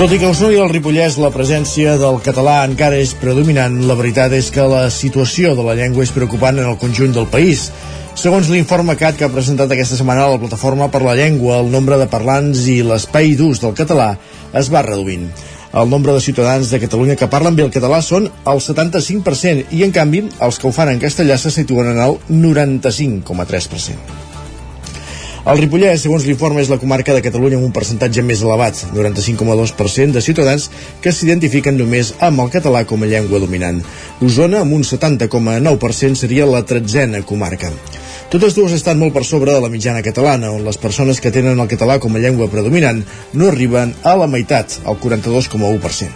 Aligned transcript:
Tot 0.00 0.14
i 0.14 0.16
que 0.16 0.24
a 0.24 0.32
Osona 0.32 0.54
i 0.54 0.56
al 0.56 0.70
Ripollès 0.72 1.18
la 1.20 1.28
presència 1.28 1.98
del 2.00 2.22
català 2.24 2.62
encara 2.64 2.96
és 2.96 3.10
predominant, 3.20 3.74
la 3.84 3.92
veritat 3.98 4.32
és 4.32 4.46
que 4.48 4.64
la 4.64 4.86
situació 4.88 5.50
de 5.58 5.66
la 5.66 5.74
llengua 5.76 6.06
és 6.06 6.12
preocupant 6.14 6.56
en 6.56 6.70
el 6.70 6.78
conjunt 6.80 7.12
del 7.12 7.26
país. 7.28 7.66
Segons 8.16 8.48
l'informe 8.48 8.94
CAT 8.96 9.18
que 9.18 9.26
ha 9.26 9.34
presentat 9.34 9.74
aquesta 9.76 9.98
setmana 9.98 10.24
a 10.24 10.30
la 10.32 10.38
Plataforma 10.40 10.88
per 10.88 11.02
la 11.04 11.18
Llengua, 11.20 11.58
el 11.60 11.68
nombre 11.68 12.00
de 12.00 12.08
parlants 12.08 12.64
i 12.72 12.78
l'espai 12.80 13.34
d'ús 13.36 13.60
del 13.60 13.76
català 13.76 14.14
es 14.56 14.72
va 14.72 14.86
reduint. 14.88 15.28
El 15.76 15.92
nombre 15.92 16.16
de 16.16 16.24
ciutadans 16.24 16.72
de 16.72 16.80
Catalunya 16.80 17.18
que 17.20 17.28
parlen 17.28 17.60
bé 17.60 17.68
el 17.68 17.76
català 17.76 18.00
són 18.00 18.32
el 18.32 18.64
75% 18.70 19.68
i, 19.68 19.84
en 19.84 19.92
canvi, 19.92 20.24
els 20.40 20.56
que 20.56 20.70
ho 20.70 20.72
fan 20.72 20.96
en 20.96 21.04
castellà 21.04 21.36
se 21.36 21.52
situen 21.52 21.92
en 21.92 22.00
el 22.08 22.16
95,3%. 22.32 24.29
El 25.40 25.56
Ripollès, 25.56 26.02
segons 26.04 26.26
l'informe, 26.28 26.60
és 26.60 26.68
la 26.68 26.76
comarca 26.76 27.14
de 27.16 27.22
Catalunya 27.24 27.56
amb 27.56 27.64
un 27.64 27.72
percentatge 27.72 28.20
més 28.20 28.42
elevat, 28.44 28.76
95,2% 28.92 30.12
de 30.12 30.20
ciutadans 30.20 30.66
que 31.00 31.14
s'identifiquen 31.16 31.78
només 31.80 32.10
amb 32.20 32.42
el 32.44 32.50
català 32.52 32.82
com 32.84 33.00
a 33.00 33.08
llengua 33.08 33.40
dominant. 33.40 33.78
Osona, 34.20 34.60
amb 34.60 34.76
un 34.76 34.84
70,9%, 34.84 36.20
seria 36.20 36.44
la 36.44 36.60
tretzena 36.68 37.22
comarca. 37.24 37.72
Totes 38.30 38.52
dues 38.54 38.76
estan 38.76 39.00
molt 39.00 39.16
per 39.16 39.24
sobre 39.24 39.56
de 39.56 39.64
la 39.64 39.72
mitjana 39.72 40.04
catalana, 40.04 40.52
on 40.52 40.60
les 40.68 40.78
persones 40.78 41.24
que 41.24 41.32
tenen 41.32 41.56
el 41.56 41.72
català 41.72 41.96
com 42.04 42.14
a 42.14 42.20
llengua 42.20 42.50
predominant 42.52 43.00
no 43.32 43.48
arriben 43.48 43.96
a 44.04 44.14
la 44.20 44.28
meitat, 44.28 44.76
al 44.84 45.00
42,1%. 45.00 46.12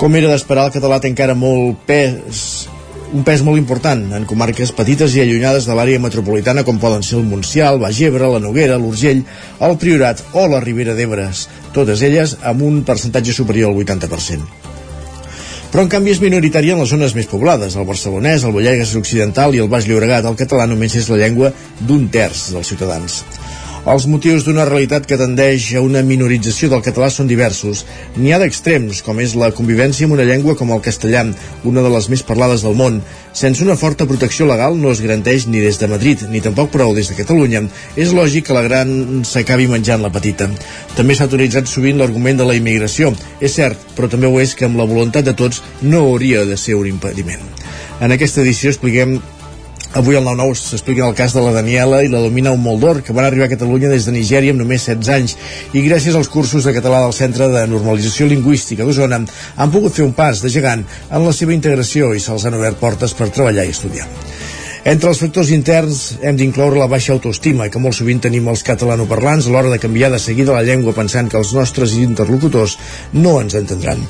Com 0.00 0.16
era 0.16 0.32
d'esperar, 0.32 0.70
el 0.70 0.76
català 0.80 1.02
té 1.04 1.12
encara 1.12 1.36
molt 1.36 1.84
pes 1.84 2.68
un 3.12 3.24
pes 3.24 3.40
molt 3.44 3.56
important 3.60 4.02
en 4.16 4.26
comarques 4.28 4.70
petites 4.76 5.14
i 5.16 5.22
allunyades 5.22 5.66
de 5.68 5.74
l'àrea 5.76 6.00
metropolitana 6.02 6.64
com 6.66 6.80
poden 6.80 7.04
ser 7.06 7.16
el 7.18 7.26
Montsià, 7.28 7.70
el 7.72 7.80
Baix 7.80 8.00
Ebre, 8.04 8.28
la 8.28 8.40
Noguera, 8.42 8.76
l'Urgell, 8.80 9.22
el 9.64 9.76
Priorat 9.80 10.20
o 10.36 10.44
la 10.50 10.60
Ribera 10.60 10.96
d'Ebres, 10.98 11.46
totes 11.76 12.02
elles 12.04 12.36
amb 12.42 12.64
un 12.68 12.82
percentatge 12.84 13.32
superior 13.32 13.72
al 13.72 13.80
80%. 13.80 14.68
Però 15.68 15.84
en 15.84 15.90
canvi 15.92 16.14
és 16.14 16.20
minoritària 16.20 16.76
en 16.76 16.80
les 16.80 16.92
zones 16.92 17.14
més 17.16 17.28
poblades, 17.28 17.76
el 17.76 17.88
barcelonès, 17.88 18.44
el 18.44 18.54
Bollagues 18.56 18.94
Occidental 19.00 19.56
i 19.56 19.60
el 19.64 19.68
Baix 19.72 19.88
Llobregat, 19.88 20.28
el 20.28 20.36
català 20.36 20.68
només 20.68 20.96
és 20.96 21.08
la 21.12 21.20
llengua 21.20 21.52
d'un 21.80 22.08
terç 22.12 22.50
dels 22.54 22.72
ciutadans. 22.72 23.22
Els 23.86 24.06
motius 24.10 24.42
d'una 24.42 24.64
realitat 24.66 25.06
que 25.06 25.16
tendeix 25.20 25.68
a 25.78 25.80
una 25.84 26.00
minorització 26.02 26.66
del 26.72 26.82
català 26.82 27.08
són 27.14 27.28
diversos. 27.30 27.84
N'hi 28.18 28.32
ha 28.34 28.40
d'extrems, 28.42 29.04
com 29.06 29.20
és 29.22 29.36
la 29.38 29.52
convivència 29.54 30.08
amb 30.08 30.16
una 30.16 30.26
llengua 30.26 30.56
com 30.58 30.72
el 30.74 30.82
castellà, 30.82 31.22
una 31.64 31.84
de 31.84 31.92
les 31.94 32.08
més 32.10 32.24
parlades 32.26 32.64
del 32.66 32.74
món. 32.74 32.98
Sense 33.32 33.62
una 33.62 33.78
forta 33.78 34.08
protecció 34.10 34.48
legal 34.50 34.76
no 34.82 34.90
es 34.90 35.00
garanteix 35.04 35.46
ni 35.46 35.62
des 35.62 35.78
de 35.78 35.88
Madrid, 35.88 36.26
ni 36.32 36.42
tampoc 36.42 36.72
prou 36.74 36.92
des 36.96 37.08
de 37.08 37.16
Catalunya. 37.20 37.62
És 37.94 38.12
lògic 38.12 38.48
que 38.48 38.58
la 38.58 38.66
gran 38.66 39.22
s'acabi 39.24 39.70
menjant 39.70 40.02
la 40.02 40.12
petita. 40.12 40.50
També 40.98 41.14
s'ha 41.14 41.28
autoritzat 41.30 41.70
sovint 41.70 42.02
l'argument 42.02 42.42
de 42.42 42.50
la 42.50 42.58
immigració. 42.58 43.14
És 43.40 43.54
cert, 43.60 43.78
però 43.94 44.10
també 44.10 44.26
ho 44.26 44.42
és 44.42 44.58
que 44.58 44.66
amb 44.66 44.76
la 44.82 44.90
voluntat 44.90 45.24
de 45.24 45.38
tots 45.38 45.62
no 45.82 46.02
hauria 46.10 46.44
de 46.44 46.58
ser 46.58 46.74
un 46.74 46.90
impediment. 46.90 47.46
En 48.00 48.12
aquesta 48.14 48.42
edició 48.42 48.74
expliquem 48.74 49.20
Avui 49.98 50.18
al 50.18 50.24
9-9 50.26 50.54
s'explica 50.54 51.06
el 51.08 51.14
cas 51.16 51.32
de 51.32 51.40
la 51.40 51.52
Daniela 51.54 52.02
i 52.04 52.10
la 52.12 52.20
Domina 52.20 52.52
Moldor, 52.54 53.00
que 53.02 53.14
van 53.16 53.24
arribar 53.24 53.46
a 53.48 53.52
Catalunya 53.54 53.88
des 53.88 54.04
de 54.04 54.12
Nigèria 54.12 54.52
amb 54.52 54.60
només 54.60 54.84
16 54.84 55.08
anys 55.14 55.36
i 55.72 55.82
gràcies 55.86 56.14
als 56.18 56.28
cursos 56.28 56.68
de 56.68 56.74
català 56.76 57.00
del 57.06 57.16
Centre 57.16 57.48
de 57.48 57.64
Normalització 57.70 58.28
Lingüística 58.28 58.84
d'Osona 58.84 59.22
han 59.56 59.72
pogut 59.72 59.96
fer 59.96 60.04
un 60.04 60.12
pas 60.12 60.44
de 60.44 60.52
gegant 60.52 60.84
en 60.84 61.24
la 61.24 61.32
seva 61.32 61.56
integració 61.56 62.12
i 62.12 62.20
se'ls 62.20 62.44
han 62.44 62.58
obert 62.60 62.78
portes 62.78 63.16
per 63.16 63.30
treballar 63.32 63.64
i 63.64 63.72
estudiar. 63.72 64.06
Entre 64.88 65.10
els 65.10 65.18
factors 65.20 65.50
interns 65.52 66.02
hem 66.22 66.36
d'incloure 66.38 66.78
la 66.78 66.86
baixa 66.88 67.12
autoestima 67.12 67.66
que 67.72 67.80
molt 67.82 67.96
sovint 67.98 68.20
tenim 68.24 68.46
els 68.48 68.62
catalanoparlants 68.64 69.48
a 69.48 69.52
l'hora 69.52 69.72
de 69.72 69.80
canviar 69.82 70.12
de 70.12 70.20
seguida 70.22 70.54
la 70.54 70.62
llengua 70.62 70.94
pensant 70.96 71.28
que 71.28 71.36
els 71.40 71.50
nostres 71.56 71.96
interlocutors 71.98 72.78
no 73.12 73.40
ens 73.42 73.56
entendran. 73.58 74.04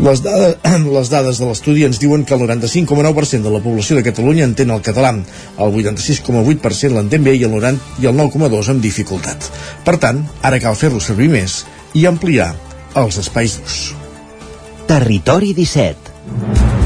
Les 0.00 0.22
dades, 0.24 0.56
les 0.96 1.10
dades 1.12 1.38
de 1.38 1.48
l'estudi 1.48 1.84
ens 1.84 2.00
diuen 2.00 2.24
que 2.24 2.34
el 2.34 2.44
95,9% 2.46 3.44
de 3.44 3.52
la 3.52 3.62
població 3.64 3.98
de 3.98 4.04
Catalunya 4.06 4.48
entén 4.48 4.72
el 4.72 4.82
català, 4.84 5.12
el 5.12 5.74
86,8% 5.82 6.96
l'entén 6.96 7.24
bé 7.24 7.36
i 7.36 7.44
el, 7.44 7.52
90, 7.52 8.02
i 8.02 8.08
el 8.10 8.16
9,2% 8.16 8.76
amb 8.76 8.84
dificultat. 8.84 9.50
Per 9.84 9.98
tant, 10.02 10.24
ara 10.42 10.60
cal 10.62 10.78
fer-lo 10.78 11.00
servir 11.00 11.28
més 11.32 11.62
i 11.94 12.06
ampliar 12.08 12.54
els 12.96 13.20
espais 13.20 13.58
d'ús. 13.58 13.82
Territori 14.88 15.52
17 15.56 16.81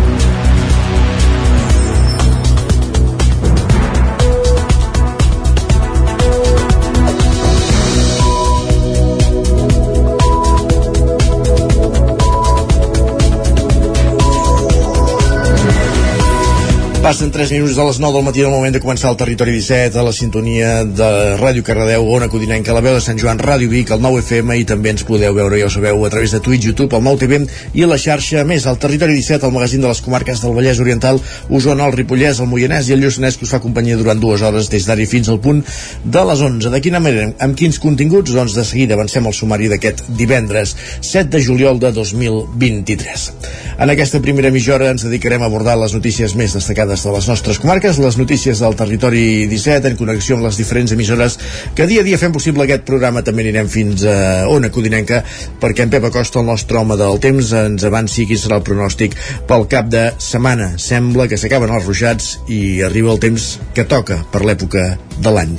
Passen 17.06 17.30
3 17.30 17.52
minuts 17.54 17.76
de 17.78 17.84
les 17.86 18.00
9 18.02 18.16
del 18.18 18.24
matí 18.26 18.40
del 18.42 18.50
moment 18.50 18.74
de 18.74 18.80
començar 18.82 19.12
el 19.12 19.16
Territori 19.16 19.52
17 19.54 19.94
a 20.00 20.02
la 20.02 20.10
sintonia 20.10 20.70
de 20.82 21.10
Ràdio 21.38 21.62
Cardedeu, 21.62 22.02
Ona 22.16 22.26
Codinenca, 22.26 22.74
la 22.74 22.80
veu 22.82 22.96
de 22.96 23.02
Sant 23.04 23.20
Joan, 23.22 23.38
Ràdio 23.38 23.70
Vic, 23.70 23.92
el 23.94 24.00
9 24.02 24.24
FM 24.24 24.56
i 24.58 24.64
també 24.66 24.90
ens 24.90 25.04
podeu 25.06 25.36
veure, 25.36 25.60
ja 25.60 25.68
ho 25.68 25.70
sabeu, 25.70 26.02
a 26.02 26.10
través 26.10 26.34
de 26.34 26.40
Twitch, 26.42 26.66
YouTube, 26.66 26.98
el 26.98 27.04
9 27.06 27.20
TV 27.20 27.38
i 27.78 27.86
la 27.86 27.94
xarxa 28.02 28.42
més, 28.42 28.66
al 28.66 28.80
Territori 28.82 29.14
17, 29.20 29.46
el 29.46 29.54
magazín 29.54 29.84
de 29.84 29.92
les 29.92 30.00
comarques 30.02 30.42
del 30.42 30.56
Vallès 30.56 30.80
Oriental, 30.82 31.20
Osona, 31.46 31.86
el 31.86 31.94
Ripollès, 31.94 32.40
el 32.42 32.50
Moianès 32.50 32.90
i 32.90 32.96
el 32.96 33.06
Lluçanès 33.06 33.38
que 33.38 33.46
us 33.46 33.54
fa 33.54 33.62
companyia 33.62 34.00
durant 34.02 34.18
dues 34.18 34.42
hores 34.42 34.66
des 34.74 34.90
d'ara 34.90 35.06
fins 35.06 35.30
al 35.30 35.38
punt 35.38 35.62
de 36.02 36.26
les 36.32 36.42
11. 36.42 36.74
De 36.74 36.82
quina 36.82 36.98
manera? 36.98 37.30
Amb 37.38 37.54
quins 37.54 37.78
continguts? 37.78 38.34
Doncs 38.34 38.58
de 38.58 38.66
seguida 38.66 38.98
avancem 38.98 39.30
al 39.30 39.38
sumari 39.44 39.70
d'aquest 39.70 40.08
divendres 40.18 40.74
7 40.98 41.30
de 41.36 41.44
juliol 41.46 41.78
de 41.78 41.94
2023. 41.94 43.30
En 43.78 43.94
aquesta 43.94 44.18
primera 44.24 44.50
mitja 44.50 44.74
hora 44.74 44.90
ens 44.90 45.06
dedicarem 45.06 45.46
a 45.46 45.46
abordar 45.46 45.78
les 45.78 45.94
notícies 45.94 46.34
més 46.34 46.58
destacades 46.58 46.95
de 47.04 47.12
les 47.12 47.26
nostres 47.28 47.58
comarques, 47.60 47.98
les 48.00 48.16
notícies 48.16 48.60
del 48.62 48.76
territori 48.78 49.46
17 49.50 49.90
en 49.90 49.98
connexió 49.98 50.36
amb 50.36 50.46
les 50.46 50.56
diferents 50.60 50.94
emissores 50.94 51.36
que 51.76 51.86
dia 51.90 52.00
a 52.00 52.06
dia 52.06 52.20
fem 52.20 52.32
possible 52.32 52.64
aquest 52.64 52.86
programa. 52.88 53.24
També 53.26 53.44
anirem 53.44 53.68
fins 53.72 54.06
a 54.08 54.46
Ona 54.52 54.70
Codinenca 54.72 55.20
perquè 55.60 55.84
en 55.84 55.92
Pep 55.92 56.08
Acosta, 56.08 56.40
el 56.40 56.48
nostre 56.48 56.80
home 56.80 56.96
del 57.00 57.20
temps, 57.20 57.52
ens 57.58 57.84
avanci 57.88 58.28
quin 58.30 58.40
serà 58.40 58.60
el 58.60 58.66
pronòstic 58.66 59.18
pel 59.50 59.68
cap 59.72 59.90
de 59.92 60.08
setmana. 60.22 60.72
Sembla 60.80 61.28
que 61.28 61.40
s'acaben 61.40 61.74
els 61.74 61.88
ruixats 61.88 62.32
i 62.48 62.80
arriba 62.86 63.12
el 63.12 63.22
temps 63.22 63.56
que 63.76 63.84
toca 63.84 64.22
per 64.32 64.46
l'època 64.46 64.88
de 65.18 65.36
l'any. 65.36 65.56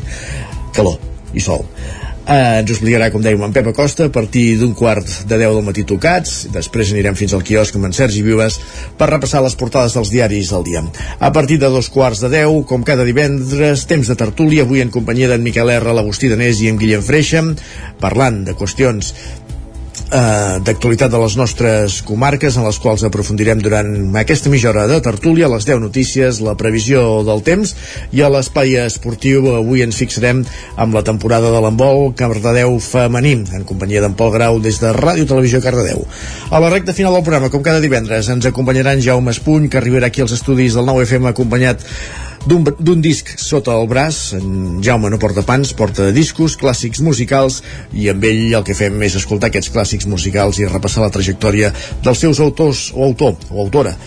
Calor 0.74 0.98
i 1.36 1.44
sol. 1.44 1.68
Eh, 2.28 2.60
ens 2.60 2.68
ho 2.68 2.76
explicarà, 2.76 3.08
com 3.08 3.24
dèiem, 3.24 3.40
en 3.46 3.54
Pep 3.56 3.70
Acosta 3.72 4.10
a 4.10 4.12
partir 4.12 4.58
d'un 4.60 4.74
quart 4.76 5.08
de 5.30 5.38
10 5.40 5.54
del 5.56 5.64
matí 5.64 5.86
tocats. 5.88 6.34
Després 6.52 6.92
anirem 6.92 7.16
fins 7.16 7.32
al 7.32 7.46
quiosc 7.48 7.78
amb 7.80 7.88
en 7.88 7.96
Sergi 7.96 8.20
Vives 8.26 8.58
per 9.00 9.08
repassar 9.14 9.40
les 9.46 9.56
portades 9.56 9.96
dels 9.96 10.12
diaris 10.12 10.52
del 10.52 10.68
dia. 10.68 10.84
A 11.24 11.32
partir 11.32 11.56
de 11.64 11.72
dos 11.72 11.88
quarts 11.88 12.26
de 12.26 12.34
10, 12.36 12.66
com 12.68 12.84
cada 12.84 13.08
divendres, 13.08 13.88
temps 13.88 14.12
de 14.12 14.20
tertúlia, 14.20 14.68
avui 14.68 14.84
en 14.84 14.92
companyia 14.92 15.32
d'en 15.32 15.46
Miquel 15.46 15.72
R, 15.78 15.96
l'Agustí 15.96 16.28
Danés 16.28 16.60
i 16.60 16.68
en 16.68 16.82
Guillem 16.82 17.06
Freixa, 17.06 17.46
parlant 18.04 18.44
de 18.44 18.60
qüestions 18.60 19.14
eh, 20.12 20.60
d'actualitat 20.64 21.12
de 21.12 21.20
les 21.22 21.36
nostres 21.40 22.02
comarques 22.08 22.58
en 22.58 22.66
les 22.68 22.80
quals 22.82 23.04
aprofundirem 23.08 23.62
durant 23.64 23.90
aquesta 24.20 24.52
mitja 24.54 24.72
hora 24.72 24.88
de 24.90 25.00
tertúlia, 25.04 25.50
les 25.52 25.68
10 25.68 25.82
notícies, 25.84 26.42
la 26.44 26.56
previsió 26.60 27.24
del 27.28 27.44
temps 27.46 27.74
i 28.16 28.24
a 28.24 28.30
l'espai 28.32 28.78
esportiu 28.86 29.50
avui 29.56 29.84
ens 29.86 29.98
fixarem 30.00 30.44
amb 30.76 30.98
la 30.98 31.04
temporada 31.08 31.52
de 31.54 31.64
l'embol 31.64 32.14
Cardedeu 32.18 32.78
femení 32.84 33.36
en 33.54 33.66
companyia 33.68 34.04
d'en 34.04 34.16
Pol 34.18 34.32
Grau 34.36 34.62
des 34.64 34.80
de 34.82 34.94
Ràdio 34.96 35.28
Televisió 35.28 35.62
Cardedeu. 35.64 36.06
A 36.52 36.62
la 36.64 36.72
recta 36.74 36.96
final 36.96 37.14
del 37.14 37.26
programa, 37.26 37.52
com 37.54 37.64
cada 37.66 37.84
divendres, 37.84 38.30
ens 38.30 38.48
acompanyaran 38.48 39.04
Jaume 39.04 39.34
Espuny, 39.36 39.70
que 39.70 39.82
arribarà 39.82 40.12
aquí 40.12 40.24
als 40.24 40.36
estudis 40.38 40.78
del 40.78 40.88
9FM 40.88 41.32
acompanyat 41.32 41.84
d'un 42.48 43.02
disc 43.04 43.34
sota 43.42 43.76
el 43.76 43.88
braç. 43.92 44.34
En 44.38 44.80
Jaume 44.84 45.12
no 45.12 45.20
porta 45.20 45.44
pans, 45.48 45.74
porta 45.78 46.12
discos 46.16 46.56
clàssics 46.60 47.02
musicals 47.04 47.62
i 47.94 48.08
amb 48.12 48.24
ell 48.28 48.56
el 48.60 48.64
que 48.68 48.78
fem 48.78 48.96
és 49.08 49.18
escoltar 49.20 49.52
aquests 49.52 49.74
clàssics 49.74 50.08
musicals 50.08 50.62
i 50.62 50.70
repassar 50.70 51.04
la 51.04 51.12
trajectòria 51.14 51.74
dels 52.06 52.24
seus 52.24 52.40
autors 52.44 52.88
o 52.96 53.04
autor 53.04 53.36
o 53.52 53.62
autora 53.66 53.98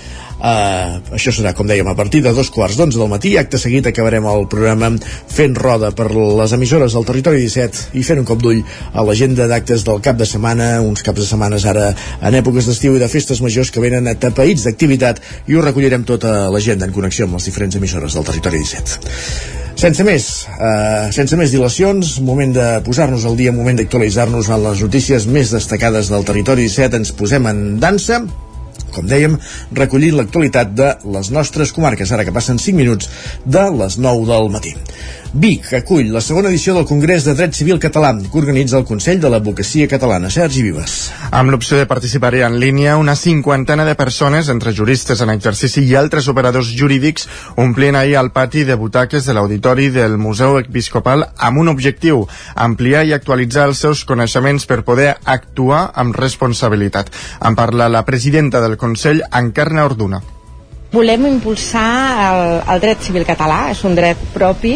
Uh, 0.40 0.96
això 1.12 1.34
serà, 1.36 1.52
com 1.52 1.68
dèiem, 1.68 1.84
a 1.90 1.94
partir 1.96 2.22
de 2.24 2.32
dos 2.32 2.48
quarts 2.52 2.78
d'onze 2.80 2.96
del 2.96 3.10
matí. 3.12 3.34
Acte 3.36 3.58
seguit 3.60 3.84
acabarem 3.90 4.24
el 4.24 4.46
programa 4.48 4.88
fent 5.28 5.56
roda 5.58 5.90
per 5.92 6.08
les 6.14 6.54
emissores 6.56 6.96
del 6.96 7.04
territori 7.04 7.42
17 7.44 7.98
i 8.00 8.04
fent 8.06 8.22
un 8.22 8.28
cop 8.28 8.40
d'ull 8.40 8.62
a 8.94 9.04
l'agenda 9.04 9.44
d'actes 9.50 9.84
del 9.84 10.00
cap 10.00 10.16
de 10.16 10.28
setmana, 10.28 10.72
uns 10.80 11.04
caps 11.04 11.20
de 11.20 11.28
setmanes 11.28 11.68
ara 11.68 11.90
en 11.92 12.40
èpoques 12.40 12.70
d'estiu 12.70 12.96
i 12.96 13.04
de 13.04 13.10
festes 13.12 13.44
majors 13.44 13.68
que 13.70 13.84
venen 13.84 14.08
atapeïts 14.08 14.64
d'activitat 14.64 15.20
i 15.46 15.56
ho 15.56 15.64
recollirem 15.64 16.08
tota 16.08 16.48
l'agenda 16.48 16.88
en 16.88 16.96
connexió 16.96 17.28
amb 17.28 17.36
les 17.36 17.52
diferents 17.52 17.76
emissores 17.76 18.16
del 18.16 18.28
territori 18.32 18.64
17. 18.64 19.60
Sense 19.80 20.04
més, 20.04 20.24
uh, 20.56 21.08
sense 21.12 21.36
més 21.36 21.52
dilacions, 21.52 22.16
moment 22.24 22.52
de 22.56 22.68
posar-nos 22.84 23.28
al 23.28 23.36
dia, 23.36 23.52
moment 23.52 23.76
d'actualitzar-nos 23.76 24.48
en 24.48 24.64
les 24.70 24.82
notícies 24.88 25.28
més 25.28 25.52
destacades 25.52 26.08
del 26.12 26.24
territori 26.28 26.68
17. 26.68 27.00
Ens 27.00 27.12
posem 27.16 27.48
en 27.48 27.66
dansa 27.80 28.24
com 28.94 29.08
dèiem, 29.10 29.38
recollint 29.76 30.16
l'actualitat 30.18 30.74
de 30.76 30.92
les 31.16 31.32
nostres 31.34 31.72
comarques, 31.76 32.12
ara 32.12 32.26
que 32.26 32.34
passen 32.34 32.58
5 32.58 32.76
minuts 32.76 33.10
de 33.46 33.66
les 33.80 33.98
9 33.98 34.28
del 34.30 34.50
matí. 34.54 34.74
Vic 35.32 35.68
acull 35.78 36.08
la 36.10 36.20
segona 36.20 36.48
edició 36.50 36.72
del 36.74 36.88
Congrés 36.88 37.22
de 37.22 37.36
Dret 37.38 37.54
Civil 37.54 37.78
Català 37.78 38.08
que 38.18 38.38
organitza 38.40 38.74
el 38.80 38.84
Consell 38.84 39.20
de 39.22 39.28
l'Advocacia 39.30 39.86
Catalana. 39.86 40.26
Sergi 40.26 40.64
Vives. 40.66 40.94
Amb 41.30 41.52
l'opció 41.54 41.78
de 41.78 41.86
participar 41.86 42.32
en 42.34 42.56
línia, 42.58 42.96
una 42.98 43.14
cinquantena 43.14 43.84
de 43.86 43.94
persones, 43.94 44.48
entre 44.48 44.74
juristes 44.74 45.22
en 45.22 45.30
exercici 45.30 45.84
i 45.86 45.94
altres 45.94 46.26
operadors 46.26 46.72
jurídics, 46.74 47.28
omplien 47.54 47.94
ahir 47.94 48.16
el 48.18 48.32
pati 48.34 48.64
de 48.64 48.74
butaques 48.74 49.24
de 49.24 49.38
l'Auditori 49.38 49.86
del 49.94 50.18
Museu 50.18 50.58
Episcopal 50.58 51.28
amb 51.38 51.62
un 51.62 51.70
objectiu, 51.70 52.26
ampliar 52.56 53.04
i 53.06 53.14
actualitzar 53.14 53.68
els 53.70 53.86
seus 53.86 54.02
coneixements 54.04 54.66
per 54.66 54.82
poder 54.82 55.14
actuar 55.22 55.92
amb 55.94 56.18
responsabilitat. 56.18 57.14
En 57.38 57.54
parla 57.54 57.86
la 57.88 58.02
presidenta 58.04 58.58
del 58.58 58.76
Consell, 58.76 59.22
Encarna 59.30 59.86
Orduna. 59.86 60.24
Volem 60.90 61.28
impulsar 61.28 61.90
el, 62.26 62.40
el 62.74 62.80
dret 62.82 63.04
civil 63.06 63.22
català, 63.26 63.68
és 63.70 63.82
un 63.86 63.94
dret 63.94 64.18
propi, 64.34 64.72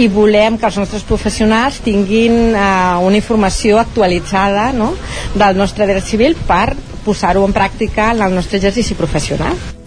i 0.00 0.06
volem 0.08 0.56
que 0.56 0.64
els 0.70 0.78
nostres 0.80 1.04
professionals 1.04 1.82
tinguin 1.84 2.54
eh, 2.54 2.62
una 3.04 3.20
informació 3.20 3.76
actualitzada 3.82 4.70
no? 4.72 4.94
del 5.34 5.60
nostre 5.60 5.88
dret 5.90 6.08
civil 6.08 6.38
per 6.48 6.72
posar-ho 7.04 7.44
en 7.44 7.52
pràctica 7.52 8.14
en 8.14 8.24
el 8.24 8.40
nostre 8.40 8.56
exercici 8.56 8.96
professional. 8.96 9.79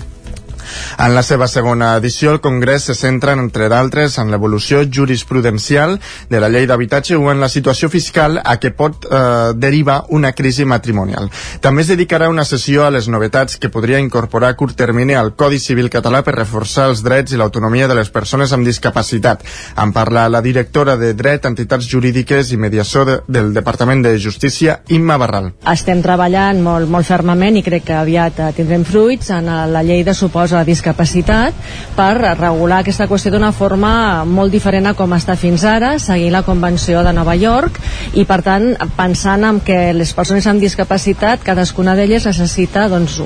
En 0.98 1.16
la 1.16 1.24
seva 1.24 1.48
segona 1.48 1.94
edició, 1.98 2.32
el 2.34 2.42
Congrés 2.42 2.90
se 2.90 2.96
centra, 2.96 3.34
entre 3.34 3.70
d'altres, 3.70 4.18
en 4.20 4.32
l'evolució 4.32 4.84
jurisprudencial 4.86 6.00
de 6.30 6.40
la 6.40 6.50
llei 6.50 6.68
d'habitatge 6.70 7.16
o 7.18 7.32
en 7.32 7.42
la 7.42 7.50
situació 7.50 7.90
fiscal 7.90 8.40
a 8.44 8.58
què 8.60 8.74
pot 8.76 9.06
eh, 9.06 9.54
derivar 9.56 10.04
una 10.10 10.34
crisi 10.34 10.66
matrimonial. 10.66 11.30
També 11.62 11.84
es 11.84 11.92
dedicarà 11.92 12.30
una 12.30 12.46
sessió 12.46 12.86
a 12.86 12.92
les 12.94 13.08
novetats 13.08 13.58
que 13.58 13.72
podria 13.74 14.00
incorporar 14.00 14.54
a 14.54 14.58
curt 14.60 14.78
termini 14.78 15.16
al 15.16 15.34
Codi 15.36 15.60
Civil 15.60 15.90
català 15.94 16.24
per 16.24 16.36
reforçar 16.38 16.90
els 16.92 17.04
drets 17.04 17.34
i 17.34 17.40
l'autonomia 17.40 17.88
de 17.88 17.98
les 17.98 18.10
persones 18.10 18.54
amb 18.54 18.68
discapacitat. 18.68 19.44
En 19.78 19.94
parla 19.94 20.28
la 20.30 20.42
directora 20.42 20.98
de 20.98 21.14
Dret, 21.14 21.46
Entitats 21.46 21.88
Jurídiques 21.90 22.52
i 22.52 22.58
Mediació 22.58 23.06
de, 23.06 23.20
del 23.28 23.54
Departament 23.54 24.04
de 24.06 24.16
Justícia, 24.20 24.80
Imma 24.90 25.18
Barral. 25.22 25.52
Estem 25.70 26.02
treballant 26.04 26.62
molt, 26.64 26.90
molt 26.90 27.08
fermament 27.08 27.58
i 27.60 27.64
crec 27.66 27.88
que 27.90 27.98
aviat 28.00 28.40
eh, 28.40 28.52
tindrem 28.58 28.86
fruits 28.88 29.30
en 29.36 29.50
la 29.74 29.84
llei 29.86 30.04
de 30.04 30.16
suposa 30.18 30.63
la 30.64 30.68
discapacitat 30.72 31.54
per 31.98 32.14
regular 32.40 32.82
aquesta 32.82 33.08
qüestió 33.12 33.32
d'una 33.34 33.52
forma 33.56 34.24
molt 34.26 34.54
diferent 34.56 34.88
a 34.88 34.96
com 34.98 35.14
està 35.16 35.36
fins 35.40 35.66
ara, 35.68 35.98
seguint 36.00 36.34
la 36.34 36.44
Convenció 36.48 37.04
de 37.04 37.14
Nova 37.14 37.36
York 37.36 37.80
i 38.20 38.26
per 38.30 38.40
tant 38.46 38.72
pensant 38.98 39.44
en 39.50 39.62
que 39.66 39.94
les 39.94 40.16
persones 40.16 40.48
amb 40.48 40.64
discapacitat 40.64 41.44
cadascuna 41.44 41.98
d'elles 42.00 42.28
necessita 42.30 42.88
doncs, 42.92 43.20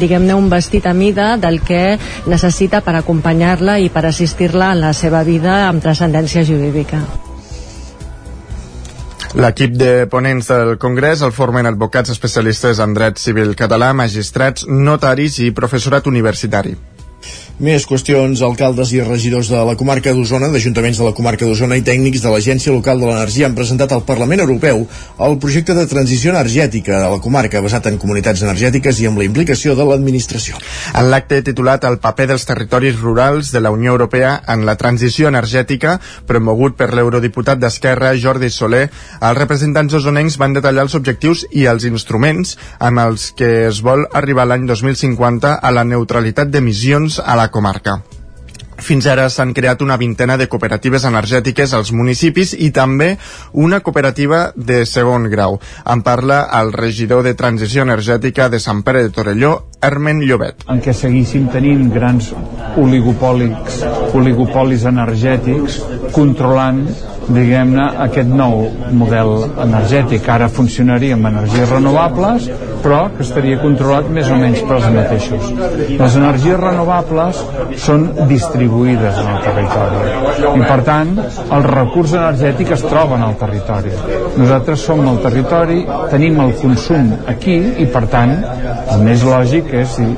diguem-ne 0.00 0.36
un 0.36 0.50
vestit 0.50 0.86
a 0.88 0.94
mida 0.96 1.34
del 1.40 1.60
que 1.60 1.98
necessita 2.26 2.80
per 2.80 2.96
acompanyar-la 2.98 3.78
i 3.80 3.90
per 3.92 4.06
assistir-la 4.08 4.72
en 4.74 4.86
la 4.88 4.94
seva 4.96 5.24
vida 5.26 5.66
amb 5.68 5.84
transcendència 5.84 6.46
jurídica. 6.46 7.04
L'equip 9.38 9.76
de 9.78 10.06
ponents 10.10 10.48
del 10.50 10.72
Congrés 10.82 11.20
el 11.22 11.30
formen 11.30 11.68
advocats 11.70 12.10
especialistes 12.10 12.80
en 12.82 12.96
dret 12.96 13.20
civil 13.22 13.54
català, 13.54 13.92
magistrats, 13.94 14.66
notaris 14.66 15.38
i 15.44 15.52
professorat 15.54 16.08
universitari. 16.10 16.74
Més 17.60 17.84
qüestions, 17.84 18.40
alcaldes 18.40 18.88
i 18.96 19.02
regidors 19.04 19.50
de 19.52 19.58
la 19.68 19.74
comarca 19.76 20.14
d'Osona, 20.16 20.46
d'ajuntaments 20.48 20.96
de 20.96 21.04
la 21.04 21.12
comarca 21.12 21.44
d'Osona 21.44 21.76
i 21.76 21.82
tècnics 21.84 22.22
de 22.24 22.30
l'Agència 22.32 22.72
Local 22.72 23.02
de 23.02 23.04
l'Energia 23.04 23.50
han 23.50 23.56
presentat 23.58 23.90
al 23.92 24.06
Parlament 24.08 24.40
Europeu 24.40 24.86
el 25.26 25.36
projecte 25.42 25.76
de 25.76 25.84
transició 25.90 26.32
energètica 26.32 27.02
de 27.02 27.10
la 27.12 27.18
comarca 27.20 27.60
basat 27.60 27.90
en 27.90 27.98
comunitats 28.00 28.40
energètiques 28.46 29.02
i 29.02 29.08
amb 29.10 29.20
la 29.20 29.26
implicació 29.28 29.74
de 29.76 29.84
l'administració. 29.84 30.56
En 30.94 31.10
l'acte 31.12 31.42
titulat 31.50 31.84
El 31.84 31.98
paper 32.00 32.30
dels 32.30 32.48
territoris 32.48 32.96
rurals 32.96 33.52
de 33.52 33.60
la 33.60 33.74
Unió 33.76 33.92
Europea 33.92 34.32
en 34.48 34.64
la 34.64 34.78
transició 34.80 35.28
energètica, 35.28 35.98
promogut 36.24 36.80
per 36.80 36.94
l'eurodiputat 36.96 37.60
d'Esquerra 37.60 38.14
Jordi 38.16 38.48
Soler, 38.48 38.86
els 39.20 39.36
representants 39.36 39.98
osonencs 40.00 40.40
van 40.40 40.56
detallar 40.56 40.88
els 40.88 40.96
objectius 40.96 41.44
i 41.52 41.68
els 41.68 41.84
instruments 41.84 42.56
amb 42.78 43.04
els 43.04 43.34
que 43.36 43.52
es 43.68 43.84
vol 43.84 44.08
arribar 44.16 44.48
l'any 44.48 44.64
2050 44.64 45.58
a 45.60 45.76
la 45.76 45.84
neutralitat 45.84 46.48
d'emissions 46.48 47.20
a 47.20 47.36
la 47.36 47.49
comarca. 47.50 48.00
Fins 48.80 49.04
ara 49.12 49.26
s'han 49.28 49.52
creat 49.52 49.82
una 49.84 49.96
vintena 50.00 50.36
de 50.40 50.46
cooperatives 50.48 51.04
energètiques 51.04 51.74
als 51.76 51.92
municipis 51.92 52.54
i 52.56 52.70
també 52.72 53.10
una 53.52 53.80
cooperativa 53.84 54.40
de 54.56 54.84
segon 54.88 55.28
grau. 55.32 55.58
En 55.84 56.02
parla 56.02 56.40
el 56.60 56.72
regidor 56.72 57.22
de 57.26 57.34
Transició 57.36 57.84
Energètica 57.84 58.48
de 58.48 58.60
Sant 58.60 58.82
Pere 58.82 59.02
de 59.04 59.12
Torelló, 59.12 59.52
Hermen 59.82 60.24
Llobet. 60.24 60.64
En 60.72 60.80
què 60.80 60.94
seguissin 60.96 61.48
tenint 61.52 61.90
grans 61.92 62.32
oligopòlics, 62.80 63.82
oligopolis 64.16 64.88
energètics 64.88 65.80
controlant 66.16 66.86
diguem-ne, 67.34 67.86
aquest 68.06 68.30
nou 68.30 68.66
model 68.96 69.32
energètic. 69.64 70.28
Ara 70.30 70.48
funcionaria 70.52 71.16
amb 71.16 71.30
energies 71.30 71.70
renovables, 71.70 72.48
però 72.84 73.02
que 73.14 73.24
estaria 73.26 73.60
controlat 73.60 74.08
més 74.12 74.30
o 74.30 74.38
menys 74.40 74.62
per 74.66 74.78
els 74.78 74.88
mateixos. 74.94 75.50
Les 76.00 76.18
energies 76.20 76.60
renovables 76.60 77.42
són 77.84 78.08
distribuïdes 78.30 79.20
en 79.22 79.32
el 79.34 79.42
territori 79.46 80.58
i, 80.60 80.62
per 80.64 80.80
tant, 80.86 81.14
el 81.56 81.66
recurs 81.66 82.14
energètic 82.16 82.74
es 82.76 82.84
troba 82.86 83.18
en 83.18 83.26
el 83.28 83.36
territori. 83.40 83.94
Nosaltres 84.40 84.84
som 84.88 85.02
el 85.06 85.20
territori, 85.24 85.80
tenim 86.12 86.40
el 86.44 86.54
consum 86.60 87.12
aquí 87.30 87.58
i, 87.82 87.88
per 87.90 88.06
tant, 88.12 88.36
el 88.94 89.06
més 89.06 89.24
lògic 89.26 89.74
és 89.82 89.96
si 89.98 90.08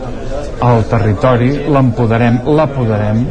al 0.62 0.84
territori 0.86 1.50
l'empoderem, 1.74 2.42
l'apoderem 2.54 3.22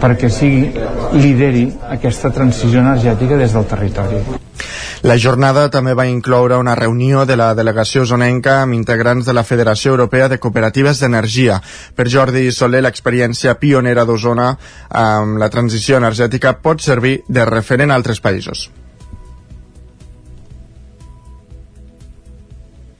perquè 0.00 0.28
sigui, 0.28 0.68
lideri 1.16 1.64
aquesta 1.96 2.30
transició 2.34 2.82
energètica 2.84 3.38
des 3.40 3.54
del 3.56 3.64
territori. 3.70 4.20
La 5.04 5.16
jornada 5.20 5.66
també 5.68 5.92
va 5.96 6.06
incloure 6.08 6.56
una 6.56 6.74
reunió 6.78 7.24
de 7.28 7.36
la 7.36 7.50
delegació 7.56 8.04
zonenca 8.08 8.60
amb 8.62 8.76
integrants 8.76 9.26
de 9.28 9.34
la 9.36 9.44
Federació 9.44 9.92
Europea 9.92 10.30
de 10.32 10.38
Cooperatives 10.40 11.00
d'Energia. 11.00 11.58
Per 11.96 12.08
Jordi 12.08 12.46
Soler, 12.52 12.80
l'experiència 12.84 13.58
pionera 13.60 14.06
d'Osona 14.08 14.54
amb 14.88 15.36
la 15.40 15.50
transició 15.52 16.00
energètica 16.00 16.56
pot 16.56 16.80
servir 16.80 17.18
de 17.28 17.44
referent 17.44 17.92
a 17.92 18.00
altres 18.00 18.20
països. 18.24 18.70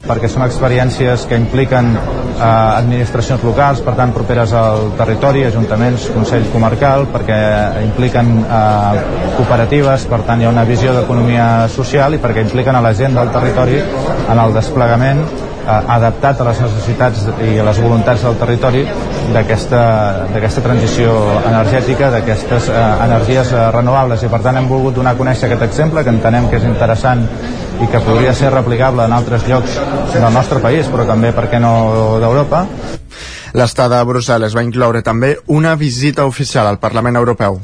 Perquè 0.04 0.28
són 0.28 0.44
experiències 0.44 1.24
que 1.28 1.38
impliquen 1.40 1.94
eh, 1.94 2.44
administracions 2.44 3.44
locals, 3.46 3.80
per 3.84 3.96
tant 3.98 4.12
properes 4.16 4.52
al 4.56 4.90
territori, 4.98 5.44
ajuntaments, 5.48 6.10
Consell 6.14 6.46
Comarcal, 6.52 7.08
perquè 7.14 7.40
impliquen 7.84 8.36
eh, 8.44 9.06
cooperatives, 9.38 10.06
per 10.10 10.22
tant 10.28 10.42
hi 10.42 10.48
ha 10.48 10.52
una 10.52 10.66
visió 10.68 10.94
d'economia 10.96 11.48
social 11.72 12.16
i 12.16 12.22
perquè 12.22 12.44
impliquen 12.44 12.76
a 12.76 12.84
la 12.84 12.94
gent 12.94 13.16
del 13.16 13.32
territori 13.34 13.80
en 13.80 14.38
el 14.38 14.56
desplegament 14.56 15.24
adaptat 15.66 16.40
a 16.40 16.46
les 16.48 16.60
necessitats 16.64 17.26
i 17.44 17.58
a 17.58 17.66
les 17.66 17.80
voluntats 17.82 18.24
del 18.26 18.36
territori 18.40 18.84
d'aquesta 19.34 20.64
transició 20.64 21.14
energètica, 21.42 22.10
d'aquestes 22.14 22.70
eh, 22.70 22.80
energies 23.06 23.52
eh, 23.52 23.66
renovables 23.74 24.24
i 24.24 24.32
per 24.32 24.42
tant 24.44 24.60
hem 24.60 24.68
volgut 24.70 24.98
donar 24.98 25.14
a 25.14 25.20
conèixer 25.20 25.48
aquest 25.48 25.68
exemple 25.70 26.04
que 26.04 26.12
entenem 26.12 26.50
que 26.50 26.60
és 26.60 26.68
interessant 26.68 27.24
i 27.82 27.88
que 27.90 28.02
podria 28.04 28.34
ser 28.34 28.52
replicable 28.54 29.04
en 29.04 29.16
altres 29.16 29.48
llocs 29.48 29.80
del 30.12 30.28
nostre 30.32 30.60
país 30.62 30.90
però 30.92 31.08
també, 31.08 31.32
per 31.34 31.48
què 31.50 31.62
no, 31.62 31.74
d'Europa 32.22 32.66
L'estada 33.54 34.00
a 34.02 34.06
Brussel·les 34.06 34.54
va 34.56 34.64
incloure 34.66 35.00
també 35.06 35.36
una 35.46 35.76
visita 35.78 36.24
oficial 36.26 36.66
al 36.66 36.80
Parlament 36.82 37.14
Europeu. 37.20 37.60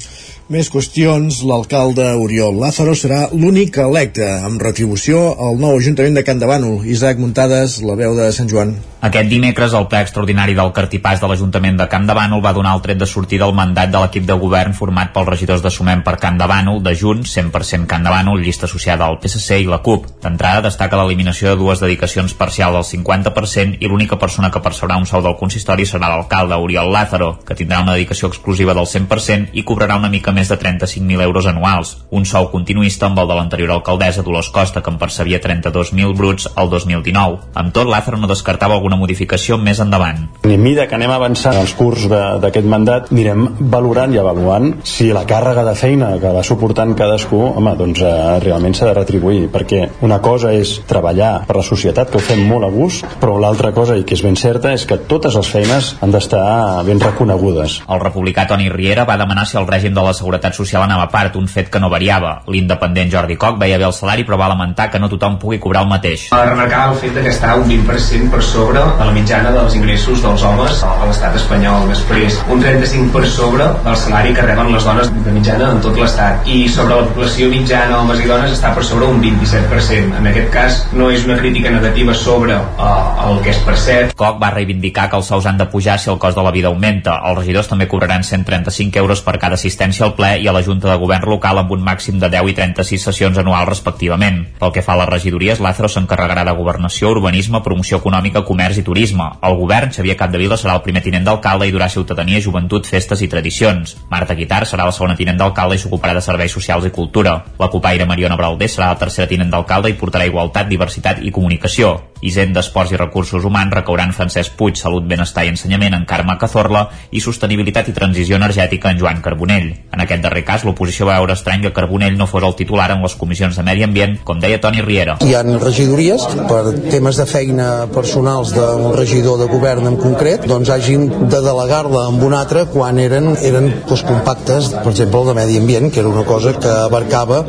Més 0.50 0.66
qüestions, 0.66 1.36
l'alcalde 1.46 2.08
Oriol 2.18 2.56
Lázaro 2.58 2.96
serà 2.98 3.20
l'únic 3.30 3.78
electe 3.84 4.26
amb 4.48 4.58
retribució 4.66 5.22
al 5.46 5.62
nou 5.62 5.78
Ajuntament 5.78 6.18
de 6.18 6.26
Can 6.26 6.42
Bànol. 6.42 6.80
Isaac 6.90 7.22
Muntades, 7.22 7.78
la 7.86 7.94
veu 8.00 8.18
de 8.18 8.32
Sant 8.34 8.50
Joan. 8.50 8.74
Aquest 9.00 9.30
dimecres, 9.32 9.72
el 9.72 9.86
ple 9.88 10.02
extraordinari 10.04 10.52
del 10.52 10.74
Cartipàs 10.76 11.22
de 11.22 11.28
l'Ajuntament 11.30 11.78
de 11.78 11.86
Camp 11.88 12.04
Bànol 12.04 12.42
va 12.44 12.50
donar 12.52 12.74
el 12.76 12.82
tret 12.84 12.98
de 13.00 13.06
sortida 13.08 13.46
al 13.46 13.54
mandat 13.56 13.88
de 13.94 14.00
l'equip 14.02 14.26
de 14.28 14.34
govern 14.42 14.74
format 14.76 15.14
pels 15.14 15.30
regidors 15.30 15.62
de 15.64 15.70
Sumem 15.72 16.02
per 16.04 16.18
Camp 16.20 16.36
Bànol, 16.36 16.82
de 16.84 16.92
Junts, 16.92 17.32
100% 17.38 17.86
Camp 17.88 18.04
Bànol, 18.04 18.42
llista 18.44 18.66
associada 18.68 19.06
al 19.06 19.16
PSC 19.22 19.62
i 19.62 19.70
la 19.70 19.78
CUP. 19.86 20.10
D'entrada, 20.20 20.66
destaca 20.66 20.98
l'eliminació 21.00 21.48
de 21.48 21.56
dues 21.62 21.80
dedicacions 21.80 22.34
parcials 22.34 22.76
del 22.76 22.84
50% 22.90 23.78
i 23.80 23.88
l'única 23.88 24.18
persona 24.18 24.50
que 24.50 24.60
percebrà 24.60 24.98
un 25.00 25.06
sou 25.06 25.22
del 25.24 25.38
consistori 25.38 25.86
serà 25.86 26.10
l'alcalde 26.12 26.58
Oriol 26.60 26.92
Lázaro, 26.92 27.38
que 27.46 27.56
tindrà 27.56 27.80
una 27.80 27.94
dedicació 27.96 28.28
exclusiva 28.28 28.76
del 28.76 28.84
100% 28.84 29.54
i 29.54 29.64
cobrarà 29.64 29.96
una 29.96 30.12
mica 30.12 30.28
més 30.32 30.39
de 30.48 30.58
35.000 30.58 31.22
euros 31.22 31.46
anuals. 31.46 31.96
Un 32.10 32.24
sou 32.24 32.48
continuista 32.52 33.06
amb 33.06 33.18
el 33.18 33.28
de 33.28 33.36
l'anterior 33.36 33.74
alcaldessa 33.74 34.22
Dolors 34.22 34.50
Costa, 34.54 34.82
que 34.82 34.90
en 34.90 34.98
percebia 34.98 35.40
32.000 35.40 36.16
bruts 36.16 36.48
el 36.56 36.70
2019. 36.70 37.38
Amb 37.54 37.74
tot, 37.74 37.88
Lázaro 37.90 38.18
no 38.18 38.30
descartava 38.30 38.74
alguna 38.78 38.96
modificació 38.96 39.58
més 39.58 39.80
endavant. 39.82 40.28
I 40.48 40.54
a 40.54 40.60
mida 40.60 40.86
que 40.88 40.96
anem 40.96 41.12
avançant 41.12 41.58
els 41.60 41.74
curs 41.76 42.06
d'aquest 42.10 42.66
mandat, 42.66 43.10
anirem 43.12 43.46
valorant 43.72 44.14
i 44.14 44.20
avaluant 44.22 44.72
si 44.86 45.10
la 45.12 45.26
càrrega 45.28 45.64
de 45.66 45.74
feina 45.78 46.12
que 46.22 46.32
va 46.34 46.44
suportant 46.46 46.94
cadascú, 46.96 47.40
home, 47.60 47.74
doncs 47.78 48.02
eh, 48.04 48.14
realment 48.44 48.76
s'ha 48.76 48.90
de 48.90 48.96
retribuir, 49.00 49.48
perquè 49.52 49.86
una 50.06 50.20
cosa 50.24 50.54
és 50.56 50.78
treballar 50.88 51.46
per 51.48 51.58
la 51.58 51.66
societat, 51.66 52.10
que 52.10 52.20
ho 52.20 52.24
fem 52.24 52.42
molt 52.48 52.66
a 52.66 52.72
gust, 52.72 53.06
però 53.20 53.36
l'altra 53.42 53.74
cosa, 53.76 53.98
i 53.98 54.06
que 54.06 54.16
és 54.16 54.24
ben 54.24 54.38
certa, 54.38 54.72
és 54.76 54.86
que 54.88 55.00
totes 55.10 55.36
les 55.36 55.50
feines 55.50 55.94
han 56.00 56.14
d'estar 56.14 56.84
ben 56.86 57.00
reconegudes. 57.02 57.80
El 57.90 58.02
republicà 58.02 58.46
Toni 58.48 58.70
Riera 58.72 59.06
va 59.08 59.18
demanar 59.20 59.46
si 59.46 59.58
el 59.60 59.68
règim 59.68 59.94
de 59.96 60.04
la 60.04 60.14
Seguretat 60.16 60.29
Social 60.54 60.82
anava 60.84 61.06
a 61.08 61.10
part, 61.10 61.36
un 61.36 61.48
fet 61.48 61.70
que 61.72 61.80
no 61.80 61.88
variava. 61.90 62.42
L'independent 62.46 63.10
Jordi 63.10 63.36
Coc 63.40 63.58
veia 63.58 63.78
bé 63.78 63.86
el 63.86 63.94
salari, 63.96 64.24
però 64.28 64.38
va 64.38 64.48
lamentar 64.52 64.90
que 64.90 65.00
no 65.00 65.08
tothom 65.08 65.38
pugui 65.40 65.58
cobrar 65.58 65.82
el 65.82 65.90
mateix. 65.90 66.28
A 66.36 66.42
remarcar 66.44 66.90
el 66.90 66.98
fet 67.00 67.16
que 67.16 67.32
està 67.32 67.54
un 67.58 67.66
20% 67.68 68.30
per 68.30 68.42
sobre 68.44 68.82
de 68.98 69.06
la 69.08 69.14
mitjana 69.14 69.52
dels 69.54 69.76
ingressos 69.78 70.22
dels 70.22 70.44
homes 70.46 70.82
a 70.84 70.92
l'estat 71.06 71.36
espanyol. 71.40 71.88
Després, 71.90 72.38
un 72.52 72.62
35 72.62 73.12
per 73.14 73.24
sobre 73.30 73.66
del 73.84 73.96
salari 73.96 74.34
que 74.36 74.44
reben 74.46 74.72
les 74.74 74.86
dones 74.86 75.10
de 75.10 75.34
mitjana 75.34 75.70
en 75.74 75.82
tot 75.84 75.98
l'estat. 75.98 76.46
I 76.46 76.68
sobre 76.68 77.00
la 77.00 77.08
població 77.10 77.50
mitjana, 77.52 77.98
homes 78.00 78.22
i 78.22 78.28
dones, 78.28 78.54
està 78.56 78.74
per 78.76 78.84
sobre 78.86 79.08
un 79.10 79.22
27%. 79.24 80.18
En 80.20 80.30
aquest 80.30 80.50
cas, 80.54 80.80
no 80.92 81.10
és 81.10 81.24
una 81.26 81.38
crítica 81.40 81.72
negativa 81.72 82.14
sobre 82.14 82.58
uh, 82.58 83.28
el 83.30 83.40
que 83.44 83.54
es 83.54 83.62
percep. 83.66 84.14
Coc 84.20 84.40
va 84.42 84.52
reivindicar 84.54 85.08
que 85.10 85.18
els 85.20 85.30
sous 85.30 85.46
han 85.46 85.58
de 85.60 85.68
pujar 85.70 85.98
si 85.98 86.10
el 86.12 86.18
cost 86.22 86.38
de 86.38 86.44
la 86.44 86.54
vida 86.54 86.68
augmenta. 86.68 87.18
Els 87.30 87.40
regidors 87.40 87.70
també 87.70 87.88
cobraran 87.88 88.24
135 88.26 89.00
euros 89.00 89.24
per 89.24 89.38
cada 89.38 89.58
assistència 89.58 90.06
al 90.10 90.16
ple 90.18 90.30
i 90.42 90.48
a 90.48 90.52
la 90.52 90.62
Junta 90.66 90.88
de 90.90 90.98
Govern 90.98 91.28
local 91.30 91.60
amb 91.60 91.70
un 91.74 91.82
màxim 91.86 92.18
de 92.18 92.28
10 92.32 92.50
i 92.50 92.54
36 92.58 93.04
sessions 93.06 93.38
anuals 93.38 93.68
respectivament. 93.68 94.42
Pel 94.58 94.72
que 94.74 94.82
fa 94.82 94.96
a 94.96 95.00
les 95.00 95.10
regidories, 95.10 95.60
Lázaro 95.62 95.88
s'encarregarà 95.92 96.44
de 96.48 96.54
governació, 96.58 97.12
urbanisme, 97.14 97.62
promoció 97.62 98.00
econòmica, 98.00 98.42
comerç 98.48 98.80
i 98.80 98.86
turisme. 98.86 99.28
El 99.46 99.56
govern, 99.60 99.92
Xavier 99.94 100.16
Capdevila, 100.18 100.58
serà 100.58 100.74
el 100.78 100.84
primer 100.86 101.04
tinent 101.04 101.26
d'alcalde 101.28 101.68
i 101.68 101.74
durà 101.74 101.88
ciutadania, 101.92 102.42
joventut, 102.42 102.88
festes 102.90 103.22
i 103.22 103.30
tradicions. 103.30 103.96
Marta 104.10 104.34
Guitar 104.34 104.64
serà 104.66 104.88
la 104.88 104.96
segona 104.96 105.18
tinent 105.18 105.38
d'alcalde 105.38 105.78
i 105.78 105.82
s'ocuparà 105.82 106.16
de 106.16 106.24
serveis 106.24 106.52
socials 106.56 106.88
i 106.88 106.94
cultura. 106.94 107.36
La 107.60 107.70
copaire 107.70 108.08
Mariona 108.08 108.38
Bralder 108.40 108.70
serà 108.70 108.90
la 108.90 108.98
tercera 108.98 109.30
tinent 109.30 109.52
d'alcalde 109.52 109.92
i 109.92 109.98
portarà 110.00 110.26
igualtat, 110.26 110.68
diversitat 110.70 111.22
i 111.22 111.30
comunicació. 111.30 111.98
Hisenda, 112.20 112.60
Esports 112.60 112.92
i 112.92 112.98
Recursos 113.00 113.44
Humans 113.44 113.72
recauran 113.72 114.12
Francesc 114.12 114.56
Puig, 114.58 114.76
Salut, 114.76 115.06
Benestar 115.08 115.46
i 115.46 115.52
Ensenyament 115.54 115.96
en 115.96 116.04
Carme 116.04 116.36
Cazorla 116.40 116.82
i 117.16 117.22
Sostenibilitat 117.24 117.88
i 117.88 117.96
Transició 117.96 118.36
Energètica 118.36 118.90
en 118.92 119.00
Joan 119.00 119.22
Carbonell. 119.24 119.70
En 119.92 119.99
aquest 120.04 120.22
darrer 120.24 120.44
cas, 120.46 120.64
l'oposició 120.66 121.08
va 121.08 121.18
veure 121.20 121.36
estrany 121.36 121.64
que 121.66 121.72
Carbonell 121.76 122.16
no 122.18 122.28
fos 122.30 122.44
el 122.46 122.56
titular 122.58 122.90
en 122.94 123.02
les 123.04 123.14
comissions 123.18 123.56
de 123.56 123.64
Medi 123.66 123.84
Ambient, 123.86 124.18
com 124.24 124.40
deia 124.42 124.60
Toni 124.62 124.82
Riera. 124.84 125.18
Hi 125.24 125.34
ha 125.36 125.42
regidories 125.50 126.26
per 126.50 126.62
temes 126.90 127.20
de 127.20 127.26
feina 127.28 127.68
personals 127.94 128.54
d'un 128.54 128.90
regidor 128.96 129.40
de 129.40 129.48
govern 129.50 129.88
en 129.90 129.98
concret, 130.00 130.46
doncs 130.50 130.70
hagin 130.72 131.08
de 131.10 131.42
delegar-la 131.44 132.06
amb 132.10 132.24
un 132.26 132.36
altre 132.36 132.66
quan 132.70 132.98
eren, 133.02 133.32
eren 133.46 133.70
doncs, 133.88 134.04
compactes, 134.06 134.70
per 134.76 134.92
exemple, 134.92 135.22
el 135.22 135.30
de 135.30 135.36
Medi 135.40 135.58
Ambient, 135.60 135.90
que 135.92 136.00
era 136.02 136.08
una 136.08 136.24
cosa 136.28 136.54
que 136.58 136.70
abarcava 136.86 137.42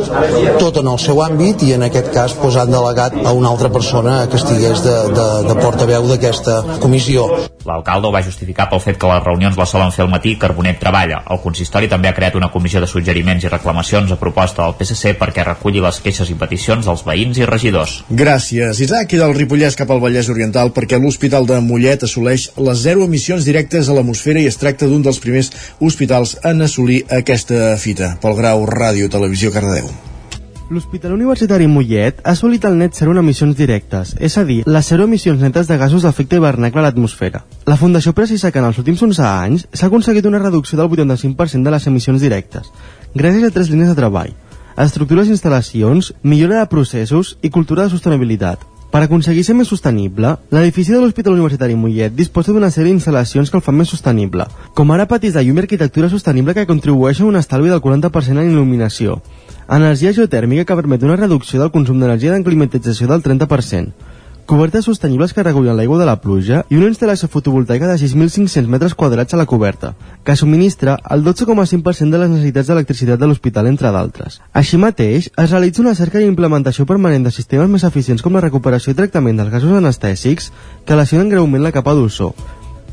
tot 0.60 0.82
en 0.82 0.92
el 0.92 1.00
seu 1.02 1.22
àmbit 1.24 1.66
i 1.68 1.74
en 1.78 1.88
aquest 1.88 2.12
cas 2.16 2.36
doncs, 2.38 2.60
han 2.62 2.74
delegat 2.74 3.16
a 3.26 3.34
una 3.38 3.50
altra 3.50 3.72
persona 3.72 4.22
que 4.30 4.40
estigués 4.40 4.84
de, 4.86 4.96
de, 5.16 5.28
de 5.48 5.58
portaveu 5.62 6.08
d'aquesta 6.10 6.62
comissió. 6.84 7.28
L'alcalde 7.66 8.10
ho 8.10 8.14
va 8.14 8.24
justificar 8.26 8.68
pel 8.72 8.82
fet 8.84 8.98
que 9.02 9.10
les 9.10 9.24
reunions 9.24 9.58
les 9.58 9.70
solen 9.70 9.94
fer 9.94 10.06
al 10.06 10.12
matí 10.12 10.34
i 10.34 10.40
Carbonet 10.42 10.80
treballa. 10.82 11.22
El 11.30 11.42
consistori 11.44 11.90
també 11.92 12.10
ha 12.10 12.16
creat 12.18 12.38
una 12.42 12.50
comissió 12.50 12.82
de 12.82 12.90
suggeriments 12.90 13.46
i 13.46 13.52
reclamacions 13.54 14.12
a 14.12 14.18
proposta 14.18 14.66
del 14.66 14.76
PSC 14.80 15.14
perquè 15.20 15.46
reculli 15.46 15.84
les 15.84 16.02
queixes 16.02 16.32
i 16.34 16.38
peticions 16.42 16.90
dels 16.90 17.06
veïns 17.06 17.38
i 17.38 17.48
regidors. 17.48 18.00
Gràcies, 18.10 18.82
Isaac. 18.82 19.14
I 19.14 19.22
del 19.22 19.36
Ripollès 19.38 19.78
cap 19.78 19.94
al 19.94 20.02
Vallès 20.02 20.32
Oriental 20.34 20.74
perquè 20.76 21.00
l'Hospital 21.00 21.46
de 21.50 21.62
Mollet 21.62 22.08
assoleix 22.10 22.50
les 22.58 22.86
zero 22.86 23.06
emissions 23.06 23.46
directes 23.46 23.90
a 23.90 23.98
l'atmosfera 23.98 24.42
i 24.42 24.50
es 24.50 24.58
tracta 24.62 24.90
d'un 24.90 25.06
dels 25.06 25.22
primers 25.22 25.52
hospitals 25.80 26.38
en 26.44 26.66
assolir 26.66 27.04
aquesta 27.22 27.76
fita 27.78 28.16
pel 28.22 28.40
grau 28.42 28.66
Ràdio 28.66 29.12
Televisió 29.12 29.54
Cardedeu. 29.54 30.11
L'Hospital 30.72 31.12
Universitari 31.18 31.66
Mollet 31.68 32.22
ha 32.24 32.32
assolit 32.32 32.64
el 32.64 32.78
net 32.80 32.96
zero 32.96 33.12
en 33.12 33.20
emissions 33.20 33.58
directes, 33.60 34.14
és 34.24 34.38
a 34.40 34.46
dir, 34.48 34.62
les 34.64 34.88
zero 34.88 35.04
emissions 35.04 35.42
netes 35.44 35.68
de 35.68 35.76
gasos 35.76 36.06
d'efecte 36.08 36.40
hivernacle 36.40 36.80
a 36.80 36.86
l'atmosfera. 36.86 37.42
La 37.68 37.76
Fundació 37.76 38.14
precisa 38.16 38.54
que 38.56 38.64
en 38.64 38.70
els 38.70 38.80
últims 38.80 39.04
11 39.04 39.26
anys 39.26 39.68
s'ha 39.74 39.90
aconseguit 39.92 40.30
una 40.30 40.40
reducció 40.40 40.80
del 40.80 40.88
85% 40.88 41.68
de 41.68 41.76
les 41.76 41.88
emissions 41.92 42.24
directes, 42.24 42.72
gràcies 43.12 43.44
a 43.44 43.52
tres 43.52 43.68
línies 43.68 43.92
de 43.92 43.98
treball, 44.00 44.32
estructures 44.80 45.28
i 45.28 45.36
instal·lacions, 45.36 46.14
millora 46.24 46.62
de 46.62 46.72
processos 46.72 47.36
i 47.42 47.52
cultura 47.52 47.84
de 47.84 47.98
sostenibilitat. 47.98 48.64
Per 48.92 49.04
aconseguir 49.04 49.44
ser 49.48 49.54
més 49.56 49.70
sostenible, 49.72 50.34
l'edifici 50.52 50.96
de 50.96 51.04
l'Hospital 51.04 51.36
Universitari 51.36 51.76
Mollet 51.80 52.16
disposa 52.16 52.52
d'una 52.52 52.72
sèrie 52.72 52.92
d'instal·lacions 52.92 53.52
que 53.52 53.60
el 53.60 53.64
fan 53.64 53.76
més 53.80 53.92
sostenible, 53.92 54.48
com 54.76 54.92
ara 54.92 55.08
patis 55.08 55.36
de 55.36 55.44
llum 55.44 55.60
i 55.60 55.64
arquitectura 55.64 56.10
sostenible 56.12 56.56
que 56.56 56.68
contribueixen 56.68 57.28
a 57.28 57.30
un 57.30 57.40
estalvi 57.40 57.72
del 57.72 57.80
40% 57.84 58.40
en 58.40 58.52
il·luminació, 58.52 59.22
energia 59.78 60.12
geotèrmica 60.12 60.66
que 60.68 60.76
permet 60.76 61.04
una 61.08 61.16
reducció 61.16 61.62
del 61.62 61.72
consum 61.72 62.02
d'energia 62.02 62.34
de 62.34 62.44
climatització 62.44 63.08
del 63.08 63.22
30%, 63.24 63.94
cobertes 64.52 64.84
sostenibles 64.84 65.32
que 65.32 65.46
regulen 65.48 65.78
l'aigua 65.78 65.98
de 66.02 66.06
la 66.10 66.18
pluja 66.20 66.66
i 66.68 66.76
una 66.76 66.90
instal·lació 66.92 67.30
fotovoltaica 67.32 67.88
de 67.88 67.96
6.500 68.02 68.68
metres 68.68 68.96
quadrats 69.00 69.32
a 69.32 69.40
la 69.40 69.46
coberta, 69.48 69.94
que 70.28 70.36
subministra 70.36 70.98
el 71.16 71.24
12,5% 71.24 72.12
de 72.12 72.20
les 72.20 72.34
necessitats 72.34 72.68
d'electricitat 72.68 73.22
de 73.22 73.30
l'hospital, 73.32 73.72
entre 73.72 73.96
d'altres. 73.96 74.42
Així 74.52 74.76
mateix, 74.76 75.32
es 75.32 75.52
realitza 75.56 75.86
una 75.86 75.96
cerca 75.96 76.20
i 76.20 76.28
implementació 76.28 76.86
permanent 76.86 77.24
de 77.24 77.32
sistemes 77.32 77.72
més 77.72 77.88
eficients 77.88 78.22
com 78.22 78.36
la 78.36 78.44
recuperació 78.44 78.92
i 78.92 79.00
tractament 79.00 79.40
dels 79.40 79.56
gasos 79.56 79.78
anestèsics 79.80 80.52
que 80.84 81.00
lesionen 81.00 81.32
greument 81.32 81.64
la 81.64 81.72
capa 81.72 81.96
d'ozó, 81.96 82.34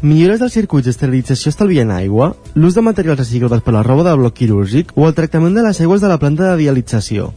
millores 0.02 0.38
dels 0.38 0.54
circuits 0.54 0.86
d'esterilització 0.86 1.50
estalviant 1.50 1.90
aigua, 1.90 2.32
l'ús 2.54 2.76
de 2.76 2.84
materials 2.86 3.18
reciclats 3.18 3.64
per 3.66 3.74
la 3.74 3.82
roba 3.82 4.06
de 4.06 4.14
bloc 4.20 4.36
quirúrgic 4.38 4.92
o 4.94 5.08
el 5.08 5.16
tractament 5.18 5.58
de 5.58 5.66
les 5.66 5.80
aigües 5.80 6.00
de 6.00 6.10
la 6.12 6.18
planta 6.22 6.52
de 6.52 6.56
dialització. 6.62 7.32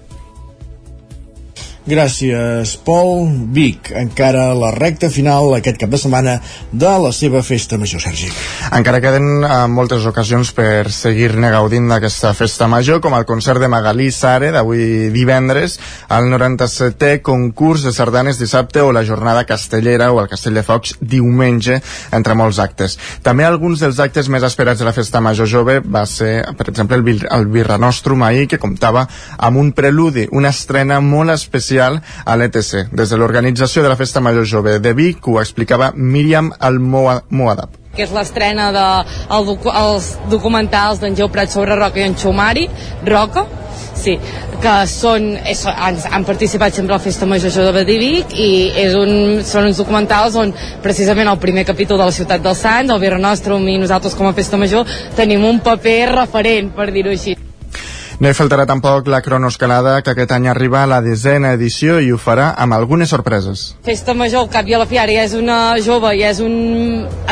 Gràcies, 1.81 2.75
Pol. 2.85 3.25
Vic, 3.49 3.89
encara 3.97 4.51
la 4.53 4.69
recta 4.75 5.07
final 5.09 5.55
aquest 5.55 5.79
cap 5.81 5.89
de 5.89 5.97
setmana 5.97 6.35
de 6.69 6.89
la 7.01 7.09
seva 7.09 7.41
festa 7.41 7.79
major, 7.81 8.03
Sergi. 8.03 8.27
Encara 8.77 8.99
queden 9.01 9.41
eh, 9.41 9.55
moltes 9.65 10.05
ocasions 10.05 10.51
per 10.53 10.91
seguir-ne 10.93 11.49
gaudint 11.49 11.89
d'aquesta 11.89 12.35
festa 12.37 12.67
major, 12.69 12.99
com 13.01 13.15
el 13.17 13.25
concert 13.25 13.57
de 13.57 13.69
Magalí 13.71 14.11
Sare 14.13 14.51
d'avui 14.53 15.09
divendres, 15.09 15.79
el 16.13 16.29
97è 16.29 17.23
concurs 17.25 17.87
de 17.87 17.95
sardanes 17.97 18.37
dissabte 18.37 18.85
o 18.85 18.93
la 18.93 19.03
jornada 19.07 19.47
castellera 19.49 20.11
o 20.13 20.21
el 20.21 20.29
Castell 20.29 20.61
de 20.61 20.65
Focs 20.67 20.99
diumenge, 21.01 21.79
entre 22.13 22.37
molts 22.37 22.61
actes. 22.61 22.99
També 23.25 23.47
alguns 23.49 23.81
dels 23.81 23.97
actes 24.05 24.29
més 24.29 24.45
esperats 24.45 24.83
de 24.83 24.85
la 24.85 24.93
festa 24.93 25.17
major 25.17 25.49
jove 25.49 25.79
va 25.81 26.05
ser, 26.05 26.43
per 26.61 26.69
exemple, 26.69 27.01
el, 27.01 27.07
Bir 27.09 27.25
el 27.25 27.49
Birra 27.49 27.81
Nostrum 27.81 28.21
ahir, 28.21 28.45
que 28.45 28.61
comptava 28.61 29.07
amb 29.41 29.57
un 29.57 29.73
preludi, 29.73 30.29
una 30.29 30.53
estrena 30.53 31.01
molt 31.01 31.33
especial 31.33 31.70
especial 31.71 32.01
a 32.25 32.35
l'ETC. 32.35 32.91
Des 32.91 33.09
de 33.09 33.17
l'organització 33.17 33.83
de 33.83 33.89
la 33.89 33.95
Festa 33.95 34.19
Major 34.19 34.45
Jove 34.45 34.79
de 34.79 34.93
Vic 34.93 35.27
ho 35.27 35.39
explicava 35.39 35.91
Míriam 35.95 36.51
Almohadab 36.59 37.79
que 37.91 38.05
és 38.05 38.11
l'estrena 38.15 38.69
dels 38.71 39.09
de 39.27 39.35
el 39.35 39.49
els 39.75 40.05
documentals 40.31 41.01
d'en 41.01 41.15
Geu 41.15 41.27
Prat 41.27 41.51
sobre 41.51 41.75
Roca 41.75 41.99
i 41.99 42.05
en 42.05 42.15
Xumari, 42.15 42.69
Roca, 43.03 43.43
sí, 43.99 44.13
que 44.63 44.75
són, 44.87 45.27
és, 45.43 45.65
han, 45.67 45.99
han 45.99 46.23
participat 46.23 46.71
sempre 46.71 46.95
a 46.95 47.01
la 47.01 47.03
Festa 47.03 47.27
Major 47.27 47.51
Jove 47.51 47.83
de 47.83 47.99
Vic 47.99 48.31
i 48.31 48.71
és 48.85 48.95
un, 48.95 49.43
són 49.43 49.67
uns 49.73 49.83
documentals 49.83 50.39
on 50.39 50.55
precisament 50.79 51.27
el 51.27 51.43
primer 51.43 51.67
capítol 51.67 51.99
de 51.99 52.07
la 52.07 52.15
Ciutat 52.15 52.39
dels 52.39 52.63
Sants, 52.63 52.95
el 52.95 53.03
Birra 53.03 53.19
Nostrum 53.19 53.67
i 53.67 53.75
nosaltres 53.83 54.15
com 54.15 54.31
a 54.31 54.35
Festa 54.39 54.55
Major 54.55 54.87
tenim 55.19 55.43
un 55.43 55.59
paper 55.59 56.13
referent, 56.15 56.71
per 56.71 56.93
dir-ho 56.95 57.11
així. 57.11 57.35
No 58.21 58.29
hi 58.29 58.35
faltarà 58.37 58.67
tampoc 58.69 59.07
la 59.09 59.17
cronoescalada 59.25 59.95
que 60.05 60.11
aquest 60.13 60.29
any 60.35 60.43
arriba 60.51 60.83
a 60.83 60.89
la 60.89 60.99
desena 61.01 61.55
edició 61.57 61.95
i 62.05 62.11
ho 62.13 62.19
farà 62.21 62.51
amb 62.53 62.75
algunes 62.77 63.09
sorpreses. 63.09 63.63
Festa 63.81 64.13
Major, 64.13 64.43
al 64.43 64.51
cap 64.53 64.67
i 64.69 64.75
a 64.77 64.81
la 64.83 64.85
fi, 64.85 64.99
ara 65.01 65.15
ja 65.15 65.23
és 65.25 65.33
una 65.33 65.55
jove, 65.81 66.11
ja 66.19 66.29
és 66.29 66.37
un 66.45 66.53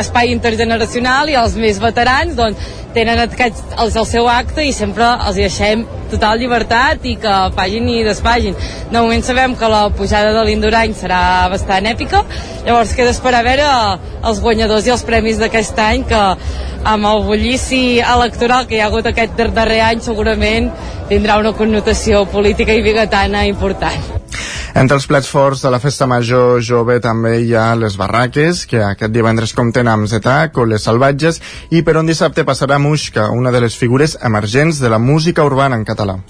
espai 0.02 0.32
intergeneracional 0.34 1.30
i 1.30 1.38
els 1.38 1.54
més 1.62 1.78
veterans 1.78 2.34
doncs, 2.34 2.66
tenen 2.90 3.22
aquest, 3.22 3.62
el, 3.78 3.92
el 4.02 4.08
seu 4.10 4.26
acte 4.32 4.64
i 4.66 4.72
sempre 4.74 5.06
els 5.28 5.38
deixem 5.38 5.86
total 6.10 6.40
llibertat 6.42 7.06
i 7.06 7.14
que 7.22 7.36
pagin 7.54 7.86
i 7.86 8.00
despagin. 8.02 8.58
De 8.90 8.98
moment 8.98 9.22
sabem 9.22 9.54
que 9.54 9.70
la 9.70 9.84
pujada 9.94 10.34
de 10.34 10.42
l'Indurany 10.48 10.96
serà 10.98 11.22
bastant 11.54 11.86
èpica, 11.86 12.24
llavors 12.66 12.96
queda 12.98 13.14
esperar 13.14 13.44
a 13.44 13.46
veure 13.46 13.70
els 14.26 14.42
guanyadors 14.42 14.90
i 14.90 14.94
els 14.96 15.06
premis 15.06 15.38
d'aquest 15.38 15.78
any 15.86 16.02
que 16.10 16.24
amb 16.90 17.06
el 17.06 17.22
bullici 17.28 18.00
electoral 18.00 18.66
que 18.66 18.78
hi 18.78 18.80
ha 18.82 18.88
hagut 18.88 19.06
aquest 19.06 19.38
darrer 19.54 19.82
any 19.84 20.00
segurament 20.04 20.70
tindrà 21.08 21.38
una 21.40 21.52
connotació 21.56 22.24
política 22.30 22.74
i 22.74 22.82
bigatana 22.84 23.44
important. 23.48 24.20
Entre 24.74 24.94
els 24.94 25.06
plats 25.10 25.26
forts 25.26 25.64
de 25.64 25.70
la 25.74 25.80
festa 25.82 26.06
major 26.06 26.62
jove 26.62 27.00
també 27.02 27.40
hi 27.42 27.54
ha 27.58 27.74
les 27.74 27.96
barraques, 27.98 28.64
que 28.70 28.78
aquest 28.86 29.12
divendres 29.12 29.54
compten 29.58 29.90
amb 29.90 30.06
Zetac 30.06 30.58
o 30.58 30.66
les 30.68 30.86
salvatges, 30.86 31.40
i 31.74 31.82
per 31.82 31.96
on 31.98 32.06
dissabte 32.06 32.46
passarà 32.46 32.78
Muixca, 32.78 33.28
una 33.34 33.50
de 33.50 33.64
les 33.66 33.76
figures 33.76 34.16
emergents 34.22 34.78
de 34.78 34.90
la 34.92 35.02
música 35.02 35.44
urbana 35.44 35.76
en 35.76 35.84
català. 35.84 36.20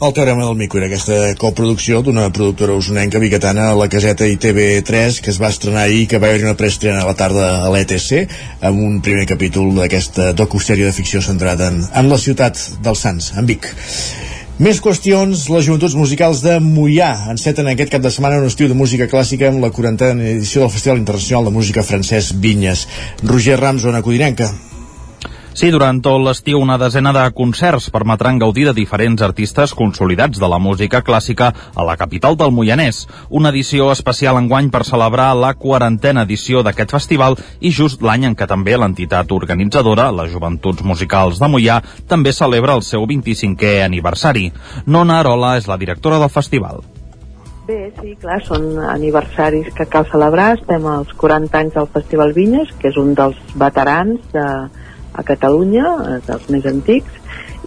El 0.00 0.12
teorema 0.14 0.44
del 0.44 0.54
mico 0.54 0.78
era 0.78 0.86
aquesta 0.86 1.16
coproducció 1.34 2.04
d'una 2.06 2.28
productora 2.30 2.76
usonenca 2.78 3.18
bigatana 3.18 3.64
a 3.72 3.74
la 3.74 3.88
caseta 3.90 4.28
i 4.30 4.36
TV3 4.38 5.16
que 5.24 5.32
es 5.32 5.40
va 5.42 5.50
estrenar 5.50 5.88
ahir 5.88 6.04
que 6.06 6.20
va 6.22 6.28
haver 6.30 6.44
una 6.44 6.54
preestrena 6.54 7.00
a 7.02 7.08
la 7.08 7.16
tarda 7.18 7.48
a 7.64 7.72
l'ETC 7.74 8.36
amb 8.70 8.78
un 8.78 9.00
primer 9.02 9.26
capítol 9.26 9.72
d'aquesta 9.74 10.28
docusèrie 10.38 10.86
de 10.86 10.94
ficció 10.94 11.18
centrada 11.18 11.72
en, 11.72 11.82
en 11.82 12.12
la 12.12 12.20
ciutat 12.22 12.62
dels 12.78 13.02
Sants, 13.02 13.32
en 13.42 13.50
Vic. 13.50 13.66
Més 14.62 14.78
qüestions, 14.78 15.48
les 15.50 15.66
joventuts 15.66 15.98
musicals 15.98 16.44
de 16.46 16.60
Mollà 16.62 17.10
enceten 17.34 17.66
aquest 17.74 17.90
cap 17.96 18.06
de 18.06 18.14
setmana 18.14 18.38
un 18.38 18.46
estiu 18.46 18.70
de 18.70 18.78
música 18.78 19.10
clàssica 19.10 19.50
amb 19.50 19.66
la 19.66 19.74
40a 19.74 20.14
edició 20.30 20.62
del 20.62 20.74
Festival 20.78 21.02
Internacional 21.02 21.50
de 21.50 21.56
Música 21.58 21.82
Francès 21.82 22.36
Vinyes. 22.38 22.86
Roger 23.26 23.58
Rams, 23.58 23.82
zona 23.82 24.06
codinenca. 24.06 24.52
Sí, 25.58 25.72
durant 25.74 25.98
tot 25.98 26.20
l'estiu 26.22 26.60
una 26.62 26.76
desena 26.78 27.10
de 27.10 27.24
concerts 27.34 27.88
permetran 27.90 28.36
gaudir 28.38 28.68
de 28.68 28.74
diferents 28.76 29.24
artistes 29.26 29.72
consolidats 29.74 30.38
de 30.38 30.46
la 30.52 30.60
música 30.62 31.00
clàssica 31.02 31.48
a 31.74 31.86
la 31.88 31.96
capital 31.98 32.36
del 32.38 32.52
Moianès. 32.54 33.00
Una 33.28 33.50
edició 33.50 33.88
especial 33.90 34.38
enguany 34.38 34.68
per 34.70 34.84
celebrar 34.86 35.32
la 35.34 35.50
quarantena 35.58 36.22
edició 36.28 36.62
d'aquest 36.62 36.94
festival 36.94 37.34
i 37.58 37.74
just 37.74 38.06
l'any 38.06 38.28
en 38.30 38.38
què 38.38 38.46
també 38.46 38.78
l'entitat 38.78 39.34
organitzadora, 39.34 40.12
les 40.14 40.30
Joventuts 40.30 40.86
Musicals 40.86 41.42
de 41.42 41.50
Moià, 41.50 41.82
també 42.06 42.30
celebra 42.30 42.78
el 42.78 42.86
seu 42.86 43.10
25è 43.10 43.82
aniversari. 43.82 44.52
Nona 44.86 45.18
Arola 45.24 45.56
és 45.58 45.66
la 45.66 45.82
directora 45.82 46.22
del 46.22 46.30
festival. 46.30 46.84
Bé, 47.66 47.90
sí, 47.98 48.14
clar, 48.22 48.44
són 48.46 48.76
aniversaris 48.94 49.74
que 49.74 49.90
cal 49.90 50.06
celebrar. 50.06 50.52
Estem 50.54 50.86
als 50.86 51.10
40 51.18 51.64
anys 51.66 51.74
del 51.74 51.90
Festival 51.98 52.30
Vinyes, 52.32 52.70
que 52.78 52.94
és 52.94 52.96
un 52.96 53.16
dels 53.18 53.56
veterans 53.58 54.22
de, 54.30 54.46
a 55.18 55.24
Catalunya, 55.26 55.94
eh, 56.06 56.18
dels 56.26 56.48
més 56.54 56.66
antics, 56.70 57.18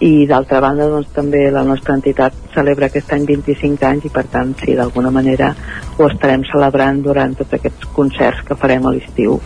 i 0.02 0.26
d'altra 0.26 0.60
banda 0.64 0.88
doncs, 0.90 1.12
també 1.14 1.44
la 1.54 1.62
nostra 1.68 1.94
entitat 1.98 2.34
celebra 2.54 2.88
aquest 2.88 3.12
any 3.14 3.26
25 3.28 3.86
anys 3.86 4.08
i 4.08 4.12
per 4.14 4.24
tant 4.32 4.54
sí, 4.62 4.74
d'alguna 4.78 5.12
manera 5.14 5.52
ho 5.98 6.08
estarem 6.08 6.46
celebrant 6.50 7.04
durant 7.04 7.36
tots 7.38 7.60
aquests 7.60 7.92
concerts 7.94 8.42
que 8.48 8.58
farem 8.58 8.88
a 8.88 8.96
l'estiu. 8.96 9.38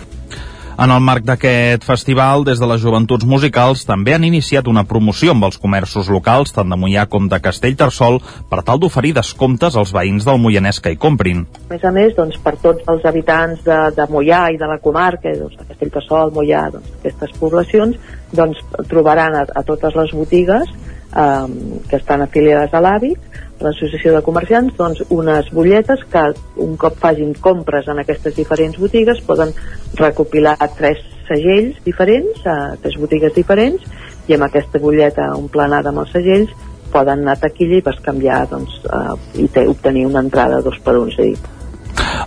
En 0.77 0.93
el 0.93 1.01
marc 1.01 1.25
d'aquest 1.25 1.87
festival, 1.89 2.43
des 2.45 2.59
de 2.61 2.67
les 2.69 2.83
joventuts 2.83 3.25
musicals 3.25 3.87
també 3.89 4.13
han 4.13 4.27
iniciat 4.29 4.67
una 4.69 4.83
promoció 4.85 5.33
amb 5.33 5.47
els 5.49 5.57
comerços 5.63 6.11
locals, 6.13 6.53
tant 6.53 6.69
de 6.69 6.77
Mollà 6.77 7.07
com 7.09 7.31
de 7.33 7.39
Castellterçol, 7.41 8.19
per 8.51 8.61
tal 8.67 8.83
d'oferir 8.83 9.15
descomptes 9.17 9.79
als 9.81 9.95
veïns 9.97 10.27
del 10.29 10.37
Moianès 10.43 10.83
que 10.85 10.93
hi 10.93 10.99
comprin. 11.01 11.47
A 11.65 11.73
més 11.73 11.87
a 11.89 11.93
més, 11.97 12.13
doncs, 12.19 12.37
per 12.45 12.59
tots 12.61 12.85
els 12.93 13.09
habitants 13.09 13.65
de, 13.65 13.79
de 13.97 14.07
Mollà 14.13 14.43
i 14.53 14.61
de 14.61 14.69
la 14.69 14.77
comarca, 14.85 15.33
doncs, 15.33 15.57
de 15.57 15.65
Castellterçol, 15.71 16.35
Mollà, 16.37 16.67
doncs, 16.75 16.93
aquestes 17.01 17.33
poblacions, 17.41 17.97
doncs, 18.37 18.61
trobaran 18.93 19.41
a, 19.41 19.47
a 19.49 19.65
totes 19.65 19.97
les 19.97 20.13
botigues 20.13 20.77
eh, 21.15 21.81
que 21.89 21.97
estan 22.01 22.23
afiliades 22.25 22.75
a 22.75 22.83
l'hàbit 22.83 23.43
l'associació 23.61 24.13
de 24.13 24.23
comerciants 24.25 24.77
doncs, 24.77 25.03
unes 25.09 25.49
butlletes 25.55 26.03
que 26.13 26.25
un 26.63 26.77
cop 26.81 26.99
facin 27.01 27.33
compres 27.41 27.89
en 27.89 28.03
aquestes 28.03 28.37
diferents 28.37 28.79
botigues 28.79 29.23
poden 29.25 29.55
recopilar 29.97 30.57
tres 30.77 31.01
segells 31.27 31.81
diferents, 31.85 32.45
a 32.47 32.77
tres 32.83 32.99
botigues 33.01 33.35
diferents 33.35 33.83
i 34.29 34.37
amb 34.37 34.47
aquesta 34.47 34.81
butlleta 34.83 35.33
omplenada 35.39 35.91
amb 35.91 36.05
els 36.05 36.13
segells 36.13 36.53
poden 36.93 37.25
anar 37.25 37.37
a 37.37 37.43
taquilla 37.47 37.81
i 37.81 38.03
canviar 38.05 38.47
doncs, 38.51 38.81
eh, 38.85 39.43
i 39.43 39.49
obtenir 39.67 40.07
una 40.07 40.23
entrada 40.25 40.63
dos 40.63 40.79
per 40.85 40.97
un, 40.99 41.11
és 41.11 41.19
a 41.19 41.23
dir, 41.23 41.56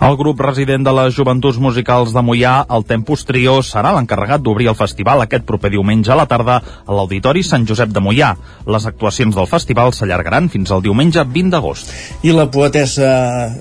el 0.00 0.16
grup 0.16 0.40
resident 0.40 0.84
de 0.86 0.92
les 0.96 1.14
Joventuts 1.16 1.58
Musicals 1.60 2.14
de 2.14 2.22
Mollà, 2.24 2.54
el 2.74 2.84
Tempus 2.88 3.24
Trio, 3.28 3.58
serà 3.66 3.92
l'encarregat 3.94 4.42
d'obrir 4.42 4.70
el 4.70 4.78
festival 4.78 5.22
aquest 5.24 5.44
proper 5.48 5.70
diumenge 5.74 6.12
a 6.12 6.18
la 6.18 6.26
tarda 6.30 6.56
a 6.60 6.96
l'Auditori 6.96 7.42
Sant 7.46 7.66
Josep 7.68 7.92
de 7.94 8.02
Mollà. 8.04 8.30
Les 8.66 8.86
actuacions 8.88 9.36
del 9.36 9.48
festival 9.50 9.94
s'allargaran 9.94 10.48
fins 10.52 10.72
al 10.72 10.82
diumenge 10.84 11.24
20 11.24 11.54
d'agost. 11.54 11.92
I 12.26 12.34
la 12.36 12.48
poetessa 12.50 13.10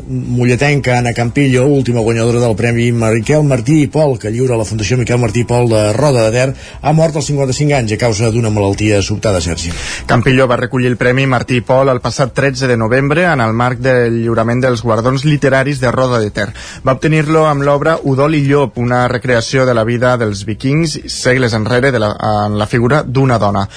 molletenca 0.07 0.97
Anna 0.97 1.13
Campillo, 1.13 1.67
última 1.67 2.01
guanyadora 2.01 2.41
del 2.43 2.55
Premi 2.55 2.89
Miquel 2.91 3.43
Martí 3.43 3.81
i 3.83 3.91
Pol, 3.91 4.17
que 4.19 4.31
lliura 4.31 4.57
la 4.57 4.65
Fundació 4.65 4.97
Miquel 4.97 5.21
Martí 5.21 5.43
i 5.43 5.49
Pol 5.49 5.69
de 5.71 5.83
Roda 5.93 6.25
de 6.27 6.33
Ter, 6.35 6.55
ha 6.81 6.93
mort 6.95 7.15
als 7.15 7.29
55 7.29 7.77
anys 7.77 7.93
a 7.95 8.01
causa 8.01 8.31
d'una 8.33 8.49
malaltia 8.49 9.03
sobtada, 9.05 9.41
Sergi. 9.41 9.71
Campillo 10.09 10.47
va 10.49 10.57
recollir 10.59 10.89
el 10.89 10.97
Premi 10.97 11.27
Martí 11.29 11.59
i 11.59 11.65
Pol 11.65 11.91
el 11.91 12.01
passat 12.01 12.33
13 12.33 12.67
de 12.67 12.77
novembre 12.77 13.27
en 13.29 13.43
el 13.43 13.53
marc 13.53 13.83
del 13.83 14.21
lliurament 14.23 14.63
dels 14.63 14.81
guardons 14.81 15.25
literaris 15.27 15.79
de 15.83 15.91
Roda 15.91 16.08
de 16.17 16.31
Ter. 16.33 16.47
Va 16.85 16.97
obtenir-lo 16.97 17.45
amb 17.45 17.61
l'obra 17.61 17.99
Udol 18.01 18.39
i 18.39 18.43
Llop, 18.47 18.81
una 18.81 19.07
recreació 19.07 19.67
de 19.69 19.77
la 19.77 19.85
vida 19.85 20.17
dels 20.17 20.41
vikings 20.47 20.97
segles 21.05 21.53
enrere 21.53 21.91
de 21.93 22.01
la, 22.01 22.15
en 22.47 22.57
la 22.57 22.65
figura 22.65 23.03
d'una 23.05 23.37
dona 23.37 23.67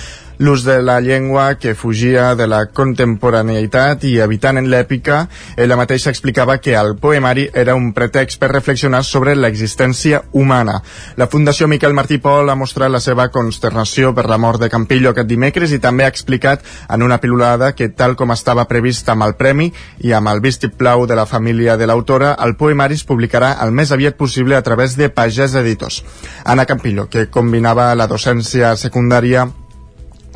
l'ús 0.42 0.64
de 0.64 0.82
la 0.82 1.00
llengua 1.00 1.54
que 1.54 1.76
fugia 1.78 2.34
de 2.34 2.48
la 2.50 2.64
contemporaneïtat 2.74 4.02
i 4.10 4.16
evitant 4.24 4.58
en 4.58 4.66
l'èpica, 4.72 5.28
ella 5.54 5.76
mateixa 5.78 6.10
explicava 6.10 6.56
que 6.58 6.74
el 6.74 6.96
poemari 6.98 7.44
era 7.54 7.76
un 7.78 7.92
pretext 7.94 8.40
per 8.42 8.50
reflexionar 8.50 9.04
sobre 9.06 9.36
l'existència 9.38 10.24
humana. 10.32 10.80
La 11.14 11.28
Fundació 11.30 11.68
Miquel 11.70 11.94
Martí 11.94 12.18
Pol 12.18 12.50
ha 12.50 12.58
mostrat 12.58 12.90
la 12.90 12.98
seva 12.98 13.28
consternació 13.30 14.10
per 14.16 14.26
la 14.26 14.40
mort 14.42 14.58
de 14.58 14.70
Campillo 14.72 15.12
aquest 15.12 15.30
dimecres 15.30 15.70
i 15.70 15.78
també 15.78 16.08
ha 16.08 16.10
explicat 16.10 16.66
en 16.90 17.06
una 17.06 17.20
pilulada 17.22 17.70
que 17.78 17.92
tal 17.94 18.18
com 18.18 18.34
estava 18.34 18.66
previst 18.66 19.14
amb 19.14 19.22
el 19.28 19.36
premi 19.38 19.70
i 20.02 20.10
amb 20.10 20.34
el 20.34 20.42
vistiplau 20.42 21.06
de 21.06 21.14
la 21.14 21.26
família 21.26 21.78
de 21.78 21.86
l'autora, 21.86 22.34
el 22.42 22.56
poemari 22.58 22.98
es 22.98 23.06
publicarà 23.06 23.54
el 23.62 23.70
més 23.70 23.94
aviat 23.94 24.18
possible 24.18 24.58
a 24.58 24.66
través 24.66 24.98
de 24.98 25.06
Pagès 25.06 25.54
Editors. 25.54 26.02
Anna 26.42 26.66
Campillo, 26.66 27.06
que 27.06 27.28
combinava 27.30 27.92
la 27.94 28.10
docència 28.10 28.74
secundària 28.74 29.46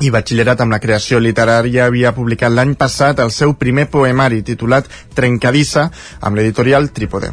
i 0.04 0.10
batxillerat 0.12 0.60
amb 0.60 0.74
la 0.76 0.80
creació 0.82 1.20
literària 1.22 1.86
havia 1.86 2.14
publicat 2.16 2.52
l'any 2.52 2.74
passat 2.76 3.20
el 3.24 3.32
seu 3.32 3.54
primer 3.56 3.88
poemari 3.92 4.42
titulat 4.42 4.90
Trencadissa 5.14 5.88
amb 6.20 6.36
l'editorial 6.36 6.90
Trípode. 6.92 7.32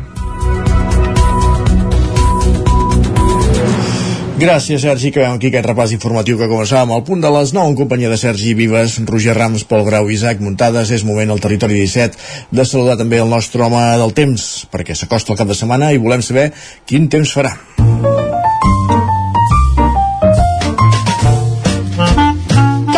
Gràcies, 4.44 4.82
Sergi, 4.82 5.12
que 5.14 5.22
veiem 5.22 5.38
aquí 5.38 5.48
aquest 5.48 5.68
repàs 5.70 5.94
informatiu 5.96 6.40
que 6.40 6.50
començàvem 6.52 6.92
al 6.92 7.04
punt 7.08 7.22
de 7.24 7.30
les 7.32 7.54
9 7.56 7.70
en 7.70 7.78
companyia 7.80 8.10
de 8.12 8.18
Sergi 8.20 8.56
Vives, 8.58 8.98
Roger 9.08 9.38
Rams, 9.38 9.64
Pol 9.70 9.86
Grau 9.88 10.10
i 10.10 10.18
Isaac 10.18 10.42
Muntades. 10.44 10.92
És 10.92 11.06
moment 11.08 11.32
al 11.32 11.40
territori 11.40 11.80
17 11.80 12.52
de 12.52 12.66
saludar 12.68 12.98
també 13.00 13.22
el 13.24 13.32
nostre 13.32 13.64
home 13.64 13.86
del 14.02 14.12
temps, 14.18 14.66
perquè 14.74 14.98
s'acosta 15.00 15.32
el 15.32 15.40
cap 15.40 15.54
de 15.54 15.60
setmana 15.62 15.94
i 15.94 16.02
volem 16.02 16.26
saber 16.26 16.50
quin 16.90 17.08
temps 17.14 17.38
farà. 17.38 17.56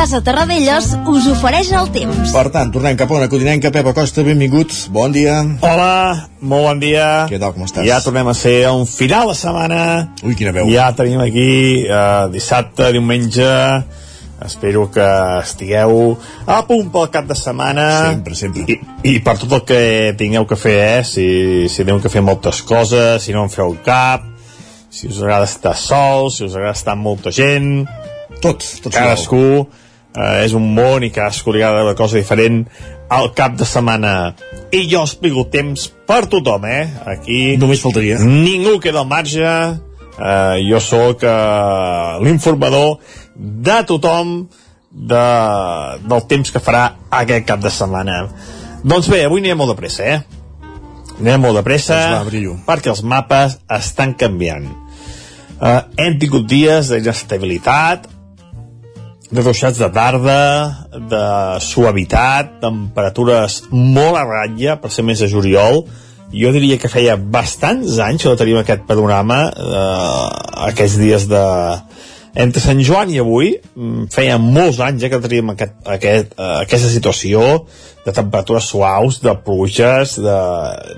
Casa 0.06 0.20
Terradellos 0.22 0.92
us 1.10 1.26
ofereix 1.32 1.72
el 1.74 1.88
temps. 1.90 2.30
Per 2.30 2.44
tant, 2.54 2.70
tornem 2.70 2.94
cap 2.94 3.10
a 3.10 3.16
una 3.18 3.26
codinenca. 3.26 3.72
Pep 3.74 3.88
Acosta, 3.90 4.22
benvingut. 4.22 4.70
Bon 4.94 5.10
dia. 5.10 5.40
Hola, 5.66 6.28
molt 6.46 6.68
bon 6.68 6.82
dia. 6.84 7.06
Què 7.26 7.40
tal, 7.42 7.56
com 7.56 7.64
estàs? 7.66 7.88
Ja 7.88 7.98
tornem 8.06 8.28
a 8.30 8.36
ser 8.38 8.54
a 8.70 8.74
un 8.78 8.84
final 8.86 9.32
de 9.32 9.34
setmana. 9.40 9.80
Ui, 10.22 10.36
quina 10.38 10.52
veu. 10.54 10.68
Ja 10.70 10.92
tenim 10.94 11.24
aquí 11.24 11.48
uh, 11.88 12.28
dissabte, 12.30 12.92
diumenge, 12.94 13.48
espero 14.46 14.84
que 14.94 15.08
estigueu 15.40 16.14
a 16.46 16.60
punt 16.70 16.92
pel 16.94 17.10
cap 17.16 17.26
de 17.26 17.38
setmana 17.40 17.86
sempre, 18.12 18.38
sempre 18.38 18.66
i, 18.70 18.78
i 19.10 19.16
per 19.26 19.40
tot 19.42 19.56
el 19.58 19.64
que 19.66 19.80
tingueu 20.20 20.46
que 20.46 20.60
fer 20.60 20.76
eh? 20.84 21.00
si, 21.08 21.26
si 21.72 21.82
teniu 21.82 22.04
que 22.04 22.12
fer 22.14 22.22
moltes 22.22 22.60
coses 22.68 23.24
si 23.26 23.34
no 23.34 23.46
en 23.48 23.50
feu 23.50 23.74
cap 23.88 24.28
si 24.92 25.08
us 25.08 25.24
agrada 25.24 25.48
estar 25.48 25.74
sols 25.80 26.38
si 26.38 26.46
us 26.46 26.60
agrada 26.60 26.76
estar 26.76 26.94
amb 26.94 27.08
molta 27.08 27.34
gent 27.34 27.88
tot, 28.44 28.60
tot 28.84 28.92
cadascú 28.92 29.64
eh, 30.16 30.46
és 30.46 30.56
un 30.58 30.68
món 30.76 31.04
i 31.06 31.12
cadascú 31.14 31.54
li 31.54 31.64
agrada 31.64 31.86
una 31.86 31.98
cosa 31.98 32.18
diferent 32.18 32.64
al 33.14 33.32
cap 33.38 33.56
de 33.60 33.68
setmana. 33.70 34.34
I 34.74 34.86
jo 34.92 35.04
explico 35.06 35.46
el 35.46 35.50
temps 35.54 35.88
per 36.08 36.26
tothom 36.32 36.66
eh? 36.70 36.84
aquí 37.06 37.58
només 37.62 37.84
faltaria. 37.84 38.20
ningú 38.24 38.80
queda 38.80 39.04
al 39.04 39.10
marge. 39.12 39.56
Eh, 40.16 40.60
jo 40.70 40.80
sóc 40.80 41.26
eh, 41.28 42.20
l'informador 42.24 43.00
de 43.36 43.82
tothom 43.88 44.38
de, 44.96 45.26
del 46.08 46.24
temps 46.32 46.52
que 46.56 46.64
farà 46.64 46.88
aquest 47.12 47.46
cap 47.50 47.60
de 47.60 47.74
setmana. 47.74 48.24
Doncs 48.86 49.10
bé, 49.12 49.26
avui 49.26 49.44
anirem 49.44 49.60
molt 49.60 49.74
de 49.74 49.80
pressa 49.82 50.08
eh? 50.08 50.24
anem 51.20 51.46
molt 51.46 51.60
de 51.60 51.64
pressa 51.66 51.98
doncs 52.12 52.34
va, 52.34 52.56
perquè 52.68 52.92
els 52.92 53.04
mapes 53.08 53.60
estan 53.72 54.16
canviant. 54.20 54.68
Uh, 55.56 55.80
hem 56.02 56.18
tingut 56.20 56.48
dies 56.52 56.90
d'inestabilitat 56.92 58.10
de 59.32 59.42
ruixats 59.42 59.80
de 59.82 59.90
tarda, 59.90 60.88
de 61.10 61.26
suavitat, 61.64 62.60
temperatures 62.62 63.64
molt 63.72 64.20
a 64.20 64.26
ratlla, 64.28 64.78
per 64.82 64.92
ser 64.94 65.06
més 65.08 65.22
de 65.24 65.30
juliol. 65.32 65.84
Jo 66.36 66.52
diria 66.54 66.78
que 66.82 66.92
feia 66.92 67.16
bastants 67.18 67.98
anys 68.04 68.24
que 68.24 68.30
no 68.30 68.38
teníem 68.38 68.62
aquest 68.62 68.86
panorama, 68.90 69.46
eh, 69.50 70.66
aquests 70.70 71.00
dies 71.02 71.30
de... 71.32 71.46
Entre 72.36 72.60
Sant 72.60 72.82
Joan 72.84 73.14
i 73.14 73.22
avui, 73.22 73.54
mm, 73.56 74.10
feia 74.12 74.36
molts 74.42 74.82
anys 74.84 75.06
ja 75.06 75.10
que 75.10 75.22
teníem 75.24 75.54
aquest, 75.54 75.78
aquest, 75.88 76.34
eh, 76.36 76.50
aquesta 76.66 76.90
situació 76.92 77.46
de 78.04 78.12
temperatures 78.12 78.68
suaus, 78.74 79.22
de 79.24 79.32
pluges, 79.46 80.18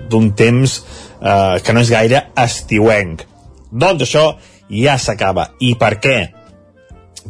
d'un 0.10 0.32
temps 0.34 0.80
eh, 1.22 1.60
que 1.62 1.76
no 1.76 1.86
és 1.86 1.94
gaire 1.94 2.24
estiuenc. 2.42 3.22
Doncs 3.70 4.08
això 4.08 4.26
ja 4.74 4.98
s'acaba. 4.98 5.52
I 5.62 5.76
per 5.78 5.94
què? 6.02 6.18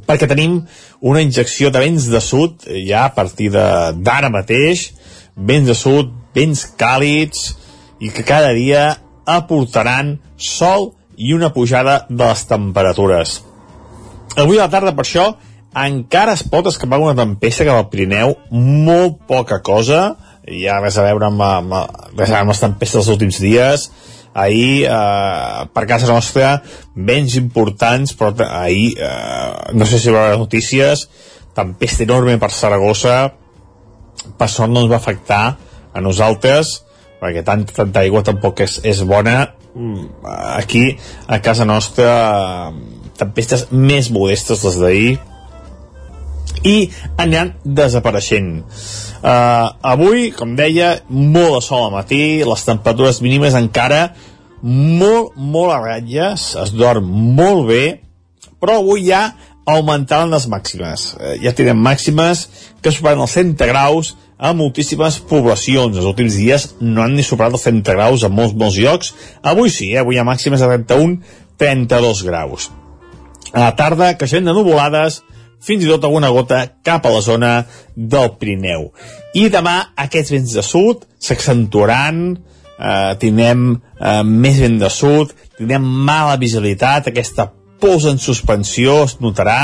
Perquè 0.08 0.30
tenim 0.30 0.62
una 1.02 1.22
injecció 1.22 1.72
de 1.72 1.82
vents 1.84 2.08
de 2.10 2.22
sud 2.22 2.66
ja 2.88 3.06
a 3.06 3.14
partir 3.16 3.52
d'ara 3.54 4.32
mateix, 4.34 4.92
vents 5.36 5.68
de 5.70 5.76
sud, 5.78 6.14
vents 6.36 6.66
càlids, 6.78 7.54
i 8.00 8.10
que 8.14 8.26
cada 8.26 8.54
dia 8.54 8.98
aportaran 9.26 10.18
sol 10.38 10.92
i 11.18 11.34
una 11.34 11.52
pujada 11.54 12.06
de 12.10 12.24
les 12.24 12.46
temperatures. 12.50 13.42
Avui 14.38 14.60
a 14.60 14.68
la 14.68 14.72
tarda, 14.74 14.94
per 14.94 15.06
això, 15.06 15.32
encara 15.78 16.36
es 16.38 16.44
pot 16.46 16.70
escapar 16.70 17.00
una 17.02 17.18
tempesta 17.18 17.66
cap 17.66 17.80
al 17.80 17.90
Pirineu, 17.90 18.36
molt 18.52 19.24
poca 19.30 19.60
cosa, 19.66 20.12
ja 20.48 20.78
res 20.80 20.98
a 20.98 21.06
veure 21.08 21.28
amb, 21.28 21.42
amb, 21.42 21.74
amb 21.74 22.54
les 22.54 22.62
tempestes 22.62 23.02
dels 23.02 23.12
últims 23.16 23.42
dies, 23.42 23.90
ahir 24.34 24.86
eh, 24.86 25.68
per 25.74 25.86
casa 25.90 26.10
nostra 26.12 26.58
vents 26.96 27.38
importants 27.40 28.16
però 28.18 28.34
ahir 28.48 28.96
eh, 28.98 29.74
no 29.74 29.86
sé 29.86 30.00
si 30.00 30.12
veure 30.12 30.34
les 30.34 30.42
notícies 30.42 31.08
tempesta 31.58 32.06
enorme 32.06 32.38
per 32.42 32.52
Saragossa 32.54 33.18
per 34.38 34.50
sort 34.50 34.74
no 34.74 34.84
ens 34.84 34.92
va 34.92 35.00
afectar 35.00 35.44
a 35.94 36.04
nosaltres 36.04 36.82
perquè 37.22 37.44
tant, 37.46 37.66
tanta 37.66 38.04
aigua 38.04 38.24
tampoc 38.26 38.62
és, 38.66 38.78
és 38.86 39.02
bona. 39.08 39.40
Mm, 39.78 40.08
aquí 40.58 40.84
a 41.28 41.40
casa 41.44 41.66
nostra 41.66 42.72
tempestes 43.18 43.68
més 43.72 44.12
modestes 44.14 44.64
les 44.66 44.78
d'ahir 44.82 45.12
i 46.66 46.90
aniran 47.18 47.54
desapareixent 47.64 48.62
uh, 48.62 49.68
avui, 49.82 50.32
com 50.36 50.56
deia 50.58 50.98
molt 51.10 51.58
de 51.58 51.62
sol 51.66 51.88
al 51.88 51.96
matí, 51.96 52.44
les 52.48 52.66
temperatures 52.68 53.22
mínimes 53.26 53.58
encara 53.58 54.12
molt, 54.62 55.36
molt 55.38 55.76
a 55.76 55.82
ratlles 55.84 56.54
es 56.64 56.74
dorm 56.74 57.10
molt 57.38 57.68
bé 57.70 57.84
però 58.58 58.80
avui 58.82 59.06
ja 59.10 59.28
augmentaran 59.68 60.32
les 60.34 60.48
màximes 60.50 61.12
uh, 61.18 61.36
ja 61.44 61.54
tenen 61.54 61.78
màximes 61.78 62.48
que 62.82 62.94
superen 62.94 63.26
els 63.26 63.38
100 63.38 63.70
graus 63.70 64.16
a 64.38 64.54
moltíssimes 64.54 65.20
poblacions. 65.26 65.98
Els 65.98 66.06
últims 66.06 66.38
dies 66.38 66.68
no 66.80 67.02
han 67.04 67.16
ni 67.18 67.26
superat 67.26 67.58
els 67.58 67.66
30 67.66 67.96
graus 67.98 68.24
a 68.24 68.30
molts, 68.30 68.56
molts 68.58 68.78
llocs. 68.78 69.14
Avui 69.42 69.74
sí, 69.74 69.92
eh? 69.94 70.02
avui 70.04 70.18
hi 70.18 70.22
ha 70.22 70.28
màximes 70.28 70.62
de 70.62 70.70
31, 70.70 71.18
32 71.58 72.24
graus. 72.28 72.70
A 73.52 73.64
la 73.64 73.74
tarda, 73.80 74.14
creixent 74.20 74.46
de 74.46 74.54
nuvolades, 74.54 75.24
fins 75.64 75.84
i 75.84 75.90
tot 75.90 76.06
alguna 76.06 76.30
gota 76.34 76.64
cap 76.86 77.06
a 77.06 77.14
la 77.14 77.22
zona 77.22 77.52
del 77.96 78.32
Pirineu. 78.40 78.92
I 79.36 79.48
demà 79.54 79.78
aquests 80.06 80.34
vents 80.36 80.56
de 80.58 80.64
sud 80.66 81.06
s'accentuaran, 81.20 82.24
eh, 82.78 83.14
tindrem 83.22 83.68
eh, 83.76 84.24
més 84.24 84.60
vent 84.62 84.80
de 84.82 84.90
sud, 84.94 85.34
tindrem 85.58 85.84
mala 85.84 86.38
visibilitat, 86.38 87.10
aquesta 87.10 87.52
pols 87.82 88.08
en 88.10 88.18
suspensió 88.22 89.04
es 89.06 89.18
notarà, 89.22 89.60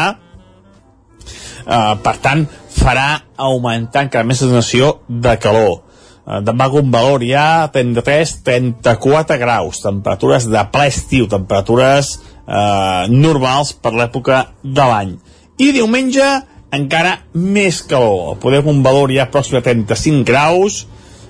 eh, 1.66 1.96
per 2.04 2.18
tant 2.22 2.46
farà 2.74 3.24
augmentar 3.38 4.08
encara 4.08 4.28
més 4.28 4.42
la 4.42 4.50
sensació 4.50 5.00
de 5.08 5.38
calor. 5.40 5.82
Eh, 6.24 6.40
demà 6.42 6.70
un 6.72 6.92
valor 6.92 7.24
ja 7.28 7.70
33-34 7.74 9.38
graus, 9.42 9.82
temperatures 9.84 10.48
de 10.48 10.64
ple 10.72 10.88
estiu, 10.88 11.28
temperatures 11.28 12.16
eh, 12.48 13.06
normals 13.10 13.74
per 13.74 13.94
l'època 13.98 14.46
de 14.64 14.90
l'any. 14.92 15.18
I 15.62 15.70
diumenge 15.76 16.26
encara 16.74 17.20
més 17.38 17.84
calor, 17.86 18.38
podem 18.42 18.70
un 18.72 18.82
valor 18.86 19.12
ja 19.14 19.28
pròxim 19.30 19.60
a 19.60 19.66
35 19.66 20.26
graus, 20.26 20.84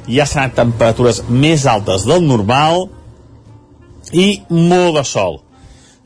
ja 0.08 0.28
seran 0.28 0.54
temperatures 0.56 1.24
més 1.28 1.66
altes 1.68 2.06
del 2.08 2.24
normal 2.24 2.88
i 4.16 4.44
molt 4.50 5.00
de 5.00 5.04
sol. 5.08 5.42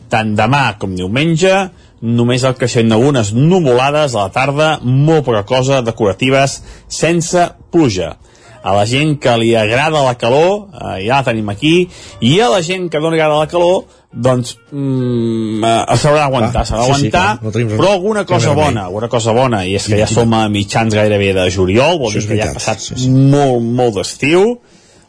Tant 0.09 0.33
demà 0.37 0.77
com 0.81 0.95
diumenge, 0.95 1.67
només 2.01 2.45
el 2.47 2.55
creixent 2.57 2.89
d'algunes 2.89 3.33
nuvolades 3.35 4.15
a 4.15 4.27
la 4.27 4.33
tarda, 4.33 4.69
molt 4.81 5.25
poca 5.27 5.43
cosa, 5.45 5.83
decoratives, 5.85 6.61
sense 6.87 7.49
pluja. 7.73 8.15
A 8.63 8.73
la 8.75 8.85
gent 8.89 9.15
que 9.21 9.33
li 9.39 9.53
agrada 9.55 10.03
la 10.03 10.17
calor, 10.19 10.67
eh, 10.73 11.05
ja 11.05 11.19
la 11.19 11.25
tenim 11.27 11.49
aquí, 11.49 11.89
i 12.21 12.39
a 12.41 12.49
la 12.49 12.61
gent 12.65 12.89
que 12.89 12.99
no 12.99 13.11
li 13.11 13.19
agrada 13.19 13.43
la 13.43 13.51
calor, 13.51 13.85
doncs 14.13 14.55
mm, 14.71 15.63
eh, 15.63 15.97
s'haurà 15.99 16.23
d'aguantar, 16.23 16.63
s'haurà 16.65 16.85
d'aguantar, 16.85 17.27
sí, 17.41 17.51
sí, 17.59 17.65
però 17.75 17.91
alguna 17.97 18.23
cosa 18.25 18.53
bona, 18.55 18.85
alguna 18.87 19.09
cosa 19.11 19.33
bona, 19.35 19.65
i 19.67 19.75
és 19.75 19.87
que 19.91 19.99
ja 19.99 20.07
som 20.09 20.33
a 20.33 20.47
mitjans 20.51 20.95
gairebé 20.95 21.33
de 21.35 21.47
juliol, 21.51 21.99
vol 21.99 22.15
dir 22.15 22.23
que 22.29 22.39
ja 22.39 22.49
ha 22.49 22.55
passat 22.55 22.81
sí, 22.81 22.95
sí. 23.03 23.11
molt, 23.11 23.61
molt 23.61 23.99
d'estiu, 23.99 24.55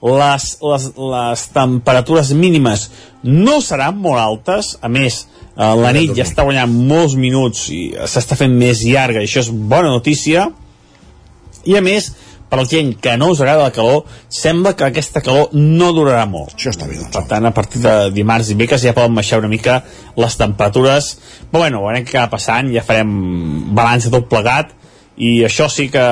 les, 0.03 0.47
les, 0.63 0.87
les 1.15 1.45
temperatures 1.55 2.31
mínimes 2.39 2.89
no 3.23 3.59
seran 3.65 3.99
molt 4.03 4.21
altes, 4.23 4.77
a 4.83 4.91
més, 4.91 5.25
eh, 5.55 5.75
la 5.79 5.93
nit 5.95 6.15
ja 6.19 6.27
està 6.27 6.47
guanyant 6.47 6.75
molts 6.91 7.15
minuts 7.19 7.69
i 7.75 7.83
s'està 8.07 8.39
fent 8.39 8.55
més 8.59 8.83
llarga, 8.87 9.23
i 9.23 9.31
això 9.31 9.47
és 9.47 9.53
bona 9.53 9.95
notícia, 9.95 10.51
i 11.69 11.77
a 11.79 11.83
més, 11.85 12.13
per 12.49 12.59
la 12.61 12.67
gent 12.69 12.95
que 13.03 13.17
no 13.21 13.31
us 13.33 13.43
agrada 13.43 13.69
la 13.69 13.75
calor, 13.75 14.05
sembla 14.33 14.75
que 14.77 14.89
aquesta 14.89 15.23
calor 15.25 15.53
no 15.53 15.91
durarà 15.97 16.25
molt. 16.29 16.55
Això 16.57 16.73
està 16.73 16.89
bé, 16.89 16.97
doncs. 16.97 17.13
Per 17.15 17.25
tant, 17.31 17.49
a 17.49 17.55
partir 17.55 17.83
de 17.85 17.95
dimarts 18.15 18.53
i 18.53 18.57
miques 18.59 18.85
ja 18.85 18.97
poden 18.97 19.17
baixar 19.19 19.43
una 19.43 19.53
mica 19.53 19.83
les 20.17 20.39
temperatures. 20.41 21.13
Però 21.51 21.65
bueno, 21.65 21.83
veurem 21.85 22.07
què 22.07 22.17
acaba 22.17 22.37
passant, 22.39 22.73
ja 22.73 22.85
farem 22.87 23.13
balanç 23.77 24.09
de 24.09 24.15
tot 24.17 24.31
plegat, 24.33 24.73
i 25.19 25.43
això 25.45 25.67
sí 25.73 25.89
que, 25.91 26.07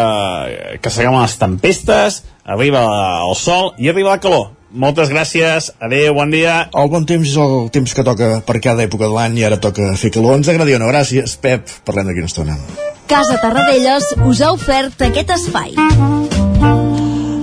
que 0.82 0.90
s'acaben 0.90 1.22
les 1.22 1.38
tempestes, 1.38 2.22
arriba 2.44 2.82
el 3.22 3.36
sol 3.38 3.72
i 3.78 3.90
arriba 3.92 4.16
la 4.16 4.22
calor. 4.22 4.55
Moltes 4.76 5.08
gràcies, 5.08 5.70
adeu, 5.80 6.12
bon 6.18 6.32
dia. 6.34 6.66
El 6.76 6.90
bon 6.92 7.06
temps 7.08 7.24
és 7.24 7.38
el 7.40 7.70
temps 7.72 7.96
que 7.96 8.04
toca 8.04 8.28
per 8.44 8.58
cada 8.60 8.84
època 8.84 9.08
de 9.08 9.14
l'any 9.14 9.40
i 9.40 9.46
ara 9.48 9.56
toca 9.56 9.94
fer 9.96 10.12
calor. 10.12 10.36
Ens 10.36 10.52
agradi 10.52 10.76
o 10.76 10.82
no? 10.82 10.92
Gràcies, 10.92 11.38
Pep. 11.40 11.72
Parlem 11.88 12.12
d'aquí 12.12 12.20
una 12.20 12.32
estona. 12.32 12.60
Casa 13.08 13.40
Tarradellas 13.40 14.12
us 14.28 14.42
ha 14.44 14.52
ofert 14.52 15.08
aquest 15.08 15.32
espai. 15.38 16.35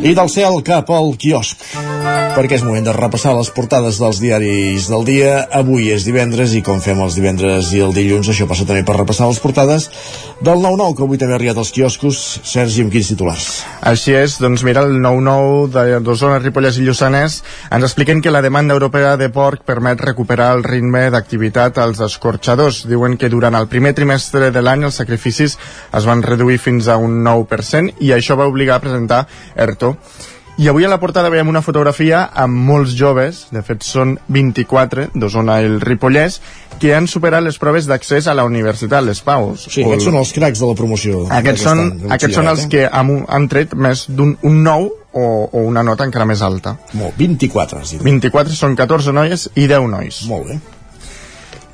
I 0.03 0.11
del 0.11 0.27
cel 0.27 0.57
cap 0.67 0.89
al 0.91 1.13
quiosc, 1.15 1.61
perquè 2.35 2.57
és 2.57 2.63
moment 2.67 2.83
de 2.83 2.91
repassar 2.91 3.31
les 3.37 3.47
portades 3.55 4.01
dels 4.01 4.17
diaris 4.19 4.89
del 4.91 5.05
dia. 5.07 5.37
Avui 5.55 5.93
és 5.93 6.03
divendres 6.03 6.51
i 6.57 6.59
com 6.65 6.81
fem 6.83 6.99
els 6.99 7.15
divendres 7.15 7.69
i 7.71 7.79
el 7.85 7.95
dilluns, 7.95 8.27
això 8.27 8.43
passa 8.49 8.65
també 8.67 8.83
per 8.83 8.97
repassar 8.97 9.29
les 9.29 9.39
portades 9.39 9.85
del 10.43 10.59
9-9, 10.59 10.97
que 10.97 11.05
avui 11.05 11.21
també 11.21 11.37
ha 11.37 11.39
arribat 11.39 11.61
als 11.61 11.71
quioscos. 11.71 12.19
Sergi, 12.43 12.83
amb 12.83 12.91
quins 12.91 13.13
titulars? 13.13 13.45
Així 13.79 14.11
és, 14.19 14.35
doncs 14.43 14.65
mira, 14.67 14.83
el 14.83 14.97
9-9 14.99 16.01
d'Osona, 16.03 16.41
Ripollès 16.43 16.81
i 16.81 16.83
Lluçanès 16.83 17.39
ens 17.71 17.87
expliquen 17.87 18.19
que 18.19 18.35
la 18.35 18.43
demanda 18.43 18.75
europea 18.75 19.15
de 19.15 19.31
porc 19.31 19.63
permet 19.63 20.03
recuperar 20.03 20.49
el 20.57 20.65
ritme 20.67 21.05
d'activitat 21.15 21.79
als 21.79 22.03
escorxadors. 22.03 22.81
Diuen 22.91 23.15
que 23.15 23.31
durant 23.31 23.55
el 23.55 23.71
primer 23.71 23.95
trimestre 23.95 24.51
de 24.51 24.67
l'any 24.67 24.83
els 24.83 24.99
sacrificis 24.99 25.55
es 25.95 26.11
van 26.11 26.27
reduir 26.27 26.59
fins 26.59 26.91
a 26.91 26.99
un 26.99 27.21
9% 27.23 28.03
i 28.03 28.11
això 28.11 28.35
va 28.35 28.51
obligar 28.51 28.81
a 28.81 28.83
presentar 28.83 29.23
ERTO 29.55 29.92
i 30.53 30.67
avui 30.69 30.85
a 30.85 30.89
la 30.89 30.99
portada 31.01 31.31
veiem 31.33 31.49
una 31.49 31.63
fotografia 31.65 32.27
amb 32.37 32.59
molts 32.67 32.91
joves, 32.93 33.47
de 33.49 33.63
fet 33.65 33.81
són 33.81 34.19
24 34.29 35.07
d'Osona 35.17 35.55
i 35.63 35.69
el 35.71 35.79
Ripollès, 35.81 36.37
que 36.77 36.91
han 36.93 37.07
superat 37.09 37.41
les 37.41 37.57
proves 37.57 37.87
d'accés 37.89 38.27
a 38.29 38.35
la 38.37 38.45
Universitat 38.45 39.01
Les 39.01 39.23
Paus. 39.25 39.65
Sí, 39.65 39.81
aquests 39.81 40.05
són 40.11 40.19
els 40.19 40.33
cracs 40.35 40.61
de 40.61 40.69
la 40.69 40.75
promoció. 40.77 41.23
Aquests 41.39 41.65
són, 41.65 41.81
aquests 42.13 42.37
són 42.37 42.51
els 42.53 42.67
eh? 42.67 42.69
que 42.69 42.85
han, 42.85 43.15
han 43.25 43.49
tret 43.49 43.73
més 43.73 44.05
d'un 44.13 44.35
un 44.45 44.61
9 44.67 44.91
o, 45.13 45.25
o 45.49 45.65
una 45.71 45.81
nota 45.85 46.05
encara 46.05 46.29
més 46.29 46.45
alta. 46.45 46.77
Molt, 46.93 47.17
24 47.17 47.81
has 47.81 47.95
dit. 47.95 48.05
24 48.05 48.53
són 48.53 48.77
14 48.77 49.17
noies 49.17 49.49
i 49.55 49.65
10 49.65 49.89
nois. 49.89 50.21
Molt 50.29 50.51
bé. 50.51 50.61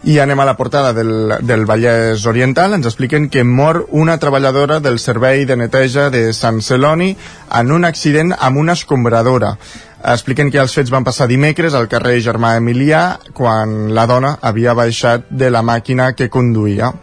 I 0.04 0.16
anem 0.24 0.40
a 0.40 0.46
la 0.48 0.56
portada 0.56 0.94
del, 0.94 1.36
del 1.44 1.66
Vallès 1.68 2.24
Oriental. 2.26 2.74
Ens 2.78 2.88
expliquen 2.88 3.28
que 3.30 3.44
mor 3.44 3.82
una 3.92 4.16
treballadora 4.18 4.80
del 4.80 5.00
servei 5.00 5.44
de 5.46 5.58
neteja 5.60 6.08
de 6.10 6.32
Sant 6.34 6.62
Celoni 6.64 7.12
en 7.60 7.74
un 7.76 7.84
accident 7.84 8.32
amb 8.38 8.62
una 8.64 8.78
escombradora. 8.80 9.58
Expliquen 10.00 10.48
que 10.54 10.62
els 10.64 10.72
fets 10.72 10.94
van 10.94 11.04
passar 11.04 11.28
dimecres 11.28 11.76
al 11.76 11.90
carrer 11.92 12.22
Germà 12.24 12.54
Emilià 12.56 13.20
quan 13.36 13.92
la 13.94 14.08
dona 14.08 14.38
havia 14.40 14.74
baixat 14.74 15.28
de 15.30 15.52
la 15.52 15.66
màquina 15.68 16.14
que 16.16 16.30
conduïa. 16.32 16.94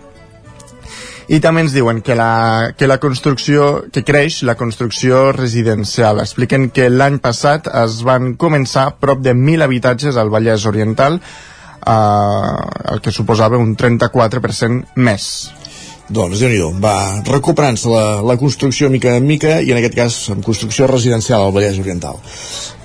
I 1.27 1.41
també 1.43 1.65
ens 1.65 1.75
diuen 1.75 2.01
que 2.07 2.15
la, 2.15 2.73
que 2.79 2.87
la 2.87 3.01
construcció, 3.03 3.85
que 3.93 4.05
creix 4.07 4.41
la 4.47 4.55
construcció 4.55 5.33
residencial. 5.35 6.23
Expliquen 6.23 6.71
que 6.71 6.87
l'any 6.89 7.19
passat 7.21 7.67
es 7.83 7.99
van 8.07 8.37
començar 8.39 8.93
prop 9.03 9.21
de 9.21 9.35
1.000 9.35 9.67
habitatges 9.67 10.17
al 10.17 10.31
Vallès 10.31 10.65
Oriental, 10.71 11.19
eh, 11.87 12.93
el 12.93 13.01
que 13.03 13.15
suposava 13.15 13.61
un 13.63 13.77
34% 13.77 14.97
més. 14.97 15.31
Doncs 16.07 16.39
déu 16.39 16.53
nhi 16.53 16.81
va 16.83 17.23
recuperant-se 17.27 17.91
la, 17.91 18.05
la 18.23 18.37
construcció 18.39 18.87
mica 18.93 19.17
en 19.19 19.25
mica 19.27 19.57
i 19.59 19.73
en 19.75 19.81
aquest 19.81 19.97
cas 19.97 20.19
amb 20.31 20.45
construcció 20.47 20.87
residencial 20.87 21.43
al 21.43 21.55
Vallès 21.55 21.81
Oriental. 21.83 22.21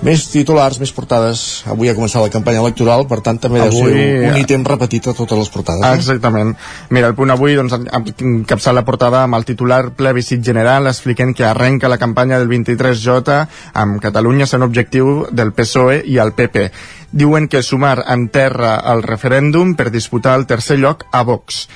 Més 0.02 0.24
titulars, 0.32 0.80
més 0.82 0.90
portades. 0.90 1.62
Avui 1.70 1.86
ha 1.86 1.94
començat 1.94 2.24
la 2.24 2.32
campanya 2.34 2.64
electoral, 2.64 3.06
per 3.06 3.20
tant 3.22 3.38
també 3.38 3.60
avui... 3.62 3.78
deu 3.78 3.92
ser 3.92 4.32
un, 4.32 4.40
ítem 4.42 4.66
repetit 4.66 5.06
a 5.06 5.14
totes 5.14 5.38
les 5.38 5.52
portades. 5.54 5.86
Eh? 5.86 6.00
Exactament. 6.00 6.50
Mira, 6.90 7.12
el 7.12 7.14
punt 7.18 7.30
avui 7.30 7.54
doncs, 7.60 7.76
ha 7.78 8.02
capçat 8.50 8.74
la 8.74 8.82
portada 8.88 9.22
amb 9.22 9.38
el 9.38 9.46
titular 9.46 9.84
plebiscit 9.94 10.42
general 10.42 10.90
expliquen 10.90 11.30
que 11.38 11.46
arrenca 11.46 11.92
la 11.92 12.00
campanya 12.02 12.42
del 12.42 12.50
23J 12.50 13.38
amb 13.78 14.02
Catalunya 14.02 14.50
sent 14.50 14.66
objectiu 14.66 15.28
del 15.30 15.54
PSOE 15.54 16.02
i 16.10 16.18
el 16.18 16.34
PP. 16.34 16.66
Diuen 17.14 17.46
que 17.46 17.62
sumar 17.62 18.00
en 18.10 18.26
terra 18.34 18.80
el 18.90 19.06
referèndum 19.06 19.76
per 19.78 19.92
disputar 19.94 20.34
el 20.40 20.50
tercer 20.50 20.82
lloc 20.82 21.06
a 21.12 21.22
Vox. 21.22 21.68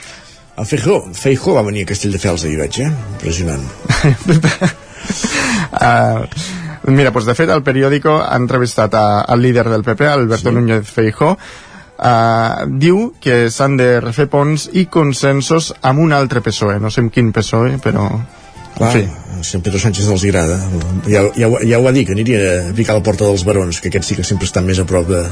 El 0.56 0.64
Feijó, 0.64 1.04
Feijó 1.12 1.54
va 1.54 1.62
venir 1.66 1.82
a 1.84 1.90
Castelldefels 1.90 2.46
ahir, 2.46 2.56
veig, 2.62 2.78
eh? 2.80 2.88
Impressionant. 2.88 3.64
uh, 5.76 6.24
mira, 6.96 7.12
pues 7.12 7.26
de 7.28 7.34
fet, 7.36 7.52
el 7.52 7.62
periòdico 7.66 8.16
ha 8.24 8.36
entrevistat 8.40 8.96
a, 8.96 9.20
al 9.20 9.42
líder 9.44 9.68
del 9.68 9.84
PP, 9.84 10.08
Alberto 10.08 10.48
sí. 10.48 10.54
Núñez 10.56 10.88
Feijó, 10.88 11.34
uh, 11.36 12.64
diu 12.72 13.12
que 13.20 13.50
s'han 13.52 13.76
de 13.76 13.90
refer 14.00 14.30
ponts 14.32 14.70
i 14.72 14.86
consensos 14.88 15.74
amb 15.82 16.00
un 16.06 16.16
altre 16.16 16.40
PSOE. 16.40 16.80
No 16.80 16.88
sé 16.90 17.04
amb 17.04 17.12
quin 17.12 17.34
PSOE, 17.36 17.76
però... 17.84 18.08
Clar, 18.76 18.92
en 18.92 19.00
fi 19.00 19.26
si 19.42 19.58
Pedro 19.60 19.78
Sánchez 19.80 20.08
els 20.08 20.24
agrada. 20.24 20.56
Ja, 21.06 21.22
ja, 21.36 21.48
ja 21.62 21.78
ho 21.78 21.84
va 21.84 21.92
dir, 21.94 22.04
que 22.06 22.14
aniria 22.16 22.70
a 22.70 22.74
picar 22.76 22.94
a 22.94 22.98
la 22.98 23.04
porta 23.04 23.26
dels 23.26 23.44
barons, 23.46 23.80
que 23.80 23.90
aquests 23.90 24.10
sí 24.10 24.16
que 24.18 24.24
sempre 24.24 24.48
estan 24.48 24.66
més 24.66 24.80
a 24.80 24.86
prop 24.88 25.08
de, 25.08 25.22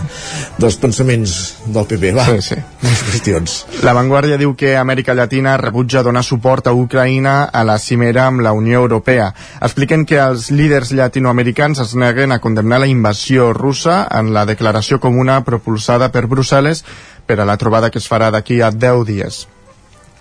dels 0.61 0.77
pensaments 0.81 1.37
del 1.67 1.87
PP 1.91 2.13
va, 2.17 2.27
sí, 2.35 2.55
sí. 2.55 2.59
més 2.83 3.05
qüestions. 3.09 3.57
La 3.87 3.95
Vanguardia 3.97 4.39
diu 4.41 4.55
que 4.59 4.75
Amèrica 4.79 5.17
Llatina 5.17 5.57
rebutja 5.61 6.05
donar 6.07 6.25
suport 6.27 6.69
a 6.69 6.75
Ucraïna 6.77 7.37
a 7.47 7.65
la 7.67 7.79
cimera 7.79 8.29
amb 8.29 8.45
la 8.45 8.53
Unió 8.57 8.85
Europea. 8.85 9.33
Expliquen 9.61 10.05
que 10.09 10.21
els 10.21 10.51
líders 10.51 10.93
llatinoamericans 10.93 11.81
es 11.85 11.97
neguen 11.99 12.33
a 12.33 12.41
condemnar 12.45 12.83
la 12.83 12.91
invasió 12.91 13.53
russa 13.53 14.05
en 14.11 14.33
la 14.35 14.45
declaració 14.47 15.01
comuna 15.01 15.43
propulsada 15.45 16.11
per 16.13 16.27
Brussel·les 16.29 16.85
per 17.27 17.41
a 17.41 17.49
la 17.49 17.57
trobada 17.57 17.91
que 17.91 18.01
es 18.03 18.11
farà 18.11 18.31
d'aquí 18.31 18.61
a 18.61 18.71
10 18.71 19.05
dies 19.09 19.45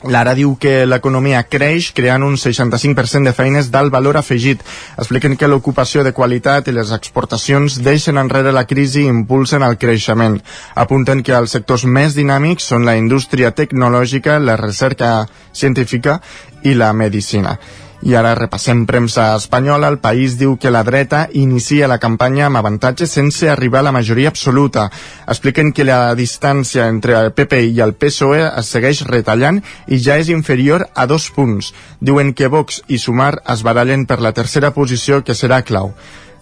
L'ara 0.04 0.34
diu 0.36 0.58
que 0.60 0.84
l'economia 0.84 1.44
creix 1.48 1.92
creant 1.96 2.26
un 2.28 2.36
65% 2.36 3.30
de 3.30 3.34
feines 3.36 3.70
d'alt 3.72 3.94
valor 3.94 4.18
afegit. 4.20 4.64
Expliquen 5.00 5.38
que 5.40 5.48
l'ocupació 5.48 6.04
de 6.04 6.12
qualitat 6.12 6.68
i 6.68 6.76
les 6.76 6.92
exportacions 6.92 7.78
deixen 7.86 8.20
enrere 8.20 8.52
la 8.52 8.66
crisi 8.68 9.06
i 9.06 9.12
impulsen 9.12 9.64
el 9.64 9.78
creixement. 9.80 10.42
Apunten 10.76 11.24
que 11.24 11.38
els 11.38 11.56
sectors 11.56 11.86
més 11.86 12.18
dinàmics 12.20 12.68
són 12.74 12.84
la 12.84 12.98
indústria 13.00 13.54
tecnològica, 13.56 14.40
la 14.40 14.58
recerca 14.60 15.14
científica 15.54 16.20
i 16.64 16.76
la 16.76 16.92
medicina. 16.92 17.58
I 18.04 18.16
ara 18.20 18.34
repassem 18.36 18.82
premsa 18.86 19.30
espanyola. 19.38 19.88
El 19.88 20.02
país 20.04 20.34
diu 20.36 20.58
que 20.60 20.72
la 20.72 20.82
dreta 20.84 21.30
inicia 21.40 21.88
la 21.88 22.02
campanya 22.04 22.50
amb 22.50 22.60
avantatge 22.60 23.08
sense 23.08 23.48
arribar 23.50 23.80
a 23.80 23.88
la 23.88 23.94
majoria 23.96 24.28
absoluta. 24.34 24.90
Expliquen 25.28 25.72
que 25.72 25.86
la 25.88 26.16
distància 26.20 26.90
entre 26.92 27.16
el 27.20 27.32
PP 27.32 27.62
i 27.70 27.80
el 27.86 27.96
PSOE 27.96 28.44
es 28.50 28.74
segueix 28.76 29.06
retallant 29.08 29.62
i 29.88 30.02
ja 30.04 30.20
és 30.20 30.34
inferior 30.36 30.90
a 30.94 31.08
dos 31.08 31.30
punts. 31.32 31.72
Diuen 32.02 32.34
que 32.34 32.52
Vox 32.52 32.82
i 32.88 33.00
Sumar 33.00 33.38
es 33.56 33.64
barallen 33.64 34.06
per 34.06 34.20
la 34.20 34.34
tercera 34.36 34.74
posició 34.76 35.24
que 35.24 35.38
serà 35.40 35.64
clau. 35.64 35.94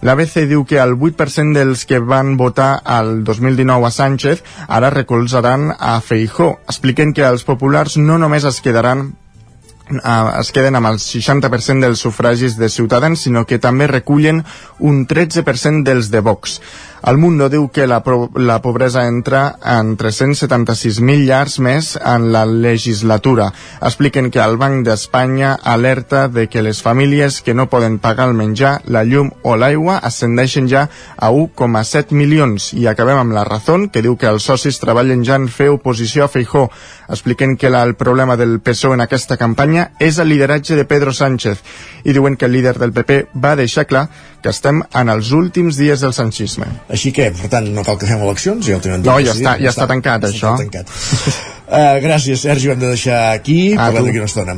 L'ABC 0.02 0.48
diu 0.50 0.66
que 0.66 0.80
el 0.82 0.96
8% 0.98 1.54
dels 1.54 1.86
que 1.86 2.00
van 2.02 2.34
votar 2.38 2.82
al 2.84 3.20
2019 3.24 3.86
a 3.86 3.94
Sánchez 3.94 4.42
ara 4.68 4.90
recolzaran 4.90 5.76
a 5.78 6.00
Feijó. 6.02 6.56
Expliquen 6.66 7.14
que 7.14 7.28
els 7.28 7.46
populars 7.46 8.02
no 8.02 8.18
només 8.18 8.50
es 8.50 8.64
quedaran 8.66 9.12
eh, 9.90 10.40
es 10.40 10.52
queden 10.56 10.78
amb 10.80 10.92
el 10.92 11.00
60% 11.02 11.86
dels 11.86 12.04
sufragis 12.06 12.58
de 12.60 12.70
Ciutadans, 12.70 13.26
sinó 13.28 13.46
que 13.46 13.60
també 13.60 13.88
recullen 13.88 14.44
un 14.80 15.06
13% 15.08 15.84
dels 15.88 16.12
de 16.14 16.22
Vox. 16.26 16.60
El 17.02 17.18
Mundo 17.18 17.48
diu 17.50 17.64
que 17.74 17.88
la, 17.90 18.04
la 18.36 18.62
pobresa 18.62 19.08
entra 19.08 19.56
en 19.66 19.96
376.000 19.98 21.24
llars 21.26 21.58
més 21.58 21.96
en 21.98 22.28
la 22.32 22.44
legislatura. 22.46 23.48
Expliquen 23.82 24.30
que 24.30 24.42
el 24.44 24.58
Banc 24.62 24.86
d'Espanya 24.86 25.56
alerta 25.64 26.28
de 26.28 26.46
que 26.48 26.62
les 26.62 26.84
famílies 26.86 27.42
que 27.42 27.56
no 27.58 27.70
poden 27.72 27.98
pagar 27.98 28.30
el 28.30 28.36
menjar, 28.38 28.84
la 28.86 29.02
llum 29.04 29.32
o 29.42 29.56
l'aigua 29.58 29.98
ascendeixen 29.98 30.70
ja 30.70 30.88
a 31.18 31.32
1,7 31.32 32.14
milions. 32.14 32.70
I 32.78 32.86
acabem 32.92 33.18
amb 33.18 33.34
la 33.34 33.48
raó 33.50 33.80
que 33.92 34.06
diu 34.06 34.14
que 34.18 34.30
els 34.30 34.46
socis 34.46 34.78
treballen 34.82 35.26
ja 35.26 35.42
en 35.42 35.48
fer 35.50 35.72
oposició 35.74 36.26
a 36.26 36.30
Feijó. 36.30 36.68
Expliquen 37.10 37.58
que 37.58 37.70
la, 37.74 37.82
el 37.82 37.96
problema 37.96 38.38
del 38.38 38.60
PSOE 38.62 39.00
en 39.00 39.02
aquesta 39.02 39.38
campanya 39.42 39.92
és 40.00 40.20
el 40.20 40.30
lideratge 40.30 40.78
de 40.78 40.86
Pedro 40.86 41.14
Sánchez 41.14 41.66
i 42.04 42.14
diuen 42.14 42.38
que 42.38 42.46
el 42.46 42.54
líder 42.54 42.78
del 42.78 42.94
PP 42.94 43.26
va 43.42 43.56
deixar 43.58 43.88
clar 43.90 44.10
que 44.42 44.52
estem 44.52 44.82
en 44.98 45.12
els 45.14 45.32
últims 45.38 45.78
dies 45.80 46.02
del 46.04 46.14
sanchisme. 46.18 46.68
Així 46.90 47.14
que, 47.16 47.30
per 47.38 47.50
tant, 47.54 47.70
no 47.76 47.86
cal 47.88 48.00
que 48.02 48.10
fem 48.10 48.22
eleccions, 48.26 48.66
ja 48.68 48.78
ho 48.80 48.84
tenen 48.84 49.06
No, 49.06 49.20
ja 49.24 49.36
està, 49.36 49.56
ja 49.62 49.74
està 49.74 49.88
tancat, 49.90 50.26
ja 50.26 50.34
això. 50.34 50.56
Està 50.56 50.66
tancat. 50.66 50.92
uh, 51.70 52.00
gràcies, 52.08 52.44
Sergi, 52.48 52.70
ho 52.70 52.76
hem 52.76 52.84
de 52.84 52.94
deixar 52.96 53.22
aquí, 53.36 53.60
ah, 53.76 53.88
parlem 53.88 54.10
d'aquí 54.10 54.24
una 54.24 54.32
estona. 54.32 54.58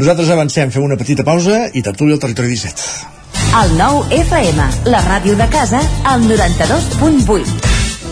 Nosaltres 0.00 0.34
avancem, 0.36 0.74
fem 0.74 0.86
una 0.86 0.98
petita 1.00 1.26
pausa 1.26 1.68
i 1.72 1.84
tertúlia 1.86 2.18
al 2.18 2.24
territori 2.26 2.54
17. 2.56 3.18
El 3.60 3.76
nou 3.78 4.04
FM, 4.14 4.70
la 4.92 5.02
ràdio 5.06 5.36
de 5.38 5.50
casa, 5.50 5.82
al 6.06 6.26
92.8. 6.28 7.79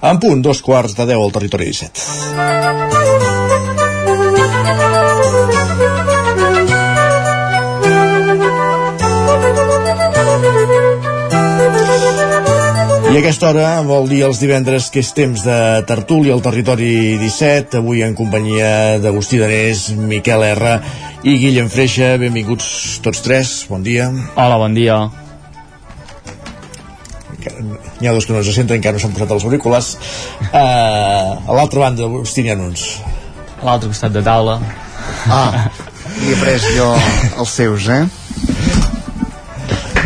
En 0.00 0.18
punt, 0.22 0.42
dos 0.42 0.60
quarts 0.62 0.94
de 0.94 1.08
deu 1.10 1.22
al 1.24 1.32
territori 1.34 1.72
17. 1.72 1.98
I 13.08 13.16
aquesta 13.18 13.48
hora 13.48 13.80
vol 13.82 14.06
dir 14.06 14.22
els 14.28 14.38
divendres 14.38 14.90
que 14.94 15.02
és 15.02 15.10
temps 15.16 15.42
de 15.42 15.60
tertúlia 15.88 16.36
al 16.36 16.44
territori 16.44 17.18
17, 17.18 17.80
avui 17.82 18.04
en 18.06 18.14
companyia 18.14 18.98
d'Agustí 19.02 19.40
Danés, 19.42 19.88
Miquel 19.98 20.46
R 20.52 20.76
i 21.26 21.38
Guillem 21.42 21.72
Freixa. 21.72 22.14
Benvinguts 22.22 23.00
tots 23.02 23.24
tres, 23.26 23.64
bon 23.66 23.82
dia. 23.82 24.12
Hola, 24.36 24.60
bon 24.62 24.78
dia. 24.78 25.27
N'hi 28.00 28.08
ha 28.08 28.14
dos 28.16 28.26
que 28.26 28.36
no 28.36 28.42
se 28.44 28.54
senten, 28.56 28.78
encara 28.78 28.96
no 28.98 29.02
s'han 29.02 29.14
posat 29.16 29.36
els 29.36 29.46
auriculars. 29.48 29.94
Uh, 30.48 31.38
a 31.48 31.58
l'altra 31.58 31.86
banda, 31.86 32.06
Agustí, 32.08 32.44
n'hi 32.44 32.54
ha 32.54 32.58
uns. 32.60 32.88
A 33.58 33.70
l'altre 33.70 33.92
costat 33.92 34.14
de 34.14 34.24
taula. 34.26 34.60
Ah, 35.28 35.68
i 36.22 36.32
he 36.32 36.38
pres 36.40 36.66
jo 36.76 36.92
els 37.42 37.58
seus, 37.60 37.88
eh? 37.92 38.04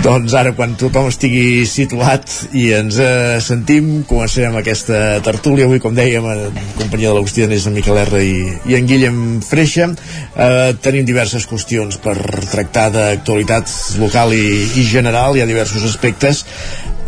Doncs 0.02 0.33
ara, 0.35 0.50
quan 0.50 0.72
tothom 0.74 1.07
estigui 1.12 1.62
situat 1.70 2.26
i 2.59 2.64
ens 2.74 2.96
eh, 2.98 3.37
sentim, 3.44 4.00
començarem 4.09 4.57
aquesta 4.59 5.20
tertúlia 5.22 5.68
avui, 5.68 5.78
com 5.83 5.94
dèiem, 5.94 6.26
en 6.26 6.57
companyia 6.74 7.12
de 7.12 7.14
l'Agustí 7.14 7.44
Danés, 7.44 7.68
en 7.70 7.76
Miquel 7.76 8.00
R 8.02 8.22
i, 8.26 8.33
i 8.66 8.74
en 8.81 8.88
Guillem 8.90 9.20
Freixa. 9.46 9.87
Eh, 9.92 10.72
tenim 10.83 11.07
diverses 11.07 11.46
qüestions 11.46 12.00
per 12.02 12.16
tractar 12.50 12.88
d'actualitat 12.96 13.70
local 14.02 14.35
i, 14.35 14.42
i 14.83 14.88
general, 14.90 15.38
hi 15.38 15.44
ha 15.44 15.46
diversos 15.46 15.87
aspectes. 15.87 16.42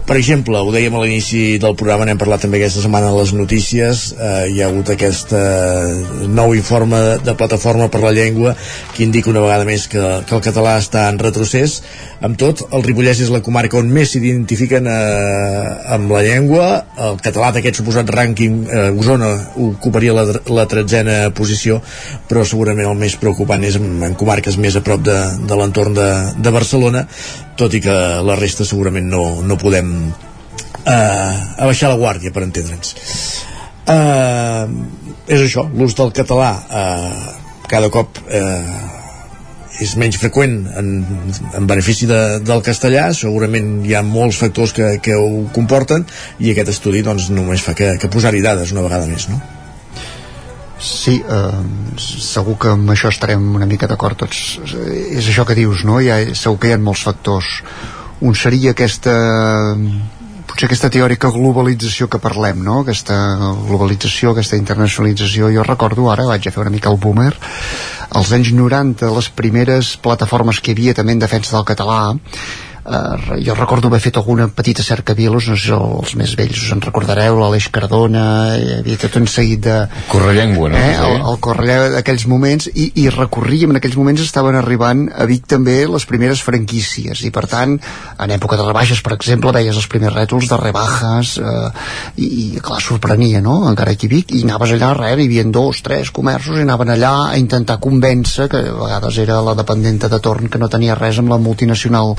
Per 0.05 0.19
exemple, 0.21 0.59
ho 0.61 0.69
dèiem 0.69 0.93
a 0.93 1.01
l'inici 1.01 1.57
del 1.57 1.73
programa, 1.81 2.05
n'hem 2.05 2.19
parlat 2.21 2.43
també 2.45 2.59
aquesta 2.59 2.83
setmana 2.83 3.09
a 3.09 3.17
les 3.17 3.31
notícies, 3.33 4.11
eh, 4.12 4.33
hi 4.53 4.59
ha 4.61 4.67
hagut 4.69 4.90
aquest 4.93 5.31
eh, 5.33 6.27
nou 6.29 6.53
informe 6.53 6.99
de, 7.25 7.33
Plataforma 7.35 7.87
per 7.88 8.03
la 8.03 8.12
Llengua 8.12 8.53
que 8.93 9.01
indica 9.03 9.31
una 9.33 9.40
vegada 9.40 9.64
més 9.64 9.87
que, 9.88 10.03
que 10.29 10.37
el 10.37 10.43
català 10.45 10.75
està 10.83 11.07
en 11.09 11.17
retrocés. 11.23 11.79
Amb 12.21 12.37
tot, 12.40 12.67
el 12.77 12.85
Ripollès 12.85 13.23
és 13.25 13.33
la 13.33 13.40
comarca 13.47 13.81
on 13.81 13.88
més 13.97 14.12
s'identifiquen 14.12 14.90
eh, 14.93 15.73
amb 15.97 16.12
la 16.12 16.21
llengua. 16.29 16.69
El 17.09 17.17
català 17.25 17.55
d'aquest 17.57 17.81
suposat 17.81 18.12
rànquing, 18.12 18.61
eh, 18.69 18.87
Osona 19.01 19.33
ocuparia 19.71 20.19
la, 20.21 20.27
la 20.53 20.69
tretzena 20.69 21.17
posició, 21.33 21.81
però 22.29 22.45
segurament 22.45 22.93
el 22.93 23.01
més 23.01 23.17
preocupant 23.17 23.64
és 23.64 23.81
en, 23.81 23.97
en 24.05 24.21
comarques 24.21 24.61
més 24.61 24.77
a 24.77 24.85
prop 24.85 25.01
de, 25.09 25.19
de 25.49 25.61
l'entorn 25.62 25.97
de, 25.97 26.11
de 26.45 26.55
Barcelona, 26.61 27.07
tot 27.59 27.75
i 27.75 27.81
que 27.85 27.97
la 28.27 28.37
resta 28.38 28.67
segurament 28.67 29.09
no, 29.11 29.25
no 29.47 29.59
podem 29.61 29.95
eh, 30.85 31.33
abaixar 31.64 31.93
la 31.93 32.01
guàrdia 32.01 32.35
per 32.35 32.45
entendre'ns 32.47 32.95
eh, 33.88 34.67
és 35.27 35.40
això, 35.40 35.67
l'ús 35.75 35.97
del 35.99 36.12
català 36.17 36.53
eh, 36.83 37.33
cada 37.71 37.90
cop 37.93 38.21
eh, 38.29 38.93
és 39.83 39.97
menys 39.99 40.21
freqüent 40.23 40.55
en, 40.79 40.90
en 41.59 41.67
benefici 41.67 42.07
de, 42.11 42.21
del 42.47 42.62
castellà 42.67 43.09
segurament 43.17 43.81
hi 43.87 43.97
ha 43.97 44.05
molts 44.07 44.38
factors 44.43 44.75
que, 44.77 44.95
que 45.03 45.19
ho 45.19 45.49
comporten 45.55 46.07
i 46.38 46.53
aquest 46.53 46.77
estudi 46.77 47.03
doncs, 47.07 47.31
només 47.35 47.64
fa 47.64 47.75
que, 47.79 47.97
que 47.99 48.11
posar-hi 48.12 48.45
dades 48.45 48.75
una 48.77 48.87
vegada 48.87 49.11
més 49.11 49.29
no? 49.33 49.40
Sí, 50.78 51.20
eh, 51.22 51.98
segur 51.98 52.56
que 52.58 52.72
amb 52.74 52.90
això 52.90 53.12
estarem 53.12 53.44
una 53.56 53.66
mica 53.66 53.87
d'acord 53.87 54.18
tots. 54.24 54.58
És 54.64 55.28
això 55.28 55.46
que 55.46 55.54
dius, 55.54 55.84
no? 55.84 56.00
Ha, 56.00 56.34
segur 56.34 56.58
que 56.58 56.72
hi 56.72 56.74
ha 56.74 56.80
molts 56.82 57.04
factors. 57.06 57.62
Un 58.24 58.34
seria 58.34 58.74
aquesta 58.74 59.14
potser 60.54 60.68
aquesta 60.68 60.90
teòrica 60.92 61.32
globalització 61.34 62.06
que 62.10 62.20
parlem, 62.22 62.60
no? 62.62 62.82
Aquesta 62.84 63.16
globalització, 63.66 64.32
aquesta 64.32 64.58
internacionalització. 64.60 65.48
Jo 65.54 65.64
recordo 65.66 66.10
ara, 66.12 66.28
vaig 66.28 66.46
a 66.46 66.52
fer 66.54 66.62
una 66.62 66.74
mica 66.74 66.92
el 66.92 67.00
boomer, 67.02 67.32
als 68.14 68.30
anys 68.37 68.52
90, 68.54 69.10
les 69.16 69.30
primeres 69.34 69.96
plataformes 70.04 70.60
que 70.60 70.70
hi 70.70 70.76
havia 70.76 70.94
també 70.94 71.16
en 71.16 71.24
defensa 71.24 71.56
del 71.56 71.66
català, 71.66 72.14
eh, 72.87 73.42
jo 73.44 73.55
recordo 73.55 73.88
haver 73.88 74.01
fet 74.01 74.16
alguna 74.16 74.49
petita 74.49 74.83
cerca 74.83 75.14
vilos, 75.14 75.49
no 75.49 75.57
sé 75.57 75.73
els 75.75 76.14
més 76.20 76.35
vells 76.38 76.61
us 76.61 76.73
en 76.75 76.83
recordareu, 76.85 77.38
l'Aleix 77.38 77.68
Cardona 77.75 78.25
hi 78.61 78.70
havia 78.79 79.01
tot 79.01 79.16
un 79.20 79.29
seguit 79.31 79.64
de 79.64 79.77
Correllengua, 80.12 80.70
no? 80.73 80.79
eh, 80.79 80.94
el, 80.94 81.16
el 81.33 81.40
Correllengua 81.44 81.90
d'aquells 81.97 82.27
moments 82.31 82.68
i, 82.73 82.90
i 83.05 83.09
recorríem, 83.12 83.73
en 83.73 83.81
aquells 83.81 83.99
moments 84.01 84.25
estaven 84.25 84.59
arribant 84.61 85.07
a 85.14 85.29
Vic 85.31 85.49
també 85.51 85.79
les 85.88 86.07
primeres 86.09 86.42
franquícies 86.44 87.25
i 87.25 87.33
per 87.35 87.47
tant, 87.51 87.77
en 88.18 88.37
època 88.37 88.59
de 88.61 88.66
rebaixes 88.66 89.03
per 89.05 89.16
exemple, 89.16 89.55
veies 89.57 89.77
els 89.77 89.88
primers 89.90 90.14
rètols 90.14 90.51
de 90.51 90.61
rebajas 90.61 91.37
eh, 91.40 91.70
i, 92.16 92.29
i 92.44 92.62
clar, 92.64 92.83
sorprenia 92.85 93.42
no? 93.44 93.62
encara 93.70 93.97
aquí 93.97 94.11
a 94.11 94.14
Vic, 94.14 94.37
i 94.37 94.44
anaves 94.44 94.77
allà 94.77 94.92
res, 94.99 95.18
hi 95.18 95.29
havia 95.29 95.47
dos, 95.55 95.81
tres 95.85 96.12
comerços 96.14 96.59
i 96.59 96.64
anaven 96.66 96.94
allà 96.94 97.14
a 97.31 97.38
intentar 97.40 97.81
convèncer, 97.83 98.49
que 98.53 98.61
a 98.61 98.77
vegades 98.77 99.18
era 99.23 99.40
la 99.44 99.57
dependenta 99.59 100.11
de 100.12 100.20
torn 100.20 100.51
que 100.51 100.61
no 100.61 100.70
tenia 100.73 100.97
res 100.99 101.20
amb 101.20 101.33
la 101.33 101.40
multinacional 101.40 102.14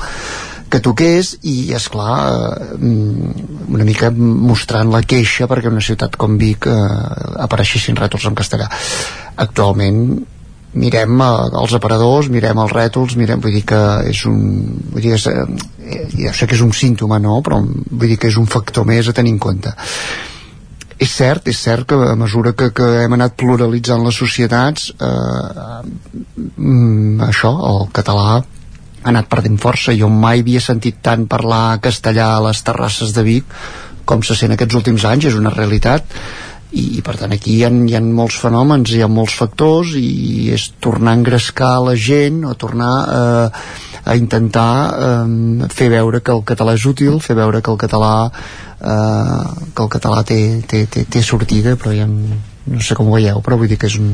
que 0.70 0.80
toqués 0.82 1.34
i, 1.46 1.72
és 1.76 1.88
clar 1.92 2.14
eh, 2.26 2.70
una 2.80 3.86
mica 3.86 4.10
mostrant 4.14 4.90
la 4.92 5.02
queixa 5.06 5.48
perquè 5.50 5.70
una 5.70 5.84
ciutat 5.84 6.16
com 6.20 6.38
Vic 6.40 6.68
eh, 6.70 6.78
apareixessin 7.44 7.98
rètols 7.98 8.26
en 8.30 8.38
castellà. 8.38 8.68
Actualment 9.46 10.02
mirem 10.76 11.22
eh, 11.22 11.32
els 11.62 11.74
aparadors, 11.78 12.30
mirem 12.32 12.62
els 12.62 12.74
rètols, 12.74 13.16
mirem, 13.20 13.42
vull 13.42 13.56
dir 13.56 13.64
que 13.68 13.82
és 14.12 14.24
un... 14.28 14.38
Vull 14.92 15.04
dir, 15.04 15.16
és, 15.16 15.26
eh, 15.30 16.06
ja 16.26 16.34
sé 16.36 16.48
que 16.48 16.56
és 16.58 16.64
un 16.64 16.74
símptoma, 16.76 17.20
no? 17.22 17.40
Però 17.46 17.60
vull 17.62 18.08
dir 18.08 18.18
que 18.20 18.30
és 18.32 18.40
un 18.40 18.48
factor 18.50 18.88
més 18.88 19.08
a 19.08 19.16
tenir 19.16 19.36
en 19.36 19.42
compte. 19.42 19.74
És 20.96 21.12
cert, 21.12 21.48
és 21.52 21.58
cert 21.60 21.84
que 21.90 21.96
a 22.08 22.16
mesura 22.16 22.54
que, 22.56 22.70
que 22.72 22.86
hem 23.02 23.12
anat 23.18 23.36
pluralitzant 23.36 24.04
les 24.06 24.16
societats, 24.16 24.90
eh, 24.96 25.80
mm, 26.56 27.20
això, 27.28 27.52
el 27.70 27.88
català 27.96 28.42
ha 29.06 29.12
anat 29.14 29.30
perdent 29.30 29.60
força. 29.62 29.94
Jo 29.94 30.10
mai 30.10 30.42
havia 30.42 30.60
sentit 30.60 30.98
tant 31.02 31.28
parlar 31.30 31.78
castellà 31.84 32.32
a 32.34 32.42
les 32.48 32.62
terrasses 32.66 33.14
de 33.14 33.22
Vic 33.26 33.56
com 34.06 34.22
se 34.22 34.36
sent 34.38 34.54
aquests 34.54 34.76
últims 34.78 35.06
anys, 35.06 35.30
és 35.30 35.38
una 35.38 35.54
realitat 35.54 36.04
i 36.76 37.00
per 37.04 37.14
tant 37.20 37.32
aquí 37.34 37.56
hi 37.56 37.64
ha, 37.64 37.70
hi 37.70 37.94
ha 37.94 38.02
molts 38.02 38.40
fenòmens 38.42 38.90
hi 38.92 39.02
ha 39.04 39.08
molts 39.10 39.36
factors 39.38 39.94
i 39.98 40.50
és 40.54 40.66
tornar 40.82 41.14
a 41.14 41.20
engrescar 41.20 41.72
la 41.84 41.94
gent 41.94 42.42
o 42.44 42.54
tornar 42.58 42.90
eh, 43.06 43.62
a 44.06 44.16
intentar 44.18 44.72
eh, 44.90 45.70
fer 45.72 45.88
veure 45.94 46.20
que 46.26 46.34
el 46.34 46.42
català 46.50 46.74
és 46.74 46.86
útil 46.90 47.20
fer 47.22 47.38
veure 47.38 47.62
que 47.62 47.70
el 47.70 47.80
català 47.80 48.12
eh, 48.26 49.40
que 49.72 49.86
el 49.86 49.94
català 49.94 50.26
té, 50.26 50.40
té, 50.66 50.84
té, 50.90 51.06
té 51.06 51.22
sortida 51.22 51.78
però 51.78 51.94
hi 51.94 52.02
ha 52.02 52.10
no 52.66 52.80
sé 52.82 52.96
com 52.98 53.08
ho 53.08 53.14
veieu, 53.14 53.40
però 53.44 53.58
vull 53.58 53.70
dir 53.70 53.78
que 53.78 53.88
és 53.90 53.96
un... 54.00 54.08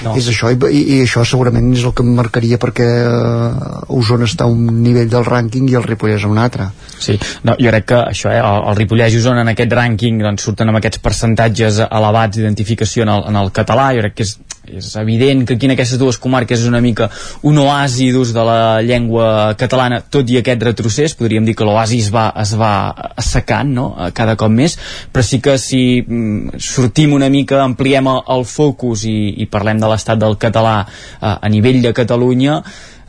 No. 0.00 0.14
És 0.16 0.30
això, 0.32 0.48
i, 0.48 0.56
i, 0.80 1.00
això 1.04 1.26
segurament 1.28 1.66
és 1.76 1.82
el 1.84 1.92
que 1.96 2.04
em 2.06 2.14
marcaria 2.16 2.56
perquè 2.60 2.86
uh, 3.04 3.96
Osona 3.98 4.24
està 4.24 4.46
a 4.46 4.52
un 4.52 4.80
nivell 4.80 5.10
del 5.12 5.26
rànquing 5.26 5.66
i 5.68 5.76
el 5.76 5.84
Ripollès 5.84 6.24
a 6.24 6.30
un 6.32 6.40
altre. 6.40 6.70
Sí, 6.96 7.18
no, 7.44 7.56
jo 7.60 7.72
crec 7.74 7.90
que 7.92 7.98
això, 8.14 8.32
eh, 8.32 8.40
el, 8.40 8.62
el 8.70 8.78
Ripollès 8.78 9.16
i 9.16 9.20
Osona 9.20 9.44
en 9.44 9.52
aquest 9.52 9.76
rànquing 9.76 10.22
doncs, 10.24 10.46
surten 10.48 10.72
amb 10.72 10.80
aquests 10.80 11.02
percentatges 11.04 11.82
elevats 11.90 12.38
d'identificació 12.38 13.04
en, 13.04 13.12
el, 13.18 13.26
en 13.28 13.42
el 13.42 13.52
català, 13.60 13.90
jo 13.96 14.06
crec 14.06 14.16
que 14.16 14.28
és, 14.28 14.38
és 14.78 14.90
evident 15.00 15.44
que 15.46 15.56
aquí 15.56 15.68
en 15.68 15.74
aquestes 15.74 15.98
dues 15.98 16.18
comarques 16.20 16.60
és 16.60 16.68
una 16.68 16.80
mica 16.84 17.08
un 17.46 17.58
oasi 17.58 18.10
d'ús 18.14 18.32
de 18.36 18.44
la 18.46 18.60
llengua 18.86 19.54
catalana, 19.58 20.00
tot 20.00 20.28
i 20.30 20.38
aquest 20.40 20.62
retrocés, 20.66 21.16
podríem 21.18 21.46
dir 21.48 21.56
que 21.58 21.66
l'oasi 21.66 22.00
es 22.04 22.10
va, 22.14 22.28
es 22.40 22.54
va 22.58 22.72
assecant 23.20 23.74
no? 23.74 23.88
cada 24.14 24.36
cop 24.40 24.52
més, 24.52 24.76
però 25.12 25.24
sí 25.26 25.40
que 25.42 25.56
si 25.58 25.82
mm, 26.02 26.60
sortim 26.60 27.16
una 27.16 27.30
mica 27.32 27.62
ampliem 27.64 28.08
el, 28.10 28.46
focus 28.50 29.04
i, 29.08 29.18
i 29.42 29.46
parlem 29.50 29.80
de 29.82 29.90
l'estat 29.90 30.18
del 30.20 30.38
català 30.40 30.78
eh, 30.84 31.34
a 31.34 31.48
nivell 31.52 31.82
de 31.84 31.92
Catalunya 31.96 32.60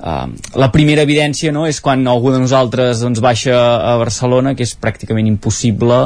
uh, 0.01 0.27
la 0.59 0.69
primera 0.73 1.05
evidència 1.05 1.53
no, 1.55 1.67
és 1.69 1.79
quan 1.81 2.03
algú 2.09 2.33
de 2.33 2.41
nosaltres 2.41 3.03
doncs, 3.05 3.21
baixa 3.23 3.55
a 3.93 3.95
Barcelona 4.01 4.55
que 4.57 4.65
és 4.67 4.73
pràcticament 4.75 5.29
impossible 5.29 5.99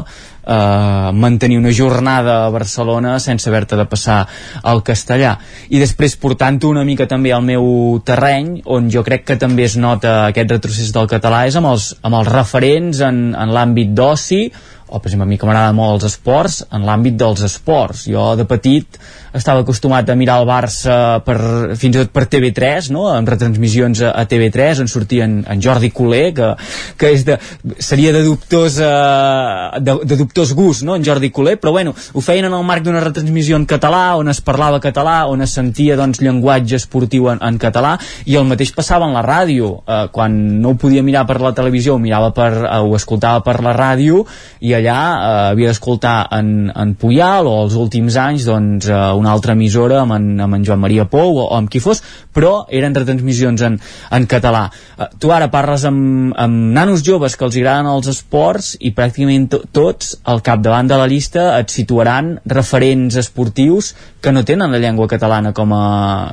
uh, 0.46 1.10
mantenir 1.16 1.58
una 1.58 1.74
jornada 1.74 2.38
a 2.46 2.54
Barcelona 2.54 3.18
sense 3.24 3.50
haver-te 3.50 3.80
de 3.80 3.88
passar 3.90 4.22
al 4.64 4.84
castellà. 4.86 5.36
I 5.70 5.82
després 5.82 6.18
portant-ho 6.22 6.72
una 6.72 6.86
mica 6.88 7.10
també 7.10 7.34
al 7.34 7.44
meu 7.48 8.00
terreny 8.06 8.62
on 8.66 8.92
jo 8.94 9.04
crec 9.08 9.26
que 9.32 9.40
també 9.42 9.66
es 9.66 9.80
nota 9.80 10.28
aquest 10.28 10.56
retrocés 10.58 10.94
del 10.96 11.10
català 11.12 11.46
és 11.50 11.58
amb 11.58 11.74
els, 11.74 11.94
amb 12.04 12.22
els 12.22 12.32
referents 12.32 13.04
en, 13.06 13.28
en 13.36 13.54
l'àmbit 13.56 13.96
d'oci 13.98 14.46
o 14.88 15.00
per 15.00 15.10
exemple 15.10 15.26
a 15.26 15.30
mi 15.30 15.38
que 15.42 15.48
m'agrada 15.50 15.74
molt 15.74 15.98
els 15.98 16.14
esports 16.14 16.62
en 16.70 16.86
l'àmbit 16.86 17.18
dels 17.18 17.42
esports. 17.48 18.06
Jo 18.12 18.36
de 18.38 18.46
petit 18.46 19.00
estava 19.36 19.62
acostumat 19.64 20.10
a 20.10 20.16
mirar 20.16 20.40
el 20.42 20.48
Barça 20.48 20.96
per, 21.26 21.38
fins 21.76 21.98
i 21.98 22.02
tot 22.04 22.12
per 22.16 22.26
TV3 22.32 22.90
no? 22.96 23.06
amb 23.12 23.30
retransmissions 23.30 24.02
a, 24.06 24.14
a 24.16 24.24
TV3 24.30 24.84
on 24.86 24.92
sortien 24.92 25.38
en 25.52 25.64
Jordi 25.64 25.92
Coler 25.96 26.30
que, 26.36 26.52
que 27.00 27.12
és 27.16 27.26
de, 27.28 27.38
seria 27.84 28.14
de 28.16 28.24
dubtós 28.26 28.80
uh, 28.80 29.76
de, 29.84 29.98
de 30.08 30.20
dubtós 30.20 30.54
gust 30.56 30.86
no? 30.88 30.96
en 30.96 31.06
Jordi 31.06 31.32
Coler, 31.36 31.58
però 31.60 31.74
bueno, 31.76 31.96
ho 31.96 32.24
feien 32.24 32.48
en 32.48 32.56
el 32.56 32.66
marc 32.68 32.86
d'una 32.86 33.04
retransmissió 33.04 33.60
en 33.60 33.68
català 33.70 34.16
on 34.20 34.32
es 34.32 34.42
parlava 34.46 34.80
català 34.84 35.18
on 35.32 35.44
es 35.44 35.56
sentia 35.58 35.98
doncs 36.00 36.24
llenguatge 36.24 36.80
esportiu 36.80 37.30
en, 37.34 37.42
en 37.44 37.60
català 37.62 37.96
i 38.26 38.38
el 38.40 38.48
mateix 38.48 38.72
passava 38.76 39.10
en 39.10 39.18
la 39.18 39.26
ràdio 39.26 39.74
uh, 39.82 40.06
quan 40.16 40.38
no 40.62 40.74
ho 40.74 40.80
podia 40.80 41.04
mirar 41.04 41.26
per 41.28 41.42
la 41.44 41.54
televisió 41.58 41.96
ho 41.96 42.02
mirava 42.02 42.32
per, 42.36 42.52
uh, 42.64 42.82
ho 42.86 42.96
escoltava 42.96 43.44
per 43.46 43.60
la 43.66 43.76
ràdio 43.76 44.24
i 44.64 44.76
allà 44.78 45.00
uh, 45.12 45.28
havia 45.52 45.74
d'escoltar 45.74 46.18
en, 46.40 46.72
en 46.72 46.96
Puyal 47.00 47.50
o 47.52 47.58
els 47.66 47.76
últims 47.80 48.16
anys 48.22 48.48
doncs 48.48 48.88
uh, 48.88 49.12
una 49.18 49.25
altra 49.32 49.56
emissora 49.58 50.02
amb 50.04 50.16
en, 50.18 50.28
amb 50.46 50.58
en 50.58 50.66
Joan 50.68 50.82
Maria 50.82 51.08
Pou 51.10 51.40
o, 51.40 51.46
o 51.46 51.58
amb 51.58 51.72
qui 51.72 51.82
fos, 51.84 52.02
però 52.36 52.66
eren 52.70 52.96
retransmissions 52.98 53.64
en, 53.68 53.78
en 54.18 54.28
català. 54.30 54.66
Uh, 54.98 55.10
tu 55.20 55.32
ara 55.34 55.50
parles 55.54 55.86
amb, 55.88 56.34
amb 56.38 56.74
nanos 56.76 57.06
joves 57.06 57.38
que 57.38 57.48
els 57.48 57.60
agraden 57.62 57.92
els 57.92 58.12
esports 58.12 58.74
i 58.80 58.94
pràcticament 58.96 59.50
to 59.52 59.62
tots 59.76 60.16
al 60.24 60.44
capdavant 60.46 60.90
de 60.90 61.00
la 61.00 61.08
llista 61.12 61.48
et 61.60 61.74
situaran 61.74 62.36
referents 62.46 63.18
esportius 63.20 63.94
que 64.22 64.34
no 64.34 64.46
tenen 64.46 64.72
la 64.72 64.82
llengua 64.82 65.08
catalana 65.08 65.54
com 65.54 65.74
a, 65.76 65.88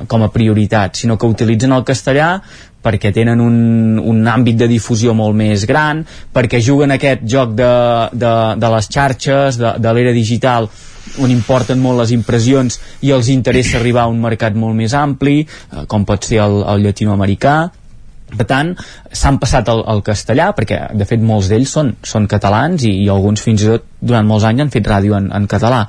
com 0.07 0.23
a 0.23 0.31
prioritat, 0.33 0.97
sinó 0.97 1.17
que 1.17 1.29
utilitzen 1.29 1.73
el 1.75 1.85
castellà 1.87 2.37
perquè 2.83 3.13
tenen 3.15 3.39
un, 3.39 3.57
un 4.03 4.25
àmbit 4.27 4.59
de 4.59 4.67
difusió 4.67 5.15
molt 5.15 5.37
més 5.39 5.63
gran, 5.69 6.03
perquè 6.35 6.59
juguen 6.61 6.91
aquest 6.91 7.23
joc 7.29 7.55
de, 7.55 7.73
de, 8.11 8.33
de 8.59 8.71
les 8.75 8.89
xarxes, 8.91 9.59
de, 9.61 9.75
de 9.79 9.93
l'era 9.95 10.11
digital, 10.15 10.67
on 11.21 11.31
importen 11.33 11.81
molt 11.81 12.01
les 12.01 12.13
impressions 12.15 12.79
i 13.05 13.13
els 13.13 13.29
interessa 13.33 13.77
arribar 13.79 14.07
a 14.07 14.11
un 14.11 14.21
mercat 14.23 14.57
molt 14.57 14.77
més 14.77 14.95
ampli, 14.97 15.41
eh, 15.43 15.85
com 15.87 16.05
pot 16.05 16.25
ser 16.25 16.41
el, 16.45 16.61
el 16.73 16.85
llatinoamericà, 16.87 17.57
per 18.33 18.47
tant, 18.49 18.71
s'han 19.13 19.37
passat 19.41 19.67
al, 19.69 19.83
al 19.89 20.01
castellà, 20.05 20.49
perquè 20.57 20.79
de 20.97 21.05
fet 21.05 21.21
molts 21.21 21.51
d'ells 21.51 21.73
són, 21.77 21.93
són 22.01 22.25
catalans 22.31 22.85
i, 22.87 22.95
i 23.03 23.09
alguns 23.13 23.43
fins 23.45 23.61
i 23.61 23.69
tot 23.69 23.85
durant 24.01 24.25
molts 24.27 24.47
anys 24.49 24.65
han 24.65 24.73
fet 24.73 24.89
ràdio 24.89 25.17
en, 25.19 25.29
en 25.35 25.45
català 25.51 25.83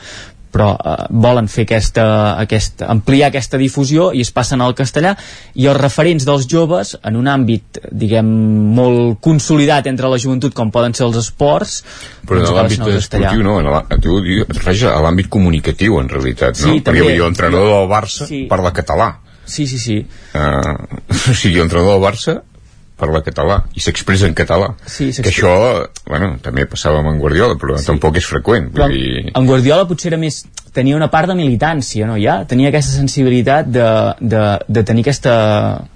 però 0.54 0.70
eh, 0.78 0.94
volen 1.10 1.48
fer 1.50 1.66
aquesta, 1.66 2.04
aquesta, 2.38 2.86
ampliar 2.92 3.32
aquesta 3.32 3.58
difusió 3.60 4.10
i 4.14 4.22
es 4.24 4.30
passen 4.34 4.62
al 4.62 4.76
castellà 4.78 5.14
i 5.58 5.66
els 5.70 5.80
referents 5.80 6.26
dels 6.28 6.46
joves 6.50 6.94
en 7.02 7.18
un 7.18 7.30
àmbit, 7.30 7.80
diguem, 7.90 8.30
molt 8.76 9.18
consolidat 9.24 9.88
entre 9.90 10.10
la 10.12 10.20
joventut 10.22 10.54
com 10.54 10.70
poden 10.74 10.94
ser 10.94 11.08
els 11.08 11.18
esports 11.24 11.80
però 12.24 12.40
en 12.40 12.54
l'àmbit 12.60 12.86
esportiu 12.94 13.42
no, 13.44 13.58
en 13.60 13.70
la, 13.74 13.82
tu 13.98 14.20
refereixes 14.22 14.88
a 14.90 15.02
l'àmbit 15.04 15.28
comunicatiu 15.32 15.98
en 16.00 16.10
realitat, 16.12 16.56
no? 16.62 16.70
Sí, 16.70 16.80
perquè 16.80 17.02
també. 17.02 17.18
jo 17.18 17.28
entrenador 17.32 17.70
del 17.74 17.90
Barça 17.90 18.30
Sí. 18.30 18.44
parla 18.48 18.72
català 18.72 19.10
sí, 19.44 19.66
sí, 19.66 19.78
sí 19.78 19.98
uh, 20.38 20.74
o 21.10 21.34
sigui, 21.34 21.58
l'entrenador 21.58 21.98
del 21.98 22.04
Barça 22.06 22.38
parla 22.98 23.22
català 23.26 23.60
i 23.74 23.82
s'expressa 23.82 24.28
en 24.30 24.36
català 24.38 24.72
Sí, 24.86 25.10
que 25.18 25.30
això, 25.30 25.54
bueno, 26.06 26.34
també 26.42 26.66
passava 26.70 27.00
amb 27.02 27.10
en 27.10 27.18
Guardiola 27.22 27.58
però 27.60 27.78
sí. 27.78 27.88
tampoc 27.90 28.20
és 28.20 28.28
freqüent 28.30 28.70
però 28.74 28.86
vull 28.86 28.98
dir... 28.98 29.32
en 29.34 29.48
Guardiola 29.48 29.88
potser 29.90 30.12
era 30.12 30.20
més 30.20 30.44
tenia 30.74 30.96
una 30.98 31.08
part 31.10 31.30
de 31.30 31.36
militància, 31.38 32.06
no 32.06 32.18
ja? 32.18 32.40
Tenia 32.50 32.72
aquesta 32.72 32.96
sensibilitat 32.96 33.70
de, 33.70 33.88
de, 34.20 34.42
de 34.66 34.82
tenir 34.82 35.04
aquesta... 35.06 35.34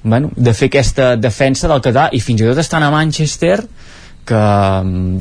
Bueno, 0.05 0.30
de 0.36 0.55
fer 0.55 0.70
aquesta 0.70 1.16
defensa 1.18 1.70
del 1.70 1.82
català 1.82 2.09
i 2.14 2.22
fins 2.22 2.44
i 2.44 2.46
tot 2.46 2.62
estant 2.62 2.86
a 2.86 2.92
Manchester 2.94 3.59
que 4.28 4.42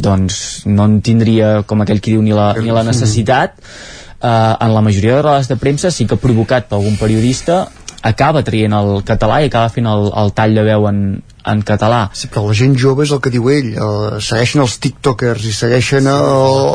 doncs 0.04 0.40
no 0.68 0.86
en 0.86 1.00
tindria 1.02 1.62
com 1.68 1.82
aquell 1.82 2.02
qui 2.04 2.14
diu 2.14 2.24
ni 2.24 2.36
la, 2.36 2.52
ni 2.60 2.74
la 2.76 2.84
necessitat 2.86 3.56
eh, 3.58 4.28
en 4.28 4.74
la 4.76 4.84
majoria 4.84 5.16
de 5.16 5.26
rodes 5.26 5.50
de 5.50 5.58
premsa 5.62 5.94
sí 5.96 6.06
que 6.10 6.20
provocat 6.20 6.68
per 6.68 6.78
algun 6.82 7.00
periodista 7.00 7.64
acaba 8.04 8.44
traient 8.44 8.76
el 8.76 9.02
català 9.08 9.40
i 9.42 9.48
acaba 9.48 9.72
fent 9.74 9.88
el, 9.90 10.12
el 10.12 10.34
tall 10.36 10.60
de 10.60 10.66
veu 10.68 10.90
en, 10.92 11.02
en 11.48 11.62
català. 11.68 12.10
Sí, 12.14 12.28
però 12.32 12.46
la 12.48 12.54
gent 12.58 12.76
jove 12.80 13.06
és 13.08 13.12
el 13.16 13.22
que 13.24 13.32
diu 13.34 13.50
ell, 13.54 13.70
eh, 13.74 14.20
segueixen 14.24 14.62
els 14.64 14.78
tiktokers 14.84 15.46
i 15.48 15.54
segueixen 15.56 16.08
el, 16.12 16.28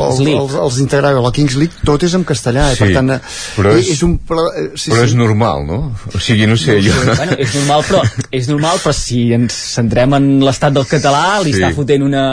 els, 0.09 0.19
els, 0.25 0.55
els 0.65 0.79
d'integrar 0.79 1.13
la 1.17 1.31
Kings 1.35 1.55
League, 1.59 1.83
tot 1.85 2.03
és 2.07 2.15
en 2.17 2.23
castellà, 2.27 2.71
eh? 2.71 2.75
Sí, 2.77 2.83
per 2.85 2.93
tant, 2.97 3.11
eh, 3.15 3.19
però 3.57 3.75
és- 3.77 3.91
és 3.95 4.03
un... 4.07 4.17
Però, 4.27 4.47
eh, 4.57 4.69
sí, 4.75 4.89
però 4.91 5.03
sí. 5.03 5.11
és 5.11 5.15
normal, 5.19 5.65
no? 5.67 5.79
O 6.13 6.19
sigui, 6.19 6.47
no 6.49 6.57
sé, 6.57 6.79
jo... 6.85 6.93
Bueno, 7.13 7.37
és 7.37 7.53
normal, 7.59 7.83
però, 7.89 8.01
és 8.31 8.49
normal, 8.49 8.81
però 8.83 8.93
si 8.97 9.23
ens 9.37 9.53
centrem 9.77 10.13
en 10.17 10.27
l'estat 10.43 10.73
del 10.75 10.85
català, 10.89 11.39
li 11.43 11.53
Sí. 11.53 11.59
està 11.61 11.73
fotent 11.75 12.01
una... 12.09 12.23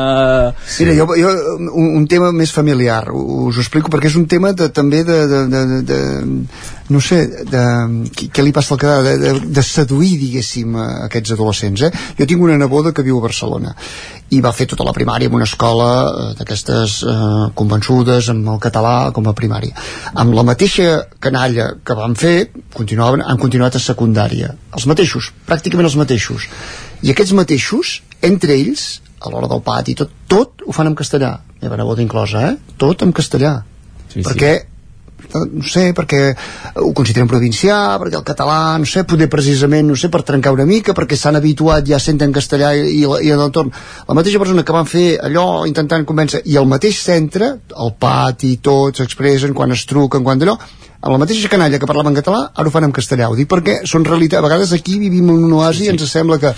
Mira, 0.81 0.95
jo, 0.97 1.07
jo 1.19 1.31
un, 1.75 1.91
un 2.01 2.07
tema 2.09 2.33
més 2.33 2.53
familiar, 2.57 3.05
us 3.13 3.57
ho 3.59 3.61
explico 3.61 3.91
perquè 3.93 4.09
és 4.09 4.17
un 4.17 4.27
tema 4.31 4.53
de, 4.57 4.71
també 4.73 5.03
de, 5.05 5.21
de, 5.29 5.41
de, 5.53 5.65
de, 5.67 5.81
de 5.91 6.01
no 6.91 6.99
sé, 7.05 7.21
de, 7.47 7.61
què, 8.17 8.27
què 8.35 8.43
li 8.43 8.51
passa 8.55 8.75
al 8.75 8.81
quedar, 8.83 9.03
de, 9.07 9.13
de, 9.21 9.33
de 9.55 9.63
seduir, 9.63 10.17
diguéssim, 10.19 10.75
aquests 11.07 11.37
adolescents, 11.37 11.85
eh? 11.87 11.91
Jo 12.19 12.27
tinc 12.31 12.47
una 12.47 12.59
neboda 12.61 12.95
que 12.95 13.05
viu 13.07 13.19
a 13.19 13.25
Barcelona 13.27 13.75
i 14.31 14.39
va 14.45 14.53
fer 14.55 14.69
tota 14.71 14.87
la 14.87 14.95
primària 14.95 15.27
en 15.27 15.35
una 15.35 15.47
escola 15.49 15.89
eh, 16.07 16.27
d'aquestes 16.39 17.01
eh, 17.03 17.19
convençudes 17.59 18.31
amb 18.31 18.53
el 18.55 18.61
català 18.63 18.95
com 19.17 19.27
a 19.27 19.35
primària. 19.37 19.75
Amb 20.23 20.37
la 20.39 20.47
mateixa 20.47 21.03
canalla 21.19 21.73
que 21.85 21.97
van 21.99 22.15
fer, 22.19 22.37
continuaven, 22.77 23.25
han 23.27 23.41
continuat 23.43 23.77
a 23.77 23.83
secundària. 23.83 24.53
Els 24.77 24.87
mateixos, 24.91 25.33
pràcticament 25.51 25.91
els 25.91 25.99
mateixos. 25.99 26.47
I 27.03 27.11
aquests 27.15 27.35
mateixos, 27.35 27.99
entre 28.27 28.55
ells, 28.55 28.89
a 29.21 29.33
l'hora 29.33 29.51
del 29.51 29.65
pati, 29.67 29.97
tot, 29.99 30.15
tot 30.31 30.63
ho 30.67 30.77
fan 30.77 30.93
en 30.93 30.99
castellà. 30.99 31.35
Meva 31.61 31.81
neboda 31.81 32.05
inclosa, 32.05 32.53
eh? 32.53 32.77
Tot 32.81 33.03
en 33.05 33.13
castellà. 33.17 33.57
Sí, 34.07 34.23
sí. 34.23 34.31
Perquè 35.21 35.43
no 35.51 35.67
sé, 35.67 35.85
perquè 35.97 36.21
ho 36.83 36.91
consideren 36.97 37.31
provincià, 37.31 37.77
perquè 38.03 38.19
el 38.19 38.27
català, 38.27 38.59
no 38.81 38.89
sé, 38.89 39.05
poder 39.09 39.31
precisament, 39.33 39.89
no 39.93 39.99
sé, 39.99 40.11
per 40.13 40.23
trencar 40.27 40.55
una 40.57 40.67
mica, 40.69 40.95
perquè 40.97 41.19
s'han 41.19 41.39
habituat 41.41 41.87
ja 41.89 42.01
sent 42.03 42.21
en 42.27 42.35
castellà 42.35 42.73
i, 42.75 43.05
i, 43.05 43.31
a 43.31 43.39
l'entorn. 43.41 43.73
La 44.09 44.19
mateixa 44.19 44.43
persona 44.43 44.65
que 44.67 44.77
van 44.77 44.91
fer 44.91 45.07
allò 45.23 45.65
intentant 45.69 46.07
convèncer, 46.09 46.43
i 46.51 46.59
al 46.59 46.69
mateix 46.71 47.01
centre, 47.05 47.55
el 47.77 47.97
pati, 48.01 48.57
tots 48.65 49.03
s'expressen 49.03 49.55
quan 49.57 49.77
es 49.77 49.87
truquen, 49.89 50.25
quan 50.27 50.41
d'allò, 50.41 50.59
amb 51.01 51.15
la 51.15 51.19
mateixa 51.23 51.49
canalla 51.49 51.79
que 51.81 51.89
parlava 51.89 52.11
en 52.13 52.17
català, 52.19 52.41
ara 52.53 52.69
ho 52.69 52.73
fan 52.73 52.85
en 52.85 52.93
castellà. 52.93 53.31
Ho 53.33 53.37
dic 53.37 53.49
perquè 53.49 53.79
són 53.89 54.05
realitat. 54.05 54.43
A 54.43 54.45
vegades 54.45 54.75
aquí 54.77 54.99
vivim 55.01 55.31
en 55.33 55.47
un 55.47 55.55
oasi 55.57 55.87
i 55.87 55.93
ens 55.95 56.05
sembla 56.11 56.37
que... 56.43 56.51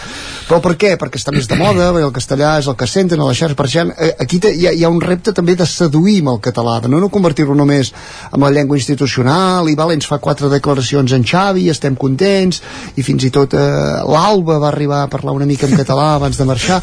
Però 0.48 0.58
per 0.64 0.72
què? 0.74 0.96
Perquè 0.98 1.20
està 1.20 1.30
més 1.30 1.46
de 1.46 1.54
moda, 1.60 1.92
perquè 1.94 2.08
el 2.08 2.14
castellà 2.16 2.56
és 2.58 2.66
el 2.66 2.74
que 2.78 2.88
senten 2.90 3.22
a 3.22 3.28
les 3.28 3.38
xarxes. 3.38 3.54
Per 3.58 3.66
això 3.68 3.84
eh, 3.94 4.10
aquí 4.24 4.40
hi 4.42 4.66
ha, 4.66 4.72
hi 4.74 4.82
ha 4.82 4.90
un 4.90 4.98
repte 5.00 5.30
també 5.36 5.54
de 5.54 5.66
seduir 5.70 6.16
amb 6.24 6.32
el 6.34 6.40
català, 6.42 6.80
de 6.82 6.90
no, 6.90 6.98
no 6.98 7.10
convertir-lo 7.14 7.54
només 7.54 7.92
amb 8.32 8.42
la 8.42 8.50
llengua 8.50 8.80
institucional, 8.80 9.70
i 9.70 9.76
val, 9.78 9.94
ens 9.94 10.10
fa 10.10 10.18
quatre 10.18 10.50
declaracions 10.50 11.14
en 11.14 11.22
Xavi, 11.22 11.68
estem 11.70 11.94
contents, 11.94 12.58
i 12.98 13.06
fins 13.06 13.28
i 13.28 13.30
tot 13.30 13.54
eh, 13.54 13.62
l'Alba 14.10 14.58
va 14.58 14.72
arribar 14.72 15.04
a 15.04 15.12
parlar 15.12 15.36
una 15.38 15.46
mica 15.46 15.70
en 15.70 15.78
català 15.78 16.16
abans 16.16 16.40
de 16.40 16.48
marxar, 16.50 16.80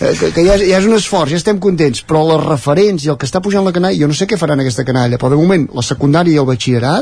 eh, 0.00 0.10
que, 0.18 0.32
que 0.34 0.46
ja, 0.48 0.58
és, 0.58 0.66
ja 0.72 0.82
és 0.82 0.90
un 0.90 0.98
esforç, 0.98 1.36
ja 1.36 1.38
estem 1.38 1.62
contents, 1.62 2.02
però 2.02 2.26
les 2.32 2.42
referents 2.48 3.06
i 3.06 3.14
el 3.14 3.20
que 3.20 3.30
està 3.30 3.38
pujant 3.44 3.64
la 3.64 3.74
canalla, 3.76 3.94
jo 3.94 4.10
no 4.10 4.18
sé 4.18 4.26
què 4.26 4.40
faran 4.40 4.66
aquesta 4.66 4.84
canalla, 4.88 5.22
però 5.22 5.30
de 5.30 5.38
moment 5.38 5.70
la 5.76 5.86
secundària 5.86 6.34
i 6.34 6.42
el 6.42 6.50
batxillerat 6.50 6.95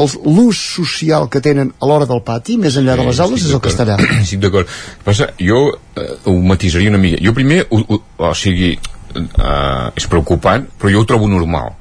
els- 0.00 0.18
l'ús 0.24 0.60
social 0.76 1.28
que 1.28 1.40
tenen 1.44 1.72
a 1.80 1.86
l'hora 1.90 2.06
del 2.08 2.22
pati, 2.26 2.56
més 2.58 2.76
enllà 2.80 2.96
de 2.96 3.08
les 3.10 3.20
aules, 3.20 3.44
és 3.46 3.52
el 3.56 3.60
castellà. 3.64 3.98
Estic 4.22 4.40
d'acord. 4.46 4.66
El 4.68 4.96
que 5.00 5.04
Passa, 5.10 5.30
jo 5.40 5.64
eh, 5.96 6.08
ho 6.24 6.36
matisaria 6.52 6.90
una 6.92 6.98
mica. 7.02 7.20
Jo 7.24 7.34
primer, 7.36 7.64
ho, 7.70 7.82
ho, 7.88 8.00
o 8.18 8.32
sigui, 8.34 8.72
eh, 9.16 9.90
és 9.96 10.06
preocupant, 10.08 10.66
però 10.78 10.92
jo 10.94 11.02
ho 11.04 11.08
trobo 11.08 11.28
normal 11.28 11.76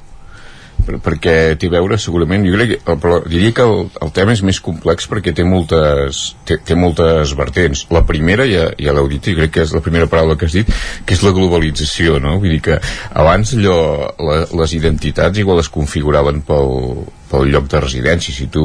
per, 0.80 0.96
perquè 1.04 1.34
té 1.60 1.68
a 1.68 1.74
veure 1.74 1.98
segurament 2.00 2.46
jo 2.48 2.54
crec, 2.56 2.70
que- 2.86 2.96
però 3.04 3.18
diria 3.28 3.52
que 3.54 3.62
el, 3.68 3.90
el 4.02 4.12
tema 4.16 4.32
és 4.32 4.42
més 4.48 4.62
complex 4.64 5.10
perquè 5.12 5.34
té 5.36 5.44
moltes 5.44 6.22
té, 6.48 6.56
té 6.66 6.74
moltes 6.80 7.34
vertents 7.38 7.82
la 7.92 8.02
primera 8.08 8.46
ja, 8.48 8.70
ja 8.80 8.94
l'heu 8.96 9.10
dit 9.12 9.28
i 9.28 9.36
crec 9.36 9.52
que 9.58 9.66
és 9.68 9.74
la 9.76 9.82
primera 9.86 10.08
paraula 10.08 10.38
que 10.40 10.48
has 10.48 10.56
dit 10.56 10.72
que 11.06 11.14
és 11.18 11.22
la 11.28 11.34
globalització 11.36 12.18
no? 12.24 12.38
vull 12.40 12.56
dir 12.56 12.62
que 12.70 12.80
abans 13.12 13.52
allò 13.58 13.76
la, 14.24 14.40
les 14.64 14.74
identitats 14.80 15.38
igual 15.44 15.60
es 15.60 15.70
configuraven 15.70 16.42
pel, 16.48 17.04
pel 17.30 17.50
lloc 17.54 17.68
de 17.72 17.82
residència 17.84 18.34
si 18.36 18.48
tu 18.52 18.64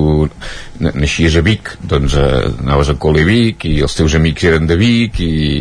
na- 0.80 0.94
naixies 0.94 1.36
a 1.36 1.42
Vic 1.44 1.74
doncs 1.90 2.16
eh, 2.16 2.48
anaves 2.64 2.90
a 2.92 2.96
col·le 3.00 3.24
Vic 3.28 3.66
i 3.68 3.76
els 3.84 3.96
teus 3.98 4.16
amics 4.18 4.46
eren 4.50 4.66
de 4.70 4.78
Vic 4.80 5.20
i, 5.24 5.60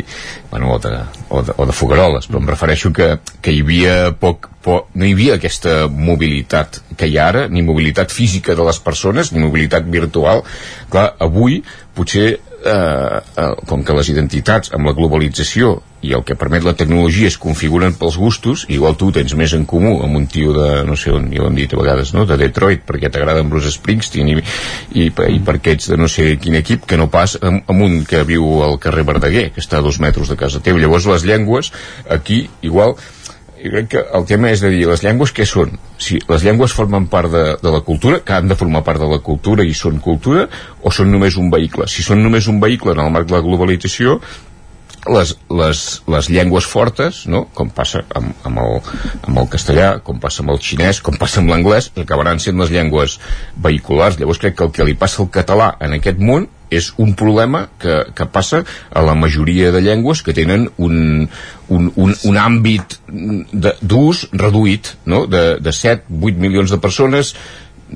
bueno, 0.51 0.73
o, 0.75 0.79
de, 0.79 0.93
o, 1.29 1.41
de, 1.43 1.55
o 1.57 1.67
de 1.69 1.75
Fogaroles 1.75 2.29
però 2.29 2.41
em 2.41 2.49
refereixo 2.53 2.93
que, 2.95 3.09
que 3.41 3.53
hi 3.53 3.61
havia 3.65 3.97
poc, 4.19 4.49
poc, 4.63 4.89
no 4.95 5.05
hi 5.05 5.13
havia 5.17 5.37
aquesta 5.39 5.83
mobilitat 5.91 6.81
que 6.97 7.09
hi 7.09 7.17
ha 7.19 7.27
ara, 7.33 7.45
ni 7.51 7.65
mobilitat 7.65 8.13
física 8.13 8.55
de 8.55 8.65
les 8.67 8.79
persones 8.79 9.31
ni 9.33 9.41
mobilitat 9.43 9.87
virtual. 9.91 10.43
Clar, 10.93 11.09
avui 11.23 11.61
potser 11.97 12.37
eh, 12.65 13.21
eh, 13.37 13.49
com 13.69 13.83
que 13.83 13.95
les 13.97 14.09
identitats 14.13 14.71
amb 14.73 14.87
la 14.87 14.95
globalització 14.97 15.75
i 16.03 16.11
el 16.11 16.23
que 16.27 16.35
permet 16.35 16.65
la 16.67 16.73
tecnologia 16.75 17.29
es 17.31 17.37
configuren 17.39 17.95
pels 17.95 18.17
gustos, 18.19 18.65
igual 18.67 18.97
tu 18.99 19.09
tens 19.15 19.35
més 19.39 19.53
en 19.55 19.63
comú 19.69 19.93
amb 20.03 20.19
un 20.19 20.27
tio 20.27 20.51
de, 20.55 20.67
no 20.87 20.97
sé 20.99 21.13
on, 21.15 21.29
ja 21.31 21.43
ho 21.43 21.47
hem 21.47 21.55
dit 21.55 21.73
a 21.73 21.79
vegades, 21.79 22.11
no? 22.15 22.25
de 22.27 22.37
Detroit, 22.41 22.83
perquè 22.87 23.11
t'agrada 23.11 23.43
en 23.43 23.51
Bruce 23.51 23.71
Springsteen 23.71 24.33
i, 24.33 24.35
i, 24.99 25.07
i 25.07 25.39
perquè 25.47 25.77
ets 25.77 25.87
de 25.93 25.99
no 25.99 26.11
sé 26.11 26.33
quin 26.43 26.59
equip, 26.59 26.83
que 26.89 26.99
no 26.99 27.07
pas 27.13 27.37
amb, 27.39 27.63
amb 27.71 27.87
un 27.87 28.01
que 28.09 28.25
viu 28.27 28.45
al 28.67 28.79
carrer 28.83 29.07
Verdaguer, 29.07 29.49
que 29.55 29.63
està 29.63 29.79
a 29.79 29.85
dos 29.85 30.01
metres 30.03 30.31
de 30.31 30.39
casa 30.39 30.63
teu. 30.63 30.79
Llavors 30.79 31.07
les 31.07 31.27
llengües, 31.27 31.71
aquí, 32.11 32.43
igual, 32.67 32.97
jo 33.63 33.71
crec 33.71 33.89
que 33.93 34.03
el 34.19 34.25
tema 34.27 34.51
és 34.51 34.61
de 34.63 34.69
dir, 34.73 34.83
les 34.89 35.03
llengües 35.05 35.31
què 35.35 35.45
són? 35.47 35.77
Si 36.01 36.19
les 36.27 36.43
llengües 36.43 36.75
formen 36.75 37.07
part 37.11 37.31
de, 37.31 37.43
de 37.61 37.71
la 37.71 37.83
cultura, 37.87 38.19
que 38.25 38.35
han 38.35 38.51
de 38.51 38.57
formar 38.59 38.83
part 38.83 38.99
de 38.99 39.07
la 39.07 39.21
cultura 39.23 39.63
i 39.63 39.75
són 39.77 40.01
cultura, 40.03 40.49
o 40.83 40.91
són 40.91 41.13
només 41.13 41.39
un 41.39 41.51
vehicle? 41.53 41.87
Si 41.87 42.03
són 42.03 42.23
només 42.23 42.49
un 42.51 42.59
vehicle 42.63 42.91
en 42.91 43.05
el 43.05 43.13
marc 43.15 43.29
de 43.31 43.37
la 43.37 43.43
globalització, 43.45 44.19
les, 45.09 45.35
les, 45.49 45.83
les 46.07 46.29
llengües 46.29 46.65
fortes, 46.69 47.23
no? 47.27 47.45
com 47.55 47.71
passa 47.73 48.03
amb, 48.15 48.33
amb, 48.47 48.61
el, 48.63 48.81
amb 49.27 49.43
el 49.43 49.49
castellà, 49.51 49.89
com 50.05 50.19
passa 50.23 50.43
amb 50.43 50.53
el 50.55 50.61
xinès, 50.63 51.01
com 51.03 51.17
passa 51.19 51.41
amb 51.41 51.51
l'anglès, 51.51 51.91
acabaran 51.99 52.41
sent 52.43 52.59
les 52.61 52.71
llengües 52.73 53.19
vehiculars. 53.55 54.19
Llavors 54.19 54.41
crec 54.41 54.57
que 54.59 54.67
el 54.67 54.75
que 54.75 54.87
li 54.87 54.97
passa 54.99 55.23
al 55.23 55.31
català 55.33 55.73
en 55.83 55.97
aquest 55.99 56.21
món 56.23 56.47
és 56.73 56.89
un 56.97 57.13
problema 57.13 57.67
que, 57.79 57.99
que 58.17 58.25
passa 58.33 58.63
a 58.89 59.03
la 59.05 59.13
majoria 59.13 59.71
de 59.73 59.81
llengües 59.83 60.23
que 60.25 60.33
tenen 60.33 60.69
un, 60.81 61.27
un, 61.69 61.91
un, 61.95 62.15
un 62.15 62.39
àmbit 62.39 62.97
d'ús 63.81 64.23
reduït, 64.31 64.95
no? 65.05 65.25
de, 65.29 65.43
de 65.61 65.75
7-8 65.75 66.41
milions 66.41 66.73
de 66.73 66.81
persones 66.81 67.35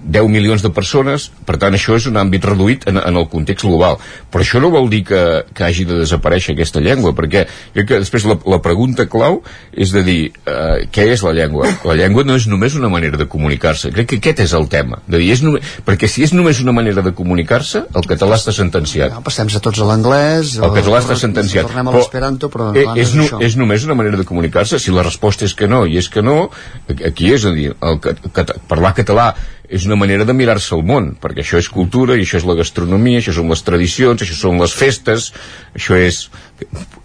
10 0.04 0.30
milions 0.32 0.64
de 0.64 0.72
persones, 0.74 1.30
per 1.48 1.58
tant 1.62 1.76
això 1.76 1.98
és 1.98 2.08
un 2.10 2.18
àmbit 2.20 2.45
reduït 2.45 2.88
en, 2.89 3.00
en 3.02 3.20
el 3.20 3.28
context 3.32 3.66
global. 3.66 3.98
Però 4.32 4.43
això 4.43 4.62
no 4.64 4.72
vol 4.74 4.89
dir 4.91 5.04
que, 5.08 5.22
que 5.54 5.66
hagi 5.68 5.88
de 5.88 6.00
desaparèixer 6.02 6.56
aquesta 6.56 6.84
llengua, 6.84 7.14
perquè 7.18 7.45
crec 7.76 7.89
que 7.89 8.02
després 8.04 8.28
la, 8.30 8.38
la 8.50 8.62
pregunta 8.64 9.08
clau 9.10 9.41
és 9.72 9.93
de 9.95 10.04
dir, 10.06 10.20
eh, 10.45 10.88
què 10.93 11.08
és 11.14 11.24
la 11.26 11.34
llengua? 11.38 11.72
La 11.88 11.98
llengua 12.00 12.26
no 12.28 12.38
és 12.38 12.48
només 12.52 12.78
una 12.78 12.91
manera 12.93 13.20
de 13.20 13.28
comunicar-se, 13.30 13.91
crec 13.95 14.12
que 14.12 14.22
aquest 14.22 14.43
és 14.48 14.56
el 14.58 14.70
tema. 14.72 15.02
De 15.08 15.22
dir, 15.22 15.32
és 15.36 15.43
només, 15.45 15.76
perquè 15.88 16.10
si 16.12 16.26
és 16.28 16.34
només 16.36 16.62
una 16.64 16.76
manera 16.76 17.04
de 17.06 17.14
comunicar-se, 17.18 17.86
el 17.95 18.08
català 18.10 18.39
està 18.39 18.54
sentenciat. 18.56 19.14
No, 19.16 19.24
passem 19.26 19.50
a 19.50 19.64
tots 19.64 19.82
a 19.82 19.89
l'anglès, 19.89 20.58
el 20.62 20.76
català 20.76 21.02
està 21.04 21.18
sentenciat. 21.20 21.70
Tornem 21.70 21.91
a 21.91 21.95
l'esperanto, 21.98 22.52
però... 22.54 22.72
Eh, 22.78 22.88
és, 23.02 23.14
no, 23.18 23.28
és 23.43 23.58
només 23.60 23.86
una 23.88 23.98
manera 23.98 24.20
de 24.20 24.28
comunicar-se? 24.28 24.80
Si 24.82 24.93
la 24.93 25.06
resposta 25.06 25.48
és 25.48 25.56
que 25.58 25.70
no, 25.72 25.86
i 25.88 25.98
és 26.02 26.10
que 26.12 26.24
no, 26.26 26.50
aquí 26.98 27.32
és 27.34 27.45
a 27.48 27.54
dir, 27.56 27.72
el, 27.74 28.00
el, 28.02 28.54
parlar 28.70 28.93
català 28.98 29.32
és 29.70 29.86
una 29.86 29.97
manera 29.99 30.26
de 30.26 30.34
mirar-se 30.34 30.74
al 30.76 30.84
món, 30.88 31.11
perquè 31.20 31.43
això 31.43 31.59
és 31.59 31.68
cultura, 31.72 32.15
i 32.15 32.24
això 32.24 32.39
és 32.39 32.45
la 32.47 32.55
gastronomia, 32.55 33.20
això 33.20 33.34
són 33.36 33.51
les 33.51 33.63
tradicions, 33.68 34.22
això 34.24 34.36
són 34.39 34.61
les 34.61 34.76
festes, 34.76 35.32
això 35.76 35.97
és... 35.99 36.28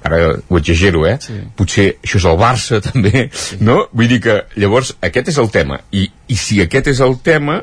Ara 0.07 0.37
ho 0.49 0.59
exagero, 0.59 1.03
eh? 1.07 1.17
Sí. 1.23 1.39
Potser 1.59 1.89
això 1.99 2.21
és 2.21 2.27
el 2.31 2.39
Barça, 2.41 2.81
també, 2.89 3.27
sí. 3.35 3.59
no? 3.61 3.83
Vull 3.93 4.11
dir 4.13 4.21
que, 4.25 4.37
llavors, 4.63 4.95
aquest 5.03 5.33
és 5.35 5.41
el 5.43 5.51
tema. 5.55 5.81
I, 5.91 6.07
I 6.31 6.39
si 6.39 6.61
aquest 6.63 6.93
és 6.95 7.03
el 7.05 7.19
tema, 7.27 7.61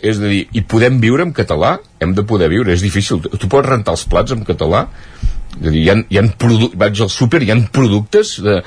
és 0.00 0.20
a 0.22 0.30
dir, 0.30 0.44
i 0.56 0.62
podem 0.62 1.00
viure 1.02 1.26
en 1.26 1.34
català? 1.36 1.76
Hem 2.00 2.14
de 2.16 2.24
poder 2.26 2.48
viure, 2.52 2.72
és 2.72 2.86
difícil. 2.86 3.20
Tu 3.20 3.50
pots 3.50 3.66
rentar 3.66 3.98
els 3.98 4.06
plats 4.08 4.36
en 4.36 4.46
català? 4.48 4.86
És 5.58 5.66
a 5.66 5.74
dir, 5.74 5.82
hi 5.82 5.90
ha, 5.90 5.98
hi 6.06 6.22
ha 6.22 6.26
vaig 6.78 7.02
al 7.02 7.10
súper, 7.12 7.42
hi 7.44 7.50
ha 7.52 7.58
productes 7.74 8.38
de, 8.46 8.60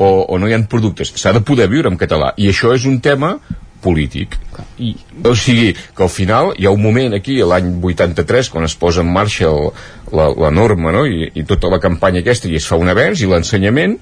o, 0.00 0.08
o 0.24 0.40
no 0.40 0.48
hi 0.48 0.56
ha 0.56 0.64
productes. 0.64 1.12
S'ha 1.20 1.36
de 1.36 1.44
poder 1.44 1.68
viure 1.68 1.92
en 1.92 2.00
català. 2.00 2.32
I 2.40 2.48
això 2.50 2.72
és 2.74 2.88
un 2.88 3.02
tema 3.04 3.36
polític. 3.82 4.36
I, 4.78 4.94
o 5.24 5.34
sigui, 5.38 5.72
que 5.96 6.04
al 6.04 6.12
final 6.12 6.52
hi 6.58 6.68
ha 6.68 6.74
un 6.74 6.82
moment 6.82 7.16
aquí, 7.16 7.38
l'any 7.40 7.72
83, 7.80 8.50
quan 8.52 8.68
es 8.68 8.76
posa 8.78 9.04
en 9.04 9.12
marxa 9.12 9.48
el, 9.48 9.70
la, 10.12 10.30
la 10.36 10.50
norma 10.54 10.92
no? 10.94 11.04
I, 11.06 11.30
i 11.34 11.44
tota 11.48 11.70
la 11.72 11.80
campanya 11.82 12.24
aquesta 12.24 12.50
i 12.50 12.58
es 12.60 12.66
fa 12.68 12.78
un 12.80 12.90
avenç 12.92 13.24
i 13.24 13.30
l'ensenyament 13.30 13.96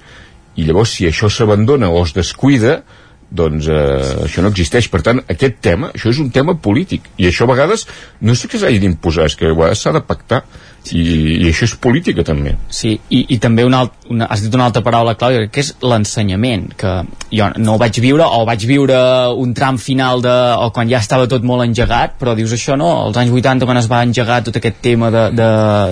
i 0.59 0.65
llavors 0.67 0.97
si 0.97 1.07
això 1.07 1.29
s'abandona 1.31 1.91
o 1.93 2.01
es 2.03 2.15
descuida 2.17 2.81
doncs 3.29 3.67
eh, 3.69 4.25
això 4.25 4.41
no 4.41 4.49
existeix 4.49 4.89
per 4.89 5.03
tant 5.05 5.21
aquest 5.29 5.59
tema, 5.61 5.91
això 5.93 6.09
és 6.09 6.19
un 6.21 6.31
tema 6.33 6.55
polític 6.57 7.05
i 7.21 7.29
això 7.29 7.45
a 7.45 7.53
vegades 7.53 7.85
no 8.25 8.33
és 8.33 8.45
que 8.49 8.59
s'hagi 8.61 8.81
d'imposar 8.81 9.29
és 9.29 9.37
que 9.37 9.51
a 9.51 9.53
vegades 9.53 9.85
s'ha 9.85 9.93
de 9.95 10.01
pactar 10.05 10.43
i, 10.91 11.01
i 11.43 11.49
això 11.49 11.67
és 11.67 11.75
política 11.81 12.23
també. 12.25 12.55
Sí, 12.73 12.95
i, 13.09 13.25
i 13.35 13.37
també 13.41 13.65
una, 13.67 13.83
alt, 13.85 13.95
una, 14.09 14.27
has 14.31 14.43
dit 14.43 14.53
una 14.55 14.65
altra 14.69 14.81
paraula 14.85 15.15
clau 15.19 15.35
que 15.51 15.61
és 15.61 15.71
l'ensenyament 15.85 16.69
que 16.79 16.93
jo 17.29 17.49
no 17.61 17.75
ho 17.75 17.81
vaig 17.81 17.99
viure 18.01 18.25
o 18.25 18.41
vaig 18.47 18.65
viure 18.69 18.97
un 19.37 19.53
tram 19.57 19.77
final 19.81 20.23
de, 20.25 20.33
o 20.63 20.69
quan 20.75 20.89
ja 20.89 21.01
estava 21.03 21.27
tot 21.29 21.45
molt 21.45 21.65
engegat 21.65 22.17
però 22.19 22.33
dius 22.37 22.53
això 22.55 22.77
no, 22.79 22.89
als 23.05 23.19
anys 23.21 23.35
80 23.35 23.69
quan 23.69 23.79
es 23.81 23.89
va 23.91 24.01
engegar 24.07 24.41
tot 24.45 24.57
aquest 24.57 24.81
tema 24.85 25.11
de, 25.13 25.25
de, 25.37 25.49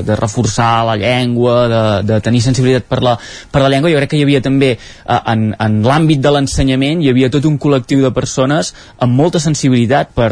de 0.07 0.17
reforçar 0.19 0.71
la 0.87 0.97
llengua, 0.99 1.57
de, 1.71 1.83
de 2.09 2.19
tenir 2.25 2.41
sensibilitat 2.45 2.87
per 2.89 3.01
la, 3.05 3.17
per 3.51 3.63
la 3.63 3.71
llengua, 3.73 3.91
jo 3.93 4.01
crec 4.01 4.15
que 4.15 4.21
hi 4.21 4.25
havia 4.25 4.41
també 4.45 4.73
eh, 4.77 5.19
en, 5.19 5.49
en 5.53 5.79
l'àmbit 5.85 6.23
de 6.23 6.33
l'ensenyament 6.33 7.03
hi 7.03 7.11
havia 7.13 7.31
tot 7.33 7.45
un 7.49 7.59
col·lectiu 7.61 8.01
de 8.05 8.13
persones 8.15 8.73
amb 9.03 9.17
molta 9.17 9.41
sensibilitat 9.43 10.15
per 10.17 10.31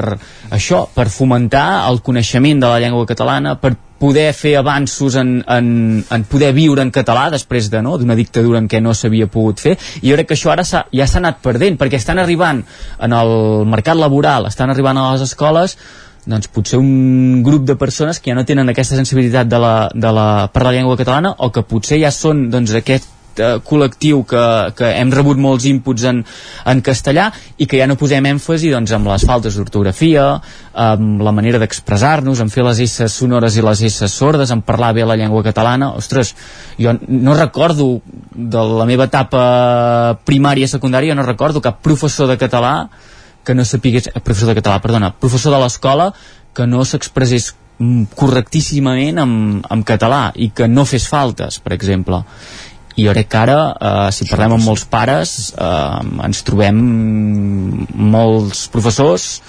això, 0.50 0.86
per 0.96 1.10
fomentar 1.14 1.86
el 1.90 2.02
coneixement 2.06 2.64
de 2.64 2.72
la 2.72 2.82
llengua 2.82 3.06
catalana, 3.10 3.56
per 3.62 3.76
poder 4.00 4.32
fer 4.36 4.56
avanços 4.60 5.16
en, 5.16 5.38
en, 5.48 5.68
en 6.12 6.26
poder 6.30 6.52
viure 6.56 6.84
en 6.84 6.92
català 6.92 7.30
després 7.34 7.70
de 7.72 7.82
no, 7.86 7.98
d'una 7.98 8.18
dictadura 8.18 8.60
en 8.60 8.70
què 8.72 8.82
no 8.84 8.94
s'havia 8.94 9.30
pogut 9.32 9.62
fer. 9.64 9.78
I 10.02 10.10
jo 10.10 10.18
crec 10.18 10.32
que 10.32 10.38
això 10.38 10.52
ara 10.54 10.66
ja 10.66 11.08
s'ha 11.08 11.22
anat 11.22 11.42
perdent 11.44 11.80
perquè 11.80 12.00
estan 12.02 12.20
arribant 12.20 12.64
en 13.00 13.16
el 13.16 13.36
mercat 13.72 13.98
laboral 14.00 14.50
estan 14.52 14.74
arribant 14.74 15.00
a 15.00 15.12
les 15.14 15.24
escoles 15.30 15.78
doncs 16.26 16.50
potser 16.50 16.80
un 16.82 17.44
grup 17.46 17.66
de 17.70 17.76
persones 17.78 18.20
que 18.20 18.32
ja 18.32 18.36
no 18.38 18.46
tenen 18.46 18.70
aquesta 18.70 18.98
sensibilitat 18.98 19.48
de 19.48 19.60
la, 19.62 19.76
de 19.94 20.12
la, 20.12 20.28
per 20.52 20.64
la 20.66 20.74
llengua 20.74 20.98
catalana 20.98 21.36
o 21.38 21.52
que 21.54 21.64
potser 21.64 22.00
ja 22.02 22.12
són 22.12 22.48
doncs, 22.50 22.74
aquest 22.74 23.15
eh, 23.40 23.58
col·lectiu 23.66 24.24
que, 24.28 24.44
que 24.78 24.92
hem 25.00 25.12
rebut 25.14 25.40
molts 25.42 25.66
inputs 25.70 26.06
en, 26.10 26.22
en 26.72 26.84
castellà 26.86 27.30
i 27.58 27.68
que 27.70 27.80
ja 27.80 27.88
no 27.90 27.98
posem 28.00 28.26
èmfasi 28.32 28.72
doncs, 28.74 28.94
amb 28.96 29.10
les 29.12 29.26
faltes 29.28 29.58
d'ortografia, 29.58 30.28
amb 30.86 31.24
la 31.26 31.34
manera 31.36 31.60
d'expressar-nos, 31.62 32.42
en 32.44 32.52
fer 32.54 32.66
les 32.68 32.84
S 32.86 33.10
sonores 33.14 33.58
i 33.58 33.66
les 33.66 33.84
S 33.90 34.10
sordes, 34.12 34.52
en 34.52 34.64
parlar 34.66 34.94
bé 34.98 35.06
la 35.08 35.18
llengua 35.20 35.44
catalana. 35.46 35.94
Ostres, 35.96 36.36
jo 36.80 36.96
no 37.08 37.36
recordo 37.38 38.02
de 38.36 38.64
la 38.80 38.88
meva 38.90 39.10
etapa 39.10 39.44
primària 40.28 40.68
i 40.68 40.72
secundària, 40.72 41.16
no 41.16 41.28
recordo 41.28 41.64
cap 41.64 41.82
professor 41.86 42.30
de 42.32 42.40
català 42.42 42.76
que 43.46 43.54
no 43.54 43.64
sapigués, 43.64 44.10
eh, 44.10 44.20
professor 44.20 44.50
de 44.50 44.60
català, 44.62 44.82
perdona, 44.82 45.14
professor 45.14 45.54
de 45.54 45.62
l'escola 45.62 46.10
que 46.56 46.66
no 46.68 46.84
s'expressés 46.84 47.54
correctíssimament 48.16 49.20
en, 49.20 49.32
en 49.70 49.82
català 49.84 50.30
i 50.40 50.50
que 50.56 50.68
no 50.72 50.86
fes 50.88 51.10
faltes, 51.12 51.60
per 51.60 51.74
exemple 51.76 52.24
i 52.96 53.06
jo 53.06 53.14
crec 53.16 53.28
que 53.28 53.38
ara, 53.38 53.60
eh, 53.76 54.12
si 54.16 54.28
parlem 54.30 54.56
amb 54.56 54.70
molts 54.70 54.86
pares, 54.88 55.54
eh, 55.58 56.26
ens 56.28 56.44
trobem 56.48 56.80
molts 58.16 58.68
professors 58.72 59.42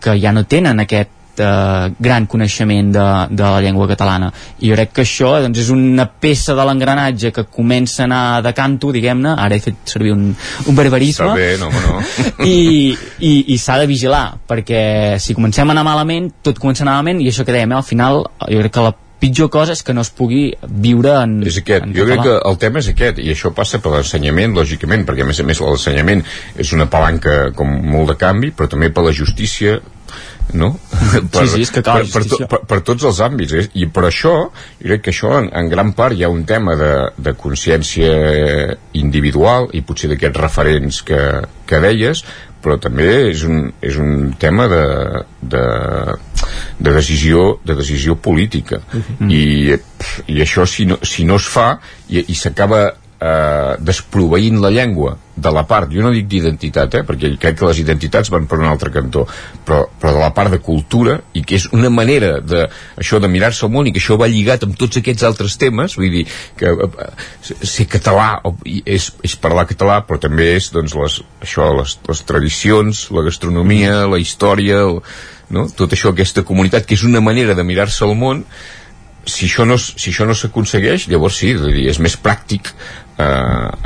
que 0.00 0.18
ja 0.20 0.32
no 0.36 0.44
tenen 0.44 0.80
aquest 0.84 1.40
eh, 1.40 1.92
gran 1.98 2.26
coneixement 2.26 2.92
de, 2.92 3.06
de 3.30 3.42
la 3.42 3.60
llengua 3.64 3.88
catalana. 3.88 4.30
I 4.60 4.70
jo 4.70 4.76
crec 4.76 4.92
que 4.98 5.04
això 5.06 5.32
doncs, 5.40 5.62
és 5.64 5.72
una 5.72 6.06
peça 6.10 6.54
de 6.56 6.66
l'engranatge 6.68 7.32
que 7.36 7.46
comença 7.48 8.04
a 8.04 8.08
anar 8.08 8.22
de 8.44 8.52
canto 8.56 8.92
diguem-ne, 8.92 9.32
ara 9.32 9.56
he 9.56 9.64
fet 9.64 9.80
servir 9.94 10.12
un, 10.16 10.30
un 10.66 10.76
barbarisme. 10.76 11.32
Bé, 11.36 11.50
no, 11.60 11.70
no. 11.72 12.00
i, 12.44 12.96
i, 13.18 13.34
i 13.54 13.60
s'ha 13.60 13.80
de 13.80 13.88
vigilar 13.90 14.24
perquè 14.48 14.82
si 15.22 15.36
comencem 15.38 15.68
a 15.68 15.76
anar 15.76 15.86
malament 15.88 16.32
tot 16.44 16.60
comença 16.60 16.84
a 16.84 16.88
anar 16.88 17.00
malament 17.00 17.24
i 17.24 17.30
això 17.32 17.48
que 17.48 17.56
dèiem, 17.56 17.72
eh, 17.72 17.80
al 17.80 17.86
final 17.86 18.26
jo 18.44 18.60
crec 18.60 18.76
que 18.76 18.90
la 18.90 18.96
pitjor 19.20 19.50
cosa 19.52 19.76
és 19.76 19.84
que 19.84 19.94
no 19.96 20.04
es 20.04 20.10
pugui 20.16 20.48
viure 20.64 21.14
en, 21.20 21.38
és 21.46 21.60
aquest. 21.60 21.86
en 21.86 21.94
jo 21.94 22.06
català. 22.06 22.16
crec 22.16 22.26
que 22.26 22.50
el 22.50 22.60
tema 22.64 22.82
és 22.82 22.90
aquest 22.94 23.22
i 23.22 23.30
això 23.34 23.52
passa 23.56 23.80
per 23.84 23.94
l'ensenyament, 23.94 24.56
lògicament 24.56 25.06
perquè 25.08 25.26
a 25.26 25.30
més 25.30 25.40
a 25.40 25.46
més 25.46 25.62
l'ensenyament 25.62 26.24
és 26.56 26.74
una 26.76 26.88
palanca 26.90 27.40
com 27.56 27.70
molt 27.94 28.14
de 28.14 28.20
canvi, 28.20 28.54
però 28.56 28.70
també 28.72 28.90
per 28.94 29.06
la 29.06 29.16
justícia 29.16 29.78
no? 30.54 30.72
per, 31.32 31.46
sí, 31.46 31.54
sí, 31.54 31.62
és 31.66 31.72
que 31.74 31.82
cal 31.86 32.02
per, 32.02 32.10
per, 32.12 32.24
to, 32.28 32.38
per, 32.50 32.60
per 32.72 32.80
tots 32.86 33.06
els 33.06 33.20
àmbits 33.24 33.56
eh? 33.56 33.64
i 33.78 33.86
per 33.92 34.06
això, 34.08 34.34
jo 34.80 34.88
crec 34.88 35.04
que 35.04 35.14
això 35.14 35.32
en, 35.38 35.50
en 35.56 35.70
gran 35.70 35.92
part 35.98 36.16
hi 36.16 36.24
ha 36.26 36.32
un 36.32 36.44
tema 36.48 36.76
de, 36.78 36.92
de 37.18 37.34
consciència 37.38 38.12
individual 38.98 39.70
i 39.76 39.84
potser 39.86 40.10
d'aquests 40.12 40.40
referents 40.40 41.02
que, 41.06 41.20
que 41.70 41.82
deies 41.84 42.24
però 42.62 42.76
també 42.80 43.08
és 43.30 43.44
un, 43.48 43.70
és 43.80 43.96
un 44.00 44.32
tema 44.40 44.68
de, 44.70 44.84
de, 45.40 45.64
de 46.78 46.94
decisió 46.96 47.60
de 47.64 47.76
decisió 47.78 48.16
política 48.16 48.80
uh 48.80 49.00
-huh. 49.00 49.30
I, 49.32 49.78
i 50.26 50.40
això 50.40 50.66
si 50.66 50.86
no, 50.86 50.98
si 51.02 51.24
no 51.24 51.36
es 51.36 51.46
fa 51.48 51.78
i, 52.08 52.24
i 52.28 52.34
s'acaba 52.34 52.94
eh, 53.20 53.76
desproveint 53.78 54.60
la 54.60 54.70
llengua 54.70 55.16
de 55.40 55.50
la 55.52 55.62
part, 55.68 55.88
jo 55.92 56.02
no 56.04 56.10
dic 56.12 56.26
d'identitat, 56.28 56.94
eh, 56.98 57.02
perquè 57.06 57.30
crec 57.40 57.58
que 57.58 57.68
les 57.68 57.80
identitats 57.80 58.30
van 58.32 58.46
per 58.48 58.58
un 58.60 58.68
altre 58.68 58.90
cantó, 58.92 59.26
però, 59.66 59.82
però 60.00 60.12
de 60.16 60.22
la 60.22 60.32
part 60.36 60.52
de 60.52 60.60
cultura, 60.64 61.18
i 61.36 61.44
que 61.44 61.56
és 61.60 61.68
una 61.76 61.90
manera 61.92 62.38
de, 62.40 62.66
això 63.00 63.20
de 63.20 63.30
mirar-se 63.32 63.64
al 63.66 63.72
món, 63.72 63.88
i 63.88 63.94
que 63.94 64.02
això 64.02 64.18
va 64.20 64.28
lligat 64.28 64.64
amb 64.66 64.76
tots 64.80 65.00
aquests 65.00 65.26
altres 65.28 65.56
temes, 65.60 65.96
vull 66.00 66.12
dir, 66.12 66.26
que 66.60 66.72
eh, 66.72 67.10
ser 67.44 67.88
català 67.92 68.30
és, 68.64 69.10
és 69.24 69.36
parlar 69.40 69.68
català, 69.70 70.00
però 70.08 70.20
també 70.20 70.54
és, 70.56 70.70
doncs, 70.74 70.96
les, 70.96 71.20
això, 71.44 71.70
les, 71.78 71.96
les 72.08 72.26
tradicions, 72.28 73.06
la 73.16 73.24
gastronomia, 73.28 74.02
la 74.10 74.20
història, 74.20 74.84
el, 74.88 75.00
no? 75.56 75.68
tot 75.76 75.96
això, 75.96 76.12
aquesta 76.12 76.44
comunitat, 76.46 76.88
que 76.88 76.96
és 76.96 77.06
una 77.08 77.24
manera 77.24 77.56
de 77.56 77.64
mirar-se 77.66 78.04
al 78.06 78.16
món, 78.16 78.44
si 79.26 79.46
això 79.46 79.66
no, 79.68 79.76
si 79.76 80.10
això 80.10 80.24
no 80.24 80.34
s'aconsegueix 80.34 81.06
llavors 81.10 81.40
sí, 81.42 81.52
és, 81.52 81.98
més 82.00 82.16
pràctic 82.16 82.72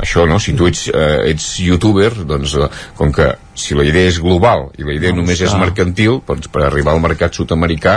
això 0.01 0.25
no, 0.29 0.39
si 0.39 0.53
tu 0.57 0.67
ets, 0.69 0.87
eh, 0.93 1.31
ets 1.31 1.49
youtuber 1.63 2.11
doncs 2.27 2.55
eh, 2.59 2.69
com 2.97 3.11
que 3.15 3.33
si 3.55 3.71
la 3.77 3.85
idea 3.87 4.09
és 4.11 4.17
global 4.19 4.65
i 4.77 4.83
la 4.83 4.91
idea 4.97 5.13
No, 5.15 5.21
només 5.21 5.39
és 5.39 5.47
està- 5.47 5.59
mercantil 5.61 6.17
doncs 6.27 6.49
per 6.51 6.65
arribar 6.67 6.91
al 6.91 6.99
mercat 6.99 7.33
sud-americà 7.37 7.93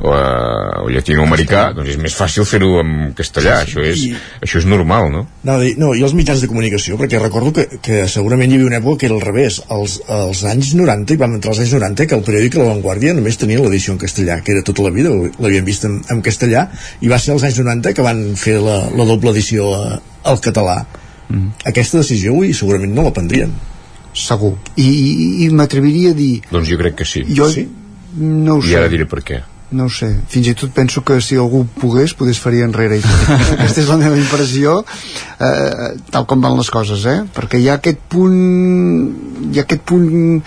o, 0.00 0.12
eh, 0.14 0.82
o 0.84 0.88
llatinoamericà 0.94 1.64
doncs 1.74 1.90
és 1.96 1.98
més 1.98 2.14
fàcil 2.14 2.46
fer-ho 2.46 2.68
en 2.84 3.12
castellà 3.18 3.56
Sí, 3.64 3.72
sí. 3.72 3.72
això, 3.72 3.86
és, 3.88 4.04
I- 4.06 4.14
això 4.46 4.60
és 4.62 4.68
normal 4.70 5.10
no? 5.10 5.24
No, 5.42 5.56
dir- 5.60 5.74
no, 5.78 5.90
i 5.98 6.02
els 6.06 6.14
mitjans 6.14 6.40
de 6.40 6.46
comunicació, 6.50 6.96
perquè 7.00 7.18
recordo 7.20 7.52
que, 7.56 7.66
que 7.82 8.04
segurament 8.08 8.52
hi 8.52 8.60
havia 8.60 8.70
una 8.70 8.78
època 8.78 9.00
que 9.00 9.06
era 9.10 9.16
al 9.18 9.24
revés. 9.26 9.58
Els, 9.74 9.98
els 10.08 10.44
anys 10.44 10.72
90, 10.78 11.14
i 11.14 11.20
vam 11.20 11.34
entrar 11.34 11.50
als 11.52 11.60
anys 11.64 11.72
90, 11.74 12.06
que 12.06 12.14
el 12.14 12.22
periòdic 12.22 12.54
La 12.60 12.68
Vanguardia 12.70 13.14
només 13.18 13.36
tenia 13.40 13.58
l'edició 13.60 13.92
en 13.96 13.98
castellà, 13.98 14.38
que 14.44 14.52
era 14.54 14.62
tota 14.62 14.84
la 14.86 14.90
vida, 14.94 15.10
l'havien 15.42 15.64
vist 15.66 15.84
en, 15.88 15.98
en 16.14 16.22
castellà, 16.22 16.68
i 17.02 17.10
va 17.10 17.18
ser 17.18 17.34
als 17.34 17.42
anys 17.48 17.58
90 17.58 17.92
que 17.98 18.06
van 18.06 18.22
fer 18.38 18.60
la, 18.62 18.78
la 18.94 19.04
doble 19.08 19.34
edició 19.34 19.72
a, 19.74 19.98
al 20.24 20.40
català. 20.44 20.82
Mm. 21.28 21.52
Aquesta 21.70 22.02
decisió 22.02 22.34
avui 22.34 22.52
segurament 22.56 22.92
no 22.94 23.06
la 23.06 23.14
prendrien. 23.14 23.52
Segur. 24.12 24.56
I, 24.76 24.84
i, 24.88 25.14
i 25.46 25.48
m'atreviria 25.56 26.12
a 26.12 26.18
dir... 26.18 26.42
doncs 26.50 26.68
jo 26.68 26.76
crec 26.80 26.98
que 27.00 27.08
sí, 27.08 27.24
Jo 27.32 27.48
no 28.12 28.58
ho 28.58 28.60
i 28.60 28.68
sé. 28.68 28.76
ara 28.76 28.90
diré 28.92 29.06
per 29.08 29.22
què 29.24 29.38
No 29.72 29.86
ho 29.88 29.92
sé, 29.92 30.10
fins 30.28 30.50
i 30.50 30.52
tot 30.58 30.74
penso 30.76 31.00
que 31.00 31.16
si 31.24 31.38
algú 31.40 31.62
pogués, 31.80 32.12
pogués 32.12 32.36
faria 32.36 32.66
enrere 32.68 32.98
i 33.00 33.04
tot. 33.04 33.30
Aquesta 33.56 33.80
és 33.80 33.88
la 33.88 33.96
meva 34.02 34.18
impressió, 34.20 34.74
eh, 35.40 35.86
tal 36.12 36.26
com 36.28 36.44
van 36.44 36.58
les 36.58 36.68
coses, 36.68 37.06
eh? 37.08 37.22
Perquè 37.32 37.56
hi 37.56 37.70
ha 37.72 37.78
aquest 37.80 38.02
punt, 38.12 38.36
hi 39.48 39.56
ha 39.56 39.64
aquest 39.64 39.86
punt 39.88 40.42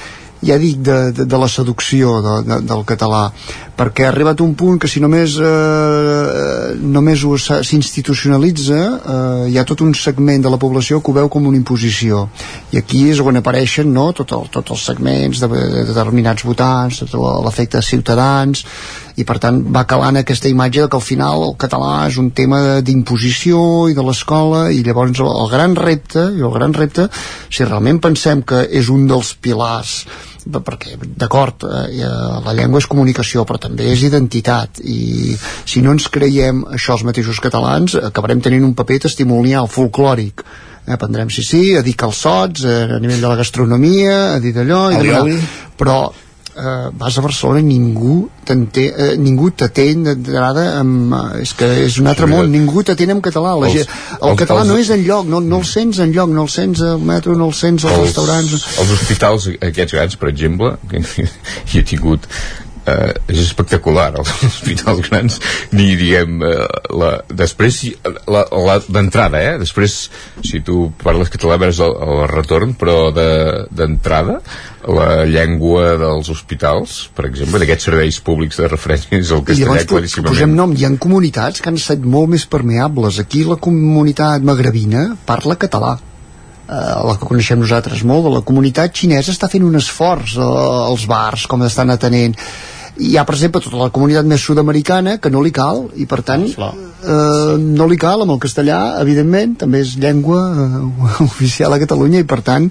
ja 0.46 0.58
dic, 0.62 0.78
de, 0.86 1.12
de, 1.12 1.26
de 1.26 1.38
la 1.42 1.48
seducció 1.50 2.20
de, 2.22 2.36
de, 2.48 2.60
del 2.70 2.84
català, 2.86 3.32
perquè 3.76 4.06
ha 4.06 4.12
arribat 4.12 4.40
un 4.46 4.54
punt 4.56 4.78
que 4.80 4.88
si 4.88 5.02
només, 5.04 5.36
eh, 5.42 6.76
només 6.80 7.24
ho 7.26 7.36
s'ha- 7.38 7.62
s'institucionalitza, 7.66 8.80
eh, 8.86 9.50
hi 9.52 9.58
ha 9.58 9.66
tot 9.68 9.82
un 9.82 9.94
segment 9.98 10.44
de 10.46 10.50
la 10.54 10.58
població 10.62 11.02
que 11.02 11.12
ho 11.12 11.16
veu 11.18 11.30
com 11.30 11.48
una 11.50 11.58
imposició. 11.58 12.28
I 12.72 12.78
aquí 12.82 13.10
és 13.12 13.20
on 13.20 13.36
apareixen 13.42 13.92
no, 13.94 14.12
tots 14.14 14.32
el, 14.38 14.48
tot 14.54 14.72
els 14.76 14.86
segments 14.92 15.42
de, 15.44 15.48
de 15.50 15.86
determinats 15.92 16.46
votants, 16.46 17.02
l'efecte 17.46 17.82
ciutadans, 17.82 18.66
i 19.16 19.24
per 19.28 19.38
tant 19.44 19.62
va 19.76 19.86
calant 19.88 20.20
aquesta 20.20 20.50
imatge 20.52 20.90
que 20.90 21.00
al 21.00 21.06
final 21.06 21.44
el 21.48 21.56
català 21.62 22.06
és 22.10 22.20
un 22.22 22.32
tema 22.36 22.82
d'imposició 22.86 23.88
i 23.92 23.96
de 23.96 24.04
l'escola 24.04 24.68
i 24.76 24.84
llavors 24.84 25.20
el, 25.24 25.32
el 25.32 25.52
gran 25.52 25.76
repte 25.80 26.30
i 26.36 26.44
el 26.44 26.54
gran 26.56 26.76
repte 26.76 27.08
si 27.50 27.64
realment 27.64 28.02
pensem 28.04 28.44
que 28.44 28.66
és 28.82 28.92
un 28.92 29.08
dels 29.08 29.36
pilars 29.40 30.02
perquè 30.46 30.98
d'acord 31.02 31.64
eh, 31.66 32.06
la 32.46 32.54
llengua 32.54 32.82
és 32.82 32.90
comunicació 32.90 33.46
però 33.48 33.60
també 33.62 33.88
és 33.94 34.04
identitat 34.06 34.82
i 34.84 35.34
si 35.66 35.82
no 35.82 35.96
ens 35.96 36.08
creiem 36.14 36.64
això 36.76 36.94
els 36.98 37.06
mateixos 37.08 37.42
catalans 37.42 37.98
acabarem 37.98 38.44
tenint 38.46 38.68
un 38.68 38.76
paper 38.78 39.00
testimonial 39.08 39.70
folclòric. 39.72 40.46
Eh, 40.86 40.94
aprendrem 40.94 41.32
sí 41.34 41.42
sí, 41.42 41.64
a 41.74 41.82
dir 41.82 41.96
calçots 41.98 42.66
eh, 42.66 42.84
a 42.98 43.00
nivell 43.02 43.24
de 43.24 43.32
la 43.32 43.40
gastronomia, 43.42 44.36
a 44.36 44.40
dir 44.44 44.54
d'allò 44.54 44.92
però 45.80 45.98
eh, 46.58 46.90
vas 46.98 47.18
a 47.18 47.22
Barcelona 47.22 47.60
i 47.60 47.64
ningú 47.68 48.30
t'entén, 48.46 48.94
eh, 48.98 49.18
ningú 49.18 49.50
t'atén 49.52 50.04
d'entrada 50.08 50.80
amb, 50.80 51.14
eh, 51.14 51.42
és 51.44 51.54
que 51.54 51.66
és 51.86 51.98
un 52.00 52.08
altre 52.08 52.26
Sí, 52.28 52.32
món, 52.32 52.46
de- 52.50 52.58
ningú 52.58 52.84
t'atén 52.84 53.10
en 53.12 53.22
català 53.22 53.56
la 53.60 53.68
Els- 53.68 53.76
gent, 53.76 53.90
el 54.22 54.30
els- 54.30 54.40
català 54.42 54.62
els- 54.62 54.70
no 54.70 54.78
és 54.78 54.90
en 54.90 55.04
lloc 55.06 55.26
no, 55.28 55.42
no 55.42 55.58
el 55.60 55.66
sents 55.66 56.00
en 56.00 56.12
lloc, 56.14 56.30
no 56.30 56.44
el 56.44 56.50
sents 56.50 56.82
al 56.82 57.00
metro 57.00 57.36
no 57.36 57.48
el 57.48 57.54
sents 57.54 57.86
als 57.86 57.98
restaurants 58.00 58.54
els 58.80 58.92
hospitals 58.92 59.50
aquests 59.62 59.94
grans, 59.94 60.16
per 60.16 60.30
exemple 60.30 60.78
que 60.90 61.02
hi 61.74 61.80
he 61.80 61.84
tingut 61.84 62.28
eh, 62.88 63.14
és 63.28 63.40
espectacular 63.42 64.12
els 64.20 64.30
hospitals 64.46 65.02
grans 65.10 65.40
ni 65.74 65.96
diguem 65.98 66.36
eh, 66.46 66.68
la, 66.94 67.10
després 67.34 67.74
si- 67.82 67.96
la- 68.30 68.46
la- 68.52 68.78
d'entrada 68.88 69.42
eh? 69.42 69.58
després 69.58 70.12
si 70.46 70.62
tu 70.62 70.92
parles 71.04 71.32
català 71.34 71.58
veus 71.58 71.80
el, 71.82 71.96
el 72.08 72.28
retorn 72.30 72.76
però 72.78 73.10
de- 73.12 73.66
d'entrada 73.74 74.40
la 74.88 75.26
llengua 75.26 75.96
dels 75.98 76.28
hospitals 76.30 76.96
per 77.18 77.26
exemple 77.30 77.58
d'aquests 77.62 77.88
serveis 77.90 78.20
públics 78.22 78.60
de 78.62 78.68
referència 78.70 79.18
és 79.18 79.32
el 79.34 79.42
i 79.42 79.46
castellà 79.48 79.66
llavors 79.72 79.86
po- 79.90 79.96
claríssimament. 79.96 80.34
posem 80.36 80.54
nom, 80.56 80.74
hi 80.78 80.86
ha 80.86 80.92
comunitats 81.02 81.62
que 81.62 81.70
han 81.72 81.80
estat 81.80 82.04
molt 82.06 82.30
més 82.36 82.46
permeables. 82.46 83.18
Aquí 83.20 83.44
la 83.48 83.58
comunitat 83.58 84.46
magrebina 84.46 85.16
parla 85.26 85.56
català. 85.58 85.96
Eh, 86.66 86.74
la 87.06 87.18
que 87.20 87.28
coneixem 87.30 87.60
nosaltres 87.62 88.04
molt, 88.04 88.26
la 88.34 88.42
comunitat 88.42 88.94
xinesa 88.98 89.32
està 89.32 89.50
fent 89.50 89.64
un 89.66 89.76
esforç 89.78 90.38
eh, 90.38 90.42
als 90.90 91.06
bars, 91.06 91.46
com 91.48 91.62
estan 91.64 91.90
atenent 91.94 92.34
hi 92.98 93.18
ha 93.18 93.26
per 93.28 93.36
exemple 93.36 93.62
tota 93.64 93.80
la 93.80 93.90
comunitat 93.92 94.28
més 94.30 94.44
sud-americana 94.46 95.18
que 95.20 95.32
no 95.34 95.42
li 95.44 95.52
cal 95.56 95.86
i 96.00 96.06
per 96.08 96.22
tant 96.24 96.46
eh, 96.48 97.56
no 97.60 97.88
li 97.92 97.98
cal 98.00 98.24
amb 98.24 98.36
el 98.36 98.40
castellà 98.44 98.80
evidentment 99.02 99.58
també 99.66 99.82
és 99.84 99.96
llengua 100.00 100.42
eh, 100.54 101.24
oficial 101.28 101.76
a 101.76 101.80
Catalunya 101.82 102.24
i 102.24 102.28
per 102.30 102.40
tant 102.46 102.70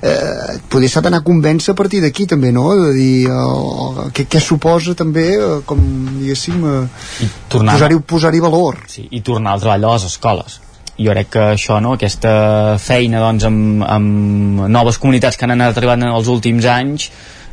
eh, 0.00 0.56
poder 0.72 0.88
s'ha 0.92 1.04
d'anar 1.04 1.20
a 1.20 1.26
convèncer 1.26 1.74
a 1.74 1.78
partir 1.78 2.00
d'aquí 2.04 2.26
també 2.30 2.52
no? 2.56 2.70
de 2.86 2.92
dir 2.96 3.26
eh, 3.28 4.08
què, 4.16 4.28
què 4.32 4.40
suposa 4.40 4.96
també 4.96 5.28
eh, 5.36 5.52
com 5.68 5.82
diguéssim 6.20 6.64
eh, 6.64 7.30
tornar- 7.52 7.76
posar-hi 7.76 8.00
posar 8.06 8.32
valor. 8.40 8.80
Sí, 8.90 9.06
i 9.10 9.20
tornar 9.20 9.54
al 9.54 9.62
treball 9.62 9.84
a 9.84 9.94
les 9.94 10.06
escoles. 10.08 10.60
Jo 10.96 11.12
crec 11.12 11.28
que 11.34 11.42
això, 11.52 11.76
no, 11.84 11.92
aquesta 11.98 12.78
feina 12.80 13.20
doncs, 13.20 13.44
amb, 13.44 13.82
amb 13.84 14.66
noves 14.72 14.98
comunitats 14.98 15.36
que 15.36 15.44
han 15.44 15.52
anat 15.52 15.76
arribant 15.76 16.06
en 16.06 16.14
els 16.14 16.30
últims 16.32 16.64
anys 16.72 17.10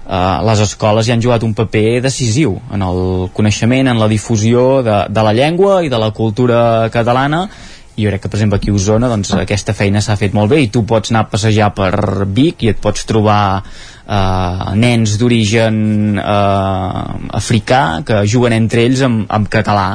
eh, 0.08 0.40
les 0.48 0.64
escoles 0.66 1.08
hi 1.08 1.14
han 1.16 1.22
jugat 1.24 1.44
un 1.44 1.54
paper 1.58 2.02
decisiu 2.06 2.58
en 2.74 2.84
el 2.86 3.30
coneixement, 3.34 3.88
en 3.88 4.00
la 4.00 4.10
difusió 4.12 4.82
de, 4.84 4.98
de 5.10 5.24
la 5.24 5.34
llengua 5.34 5.82
i 5.84 5.92
de 5.94 6.00
la 6.00 6.12
cultura 6.12 6.90
catalana. 6.94 7.48
I 7.94 8.08
jo 8.08 8.10
crec 8.10 8.24
que 8.24 8.30
per 8.30 8.40
exemple 8.40 8.58
aquí 8.58 8.72
a 8.72 8.78
Osona 8.78 9.10
doncs, 9.12 9.36
aquesta 9.38 9.76
feina 9.78 10.02
s'ha 10.02 10.18
fet 10.18 10.34
molt 10.34 10.50
bé 10.50 10.64
i 10.64 10.70
tu 10.74 10.82
pots 10.90 11.12
anar 11.12 11.28
a 11.28 11.30
passejar 11.30 11.70
per 11.78 12.26
Vic 12.26 12.66
i 12.66 12.72
et 12.72 12.80
pots 12.82 13.06
trobar 13.06 13.62
eh, 14.08 14.76
nens 14.80 15.16
d'origen 15.20 16.20
eh, 16.20 17.38
africà 17.40 17.84
que 18.06 18.24
juguen 18.30 18.56
entre 18.58 18.86
ells 18.88 19.04
amb, 19.06 19.26
amb 19.30 19.50
català. 19.52 19.88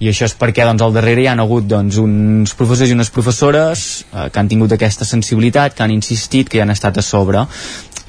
I 0.00 0.10
això 0.12 0.28
és 0.28 0.36
perquè 0.38 0.66
doncs, 0.68 0.82
al 0.84 0.96
darrere 0.96 1.24
hi 1.24 1.30
han 1.30 1.42
hagut 1.42 1.68
doncs, 1.68 1.98
uns 2.02 2.54
professors 2.58 2.90
i 2.90 2.96
unes 2.96 3.12
professores 3.14 3.86
eh, 4.12 4.28
que 4.30 4.40
han 4.40 4.50
tingut 4.50 4.74
aquesta 4.76 5.08
sensibilitat, 5.08 5.74
que 5.74 5.86
han 5.86 5.94
insistit, 5.94 6.48
que 6.48 6.60
hi 6.60 6.64
han 6.64 6.74
estat 6.74 6.98
a 7.00 7.06
sobre. 7.06 7.46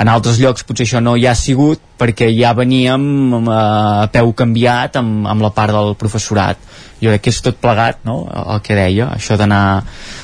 En 0.02 0.10
altres 0.10 0.40
llocs 0.42 0.66
potser 0.66 0.88
això 0.88 1.02
no 1.04 1.14
hi 1.18 1.28
ha 1.30 1.36
sigut 1.38 1.82
perquè 2.02 2.32
ja 2.34 2.56
veníem 2.58 3.04
eh, 3.42 3.52
a 3.52 4.08
peu 4.14 4.34
canviat 4.38 4.98
amb, 5.02 5.28
amb 5.30 5.46
la 5.46 5.54
part 5.56 5.76
del 5.78 5.96
professorat 6.00 6.72
jo 7.02 7.10
crec 7.10 7.24
que 7.26 7.34
és 7.34 7.42
tot 7.42 7.58
plegat 7.58 8.04
no? 8.06 8.24
el 8.30 8.62
que 8.66 8.78
deia, 8.78 9.10
això 9.16 9.38
d'anar 9.40 9.62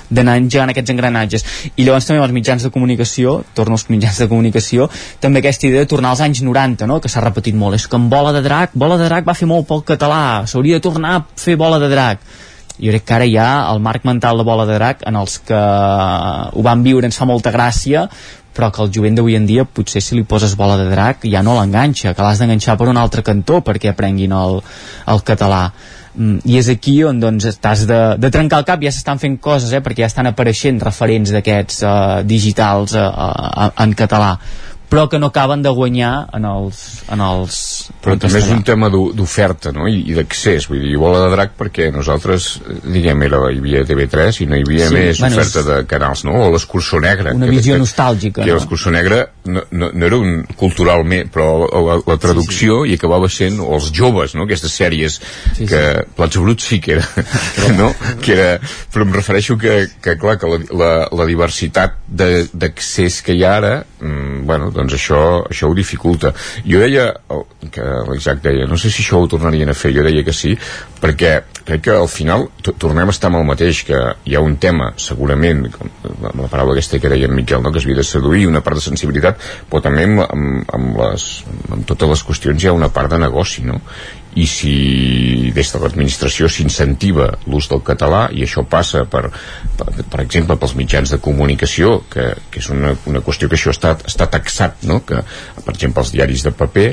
d'anar 0.08 0.38
engegant 0.40 0.72
aquests 0.72 0.94
engranatges. 0.94 1.46
I 1.76 1.84
llavors 1.84 2.08
també 2.08 2.22
amb 2.22 2.28
els 2.30 2.36
mitjans 2.38 2.64
de 2.64 2.72
comunicació 2.72 3.42
torno 3.58 3.76
als 3.76 3.88
mitjans 3.92 4.22
de 4.22 4.30
comunicació 4.32 4.88
també 5.20 5.42
aquesta 5.42 5.68
idea 5.68 5.84
de 5.84 5.92
tornar 5.92 6.14
als 6.14 6.24
anys 6.24 6.44
90 6.46 6.88
no? 6.88 7.02
que 7.04 7.12
s'ha 7.12 7.24
repetit 7.26 7.58
molt, 7.58 7.76
és 7.76 7.88
que 7.88 8.00
amb 8.00 8.12
Bola 8.12 8.32
de 8.36 8.44
Drac 8.46 8.76
Bola 8.78 9.00
de 9.02 9.10
Drac 9.10 9.28
va 9.28 9.36
fer 9.38 9.50
molt 9.50 9.68
pel 9.68 9.84
català. 9.84 10.46
S'hauria 10.48 10.80
de 10.80 10.86
tornar 10.86 11.16
a 11.18 11.24
fer 11.36 11.58
Bola 11.60 11.82
de 11.84 11.92
Drac. 11.92 12.24
Jo 12.78 12.92
crec 12.94 13.08
que 13.10 13.16
ara 13.16 13.26
hi 13.26 13.38
ha 13.42 13.52
el 13.74 13.82
marc 13.82 14.06
mental 14.06 14.38
de 14.38 14.46
Bola 14.46 14.68
de 14.70 14.76
Drac 14.78 15.02
en 15.10 15.16
els 15.18 15.40
que 15.44 15.58
ho 15.58 16.64
van 16.64 16.84
viure 16.86 17.10
ens 17.10 17.18
fa 17.18 17.26
molta 17.26 17.52
gràcia 17.52 18.08
però 18.58 18.72
que 18.74 18.82
el 18.82 18.90
jovent 18.94 19.18
d'avui 19.18 19.36
en 19.38 19.46
dia 19.46 19.68
potser 19.70 20.02
si 20.02 20.16
li 20.18 20.24
poses 20.26 20.56
bola 20.58 20.80
de 20.80 20.88
drac 20.90 21.28
ja 21.30 21.44
no 21.46 21.54
l'enganxa, 21.54 22.16
que 22.18 22.26
l'has 22.26 22.40
d'enganxar 22.42 22.74
per 22.80 22.88
un 22.90 22.98
altre 22.98 23.22
cantó 23.22 23.60
perquè 23.62 23.92
aprenguin 23.92 24.34
el, 24.34 24.58
el 25.14 25.22
català 25.28 25.68
Mm, 26.18 26.40
i 26.50 26.58
és 26.58 26.68
aquí 26.74 26.96
on 27.06 27.20
doncs 27.22 27.46
estàs 27.46 27.84
de, 27.90 28.00
de 28.18 28.32
trencar 28.34 28.64
el 28.64 28.66
cap. 28.66 28.82
Ja 28.82 28.94
s'estan 28.94 29.22
fent 29.22 29.38
coses 29.44 29.74
eh, 29.78 29.84
perquè 29.86 30.02
ja 30.02 30.10
estan 30.10 30.30
apareixent 30.32 30.82
referents 30.82 31.34
d'aquests 31.36 31.84
uh, 31.86 31.92
digitals 32.26 32.96
uh, 32.98 33.06
uh, 33.06 33.68
en 33.84 33.94
català 33.98 34.32
però 34.90 35.10
que 35.12 35.20
no 35.20 35.28
acaben 35.28 35.62
de 35.62 35.70
guanyar 35.76 36.30
en 36.38 36.46
els, 36.48 36.78
en 37.12 37.20
els 37.22 37.58
però 38.04 38.14
en 38.16 38.22
també 38.24 38.40
és 38.40 38.48
un 38.54 38.62
tema 38.64 38.88
d'o- 38.90 39.12
d'oferta 39.16 39.74
no? 39.76 39.88
i, 39.92 39.98
i 40.08 40.14
d'accés, 40.16 40.70
vull 40.72 40.80
dir, 40.80 40.94
bola 41.02 41.26
de 41.26 41.32
drac 41.36 41.58
perquè 41.60 41.90
nosaltres, 41.92 42.46
eh, 42.64 42.78
diguem, 42.94 43.24
era, 43.28 43.42
hi 43.52 43.60
havia 43.60 43.82
TV3 43.90 44.42
i 44.44 44.48
no 44.48 44.56
hi 44.56 44.64
havia 44.64 44.88
Sí, 44.88 44.96
més 44.96 45.20
bueno, 45.20 45.36
oferta 45.42 45.60
és- 45.60 45.68
de 45.68 45.80
canals, 45.92 46.24
no? 46.24 46.38
o 46.48 46.52
l'escurçó 46.54 47.02
negre 47.04 47.34
una 47.36 47.46
que, 47.50 47.52
visió 47.58 47.76
que, 47.76 47.82
nostàlgica 47.84 48.44
que 48.44 48.48
no? 48.52 48.56
l'escurçó 48.62 48.92
negre 48.96 49.20
no, 49.46 49.64
no, 49.72 49.92
no 49.94 50.06
era 50.08 50.18
un 50.22 50.46
culturalment 50.56 51.30
però 51.36 51.50
la, 51.68 52.00
la 52.08 52.18
traducció 52.18 52.84
sí, 52.86 52.90
sí. 52.90 52.96
i 52.96 53.00
acabava 53.02 53.28
sent 53.30 53.60
els 53.60 53.92
joves, 53.92 54.36
no? 54.40 54.48
aquestes 54.48 54.72
sèries 54.72 55.20
Sí, 55.58 55.66
que 55.68 55.82
Plats 56.16 56.38
Bruts 56.40 56.64
sí 56.72 56.80
que 56.80 56.96
era 56.98 57.06
no? 57.80 57.92
que 58.24 58.34
era, 58.38 58.50
però 58.94 59.04
em 59.08 59.12
refereixo 59.16 59.58
que, 59.60 59.88
que 60.02 60.16
clar, 60.22 60.38
que 60.40 60.48
la, 60.48 60.60
la, 60.72 60.92
la 61.12 61.26
diversitat 61.28 62.00
d'accés 62.08 63.22
que 63.26 63.36
hi 63.36 63.44
ha 63.44 63.56
ara 63.60 63.74
mm, 64.00 64.46
bueno, 64.48 64.72
doncs 64.78 64.94
això, 64.98 65.20
això 65.50 65.68
ho 65.72 65.76
dificulta 65.78 66.32
jo 66.66 66.80
deia, 66.84 67.10
el- 67.34 67.46
que 67.74 67.84
l'Isaac 68.12 68.42
deia 68.46 68.68
no 68.70 68.78
sé 68.78 68.90
si 68.94 69.02
això 69.04 69.20
ho 69.24 69.28
tornarien 69.28 69.70
a 69.70 69.76
fer, 69.76 69.92
jo 69.96 70.06
deia 70.06 70.24
que 70.24 70.34
sí 70.36 70.54
perquè 71.02 71.34
crec 71.68 71.82
que 71.84 71.92
al 71.98 72.08
final 72.08 72.48
to- 72.64 72.74
tornem 72.80 73.10
a 73.10 73.12
estar 73.16 73.28
amb 73.32 73.42
el 73.42 73.48
mateix, 73.50 73.82
que 73.90 73.98
hi 74.26 74.36
ha 74.38 74.42
un 74.42 74.56
tema 74.62 74.94
segurament, 74.96 75.66
la, 76.22 76.32
la 76.44 76.48
paraula 76.48 76.78
aquesta 76.78 77.00
que 77.04 77.10
deia 77.12 77.28
en 77.28 77.36
Miquel, 77.36 77.62
no? 77.62 77.72
que 77.74 77.82
es 77.82 77.86
havia 77.90 78.00
de 78.00 78.06
seduir 78.08 78.46
una 78.48 78.62
part 78.64 78.80
de 78.80 78.86
sensibilitat, 78.86 79.42
però 79.70 79.82
també 79.84 80.06
amb, 80.08 80.22
amb, 80.24 80.70
amb, 80.78 81.02
les, 81.02 81.26
amb 81.74 81.84
totes 81.90 82.10
les 82.14 82.24
qüestions 82.30 82.64
hi 82.64 82.70
ha 82.72 82.78
una 82.78 82.90
part 82.94 83.12
de 83.12 83.20
negoci 83.26 83.66
no? 83.68 83.82
I 84.36 84.46
si 84.50 85.52
des 85.56 85.72
de 85.74 85.82
l'administració 85.82 86.50
s'incentiva 86.52 87.30
l'ús 87.48 87.70
del 87.72 87.84
català 87.86 88.28
i 88.34 88.44
això 88.46 88.64
passa 88.70 89.06
per, 89.10 89.28
per, 89.78 89.88
per 90.04 90.24
exemple 90.24 90.58
pels 90.60 90.76
mitjans 90.78 91.14
de 91.14 91.22
comunicació 91.24 92.02
que, 92.12 92.30
que 92.52 92.62
és 92.62 92.70
una, 92.74 92.94
una 93.10 93.24
qüestió 93.26 93.50
que 93.50 93.58
això 93.60 93.74
està, 93.74 93.96
està 94.06 94.30
taxat 94.34 94.84
no? 94.90 95.02
que 95.06 95.24
per 95.64 95.74
exemple 95.74 96.04
els 96.04 96.14
diaris 96.14 96.46
de 96.46 96.54
paper 96.54 96.90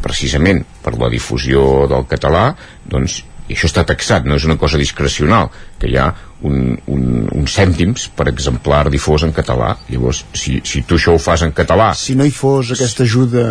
precisament 0.00 0.62
per 0.84 0.94
la 0.96 1.10
difusió 1.12 1.86
del 1.90 2.06
català 2.08 2.50
doncs 2.88 3.20
i 3.50 3.56
això 3.56 3.66
està 3.66 3.84
taxat, 3.88 4.26
no 4.28 4.38
és 4.38 4.46
una 4.46 4.56
cosa 4.60 4.78
discrecional 4.78 5.50
que 5.80 5.90
hi 5.90 5.98
ha 5.98 6.06
un, 6.46 6.76
un, 6.86 7.02
un 7.34 7.48
cèntims 7.50 8.06
per 8.16 8.28
exemplar 8.30 8.84
difós 8.92 9.26
en 9.26 9.34
català 9.36 9.74
llavors 9.90 10.22
si, 10.32 10.60
si 10.64 10.84
tu 10.86 10.96
això 11.00 11.16
ho 11.16 11.20
fas 11.20 11.44
en 11.46 11.52
català 11.56 11.90
si 11.98 12.16
no 12.16 12.24
hi 12.24 12.34
fos 12.34 12.72
aquesta 12.76 13.04
ajuda 13.04 13.46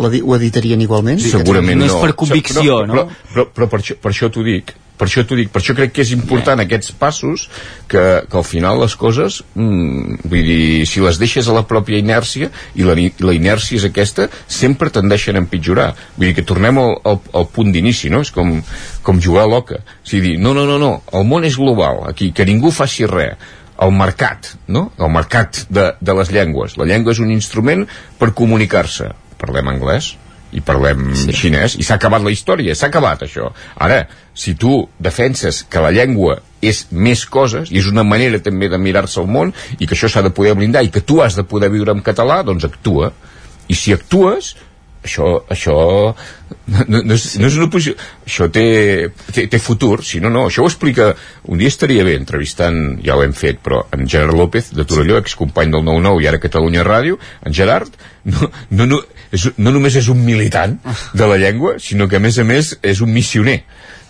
la, 0.00 0.08
ho 0.08 0.36
editarien 0.38 0.80
igualment? 0.80 1.20
segurament 1.22 1.84
no, 1.84 1.86
no 1.86 1.92
és 1.92 2.06
per 2.06 2.16
convicció, 2.24 2.62
però, 2.64 2.86
no? 2.88 2.94
però, 2.96 3.06
però, 3.34 3.50
però 3.52 3.68
per, 3.74 3.82
això, 3.84 3.98
per 4.00 4.14
això 4.14 4.32
t'ho 4.32 4.46
dic 4.46 4.72
per 5.02 5.08
això 5.08 5.24
t'ho 5.26 5.34
dic, 5.34 5.48
per 5.50 5.58
això 5.58 5.74
crec 5.74 5.90
que 5.96 6.04
és 6.04 6.12
important 6.14 6.60
yeah. 6.60 6.68
aquests 6.68 6.92
passos 6.94 7.48
que, 7.90 8.02
que 8.30 8.36
al 8.38 8.44
final 8.46 8.78
les 8.78 8.94
coses 8.94 9.40
mm, 9.58 10.20
vull 10.30 10.44
dir, 10.46 10.84
si 10.86 11.02
les 11.02 11.18
deixes 11.18 11.48
a 11.50 11.56
la 11.56 11.64
pròpia 11.66 11.98
inèrcia 11.98 12.52
i 12.78 12.86
la, 12.86 12.94
la 12.94 13.34
inèrcia 13.34 13.80
és 13.80 13.88
aquesta 13.88 14.28
sempre 14.46 14.92
tendeixen 14.94 15.34
a 15.34 15.42
empitjorar 15.42 15.88
vull 16.14 16.28
dir 16.28 16.36
que 16.38 16.46
tornem 16.46 16.78
al, 16.78 16.94
al, 17.02 17.18
al 17.40 17.48
punt 17.50 17.74
d'inici 17.74 18.12
no? 18.14 18.22
és 18.22 18.30
com, 18.30 18.54
com 19.02 19.18
jugar 19.18 19.48
a 19.48 19.50
l'oca 19.50 19.80
o 19.82 20.06
sigui, 20.06 20.36
dir, 20.36 20.38
no, 20.38 20.54
no, 20.54 20.68
no, 20.70 20.78
no, 20.78 20.92
el 21.18 21.26
món 21.26 21.50
és 21.50 21.58
global 21.58 22.04
aquí, 22.12 22.30
que 22.30 22.46
ningú 22.46 22.70
faci 22.70 23.10
res 23.10 23.58
el 23.82 23.90
mercat, 23.98 24.52
no? 24.70 24.92
el 25.02 25.10
mercat 25.10 25.64
de, 25.66 25.88
de 25.98 26.18
les 26.20 26.30
llengües 26.30 26.78
la 26.78 26.86
llengua 26.86 27.16
és 27.16 27.24
un 27.24 27.34
instrument 27.34 27.88
per 28.22 28.30
comunicar-se 28.38 29.10
parlem 29.42 29.74
anglès 29.74 30.14
i 30.52 30.62
parlem 30.64 31.12
sí. 31.16 31.34
xinès 31.36 31.76
i 31.80 31.86
s'ha 31.86 31.98
acabat 32.00 32.24
la 32.24 32.32
història, 32.34 32.76
s'ha 32.76 32.90
acabat 32.92 33.24
això. 33.26 33.50
Ara, 33.80 34.02
si 34.34 34.54
tu 34.58 34.82
defenses 35.02 35.62
que 35.68 35.82
la 35.82 35.92
llengua 35.94 36.38
és 36.62 36.84
més 36.92 37.24
coses 37.26 37.72
i 37.72 37.80
és 37.80 37.88
una 37.90 38.04
manera 38.06 38.40
també 38.42 38.68
de 38.72 38.80
mirar-se 38.80 39.20
al 39.20 39.30
món 39.30 39.52
i 39.78 39.86
que 39.86 39.96
això 39.96 40.10
s'ha 40.12 40.24
de 40.24 40.34
poder 40.34 40.54
blindar 40.58 40.84
i 40.84 40.92
que 40.94 41.04
tu 41.04 41.22
has 41.24 41.38
de 41.38 41.46
poder 41.48 41.72
viure 41.72 41.94
en 41.94 42.04
català, 42.04 42.42
doncs 42.46 42.68
actua. 42.68 43.12
I 43.68 43.78
si 43.78 43.94
actues 43.94 44.54
això, 45.02 45.26
això 45.50 45.74
no, 46.12 46.84
no, 47.02 47.14
és, 47.14 47.24
no 47.40 47.48
és 47.48 47.56
una 47.58 47.68
posició 47.72 47.96
això 48.26 48.48
té, 48.54 48.66
té, 49.34 49.46
té 49.50 49.60
futur 49.62 50.02
si 50.06 50.20
no, 50.22 50.30
no, 50.32 50.46
això 50.50 50.62
ho 50.62 50.70
explica 50.70 51.10
un 51.50 51.58
dia 51.60 51.72
estaria 51.72 52.04
bé 52.06 52.14
entrevistant, 52.18 53.00
ja 53.04 53.16
ho 53.16 53.24
hem 53.24 53.34
fet 53.36 53.60
però 53.64 53.82
en 53.94 54.06
Gerard 54.06 54.36
López 54.38 54.70
de 54.76 54.86
Torelló, 54.88 55.18
excompany 55.18 55.74
del 55.74 55.84
9-9 55.88 56.22
i 56.22 56.30
ara 56.30 56.42
Catalunya 56.42 56.86
Ràdio, 56.86 57.18
en 57.42 57.56
Gerard 57.56 57.98
no, 58.30 58.50
no, 58.70 58.86
no, 58.86 59.02
és, 59.32 59.48
no 59.56 59.72
només 59.74 59.96
és 59.98 60.08
un 60.12 60.20
militant 60.24 60.78
de 61.16 61.28
la 61.28 61.38
llengua, 61.40 61.78
sinó 61.80 62.08
que 62.08 62.20
a 62.20 62.22
més 62.22 62.38
a 62.38 62.46
més 62.48 62.74
és 62.82 63.02
un 63.04 63.12
missioner 63.12 63.62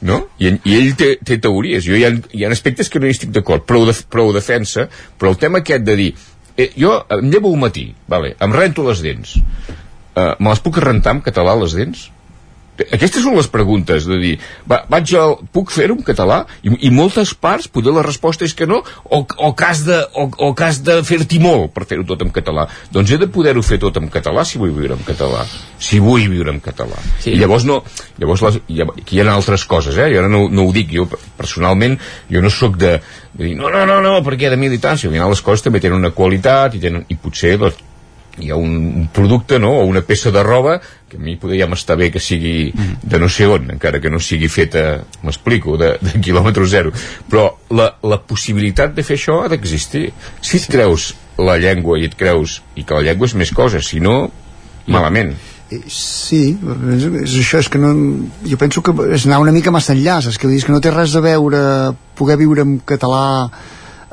no? 0.03 0.19
I, 0.43 0.51
i 0.67 0.77
ell 0.77 0.93
té, 0.99 1.15
té 1.25 1.39
teories 1.43 1.87
jo 1.87 1.97
hi 1.99 2.05
ha, 2.07 2.13
hi 2.35 2.45
ha 2.45 2.51
aspectes 2.53 2.91
que 2.91 3.01
no 3.01 3.09
hi 3.09 3.15
estic 3.15 3.33
d'acord 3.35 3.65
però, 3.69 3.85
de, 3.89 3.95
però 4.11 4.27
ho 4.29 4.35
defensa, 4.35 4.89
però 5.19 5.33
el 5.33 5.39
tema 5.41 5.63
aquest 5.63 5.87
de 5.87 5.97
dir 5.99 6.11
eh, 6.57 6.73
jo 6.77 6.97
em 7.17 7.31
llevo 7.31 7.53
un 7.55 7.63
matí 7.63 7.89
vale, 8.11 8.35
em 8.43 8.57
rento 8.57 8.87
les 8.89 9.03
dents 9.05 9.37
uh, 9.39 10.35
me 10.39 10.51
les 10.51 10.65
puc 10.65 10.83
rentar 10.83 11.17
en 11.17 11.23
català 11.25 11.55
les 11.61 11.79
dents? 11.79 12.09
Aquestes 12.73 13.21
són 13.21 13.37
les 13.37 13.49
preguntes, 13.53 14.07
de 14.09 14.17
dir, 14.17 14.33
va, 14.69 14.79
vaig 14.91 15.11
al, 15.21 15.35
puc 15.53 15.71
fer-ho 15.75 15.93
en 15.99 16.05
català? 16.07 16.39
I, 16.65 16.73
I 16.89 16.91
moltes 16.95 17.35
parts, 17.37 17.69
poder 17.69 17.93
la 17.93 18.05
resposta 18.07 18.47
és 18.49 18.55
que 18.57 18.65
no, 18.69 18.79
o, 19.05 19.19
o 19.21 19.51
que 19.59 19.67
has 19.69 19.83
de, 19.85 19.99
o, 20.17 20.25
o 20.49 20.49
que 20.57 20.65
has 20.65 20.81
de 20.87 20.97
fer-t'hi 21.05 21.41
molt 21.43 21.75
per 21.77 21.85
fer-ho 21.91 22.07
tot 22.09 22.25
en 22.25 22.33
català. 22.33 22.65
Doncs 22.95 23.13
he 23.13 23.21
de 23.21 23.29
poder-ho 23.33 23.63
fer 23.67 23.77
tot 23.83 24.01
en 24.01 24.09
català 24.13 24.47
si 24.49 24.61
vull 24.63 24.73
viure 24.73 24.97
en 24.97 25.05
català. 25.05 25.45
Si 25.83 26.01
vull 26.01 26.25
viure 26.33 26.55
en 26.55 26.63
català. 26.65 26.97
Sí. 27.21 27.35
I 27.37 27.43
llavors 27.43 27.69
no, 27.69 27.83
llavors 28.23 28.47
les, 28.49 28.61
hi 28.73 28.81
hi 28.81 29.21
ha 29.21 29.29
altres 29.35 29.69
coses, 29.69 30.01
eh? 30.01 30.09
Jo 30.15 30.25
ara 30.25 30.33
no, 30.33 30.47
no 30.49 30.65
ho 30.65 30.73
dic, 30.73 30.97
jo 30.97 31.05
personalment, 31.37 32.01
jo 32.33 32.41
no 32.41 32.51
sóc 32.53 32.81
de, 32.81 32.97
de 33.37 33.51
dir, 33.51 33.57
no, 33.59 33.69
no, 33.75 33.85
no, 33.89 34.01
no, 34.05 34.19
perquè 34.25 34.49
de 34.49 34.61
militància, 34.61 35.11
al 35.11 35.17
final 35.19 35.33
les 35.37 35.45
coses 35.45 35.69
també 35.69 35.85
tenen 35.85 36.01
una 36.01 36.17
qualitat 36.17 36.79
i, 36.79 36.83
tenen, 36.83 37.05
i 37.13 37.21
potser 37.21 37.59
les, 37.61 37.77
hi 38.39 38.51
ha 38.51 38.57
un, 38.57 39.09
producte 39.13 39.59
no? 39.59 39.73
o 39.81 39.85
una 39.85 40.03
peça 40.03 40.31
de 40.33 40.43
roba 40.43 40.79
que 41.09 41.19
a 41.19 41.21
mi 41.21 41.37
podríem 41.37 41.75
estar 41.77 41.99
bé 42.01 42.11
que 42.11 42.21
sigui 42.21 42.73
de 42.73 43.19
no 43.21 43.29
sé 43.29 43.47
on, 43.47 43.69
encara 43.75 44.01
que 44.01 44.11
no 44.11 44.21
sigui 44.21 44.49
feta 44.49 45.03
m'explico, 45.23 45.77
de, 45.77 45.97
de 46.01 46.21
quilòmetre 46.25 46.65
zero. 46.67 46.93
Però 47.29 47.51
la, 47.77 47.91
la 48.01 48.21
possibilitat 48.25 48.95
de 48.97 49.05
fer 49.05 49.19
això 49.21 49.43
ha 49.43 49.51
d'existir. 49.53 50.07
Si 50.41 50.63
et 50.63 50.69
creus 50.73 51.13
la 51.37 51.59
llengua 51.61 51.99
i 52.01 52.09
et 52.09 52.17
creus 52.17 52.63
i 52.77 52.87
que 52.89 52.97
la 52.97 53.05
llengua 53.05 53.29
és 53.29 53.37
més 53.37 53.53
cosa, 53.53 53.83
si 53.85 54.01
no 54.01 54.31
malament. 54.87 55.35
Eh, 55.37 55.51
Sí, 55.73 56.53
és, 56.53 57.05
és 57.23 57.35
això, 57.41 57.61
és 57.63 57.69
que 57.73 57.79
no, 57.81 57.93
jo 58.45 58.59
penso 58.61 58.83
que 58.85 58.93
és 59.17 59.25
anar 59.25 59.39
una 59.41 59.55
mica 59.55 59.73
massa 59.73 59.95
enllà, 59.97 60.19
és 60.29 60.37
que, 60.37 60.51
és 60.53 60.67
que 60.69 60.73
no 60.75 60.83
té 60.85 60.93
res 60.93 61.15
a 61.17 61.23
veure 61.25 61.63
poder 62.19 62.37
viure 62.37 62.61
en 62.67 62.75
català 62.85 63.23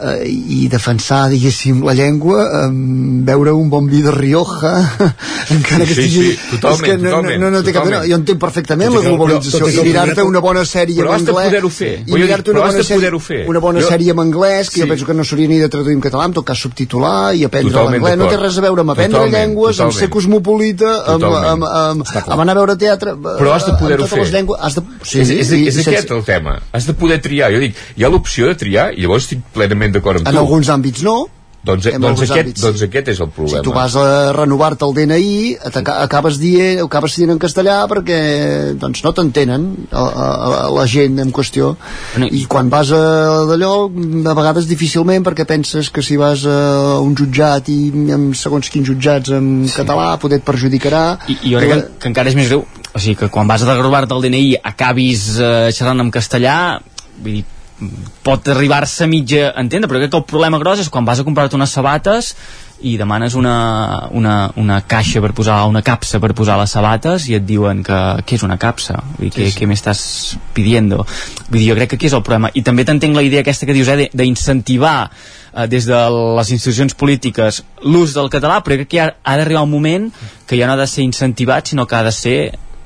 eh, 0.01 0.27
i 0.29 0.67
defensar, 0.71 1.29
diguéssim, 1.29 1.83
la 1.85 1.93
llengua, 1.93 2.43
eh, 2.65 2.69
beure 3.29 3.51
un 3.53 3.69
bon 3.69 3.87
vi 3.87 4.01
de 4.01 4.11
Rioja, 4.11 4.73
encara 5.55 5.85
que 5.85 5.93
Sí, 5.95 6.01
estigui... 6.05 6.31
sí, 6.31 6.39
totalment, 6.51 6.79
és 6.79 6.85
que 6.85 6.97
no, 6.97 7.09
totalment, 7.09 7.39
no, 7.41 7.49
no, 7.49 7.57
no 7.57 7.63
té 7.63 7.73
cap 7.73 7.83
totalment. 7.83 8.01
mena. 8.03 8.11
Jo 8.13 8.19
entenc 8.21 8.39
perfectament 8.39 8.93
la 8.95 9.01
globalització 9.05 9.69
i 9.69 9.87
mirar-te 9.89 10.23
una 10.23 10.39
bona 10.43 10.63
sèrie 10.65 11.01
en 11.01 11.11
anglès 11.15 11.69
fer. 11.79 11.91
i 12.05 12.13
mirar-te 12.13 12.51
una 12.51 12.59
bona 12.65 12.83
sèrie, 12.83 13.19
fer. 13.19 13.41
una 13.49 13.59
bona 13.59 13.81
Jo- 13.81 13.89
sèrie 13.89 14.11
en 14.11 14.19
anglès 14.25 14.69
que 14.69 14.75
Sí. 14.79 14.81
jo 14.81 14.87
penso 14.87 15.05
que 15.05 15.13
no 15.13 15.23
s'hauria 15.23 15.47
ni 15.47 15.57
de 15.59 15.69
traduir 15.69 15.95
en 15.95 16.01
català, 16.01 16.25
en 16.25 16.33
tot 16.33 16.45
cas 16.45 16.57
subtitular 16.59 17.33
i 17.35 17.43
aprendre 17.45 17.71
Totalment 17.73 18.01
l'anglès, 18.03 18.17
no 18.17 18.27
té 18.29 18.37
res 18.37 18.57
a 18.57 18.61
veure 18.61 18.81
amb 18.81 18.91
aprendre 18.91 19.17
Totalment, 19.19 19.39
llengües, 19.49 19.79
amb 19.79 19.91
ser 19.91 20.07
totalment. 20.09 20.13
cosmopolita, 20.13 20.91
amb, 21.13 21.21
Totalment. 21.21 21.49
amb, 21.51 21.63
amb, 21.63 22.27
amb 22.29 22.41
anar 22.41 22.51
a 22.55 22.59
veure 22.59 22.75
teatre 22.77 23.15
però 23.15 23.53
has 23.53 23.65
de 23.65 23.71
amb 23.71 23.79
poder-ho 23.79 24.07
fer 24.07 24.25
llengües, 24.31 24.59
has 24.61 24.75
de, 24.75 24.81
sí, 25.03 25.19
és, 25.21 25.29
és, 25.29 25.51
és 25.51 25.73
sense- 25.75 25.89
aquest 25.89 26.11
el 26.11 26.23
tema 26.23 26.59
has 26.71 26.85
de 26.85 26.93
poder 26.93 27.19
triar, 27.21 27.51
jo 27.53 27.59
dic, 27.59 27.75
hi 27.97 28.03
ha 28.03 28.09
l'opció 28.09 28.47
de 28.47 28.55
triar 28.55 28.91
i 28.93 29.01
llavors 29.01 29.23
estic 29.23 29.39
plenament 29.53 29.88
d'acord 29.95 30.21
amb 30.21 30.29
en 30.29 30.33
tu. 30.33 30.41
alguns 30.45 30.71
àmbits 30.71 31.03
no. 31.07 31.19
Doncs, 31.59 31.89
en 31.91 31.99
doncs, 31.99 32.21
alguns 32.21 32.29
aquest, 32.31 32.45
àmbits. 32.45 32.61
doncs 32.63 32.81
aquest 32.85 33.09
és 33.11 33.17
el 33.19 33.29
problema. 33.35 33.59
Si 33.59 33.67
tu 33.67 33.73
vas 33.75 33.95
a 33.99 34.31
renovar-te 34.31 34.85
el 34.87 34.93
DNI 34.95 35.33
acabes 35.91 36.37
dient, 36.39 36.79
acabes 36.85 37.17
dient 37.19 37.33
en 37.33 37.41
castellà 37.41 37.81
perquè 37.91 38.19
doncs, 38.79 39.01
no 39.03 39.11
t'entenen 39.15 39.65
la 39.91 40.85
gent 40.87 41.19
en 41.19 41.33
qüestió. 41.35 41.73
I 42.15 42.45
quan 42.47 42.71
vas 42.71 42.93
a 42.95 43.01
d'allò 43.49 43.73
a 43.89 44.37
vegades 44.39 44.69
difícilment 44.71 45.27
perquè 45.27 45.43
penses 45.49 45.91
que 45.91 46.03
si 46.05 46.15
vas 46.21 46.45
a 46.47 47.01
un 47.03 47.17
jutjat 47.19 47.67
i 47.75 47.79
amb 48.15 48.31
segons 48.39 48.71
quins 48.71 48.87
jutjats 48.87 49.35
en 49.35 49.67
català 49.75 50.13
poder 50.21 50.39
et 50.39 50.47
perjudicarà. 50.47 51.03
I, 51.27 51.41
i 51.43 51.55
jo 51.57 51.59
crec 51.59 51.75
que, 51.75 51.81
que 51.99 52.13
encara 52.13 52.31
és 52.31 52.39
més 52.39 52.47
greu. 52.47 52.63
O 52.95 53.03
sigui, 53.03 53.19
que 53.19 53.27
quan 53.33 53.51
vas 53.51 53.67
a 53.67 53.73
derobar-te 53.73 54.15
el 54.15 54.23
DNI 54.29 54.61
acabis 54.63 55.33
eh, 55.35 55.69
xerrant 55.75 56.07
en 56.07 56.15
castellà 56.15 56.55
vull 57.19 57.41
dir, 57.41 57.45
pot 58.23 58.47
arribar-se 58.51 59.03
a 59.05 59.07
mitja 59.07 59.53
entendre, 59.57 59.87
però 59.87 59.99
crec 60.01 60.11
que 60.11 60.17
el 60.19 60.25
problema 60.27 60.59
gros 60.59 60.79
és 60.83 60.89
quan 60.91 61.05
vas 61.07 61.19
a 61.19 61.23
comprar-te 61.27 61.55
unes 61.55 61.71
sabates 61.71 62.33
i 62.81 62.93
demanes 62.97 63.33
una, 63.35 64.07
una, 64.15 64.51
una 64.55 64.77
caixa 64.87 65.19
per 65.23 65.33
posar, 65.35 65.65
una 65.67 65.81
capsa 65.83 66.19
per 66.23 66.31
posar 66.33 66.55
les 66.61 66.71
sabates 66.71 67.25
i 67.27 67.35
et 67.35 67.43
diuen 67.47 67.81
que 67.83 67.97
què 68.23 68.37
és 68.37 68.43
una 68.47 68.57
capsa? 68.57 69.01
Dir, 69.19 69.31
Sí, 69.31 69.41
què, 69.41 69.49
sí. 69.51 69.57
què 69.59 69.67
m'estàs 69.67 70.03
pidiendo? 70.55 71.01
Vull 71.49 71.59
dir, 71.59 71.69
jo 71.71 71.75
crec 71.75 71.89
que 71.91 71.99
aquí 71.99 72.07
és 72.07 72.15
el 72.15 72.23
problema. 72.23 72.51
I 72.55 72.63
també 72.63 72.85
t'entenc 72.87 73.15
la 73.15 73.23
idea 73.27 73.41
aquesta 73.43 73.67
que 73.67 73.75
dius 73.75 73.87
eh, 73.91 73.97
de- 74.05 74.09
d'incentivar 74.13 75.09
eh, 75.09 75.67
des 75.67 75.85
de 75.91 75.99
les 76.39 76.51
institucions 76.55 76.95
polítiques 76.95 77.63
l'ús 77.83 78.15
del 78.15 78.29
català, 78.31 78.61
però 78.63 78.79
crec 78.79 78.87
que 78.95 79.01
ha, 79.03 79.09
ha 79.23 79.37
d'arribar 79.37 79.63
un 79.67 79.71
moment 79.75 80.07
que 80.47 80.55
ja 80.59 80.67
no 80.67 80.73
ha 80.77 80.79
de 80.83 80.87
ser 80.87 81.03
incentivat 81.03 81.67
sinó 81.67 81.85
que 81.87 81.95
ha 81.99 82.03
de 82.07 82.11
ser 82.15 82.37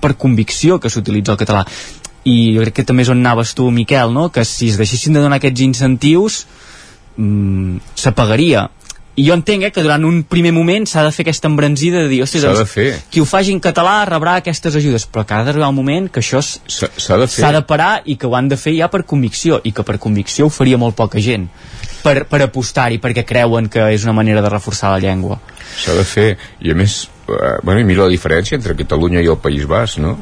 per 0.01 0.15
convicció 0.17 0.79
que 0.81 0.89
s'utilitza 0.89 1.31
el 1.31 1.37
català 1.39 1.65
i 2.23 2.53
jo 2.55 2.63
crec 2.63 2.79
que 2.79 2.87
també 2.87 3.03
és 3.03 3.11
on 3.11 3.19
anaves 3.19 3.53
tu 3.57 3.69
Miquel, 3.71 4.13
no? 4.13 4.29
que 4.31 4.45
si 4.47 4.69
es 4.71 4.79
deixessin 4.79 5.13
de 5.13 5.23
donar 5.23 5.41
aquests 5.41 5.65
incentius 5.65 6.43
mm, 7.17 7.83
s'apagaria 7.99 8.69
i 9.15 9.27
jo 9.27 9.35
entenc 9.37 9.67
eh, 9.67 9.69
que 9.69 9.83
durant 9.85 10.01
un 10.07 10.23
primer 10.25 10.51
moment 10.55 10.87
s'ha 10.89 11.03
de 11.05 11.11
fer 11.13 11.21
aquesta 11.21 11.49
embranzida 11.51 12.01
de 12.01 12.09
dir, 12.09 12.23
de 12.25 12.39
doncs, 12.41 12.69
fer. 12.69 12.87
qui 13.13 13.21
ho 13.21 13.27
faci 13.29 13.53
en 13.53 13.59
català 13.61 13.99
rebrà 14.09 14.39
aquestes 14.39 14.75
ajudes, 14.79 15.05
però 15.05 15.25
que 15.27 15.35
ha 15.37 15.43
d'arribar 15.45 15.69
un 15.69 15.77
moment 15.77 16.09
que 16.09 16.23
això 16.23 16.41
s'ha 16.41 17.19
de 17.21 17.27
fer 17.29 17.51
de 17.53 17.61
parar 17.69 18.01
i 18.05 18.17
que 18.17 18.25
ho 18.25 18.33
han 18.35 18.49
de 18.49 18.57
fer 18.57 18.73
ja 18.79 18.89
per 18.89 19.03
convicció 19.05 19.61
i 19.63 19.71
que 19.71 19.85
per 19.85 19.99
convicció 20.01 20.47
ho 20.47 20.53
faria 20.53 20.81
molt 20.81 20.97
poca 20.97 21.21
gent 21.21 21.45
per, 22.01 22.23
per 22.25 22.41
apostar-hi 22.47 22.97
perquè 23.03 23.25
creuen 23.27 23.69
que 23.69 23.85
és 23.93 24.03
una 24.07 24.17
manera 24.17 24.41
de 24.41 24.49
reforçar 24.49 24.95
la 24.95 25.03
llengua 25.03 25.37
s'ha 25.77 25.93
de 25.93 26.07
fer 26.07 26.29
i 26.65 26.73
a 26.73 26.77
més, 26.77 27.03
eh, 27.29 27.57
bueno, 27.61 27.79
i 27.81 27.85
mira 27.85 28.07
la 28.07 28.13
diferència 28.13 28.57
entre 28.57 28.73
Catalunya 28.81 29.21
i 29.21 29.29
el 29.29 29.37
País 29.37 29.69
Basc 29.69 30.01
no? 30.01 30.17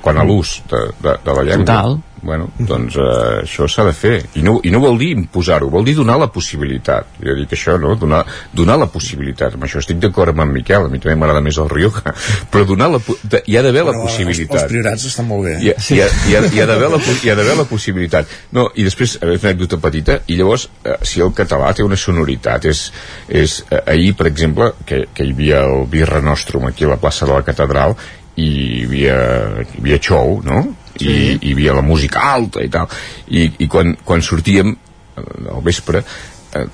Quan 0.00 0.18
a 0.18 0.24
l'ús 0.24 0.60
de, 0.70 0.86
de, 1.02 1.18
de 1.24 1.36
la 1.36 1.42
llengua. 1.42 1.66
Total. 1.66 2.00
bueno, 2.22 2.52
doncs 2.56 2.94
eh, 2.96 3.42
això 3.42 3.66
s'ha 3.66 3.82
de 3.88 3.92
fer. 3.92 4.14
I 4.38 4.44
no, 4.46 4.60
i 4.62 4.70
no 4.70 4.80
vol 4.80 4.94
dir 5.00 5.10
imposar-ho, 5.16 5.66
vol 5.70 5.84
dir 5.84 5.96
donar 5.98 6.20
la 6.22 6.28
possibilitat. 6.30 7.18
Jo 7.18 7.34
dic 7.34 7.56
això, 7.56 7.74
no? 7.82 7.96
donar, 7.98 8.22
donar 8.54 8.78
la 8.78 8.86
possibilitat. 8.86 9.56
Amb 9.58 9.66
això 9.66 9.82
estic 9.82 9.98
d'acord 10.02 10.30
amb 10.30 10.44
en 10.46 10.52
Miquel 10.54 10.86
a 10.86 10.92
mi 10.92 11.02
també 11.02 11.16
m'agrada 11.18 11.42
més 11.42 11.58
el 11.58 11.68
Rioja. 11.72 12.14
Però 12.52 12.64
donar 12.68 12.92
la, 12.94 13.00
de, 13.02 13.42
hi 13.50 13.58
ha 13.58 13.64
d'haver 13.66 13.84
la 13.88 13.96
Però 13.96 14.06
els, 14.06 14.14
possibilitat. 14.14 14.60
els 14.60 14.70
priorats 14.70 15.08
estan 15.10 15.28
molt 15.28 15.48
bé. 15.48 15.56
hi 15.58 15.72
ha, 15.72 15.76
hi 15.82 16.00
ha, 16.00 16.08
hi 16.28 16.38
ha, 16.38 16.44
hi 16.46 16.62
ha 16.62 16.68
d'haver 16.70 16.92
la, 16.94 17.02
hi 17.18 17.34
ha 17.34 17.58
la 17.58 17.68
possibilitat. 17.68 18.38
No, 18.54 18.68
i 18.78 18.86
després, 18.86 19.18
a 19.18 19.26
veure, 19.26 19.42
una 19.42 19.50
anècdota 19.50 19.82
petita 19.82 20.20
i 20.30 20.38
llavors, 20.38 20.68
eh, 20.86 20.96
si 21.02 21.20
el 21.26 21.34
català 21.34 21.74
té 21.74 21.82
una 21.82 21.98
sonoritat 21.98 22.70
és, 22.70 22.86
és 23.28 23.58
eh, 23.66 23.82
ahir, 23.96 24.14
per 24.14 24.30
exemple 24.30 24.72
que, 24.86 25.08
que 25.12 25.26
hi 25.26 25.34
havia 25.34 25.66
el 25.66 25.88
Birra 25.90 26.22
Nostrum 26.22 26.70
aquí 26.70 26.86
a 26.86 26.94
la 26.94 27.02
plaça 27.02 27.26
de 27.26 27.34
la 27.34 27.42
Catedral 27.42 27.98
i 28.36 28.48
hi 28.48 28.84
havia, 28.86 29.18
hi 29.66 29.80
havia 29.80 30.00
xou, 30.00 30.40
no? 30.46 30.64
i 31.00 31.38
hi 31.40 31.52
havia 31.54 31.72
la 31.72 31.84
música 31.84 32.20
alta 32.20 32.60
i 32.60 32.68
tal 32.68 32.90
i, 33.32 33.46
i 33.64 33.68
quan, 33.68 33.94
quan 34.04 34.20
sortíem 34.20 34.74
eh, 34.74 35.54
al 35.54 35.62
vespre 35.64 36.02
eh, 36.02 36.66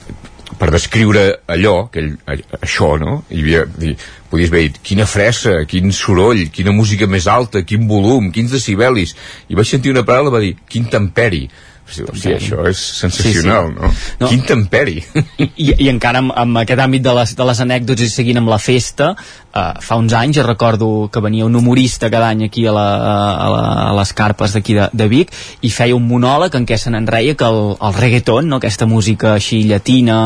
per 0.59 0.71
descriure 0.73 1.43
allò, 1.47 1.85
aquell, 1.85 2.15
això, 2.59 2.95
no? 2.99 3.19
Hi 3.29 3.43
havia, 3.43 3.65
dir, 3.69 3.93
podies 4.31 4.51
veure 4.51 4.81
quina 4.83 5.05
fressa, 5.07 5.59
quin 5.69 5.93
soroll, 5.93 6.47
quina 6.55 6.73
música 6.73 7.07
més 7.11 7.29
alta, 7.29 7.63
quin 7.69 7.85
volum, 7.91 8.31
quins 8.33 8.55
decibelis. 8.57 9.15
I 9.53 9.59
vaig 9.59 9.69
sentir 9.69 9.93
una 9.93 10.07
paraula 10.09 10.33
va 10.33 10.41
dir, 10.43 10.55
quin 10.69 10.89
temperi. 10.91 11.45
Hosti, 11.89 12.05
hosti, 12.05 12.33
això 12.37 12.67
és 12.69 12.77
sensacional, 13.01 13.71
Sí, 13.71 13.73
sí. 13.73 13.81
no? 13.81 13.93
No. 14.21 14.29
Quin 14.29 14.43
temperi. 14.45 14.99
I, 15.41 15.71
i 15.73 15.89
encara 15.89 16.21
amb, 16.21 16.35
amb 16.37 16.61
aquest 16.61 16.83
àmbit 16.85 17.05
de 17.07 17.15
les, 17.17 17.33
de 17.39 17.47
les 17.49 17.61
anècdotes 17.65 18.05
i 18.05 18.13
seguint 18.13 18.41
amb 18.43 18.51
la 18.53 18.59
festa 18.61 19.15
eh, 19.17 19.63
fa 19.81 19.97
uns 19.97 20.13
anys 20.13 20.37
jo 20.37 20.45
recordo 20.45 20.89
que 21.13 21.23
venia 21.25 21.47
un 21.49 21.57
humorista 21.57 22.11
cada 22.13 22.29
any 22.35 22.45
aquí 22.49 22.67
a, 22.69 22.75
la, 22.77 22.87
a, 22.99 23.49
la, 23.55 23.63
a 23.89 23.95
les 23.97 24.13
carpes 24.13 24.53
d'aquí 24.57 24.77
de, 24.77 24.89
de 24.93 25.09
Vic 25.09 25.33
i 25.65 25.71
feia 25.73 25.97
un 25.97 26.05
monòleg 26.09 26.55
en 26.61 26.67
què 26.69 26.77
se 26.77 26.93
n'enreia 26.93 27.35
que 27.39 27.49
el, 27.49 27.63
el 27.81 27.97
reggaeton, 27.97 28.49
no? 28.53 28.61
aquesta 28.61 28.87
música 28.87 29.33
així 29.39 29.63
llatina 29.71 30.19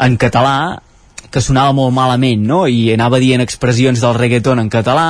en 0.00 0.16
català 0.16 0.56
que 1.30 1.42
sonava 1.42 1.74
molt 1.76 1.92
malament 1.92 2.46
no? 2.48 2.64
i 2.70 2.94
anava 2.94 3.20
dient 3.20 3.44
expressions 3.44 4.00
del 4.00 4.16
reggaeton 4.16 4.62
en 4.62 4.72
català 4.72 5.08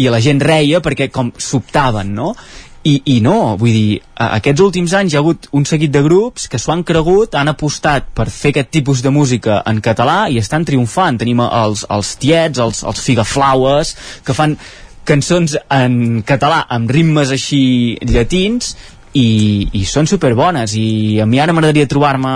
i 0.00 0.08
la 0.08 0.20
gent 0.24 0.40
reia 0.40 0.80
perquè 0.80 1.10
com 1.12 1.32
sobtaven 1.36 2.14
no? 2.16 2.32
I, 2.80 2.94
i 3.12 3.16
no, 3.20 3.56
vull 3.60 3.74
dir, 3.76 3.98
aquests 4.24 4.62
últims 4.64 4.94
anys 4.96 5.12
hi 5.12 5.18
ha 5.18 5.20
hagut 5.20 5.50
un 5.56 5.66
seguit 5.68 5.92
de 5.92 6.00
grups 6.00 6.46
que 6.48 6.56
s'ho 6.56 6.72
han 6.72 6.84
cregut, 6.88 7.34
han 7.36 7.52
apostat 7.52 8.06
per 8.16 8.30
fer 8.32 8.54
aquest 8.54 8.70
tipus 8.72 9.02
de 9.04 9.12
música 9.12 9.58
en 9.68 9.82
català 9.84 10.30
i 10.32 10.38
estan 10.40 10.64
triomfant. 10.64 11.18
Tenim 11.20 11.42
els, 11.44 11.84
els 11.92 12.14
tiets, 12.22 12.62
els, 12.62 12.80
els 12.88 13.02
figaflaues, 13.04 13.92
que 14.24 14.36
fan 14.36 14.56
cançons 15.04 15.58
en 15.68 16.22
català 16.24 16.62
amb 16.72 16.88
ritmes 16.92 17.32
així 17.36 17.62
llatins 18.06 18.72
i, 19.12 19.68
i 19.74 19.84
són 19.88 20.06
superbones 20.06 20.72
i 20.78 21.18
a 21.20 21.26
mi 21.26 21.40
ara 21.42 21.52
m'agradaria 21.52 21.88
trobar-me 21.90 22.32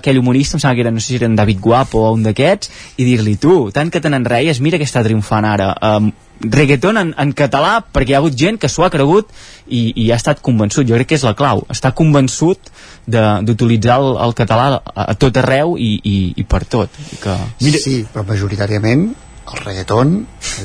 aquell 0.00 0.18
humorista, 0.18 0.56
em 0.56 0.62
sembla 0.62 0.74
que 0.74 0.86
era, 0.86 0.94
no 0.94 1.02
sé 1.02 1.12
si 1.12 1.18
era 1.20 1.28
en 1.28 1.36
David 1.38 1.60
Guapo 1.60 2.06
o 2.08 2.12
un 2.16 2.24
d'aquests, 2.26 2.70
i 2.96 3.06
dir-li 3.06 3.36
tu, 3.38 3.66
tant 3.70 3.92
que 3.92 4.00
te 4.00 4.10
n'enreies, 4.10 4.62
mira 4.64 4.80
que 4.80 4.88
està 4.88 5.04
triomfant 5.04 5.46
ara 5.46 5.74
um, 5.76 6.10
reggaeton 6.40 6.98
en, 7.00 7.12
en 7.18 7.32
català 7.32 7.80
perquè 7.92 8.12
hi 8.12 8.16
ha 8.16 8.20
hagut 8.22 8.36
gent 8.36 8.58
que 8.60 8.68
s'ho 8.68 8.84
ha 8.86 8.90
cregut 8.92 9.30
i, 9.66 9.92
i 9.96 10.10
ha 10.12 10.18
estat 10.20 10.42
convençut, 10.44 10.86
jo 10.88 10.94
crec 10.98 11.08
que 11.12 11.18
és 11.18 11.24
la 11.26 11.34
clau 11.38 11.64
està 11.72 11.92
convençut 11.96 12.72
d'utilitzar 13.06 14.00
el, 14.02 14.16
el 14.26 14.34
català 14.38 14.80
a, 14.80 15.06
a 15.12 15.14
tot 15.14 15.36
arreu 15.40 15.76
i, 15.78 15.94
i, 16.02 16.16
i 16.36 16.44
per 16.44 16.64
tot 16.64 16.90
I 17.12 17.20
que... 17.22 17.36
Mira... 17.62 17.80
Sí, 17.82 18.00
però 18.12 18.26
majoritàriament 18.28 19.08
el 19.46 19.60
reggaeton 19.62 20.14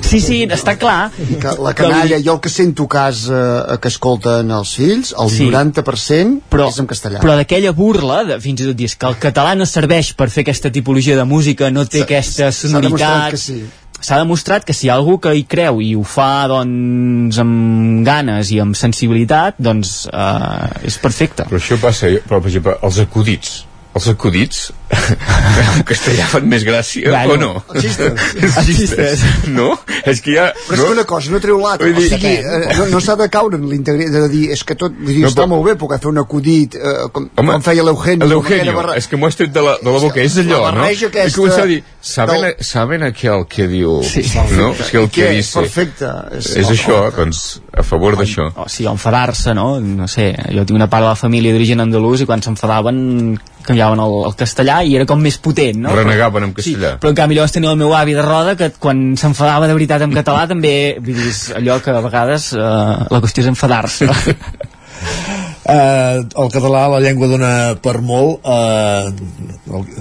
Sí, 0.01 0.19
sí, 0.23 0.37
està 0.49 0.73
clar 0.81 1.11
que 1.41 1.51
la 1.61 1.73
canalla, 1.77 2.17
jo 2.23 2.33
el 2.33 2.39
que 2.41 2.49
sento 2.49 2.87
a 2.89 2.91
casa 2.95 3.41
eh, 3.69 3.77
que 3.81 3.91
escolten 3.91 4.49
els 4.55 4.71
fills, 4.79 5.11
el 5.21 5.29
Sí. 5.29 5.45
90% 5.51 6.41
però, 6.49 6.67
és 6.69 6.79
en 6.81 6.87
castellà. 6.89 7.21
però 7.21 7.35
d'aquella 7.37 7.73
burla, 7.77 8.23
de, 8.25 8.39
fins 8.41 8.63
i 8.63 8.71
tot 8.71 8.79
dius 8.79 8.95
que 8.97 9.05
el 9.11 9.19
català 9.21 9.53
no 9.57 9.67
serveix 9.69 10.13
per 10.17 10.31
fer 10.33 10.41
aquesta 10.47 10.71
tipologia 10.73 11.15
de 11.19 11.25
música, 11.29 11.69
no 11.69 11.85
té 11.85 12.01
aquesta 12.07 12.49
s'ha 12.51 12.73
demostrat 12.73 12.89
sonoritat... 12.89 13.31
que 13.31 13.37
sí. 13.37 13.61
S'ha 14.01 14.17
demostrat 14.17 14.65
que 14.65 14.73
si 14.73 14.87
hi 14.87 14.91
ha 14.91 14.97
algú 14.97 15.19
que 15.21 15.33
hi 15.37 15.43
creu 15.49 15.81
i 15.85 15.91
ho 15.95 16.03
fa 16.07 16.47
doncs, 16.49 17.37
amb 17.41 18.05
ganes 18.05 18.49
i 18.53 18.61
amb 18.63 18.77
sensibilitat, 18.77 19.59
doncs 19.61 20.07
eh, 20.09 20.87
és 20.89 20.97
perfecte. 21.01 21.45
Però 21.49 21.61
això 21.61 21.77
passa, 21.81 22.09
però, 22.25 22.41
per 22.41 22.49
exemple, 22.49 22.77
els 22.81 23.01
acudits. 23.05 23.59
Els 23.91 24.05
acudits 24.07 24.69
en 25.75 25.81
castellà 25.87 26.25
fan 26.31 26.45
més 26.47 26.63
gràcia 26.67 27.11
Bueno, 27.11 27.33
o 27.33 27.37
no? 27.37 27.63
els 27.75 27.83
xistes. 27.83 28.21
Els 28.39 28.57
xistes. 28.67 29.23
No? 29.51 29.73
És 30.07 30.21
que 30.23 30.35
ja... 30.37 30.45
Però 30.69 30.77
és 30.77 30.83
que 30.87 30.93
una 30.95 31.03
cosa 31.09 31.31
no 31.33 31.41
treu 31.43 31.59
l'altra. 31.59 31.89
O 31.91 32.03
sigui, 32.05 32.31
eh, 32.39 32.69
no, 32.77 32.85
no 32.93 33.01
s'ha 33.03 33.17
de 33.19 33.27
caure 33.33 33.59
en 33.59 33.65
l'integritat 33.67 34.15
de 34.25 34.29
dir, 34.31 34.45
és 34.55 34.63
que 34.67 34.77
tot, 34.79 34.95
vull 34.95 35.11
dir, 35.11 35.25
No, 35.25 35.31
està 35.31 35.43
però- 35.43 35.51
molt 35.53 35.67
bé 35.67 35.75
poder 35.81 35.99
fer 36.03 36.09
un 36.11 36.21
acudit, 36.23 36.77
eh, 36.79 36.93
com, 37.11 37.27
Home, 37.35 37.51
com 37.57 37.65
feia 37.67 37.83
l'Eugenio. 37.87 38.29
L'Eugenio, 38.31 38.75
barra- 38.79 38.95
és 39.01 39.07
que 39.11 39.19
m'ho 39.19 39.27
has 39.27 39.35
tret 39.39 39.51
de 39.55 39.65
la, 39.67 39.75
de 39.83 39.91
la 39.97 40.03
boca, 40.05 40.23
és 40.23 40.37
allò, 40.39 40.61
la 40.63 40.71
no? 40.71 40.81
barreja 40.85 41.07
I 41.07 41.11
aquesta 41.11 41.37
comença 41.41 41.61
a 41.63 41.69
dir, 41.73 41.81
¿saben, 42.01 42.41
del- 42.47 42.55
¿saben 42.71 43.03
aquel 43.11 43.45
que 43.51 43.67
diu? 43.71 43.99
Sí. 44.07 44.23
No? 44.55 44.71
És 44.71 44.87
que 44.91 45.01
el 45.03 45.09
que 45.11 45.27
Què? 45.27 45.35
dice... 45.41 45.59
Perfecte. 45.65 46.13
És, 46.39 46.51
és 46.63 46.71
això, 46.77 47.01
doncs, 47.15 47.43
a 47.75 47.83
favor 47.83 48.15
d'això. 48.19 48.47
o 48.55 48.67
sigui, 48.71 48.87
enfadar-se, 48.91 49.53
no? 49.53 49.69
No 49.83 50.07
sé, 50.07 50.31
jo 50.47 50.63
tinc 50.63 50.79
una 50.79 50.87
part 50.89 51.03
de 51.03 51.11
la 51.11 51.19
família 51.19 51.51
d'origen 51.51 51.83
andalús 51.83 52.23
i 52.23 52.29
quan 52.29 52.41
s'enfadaven 52.43 53.35
canviaven 53.65 54.01
el, 54.03 54.17
el 54.29 54.35
castellà 54.39 54.81
i 54.87 54.95
era 54.99 55.07
com 55.09 55.21
més 55.21 55.37
potent, 55.41 55.81
no? 55.85 55.95
Renegaven 55.97 56.49
en 56.49 56.55
castellà. 56.57 56.95
Però 57.01 57.13
en 57.13 57.19
canvi 57.19 57.37
llavors 57.37 57.55
tenia 57.55 57.73
el 57.73 57.79
meu 57.81 57.95
avi 57.97 58.17
de 58.17 58.25
roda 58.25 58.57
que 58.59 58.71
quan 58.81 59.11
s'enfadava 59.19 59.69
de 59.69 59.77
veritat 59.77 60.05
en 60.07 60.15
català 60.15 60.47
també, 60.49 60.75
vull 60.99 61.21
dir, 61.21 61.35
allò 61.61 61.79
que 61.83 61.93
a 61.93 62.03
vegades 62.03 62.51
eh, 62.57 62.65
la 63.11 63.23
qüestió 63.23 63.45
és 63.45 63.51
enfadar-se. 63.53 64.09
Eh, 65.61 66.17
el 66.41 66.49
català, 66.49 66.87
la 66.89 66.99
llengua 67.03 67.27
dona 67.29 67.51
per 67.77 67.99
molt 68.01 68.47
eh, 68.49 69.11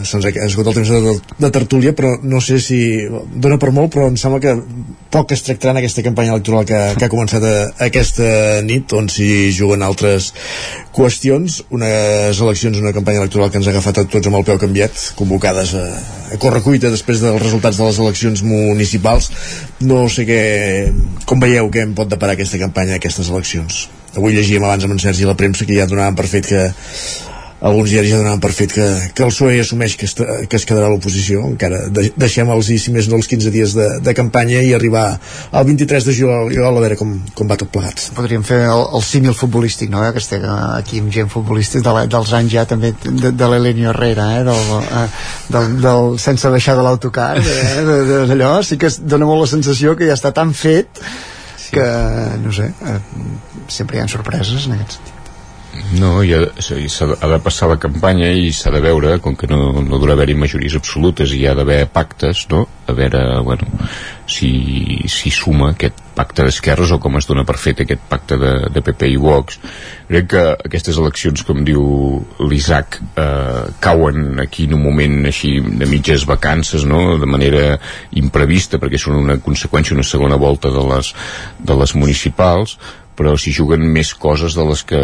se'ns 0.09 0.25
ha 0.25 0.31
esgotat 0.47 0.71
el 0.73 0.79
temps 0.79 0.93
de, 0.95 1.13
de 1.37 1.51
tertúlia 1.53 1.93
però 1.93 2.15
no 2.25 2.41
sé 2.41 2.57
si 2.65 2.79
dona 3.37 3.59
per 3.61 3.69
molt 3.77 3.93
però 3.93 4.07
em 4.09 4.17
sembla 4.17 4.41
que 4.41 4.55
poc 5.13 5.35
es 5.37 5.45
tractarà 5.45 5.75
en 5.75 5.83
aquesta 5.83 6.07
campanya 6.07 6.33
electoral 6.33 6.65
que, 6.65 6.81
que 6.97 7.05
ha 7.05 7.13
començat 7.13 7.45
a, 7.45 7.53
aquesta 7.91 8.31
nit 8.65 8.97
on 8.97 9.13
s'hi 9.13 9.51
juguen 9.53 9.85
altres 9.85 10.31
qüestions. 10.97 11.61
Unes 11.77 12.41
eleccions, 12.41 12.81
una 12.81 12.95
campanya 12.97 13.21
electoral 13.27 13.53
que 13.53 13.61
ens 13.61 13.69
ha 13.69 13.75
agafat 13.75 14.01
a 14.01 14.09
tots 14.09 14.33
amb 14.33 14.41
el 14.41 14.49
peu 14.49 14.61
canviat 14.65 15.11
convocades 15.19 15.75
a, 15.77 15.87
a 16.33 16.41
correcuita 16.41 16.95
després 16.95 17.21
dels 17.21 17.43
resultats 17.43 17.83
de 17.83 17.91
les 17.91 18.01
eleccions 18.01 18.47
municipals. 18.47 19.29
No 19.85 20.07
sé 20.09 20.25
què, 20.31 20.43
com 21.29 21.43
veieu 21.43 21.69
que 21.75 21.85
em 21.85 21.97
pot 21.99 22.09
deparar 22.09 22.39
aquesta 22.39 22.63
campanya, 22.63 22.97
aquestes 22.97 23.29
eleccions 23.29 23.89
avui 24.17 24.37
llegíem 24.37 24.65
abans 24.65 24.87
amb 24.87 24.97
en 24.97 25.03
Sergi 25.03 25.29
la 25.29 25.39
premsa 25.39 25.67
que 25.67 25.77
ja 25.77 25.89
donaven 25.91 26.19
per 26.19 26.29
fet 26.31 26.49
que 26.51 26.63
alguns 27.61 27.91
diaris 27.91 28.11
ja 28.15 28.19
donaven 28.19 28.41
per 28.41 28.53
fet 28.57 28.73
que, 28.73 28.85
que 29.15 29.25
el 29.25 29.33
PSOE 29.33 29.61
assumeix 29.61 29.95
que, 30.01 30.09
esta, 30.09 30.25
que 30.49 30.57
es 30.57 30.65
quedarà 30.69 30.89
a 30.89 30.93
l'oposició 30.93 31.43
encara 31.45 31.83
de, 31.93 32.07
deixem-los, 32.17 32.71
si 32.81 32.93
més 32.95 33.09
no, 33.11 33.19
els 33.21 33.29
15 33.29 33.53
dies 33.53 33.75
de, 33.77 33.89
de 34.01 34.15
campanya 34.17 34.63
i 34.65 34.73
arribar 34.77 35.05
al 35.53 35.67
23 35.69 36.09
de 36.09 36.15
juliol 36.17 36.79
a 36.81 36.85
veure 36.85 36.97
com, 36.97 37.13
com 37.37 37.51
va 37.51 37.59
tot 37.61 37.71
plegat 37.73 38.07
podríem 38.17 38.45
fer 38.47 38.63
el, 38.65 38.85
el 38.97 39.05
símil 39.05 39.37
futbolístic 39.37 39.93
no? 39.93 40.03
eh? 40.07 40.13
que 40.17 40.23
estem 40.25 40.47
aquí 40.49 41.03
amb 41.05 41.13
gent 41.13 41.29
futbolístic 41.33 41.85
de 41.85 41.97
la, 41.97 42.07
dels 42.11 42.33
anys 42.41 42.55
ja 42.57 42.65
també 42.71 42.95
de, 43.05 43.35
de 43.37 43.51
l'Elenio 43.53 43.93
Herrera 43.93 44.31
eh? 44.39 44.45
del, 44.49 44.73
eh, 44.81 45.05
del, 45.53 45.75
del, 45.85 46.15
sense 46.23 46.53
baixar 46.53 46.79
de 46.81 46.87
l'autocar 46.87 47.35
eh? 47.43 47.85
D'allò 48.33 48.55
sí 48.65 48.81
que 48.81 48.89
es 48.89 49.03
dona 49.05 49.29
molt 49.29 49.45
la 49.45 49.53
sensació 49.53 49.99
que 49.99 50.09
ja 50.09 50.17
està 50.17 50.33
tan 50.33 50.57
fet 50.57 51.05
que 51.75 51.87
no 52.43 52.53
sé 52.57 52.71
eh, 52.71 52.99
sempre 53.69 53.99
hi 53.99 54.05
ha 54.05 54.11
sorpreses 54.11 54.69
en 54.69 54.79
aquest 54.79 54.99
sentit 54.99 55.20
No, 56.01 56.21
i 56.23 56.35
s'ha 56.91 57.07
ha 57.15 57.29
de 57.31 57.39
passar 57.43 57.69
la 57.71 57.79
campanya 57.83 58.31
i 58.35 58.51
s'ha 58.55 58.73
de 58.75 58.81
veure, 58.83 59.17
com 59.23 59.37
que 59.39 59.47
no, 59.51 59.83
no 59.87 59.99
dura 60.03 60.17
haver-hi 60.17 60.35
majories 60.39 60.75
absolutes 60.79 61.31
i 61.31 61.43
hi 61.43 61.49
ha 61.51 61.55
d'haver 61.59 61.85
pactes, 61.95 62.47
no? 62.51 62.65
A 62.91 62.95
veure, 62.97 63.23
bueno, 63.47 63.69
si, 64.27 64.51
si 65.11 65.31
suma 65.35 65.71
aquest 65.71 65.99
pacte 66.15 66.45
d'esquerres 66.45 66.91
o 66.93 66.99
com 67.03 67.17
es 67.19 67.27
dona 67.29 67.45
per 67.47 67.57
fet 67.59 67.83
aquest 67.85 68.03
pacte 68.11 68.37
de, 68.41 68.53
de 68.75 68.83
PP 68.85 69.13
i 69.15 69.19
Vox. 69.21 69.61
Crec 70.11 70.27
que 70.33 70.43
aquestes 70.69 70.99
eleccions, 71.01 71.45
com 71.47 71.63
diu 71.67 71.83
l'Isaac, 72.51 72.99
eh, 73.23 73.63
cauen 73.83 74.43
aquí 74.43 74.67
en 74.69 74.75
un 74.79 74.85
moment 74.85 75.21
així 75.31 75.57
de 75.63 75.89
mitges 75.91 76.27
vacances, 76.29 76.87
no?, 76.87 77.17
de 77.21 77.31
manera 77.31 77.77
imprevista, 78.19 78.83
perquè 78.83 78.99
són 78.99 79.21
una 79.23 79.39
conseqüència, 79.43 79.97
una 79.97 80.07
segona 80.07 80.39
volta 80.41 80.73
de 80.75 80.83
les, 80.93 81.15
de 81.63 81.79
les 81.79 81.95
municipals, 81.99 82.77
però 83.21 83.35
s'hi 83.37 83.53
juguen 83.53 83.83
més 83.93 84.15
coses 84.17 84.55
de 84.57 84.65
les 84.65 84.83
que 84.89 85.01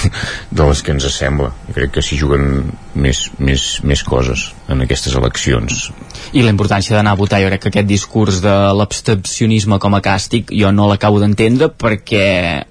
de 0.58 0.66
les 0.68 0.82
que 0.84 0.92
ens 0.92 1.06
sembla 1.14 1.48
crec 1.72 1.94
que 1.96 2.04
s'hi 2.04 2.18
juguen 2.20 2.44
més, 2.92 3.24
més, 3.40 3.64
més 3.88 4.04
coses 4.04 4.50
en 4.68 4.84
aquestes 4.84 5.16
eleccions. 5.16 5.88
I 6.36 6.44
la 6.44 6.52
importància 6.52 6.96
d'anar 6.96 7.14
a 7.16 7.20
votar, 7.20 7.40
jo 7.40 7.48
crec 7.48 7.64
que 7.64 7.72
aquest 7.72 7.88
discurs 7.88 8.42
de 8.44 8.54
l'abstencionisme 8.76 9.80
com 9.80 9.96
a 9.96 10.02
càstig 10.04 10.52
jo 10.52 10.72
no 10.76 10.90
l'acabo 10.90 11.22
d'entendre 11.22 11.70
perquè 11.72 12.26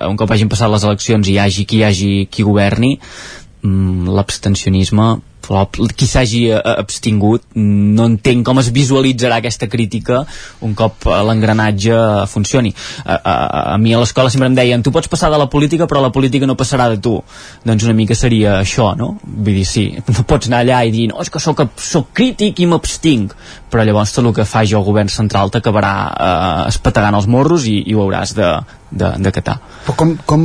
un 0.05 0.19
cop 0.19 0.31
hagin 0.31 0.51
passat 0.51 0.71
les 0.71 0.85
eleccions 0.85 1.27
i 1.27 1.37
hi 1.37 1.41
hagi 1.41 1.65
qui 1.65 1.81
hi 1.81 1.85
hagi 1.89 2.13
qui 2.29 2.45
governi 2.45 2.95
mm, 2.99 4.13
l'abstencionisme 4.13 5.09
flop, 5.43 5.79
qui 5.97 6.07
s'hagi 6.07 6.43
eh, 6.51 6.59
abstingut 6.73 7.45
no 7.59 8.07
entenc 8.09 8.45
com 8.47 8.61
es 8.61 8.69
visualitzarà 8.75 9.39
aquesta 9.41 9.67
crítica 9.71 10.23
un 10.65 10.75
cop 10.77 11.07
eh, 11.07 11.19
l'engranatge 11.27 11.97
funcioni. 12.31 12.73
A, 13.03 13.17
a, 13.17 13.35
a 13.73 13.77
mi 13.77 13.93
a 13.93 14.01
l'escola 14.01 14.31
sempre 14.33 14.49
em 14.51 14.57
deien 14.57 14.83
tu 14.83 14.93
pots 14.95 15.11
passar 15.11 15.31
de 15.33 15.39
la 15.41 15.49
política 15.51 15.87
però 15.89 16.01
la 16.03 16.13
política 16.15 16.47
no 16.49 16.57
passarà 16.59 16.89
de 16.93 17.01
tu. 17.03 17.17
Doncs 17.65 17.87
una 17.87 17.97
mica 17.97 18.15
seria 18.15 18.59
això 18.61 18.93
no? 18.97 19.13
vull 19.23 19.59
dir, 19.59 19.65
sí, 19.67 19.85
no 20.07 20.25
pots 20.27 20.49
anar 20.49 20.63
allà 20.63 20.83
i 20.87 20.93
dir 20.93 21.09
no, 21.11 21.19
és 21.23 21.31
que 21.33 21.41
sóc, 21.43 21.61
sóc 21.77 22.13
crític 22.13 22.63
i 22.63 22.69
m'abstinc. 22.69 23.35
Però 23.73 23.83
llavors 23.83 24.13
tot 24.13 24.25
el 24.27 24.35
que 24.37 24.45
faci 24.45 24.77
el 24.77 24.85
govern 24.85 25.09
central 25.09 25.51
t'acabarà 25.53 25.93
eh, 26.13 26.63
espetagant 26.69 27.17
els 27.19 27.27
morros 27.27 27.67
i, 27.69 27.79
i 27.89 27.95
ho 27.95 28.03
hauràs 28.05 28.35
de, 28.37 28.49
de, 28.91 29.13
de 29.19 29.33
catar. 29.33 29.59
Però 29.87 29.97
com, 29.99 30.15
com, 30.29 30.43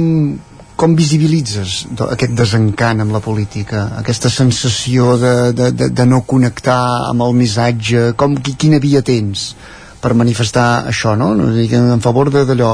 com 0.79 0.95
visibilitzes 0.95 1.81
aquest 2.07 2.37
desencant 2.39 3.03
amb 3.03 3.13
la 3.17 3.21
política, 3.25 3.89
aquesta 3.99 4.31
sensació 4.31 5.17
de, 5.19 5.35
de, 5.59 5.73
de, 5.75 5.89
de 5.91 6.07
no 6.07 6.23
connectar 6.23 6.79
amb 7.11 7.25
el 7.27 7.35
missatge, 7.35 8.13
com, 8.21 8.37
qui- 8.39 8.55
quina 8.55 8.79
via 8.83 9.03
tens 9.03 9.49
per 9.99 10.15
manifestar 10.15 10.85
això, 10.87 11.17
no? 11.19 11.33
no? 11.35 11.49
En 11.51 12.05
favor 12.05 12.31
d'allò, 12.31 12.69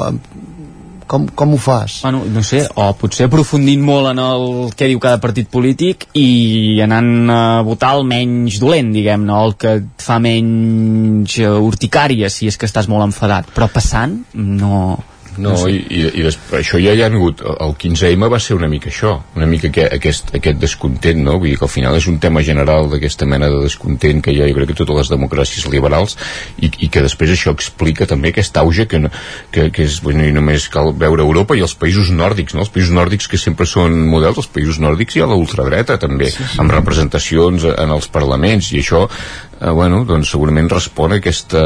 com, 1.09 1.25
com 1.37 1.55
ho 1.55 1.61
fas? 1.61 1.99
Bueno, 2.05 2.21
no 2.33 2.43
sé, 2.45 2.63
o 2.77 2.91
potser 3.01 3.27
aprofundint 3.31 3.81
molt 3.85 4.11
en 4.13 4.21
el 4.21 4.45
que 4.77 4.89
diu 4.91 5.01
cada 5.01 5.21
partit 5.23 5.49
polític 5.53 6.07
i 6.21 6.81
anant 6.85 7.33
a 7.33 7.41
votar 7.65 7.95
el 7.99 8.05
menys 8.09 8.61
dolent, 8.61 8.93
diguem-ne, 8.93 9.41
el 9.47 9.57
que 9.61 9.75
et 9.81 10.05
fa 10.05 10.21
menys 10.21 11.39
uh, 11.41 11.57
urticària 11.65 12.29
si 12.33 12.49
és 12.53 12.61
que 12.61 12.69
estàs 12.69 12.89
molt 12.93 13.05
enfadat, 13.09 13.49
però 13.57 13.69
passant 13.73 14.21
no 14.37 14.99
No, 15.37 15.51
no 15.51 15.57
sé. 15.59 15.71
i, 15.73 15.79
i, 15.89 16.03
i 16.21 16.25
després, 16.25 16.61
això 16.61 16.79
ja 16.83 16.93
hi 16.95 17.03
ha 17.03 17.09
hagut 17.11 17.41
el 17.43 17.75
15M 17.81 18.29
va 18.31 18.39
ser 18.43 18.55
una 18.59 18.69
mica 18.71 18.91
això 18.91 19.17
una 19.35 19.49
mica 19.51 19.71
que, 19.75 19.87
aquest, 19.97 20.31
aquest 20.37 20.61
descontent 20.63 21.23
no? 21.25 21.39
vull 21.41 21.51
dir 21.51 21.59
que 21.59 21.67
al 21.67 21.73
final 21.73 21.97
és 21.99 22.07
un 22.11 22.21
tema 22.23 22.43
general 22.47 22.89
d'aquesta 22.93 23.27
mena 23.31 23.49
de 23.51 23.63
descontent 23.65 24.23
que 24.23 24.35
hi 24.35 24.43
ha 24.43 24.49
jo 24.51 24.59
crec 24.59 24.73
que 24.73 24.79
totes 24.79 25.01
les 25.01 25.13
democràcies 25.13 25.67
liberals 25.73 26.17
i, 26.57 26.71
i 26.87 26.91
que 26.93 27.03
després 27.05 27.35
això 27.35 27.55
explica 27.55 28.07
també 28.11 28.31
aquest 28.31 28.61
auge 28.63 28.87
que, 28.91 29.01
que, 29.55 29.69
que 29.75 29.89
és, 29.89 30.01
bueno, 30.05 30.27
i 30.29 30.35
només 30.35 30.69
cal 30.73 30.93
veure 30.99 31.27
Europa 31.27 31.59
i 31.59 31.65
els 31.67 31.75
països 31.79 32.13
nòrdics 32.15 32.55
no? 32.55 32.63
els 32.67 32.73
països 32.75 32.95
nòrdics 32.95 33.31
que 33.31 33.41
sempre 33.41 33.67
són 33.71 33.97
models 34.11 34.45
els 34.45 34.53
països 34.55 34.79
nòrdics 34.83 35.17
hi 35.19 35.25
ha 35.25 35.31
l'ultradreta 35.31 35.99
també 36.03 36.31
sí, 36.31 36.43
sí. 36.45 36.61
amb 36.63 36.75
representacions 36.75 37.67
en 37.75 37.97
els 37.99 38.11
parlaments 38.13 38.71
i 38.75 38.83
això 38.85 39.09
eh, 39.61 39.71
bueno, 39.71 40.03
doncs 40.09 40.33
segurament 40.35 40.69
respon 40.73 41.15
a 41.15 41.21
aquesta 41.23 41.65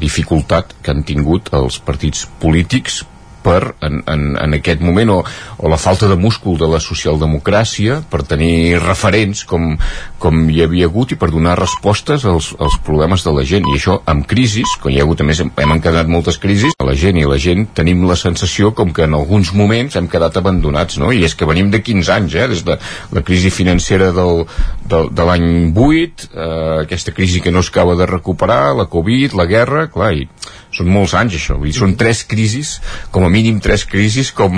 dificultat 0.00 0.76
que 0.82 0.92
han 0.92 1.04
tingut 1.06 1.52
els 1.56 1.80
partits 1.84 2.26
polítics 2.42 3.02
per, 3.44 3.74
en, 3.84 4.00
en, 4.10 4.24
en 4.40 4.56
aquest 4.56 4.80
moment 4.84 5.12
o, 5.12 5.18
o 5.58 5.70
la 5.70 5.78
falta 5.80 6.08
de 6.08 6.16
múscul 6.16 6.56
de 6.60 6.68
la 6.70 6.80
socialdemocràcia 6.80 8.00
per 8.10 8.22
tenir 8.28 8.80
referents 8.80 9.44
com, 9.48 9.74
com 10.22 10.46
hi 10.50 10.62
havia 10.64 10.88
hagut 10.88 11.12
i 11.12 11.18
per 11.20 11.28
donar 11.34 11.58
respostes 11.60 12.24
als, 12.28 12.52
als 12.58 12.78
problemes 12.86 13.26
de 13.26 13.34
la 13.36 13.44
gent 13.48 13.68
i 13.68 13.76
això 13.76 13.98
amb 14.10 14.26
crisis, 14.30 14.76
quan 14.80 14.94
hi 14.94 15.00
ha 15.00 15.04
hagut 15.04 15.20
a 15.20 15.28
més 15.28 15.42
hem 15.44 15.76
encadenat 15.76 16.08
moltes 16.10 16.40
crisis, 16.40 16.72
la 16.80 16.96
gent 16.98 17.20
i 17.20 17.26
la 17.28 17.38
gent 17.40 17.68
tenim 17.76 18.06
la 18.08 18.16
sensació 18.16 18.72
com 18.76 18.92
que 18.96 19.04
en 19.04 19.18
alguns 19.18 19.52
moments 19.52 19.98
hem 20.00 20.08
quedat 20.08 20.40
abandonats, 20.40 20.98
no? 21.02 21.12
i 21.12 21.24
és 21.28 21.36
que 21.36 21.48
venim 21.48 21.70
de 21.72 21.82
15 21.84 22.16
anys, 22.16 22.38
eh? 22.40 22.48
des 22.50 22.64
de 22.64 22.78
la 23.12 23.24
crisi 23.26 23.52
financera 23.52 24.10
del, 24.16 24.44
del, 24.88 25.12
de 25.12 25.28
l'any 25.28 25.48
8 25.74 26.30
eh, 26.32 26.48
aquesta 26.84 27.12
crisi 27.12 27.44
que 27.44 27.52
no 27.52 27.60
es 27.60 27.74
acaba 27.74 27.96
de 27.96 28.06
recuperar 28.06 28.76
la 28.76 28.86
Covid, 28.86 29.34
la 29.34 29.46
guerra, 29.50 29.88
clar, 29.90 30.12
i 30.14 30.28
són 30.74 30.90
molts 30.90 31.14
anys 31.18 31.38
això, 31.38 31.56
vull 31.58 31.70
dir, 31.70 31.76
són 31.78 31.96
tres 31.98 32.24
crisis 32.28 32.76
com 33.14 33.26
a 33.26 33.32
mínim 33.32 33.60
tres 33.64 33.86
crisis 33.88 34.32
com, 34.34 34.54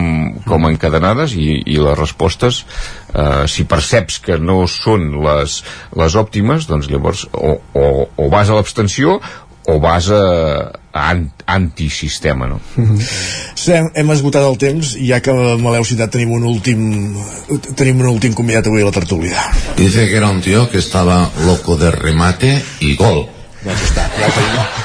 com 0.46 0.68
encadenades 0.70 1.36
i, 1.36 1.60
i 1.66 1.78
les 1.82 1.98
respostes 1.98 2.62
eh, 3.12 3.44
si 3.50 3.66
perceps 3.68 4.20
que 4.24 4.38
no 4.40 4.62
són 4.70 5.10
les, 5.24 5.60
les 5.96 6.16
òptimes 6.16 6.68
doncs 6.70 6.88
llavors 6.92 7.26
o, 7.32 7.58
o, 7.76 7.90
o 8.08 8.30
vas 8.32 8.50
a 8.50 8.56
l'abstenció 8.56 9.20
o 9.66 9.80
vas 9.82 10.08
a, 10.14 10.22
a 10.94 11.06
antisistema 11.46 12.46
no? 12.46 12.60
Mm 12.76 12.84
-hmm. 12.84 13.00
sí, 13.54 13.72
hem, 13.72 14.10
esgotat 14.10 14.42
el 14.42 14.58
temps 14.58 14.94
i 14.96 15.08
ja 15.10 15.20
que 15.20 15.32
me 15.32 15.70
l'heu 15.70 15.84
citat 15.84 16.10
tenim 16.10 16.32
un 16.32 16.44
últim 16.44 17.16
tenim 17.74 18.00
un 18.00 18.06
últim 18.06 18.32
convidat 18.32 18.66
avui 18.66 18.82
a 18.82 18.84
la 18.86 18.92
tertúlia 18.92 19.36
Dice 19.76 20.08
que 20.08 20.16
era 20.16 20.30
un 20.30 20.40
tío 20.40 20.70
que 20.70 20.78
estaba 20.78 21.30
loco 21.44 21.76
de 21.76 21.90
remate 21.90 22.62
y 22.80 22.94
gol 22.96 23.35
ja 23.66 23.74
està, 23.74 24.06
ja 24.16 24.26
el 24.28 24.34
tenim. 24.36 24.82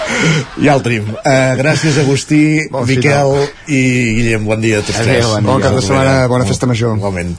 Ja 0.66 0.76
el 0.76 0.84
tenim. 0.86 1.10
Uh, 1.14 1.54
gràcies 1.60 1.98
Agustí, 2.02 2.42
bon 2.74 2.88
Miquel 2.90 3.36
i 3.72 3.82
Guillem, 4.18 4.46
bon 4.50 4.62
dia 4.64 4.82
a 4.82 4.86
tots 4.86 5.00
tres. 5.00 5.26
Bon, 5.30 5.50
bon 5.54 5.64
cap 5.64 5.78
de 5.78 5.84
setmana, 5.86 6.16
bona 6.32 6.48
festa 6.50 6.70
major. 6.70 6.98
Igualment. 6.98 7.36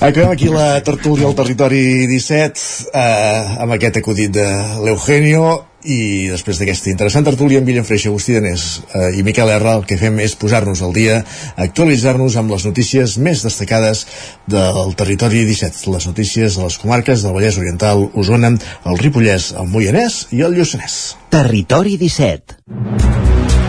Acabem 0.00 0.32
aquí 0.32 0.50
la 0.52 0.72
tertúlia 0.84 1.28
al 1.28 1.36
territori 1.38 1.82
17 2.10 2.90
uh, 2.90 3.60
amb 3.64 3.76
aquest 3.76 4.00
acudit 4.02 4.32
de 4.40 4.48
l'Eugenio 4.84 5.69
i 5.84 6.28
després 6.28 6.60
d'aquesta 6.60 6.90
interessant 6.92 7.24
tertúlia 7.24 7.60
amb 7.60 7.68
Guillem 7.68 7.86
Freixa, 7.86 8.10
Agustí 8.10 8.36
Danés 8.36 8.64
eh, 8.92 9.18
i 9.18 9.24
Miquel 9.26 9.52
R, 9.54 9.76
el 9.78 9.86
que 9.88 9.98
fem 10.00 10.18
és 10.20 10.36
posar-nos 10.40 10.82
al 10.84 10.92
dia 10.96 11.20
actualitzar-nos 11.56 12.36
amb 12.40 12.52
les 12.52 12.66
notícies 12.68 13.16
més 13.18 13.44
destacades 13.46 14.04
del 14.50 14.94
territori 14.98 15.46
17 15.48 15.94
les 15.94 16.08
notícies 16.10 16.58
de 16.58 16.66
les 16.66 16.78
comarques 16.80 17.24
del 17.24 17.36
Vallès 17.36 17.60
Oriental, 17.60 18.08
Osona, 18.14 18.52
el 18.84 19.00
Ripollès 19.00 19.52
el 19.56 19.70
Moianès 19.72 20.26
i 20.36 20.44
el 20.46 20.58
Lluçanès. 20.58 21.00
Territori 21.30 21.96
17 22.00 23.59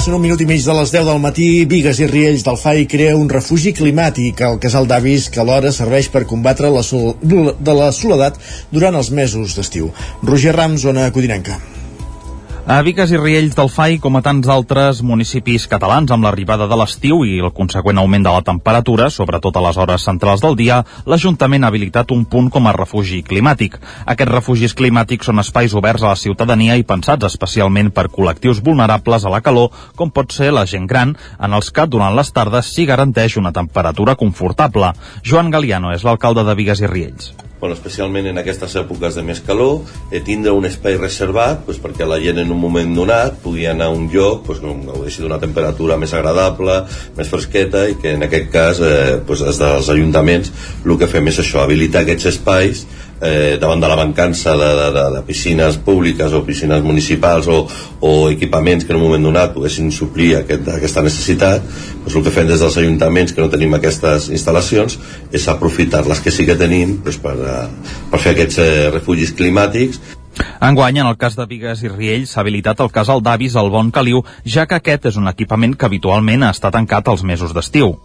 Passen 0.00 0.14
un 0.16 0.22
minut 0.24 0.40
i 0.40 0.46
mig 0.48 0.62
de 0.64 0.72
les 0.72 0.90
10 0.94 1.02
del 1.04 1.18
matí, 1.20 1.46
Vigues 1.68 1.98
i 2.00 2.06
Riells 2.08 2.40
del 2.46 2.56
FAI 2.56 2.86
crea 2.88 3.18
un 3.20 3.26
refugi 3.28 3.74
climàtic 3.76 4.38
al 4.46 4.56
casal 4.62 4.88
d'avis 4.88 5.26
que 5.28 5.42
alhora 5.42 5.74
serveix 5.76 6.08
per 6.14 6.22
combatre 6.30 6.70
la, 6.72 6.80
sol 6.80 7.12
de 7.20 7.74
la 7.82 7.90
soledat 7.92 8.38
durant 8.72 8.96
els 8.96 9.10
mesos 9.20 9.58
d'estiu. 9.58 9.92
Roger 10.24 10.56
Rams, 10.56 10.86
zona 10.88 11.04
Codinenca. 11.12 11.60
A 12.70 12.84
Viques 12.86 13.10
i 13.10 13.18
Riells 13.18 13.56
del 13.58 13.66
FAI, 13.66 13.96
com 13.98 14.14
a 14.14 14.20
tants 14.22 14.46
altres 14.46 15.00
municipis 15.02 15.64
catalans, 15.66 16.12
amb 16.14 16.22
l'arribada 16.22 16.68
de 16.70 16.76
l'estiu 16.78 17.24
i 17.26 17.40
el 17.42 17.50
conseqüent 17.56 17.98
augment 17.98 18.22
de 18.22 18.34
la 18.36 18.44
temperatura, 18.46 19.08
sobretot 19.10 19.58
a 19.58 19.64
les 19.64 19.80
hores 19.82 20.04
centrals 20.06 20.44
del 20.44 20.54
dia, 20.60 20.76
l'Ajuntament 21.02 21.66
ha 21.66 21.72
habilitat 21.74 22.14
un 22.14 22.22
punt 22.30 22.46
com 22.54 22.70
a 22.70 22.76
refugi 22.78 23.24
climàtic. 23.26 23.74
Aquests 24.14 24.34
refugis 24.36 24.76
climàtics 24.78 25.32
són 25.32 25.42
espais 25.42 25.74
oberts 25.74 26.06
a 26.06 26.12
la 26.12 26.22
ciutadania 26.22 26.78
i 26.78 26.86
pensats 26.86 27.26
especialment 27.32 27.90
per 27.90 28.06
col·lectius 28.14 28.62
vulnerables 28.62 29.26
a 29.26 29.34
la 29.34 29.42
calor, 29.42 29.74
com 29.98 30.14
pot 30.14 30.30
ser 30.30 30.54
la 30.54 30.62
gent 30.62 30.86
gran, 30.86 31.18
en 31.42 31.58
els 31.58 31.74
que 31.74 31.90
durant 31.90 32.14
les 32.14 32.30
tardes 32.30 32.70
s'hi 32.70 32.86
garanteix 32.86 33.40
una 33.42 33.50
temperatura 33.50 34.14
confortable. 34.14 34.94
Joan 35.26 35.50
Galiano 35.50 35.90
és 35.90 36.06
l'alcalde 36.06 36.46
de 36.46 36.60
Vigas 36.62 36.86
i 36.86 36.94
Riells 36.94 37.32
bueno, 37.60 37.74
especialment 37.76 38.26
en 38.30 38.40
aquestes 38.40 38.74
èpoques 38.80 39.18
de 39.18 39.24
més 39.26 39.42
calor, 39.44 39.82
eh, 40.10 40.22
tindre 40.24 40.54
un 40.56 40.64
espai 40.64 40.96
reservat 40.96 41.66
pues, 41.66 41.78
perquè 41.82 42.08
la 42.08 42.18
gent 42.22 42.40
en 42.40 42.50
un 42.50 42.60
moment 42.60 42.94
donat 42.96 43.36
pugui 43.44 43.66
anar 43.68 43.90
a 43.90 43.96
un 43.96 44.08
lloc 44.12 44.46
pues, 44.46 44.62
on 44.64 44.86
gaudeixi 44.88 45.22
d'una 45.22 45.38
temperatura 45.42 45.98
més 46.00 46.14
agradable, 46.16 46.80
més 47.18 47.28
fresqueta 47.28 47.86
i 47.92 47.98
que 48.00 48.16
en 48.16 48.24
aquest 48.26 48.50
cas 48.54 48.80
eh, 48.80 49.20
pues, 49.26 49.44
des 49.44 49.60
dels 49.60 49.92
ajuntaments 49.92 50.52
el 50.86 50.96
que 50.98 51.10
fem 51.10 51.28
és 51.28 51.42
això, 51.44 51.62
habilitar 51.62 52.06
aquests 52.06 52.32
espais 52.32 52.86
eh, 53.20 53.58
davant 53.60 53.80
de 53.80 53.88
la 53.88 53.96
mancança 53.96 54.56
de, 54.56 54.68
de, 54.80 54.90
de, 54.96 55.04
de 55.16 55.22
piscines 55.26 55.76
públiques 55.84 56.32
o 56.32 56.42
piscines 56.44 56.82
municipals 56.82 57.48
o, 57.48 57.66
o 58.00 58.12
equipaments 58.30 58.84
que 58.84 58.92
en 58.92 59.00
un 59.00 59.06
moment 59.06 59.28
donat 59.28 59.54
poguessin 59.54 59.90
suplir 59.92 60.34
aquest, 60.40 60.68
aquesta 60.72 61.04
necessitat 61.04 61.64
doncs 62.04 62.16
el 62.16 62.24
que 62.24 62.34
fem 62.34 62.48
des 62.48 62.62
dels 62.62 62.78
ajuntaments 62.82 63.34
que 63.34 63.42
no 63.42 63.50
tenim 63.52 63.76
aquestes 63.76 64.30
instal·lacions 64.32 64.98
és 65.32 65.48
aprofitar 65.48 66.06
les 66.08 66.22
que 66.24 66.32
sí 66.32 66.48
que 66.48 66.58
tenim 66.58 67.00
doncs 67.04 67.20
per, 67.20 67.36
eh, 67.36 67.68
per 68.10 68.22
fer 68.22 68.34
aquests 68.36 68.58
eh, 68.58 68.70
refugis 68.94 69.34
climàtics. 69.36 70.00
Enguany, 70.62 71.00
en 71.02 71.08
el 71.10 71.16
cas 71.20 71.34
de 71.36 71.44
Vigues 71.50 71.82
i 71.82 71.90
Riells, 71.90 72.30
s'ha 72.32 72.44
habilitat 72.44 72.80
el 72.80 72.92
casal 72.94 73.20
d'avis 73.20 73.56
al 73.58 73.68
Bon 73.72 73.90
Caliu, 73.90 74.22
ja 74.46 74.64
que 74.70 74.78
aquest 74.78 75.10
és 75.10 75.18
un 75.20 75.28
equipament 75.28 75.74
que 75.76 75.90
habitualment 75.90 76.46
està 76.48 76.70
tancat 76.72 77.10
als 77.10 77.26
mesos 77.26 77.52
d'estiu 77.52 77.96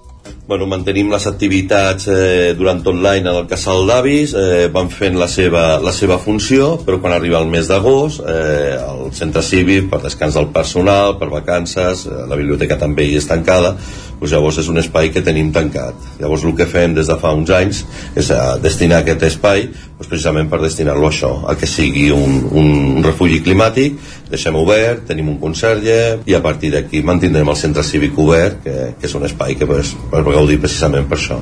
bueno, 0.48 0.68
mantenim 0.70 1.10
les 1.10 1.26
activitats 1.30 2.08
eh, 2.12 2.54
durant 2.58 2.82
tot 2.86 2.98
l'any 3.02 3.24
en 3.24 3.32
el 3.32 3.48
casal 3.50 3.88
d'avis, 3.90 4.36
eh, 4.38 4.68
van 4.74 4.92
fent 4.94 5.18
la 5.18 5.28
seva, 5.32 5.66
la 5.82 5.94
seva 5.96 6.20
funció, 6.22 6.76
però 6.86 7.00
quan 7.02 7.16
arriba 7.16 7.42
el 7.42 7.50
mes 7.50 7.70
d'agost, 7.70 8.22
eh, 8.30 8.76
el 8.78 9.10
centre 9.18 9.42
cívic, 9.46 9.90
per 9.90 10.04
descans 10.04 10.38
del 10.38 10.52
personal, 10.54 11.18
per 11.20 11.32
vacances, 11.34 12.06
eh, 12.06 12.26
la 12.30 12.38
biblioteca 12.38 12.78
també 12.82 13.10
hi 13.10 13.18
és 13.18 13.30
tancada, 13.30 13.76
doncs 14.20 14.32
llavors 14.34 14.60
és 14.62 14.70
un 14.72 14.80
espai 14.82 15.12
que 15.14 15.24
tenim 15.26 15.52
tancat. 15.56 15.98
Llavors 16.22 16.46
el 16.48 16.56
que 16.58 16.68
fem 16.70 16.96
des 16.96 17.10
de 17.12 17.18
fa 17.22 17.34
uns 17.36 17.52
anys 17.54 17.84
és 18.16 18.32
a 18.32 18.40
eh, 18.56 18.62
destinar 18.64 19.02
aquest 19.04 19.28
espai 19.28 19.68
doncs 19.68 20.10
precisament 20.12 20.50
per 20.52 20.62
destinar-lo 20.64 21.08
a 21.08 21.14
això, 21.14 21.34
a 21.48 21.56
que 21.60 21.70
sigui 21.70 22.10
un, 22.16 22.42
un 22.52 23.04
refugi 23.06 23.42
climàtic, 23.46 24.00
deixem 24.32 24.58
obert, 24.60 25.06
tenim 25.10 25.30
un 25.32 25.40
conserge 25.42 26.00
i 26.26 26.36
a 26.36 26.42
partir 26.44 26.74
d'aquí 26.76 27.04
mantindrem 27.06 27.52
el 27.52 27.60
centre 27.60 27.84
cívic 27.84 28.18
obert, 28.20 28.64
que, 28.66 28.76
que 29.00 29.08
és 29.08 29.16
un 29.16 29.28
espai 29.28 29.56
que 29.60 29.70
pues, 29.70 29.96
per 30.12 30.26
gaudir 30.28 30.60
precisament 30.64 31.08
per 31.12 31.22
això. 31.22 31.40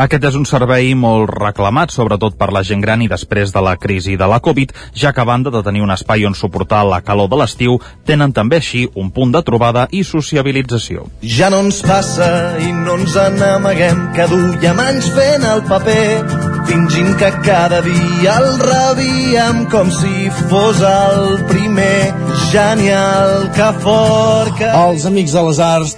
Aquest 0.00 0.24
és 0.30 0.36
un 0.38 0.46
servei 0.48 0.94
molt 0.96 1.30
reclamat, 1.34 1.92
sobretot 1.92 2.36
per 2.40 2.50
la 2.54 2.62
gent 2.66 2.80
gran 2.84 3.02
i 3.04 3.08
després 3.10 3.52
de 3.52 3.62
la 3.64 3.76
crisi 3.80 4.16
de 4.20 4.28
la 4.30 4.40
Covid, 4.40 4.72
ja 4.96 5.12
que 5.12 5.20
a 5.20 5.28
banda 5.28 5.52
de 5.52 5.62
tenir 5.66 5.82
un 5.84 5.92
espai 5.94 6.24
on 6.28 6.36
suportar 6.38 6.84
la 6.88 7.02
calor 7.04 7.28
de 7.28 7.40
l'estiu, 7.40 7.78
tenen 8.06 8.32
també 8.32 8.60
així 8.60 8.86
un 8.94 9.10
punt 9.10 9.34
de 9.34 9.42
trobada 9.44 9.86
i 9.90 10.04
sociabilització. 10.04 11.06
Ja 11.22 11.50
no 11.50 11.60
ens 11.66 11.82
passa 11.86 12.30
i 12.62 12.72
no 12.72 12.96
ens 13.00 13.18
n'amaguem, 13.36 14.08
que 14.16 14.30
duiem 14.30 14.80
anys 14.86 15.12
fent 15.16 15.46
el 15.50 15.62
paper, 15.68 16.59
fingint 16.70 17.16
que 17.18 17.30
cada 17.42 17.80
dia 17.82 18.34
el 18.38 18.58
rebíem 18.62 19.64
com 19.72 19.90
si 19.90 20.30
fos 20.50 20.78
el 20.86 21.42
primer. 21.50 22.12
Genial, 22.50 23.50
que 23.56 23.70
fort, 23.82 24.54
que... 24.58 24.68
Els 24.70 25.06
Amics 25.10 25.34
de 25.34 25.42
les 25.48 25.60
Arts 25.66 25.96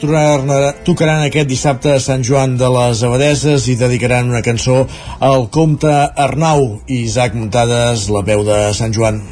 tocaran 0.86 1.26
aquest 1.26 1.52
dissabte 1.52 1.94
a 1.96 2.00
Sant 2.00 2.24
Joan 2.28 2.56
de 2.60 2.72
les 2.72 3.04
Abadeses 3.08 3.68
i 3.68 3.76
dedicaran 3.80 4.32
una 4.32 4.44
cançó 4.44 4.82
al 5.20 5.48
comte 5.52 5.92
Arnau 5.92 6.66
i 6.86 7.04
Isaac 7.04 7.36
Muntades, 7.36 8.08
la 8.12 8.24
veu 8.26 8.44
de 8.48 8.64
Sant 8.76 8.96
Joan. 8.96 9.22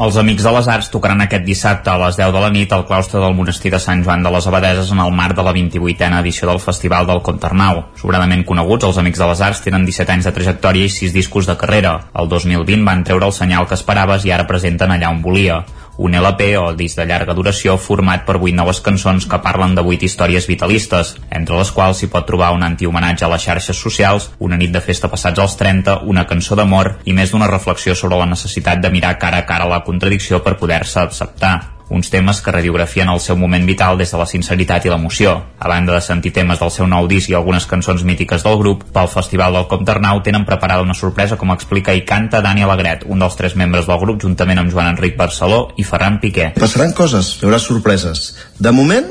Els 0.00 0.16
Amics 0.16 0.46
de 0.46 0.50
les 0.54 0.68
Arts 0.72 0.86
tocaran 0.88 1.20
aquest 1.20 1.42
dissabte 1.44 1.90
a 1.92 1.98
les 2.00 2.16
10 2.16 2.30
de 2.32 2.40
la 2.40 2.48
nit 2.48 2.70
al 2.72 2.86
claustre 2.88 3.20
del 3.20 3.34
monestir 3.36 3.68
de 3.74 3.80
Sant 3.84 4.00
Joan 4.06 4.22
de 4.24 4.30
les 4.32 4.46
Abadeses 4.48 4.92
en 4.94 5.02
el 5.04 5.10
marc 5.12 5.36
de 5.36 5.44
la 5.44 5.52
28a 5.52 6.22
edició 6.22 6.48
del 6.48 6.60
Festival 6.64 7.04
del 7.10 7.20
Contarnau. 7.26 7.82
Sobradament 8.00 8.46
coneguts, 8.48 8.86
els 8.88 9.00
Amics 9.02 9.20
de 9.20 9.28
les 9.28 9.42
Arts 9.44 9.60
tenen 9.66 9.84
17 9.84 10.14
anys 10.14 10.30
de 10.30 10.32
trajectòria 10.38 10.88
i 10.88 10.94
6 10.94 11.12
discos 11.12 11.50
de 11.50 11.58
carrera. 11.60 11.92
El 12.16 12.32
2020 12.32 12.88
van 12.88 13.04
treure 13.04 13.28
el 13.28 13.36
senyal 13.36 13.68
que 13.68 13.76
esperaves 13.76 14.24
i 14.24 14.32
ara 14.32 14.48
presenten 14.48 14.96
allà 14.96 15.12
on 15.12 15.20
volia 15.20 15.60
un 16.00 16.14
LP 16.16 16.54
o 16.56 16.70
disc 16.72 16.96
de 16.96 17.04
llarga 17.04 17.34
duració 17.36 17.76
format 17.76 18.24
per 18.24 18.38
8 18.38 18.56
noves 18.56 18.80
cançons 18.84 19.26
que 19.28 19.40
parlen 19.44 19.74
de 19.76 19.84
8 19.84 20.08
històries 20.08 20.46
vitalistes, 20.48 21.12
entre 21.28 21.58
les 21.58 21.72
quals 21.76 22.00
s'hi 22.00 22.08
pot 22.12 22.24
trobar 22.28 22.54
un 22.56 22.64
antihomenatge 22.64 23.26
a 23.26 23.32
les 23.34 23.44
xarxes 23.44 23.82
socials, 23.86 24.30
una 24.38 24.56
nit 24.60 24.72
de 24.72 24.80
festa 24.80 25.10
passats 25.12 25.42
als 25.44 25.58
30, 25.60 25.98
una 26.08 26.24
cançó 26.30 26.56
d'amor 26.56 26.94
i 27.04 27.12
més 27.12 27.34
d'una 27.34 27.50
reflexió 27.52 27.94
sobre 27.94 28.16
la 28.16 28.30
necessitat 28.32 28.80
de 28.80 28.92
mirar 28.94 29.18
cara 29.20 29.44
a 29.44 29.46
cara 29.50 29.68
la 29.68 29.84
contradicció 29.84 30.40
per 30.40 30.56
poder-se 30.56 31.04
acceptar 31.04 31.79
uns 31.90 32.08
temes 32.08 32.38
que 32.40 32.52
radiografien 32.54 33.10
el 33.10 33.20
seu 33.20 33.36
moment 33.36 33.66
vital 33.66 33.98
des 33.98 34.12
de 34.14 34.18
la 34.18 34.26
sinceritat 34.26 34.86
i 34.86 34.92
l'emoció. 34.92 35.34
A 35.58 35.68
banda 35.68 35.92
de 35.92 36.00
sentir 36.00 36.32
temes 36.32 36.62
del 36.62 36.70
seu 36.70 36.86
nou 36.86 37.08
disc 37.10 37.28
i 37.28 37.34
algunes 37.34 37.66
cançons 37.66 38.04
mítiques 38.06 38.46
del 38.46 38.56
grup, 38.62 38.86
pel 38.94 39.10
Festival 39.10 39.58
del 39.58 39.66
Comte 39.68 39.92
Arnau 39.92 40.22
tenen 40.22 40.46
preparada 40.46 40.86
una 40.86 40.94
sorpresa 40.94 41.36
com 41.36 41.50
explica 41.50 41.92
i 41.92 42.04
canta 42.06 42.40
Dani 42.40 42.62
Alegret, 42.62 43.04
un 43.10 43.18
dels 43.18 43.36
tres 43.36 43.58
membres 43.58 43.90
del 43.90 43.98
grup, 43.98 44.22
juntament 44.22 44.62
amb 44.62 44.72
Joan 44.72 44.94
Enric 44.94 45.18
Barceló 45.18 45.66
i 45.76 45.84
Ferran 45.84 46.20
Piqué. 46.22 46.52
Passaran 46.60 46.94
coses, 46.94 47.34
hi 47.36 47.48
haurà 47.48 47.58
sorpreses. 47.58 48.36
De 48.58 48.72
moment, 48.72 49.10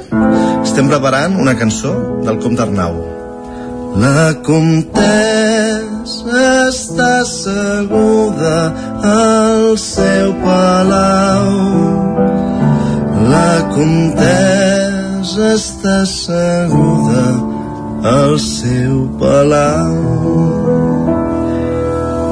estem 0.64 0.88
preparant 0.88 1.36
una 1.36 1.58
cançó 1.60 1.94
del 2.24 2.40
Comte 2.40 2.64
Arnau. 2.64 3.02
La 4.00 4.32
comtessa 4.46 5.50
està 6.70 7.08
asseguda 7.24 8.58
al 9.04 9.78
seu 9.82 10.36
palau 10.44 12.59
la 13.28 13.68
comtessa 13.74 15.54
està 15.56 16.02
asseguda 16.08 17.24
al 18.16 18.38
seu 18.40 19.08
palau. 19.20 19.96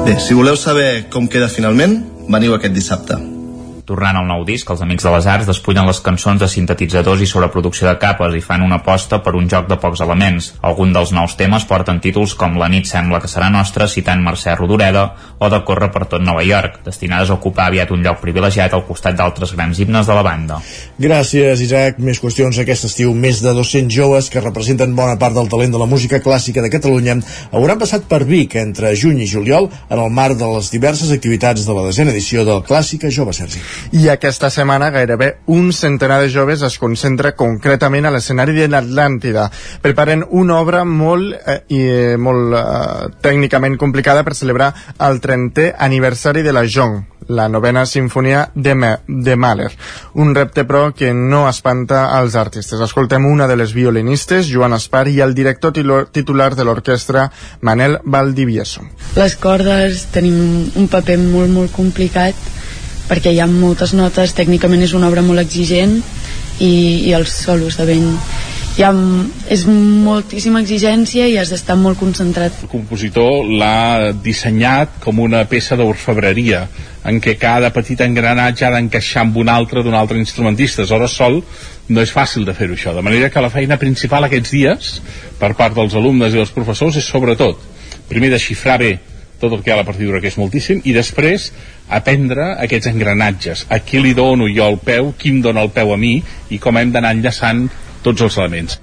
Bé, 0.06 0.16
si 0.20 0.32
voleu 0.34 0.56
saber 0.56 1.08
com 1.12 1.28
queda 1.28 1.48
finalment, 1.52 2.00
veniu 2.28 2.56
aquest 2.56 2.72
dissabte. 2.72 3.37
Tornant 3.88 4.18
al 4.20 4.26
nou 4.28 4.42
disc, 4.44 4.68
els 4.68 4.82
Amics 4.84 5.06
de 5.06 5.10
les 5.14 5.26
Arts 5.32 5.46
despullen 5.48 5.86
les 5.88 5.98
cançons 6.04 6.36
de 6.36 6.46
sintetitzadors 6.52 7.22
i 7.24 7.26
sobreproducció 7.30 7.86
de 7.86 7.94
capes 7.96 8.34
i 8.36 8.42
fan 8.44 8.60
una 8.60 8.76
aposta 8.82 9.22
per 9.24 9.32
un 9.38 9.46
joc 9.48 9.64
de 9.70 9.78
pocs 9.80 10.02
elements. 10.04 10.50
Algun 10.68 10.90
dels 10.92 11.14
nous 11.16 11.36
temes 11.40 11.64
porten 11.64 11.96
títols 12.04 12.34
com 12.36 12.58
La 12.60 12.68
nit 12.68 12.84
sembla 12.84 13.16
que 13.22 13.30
serà 13.32 13.48
nostra, 13.48 13.86
citant 13.88 14.20
Mercè 14.20 14.58
Rodoreda, 14.58 15.06
o 15.40 15.48
de 15.48 15.60
Corre 15.64 15.88
per 15.94 16.04
tot 16.10 16.20
Nova 16.20 16.44
York, 16.44 16.82
destinades 16.84 17.32
a 17.32 17.38
ocupar 17.38 17.70
aviat 17.70 17.94
un 17.96 18.04
lloc 18.04 18.20
privilegiat 18.20 18.76
al 18.76 18.84
costat 18.84 19.16
d'altres 19.16 19.54
grans 19.56 19.80
himnes 19.80 20.04
de 20.04 20.18
la 20.18 20.26
banda. 20.26 20.60
Gràcies, 21.00 21.64
Isaac. 21.64 21.96
Més 22.04 22.20
qüestions 22.20 22.60
aquest 22.60 22.90
estiu. 22.90 23.16
Més 23.16 23.40
de 23.40 23.56
200 23.56 23.88
joves 23.88 24.28
que 24.28 24.44
representen 24.44 24.92
bona 25.00 25.16
part 25.16 25.32
del 25.38 25.48
talent 25.48 25.72
de 25.72 25.80
la 25.80 25.88
música 25.88 26.20
clàssica 26.20 26.60
de 26.60 26.74
Catalunya 26.76 27.16
hauran 27.56 27.80
passat 27.80 28.04
per 28.04 28.20
Vic 28.28 28.58
entre 28.60 28.92
juny 28.92 29.24
i 29.24 29.32
juliol 29.32 29.72
en 29.88 29.96
el 29.96 30.12
marc 30.12 30.36
de 30.36 30.52
les 30.58 30.68
diverses 30.76 31.16
activitats 31.16 31.64
de 31.64 31.80
la 31.80 31.88
desena 31.88 32.12
edició 32.12 32.44
del 32.44 32.60
Clàssica 32.68 33.08
Jove 33.08 33.32
Sergi 33.32 33.64
i 33.92 34.08
aquesta 34.12 34.50
setmana 34.50 34.90
gairebé 34.94 35.38
un 35.46 35.72
centenar 35.72 36.20
de 36.22 36.30
joves 36.32 36.62
es 36.66 36.78
concentra 36.78 37.34
concretament 37.36 38.06
a 38.06 38.12
l'escenari 38.14 38.56
de 38.56 38.68
l'Atlàntida. 38.68 39.48
Preparen 39.82 40.24
una 40.30 40.58
obra 40.60 40.84
molt, 40.84 41.34
eh, 41.34 41.60
i, 41.68 41.82
eh, 41.82 42.16
molt 42.16 42.54
eh, 42.54 43.12
tècnicament 43.24 43.78
complicada 43.78 44.24
per 44.24 44.34
celebrar 44.34 44.72
el 44.98 45.20
30è 45.20 45.74
aniversari 45.78 46.42
de 46.42 46.52
la 46.52 46.66
Jong, 46.66 47.02
la 47.28 47.48
novena 47.48 47.84
sinfonia 47.86 48.50
de, 48.54 48.74
Me 48.74 48.98
de 49.06 49.36
Mahler. 49.36 49.70
Un 50.14 50.34
repte, 50.34 50.64
però, 50.64 50.92
que 50.94 51.12
no 51.14 51.46
espanta 51.48 52.06
als 52.16 52.34
artistes. 52.34 52.80
Escoltem 52.80 53.26
una 53.26 53.46
de 53.46 53.56
les 53.56 53.74
violinistes, 53.76 54.48
Joan 54.52 54.74
Espar, 54.74 55.06
i 55.08 55.20
el 55.20 55.34
director 55.34 55.72
titular 56.12 56.54
de 56.56 56.64
l'orquestra, 56.64 57.28
Manel 57.60 57.98
Valdivieso. 58.04 58.84
Les 59.16 59.36
cordes 59.36 60.06
tenim 60.14 60.72
un 60.76 60.88
paper 60.88 61.18
molt, 61.20 61.52
molt 61.52 61.72
complicat 61.76 62.48
perquè 63.08 63.32
hi 63.32 63.40
ha 63.40 63.48
moltes 63.48 63.94
notes, 63.96 64.36
tècnicament 64.36 64.84
és 64.84 64.94
una 64.96 65.08
obra 65.08 65.24
molt 65.24 65.42
exigent 65.42 65.98
i, 66.60 66.72
i 67.08 67.14
els 67.16 67.32
solos 67.44 67.78
de 67.80 67.88
vent 67.88 68.08
hi 68.78 68.84
ha, 68.86 68.92
és 69.50 69.64
moltíssima 69.66 70.60
exigència 70.62 71.26
i 71.26 71.34
has 71.40 71.50
d'estar 71.50 71.74
molt 71.80 71.98
concentrat. 71.98 72.60
El 72.62 72.70
compositor 72.70 73.48
l'ha 73.50 74.12
dissenyat 74.22 75.00
com 75.02 75.18
una 75.24 75.42
peça 75.50 75.74
d'orfebreria 75.78 76.62
en 77.08 77.18
què 77.24 77.34
cada 77.40 77.72
petit 77.74 77.98
engranatge 78.04 78.68
ha 78.68 78.70
d'encaixar 78.76 79.24
amb 79.24 79.40
un 79.42 79.50
altre 79.50 79.82
d'un 79.82 79.98
altre 79.98 80.20
instrumentista. 80.20 80.84
Aleshores, 80.84 81.16
sol 81.18 81.40
no 81.88 82.04
és 82.04 82.14
fàcil 82.14 82.46
de 82.46 82.54
fer-ho 82.54 82.78
això. 82.78 82.94
De 82.94 83.02
manera 83.02 83.32
que 83.34 83.42
la 83.42 83.50
feina 83.50 83.80
principal 83.82 84.28
aquests 84.28 84.54
dies, 84.54 84.94
per 85.40 85.56
part 85.58 85.74
dels 85.74 85.98
alumnes 85.98 86.34
i 86.34 86.38
dels 86.38 86.54
professors, 86.54 87.00
és 87.02 87.10
sobretot, 87.10 87.58
primer, 88.06 88.30
de 88.30 88.42
xifrar 88.42 88.78
bé 88.78 88.92
tot 89.40 89.52
el 89.52 89.62
que 89.62 89.70
hi 89.70 89.74
ha 89.74 89.78
a 89.78 89.82
la 89.82 89.88
partidura, 89.88 90.20
que 90.20 90.30
és 90.32 90.38
moltíssim, 90.40 90.82
i 90.84 90.94
després 90.96 91.50
aprendre 92.00 92.50
aquests 92.64 92.90
engranatges. 92.90 93.66
A 93.70 93.80
qui 93.80 94.02
li 94.02 94.14
dono 94.18 94.50
jo 94.50 94.66
el 94.68 94.80
peu, 94.82 95.12
qui 95.18 95.34
em 95.34 95.42
dona 95.44 95.64
el 95.66 95.72
peu 95.74 95.94
a 95.94 96.00
mi, 96.00 96.18
i 96.50 96.58
com 96.62 96.76
hem 96.76 96.92
d'anar 96.94 97.14
enllaçant 97.16 97.68
tots 98.02 98.22
els 98.24 98.36
elements. 98.38 98.78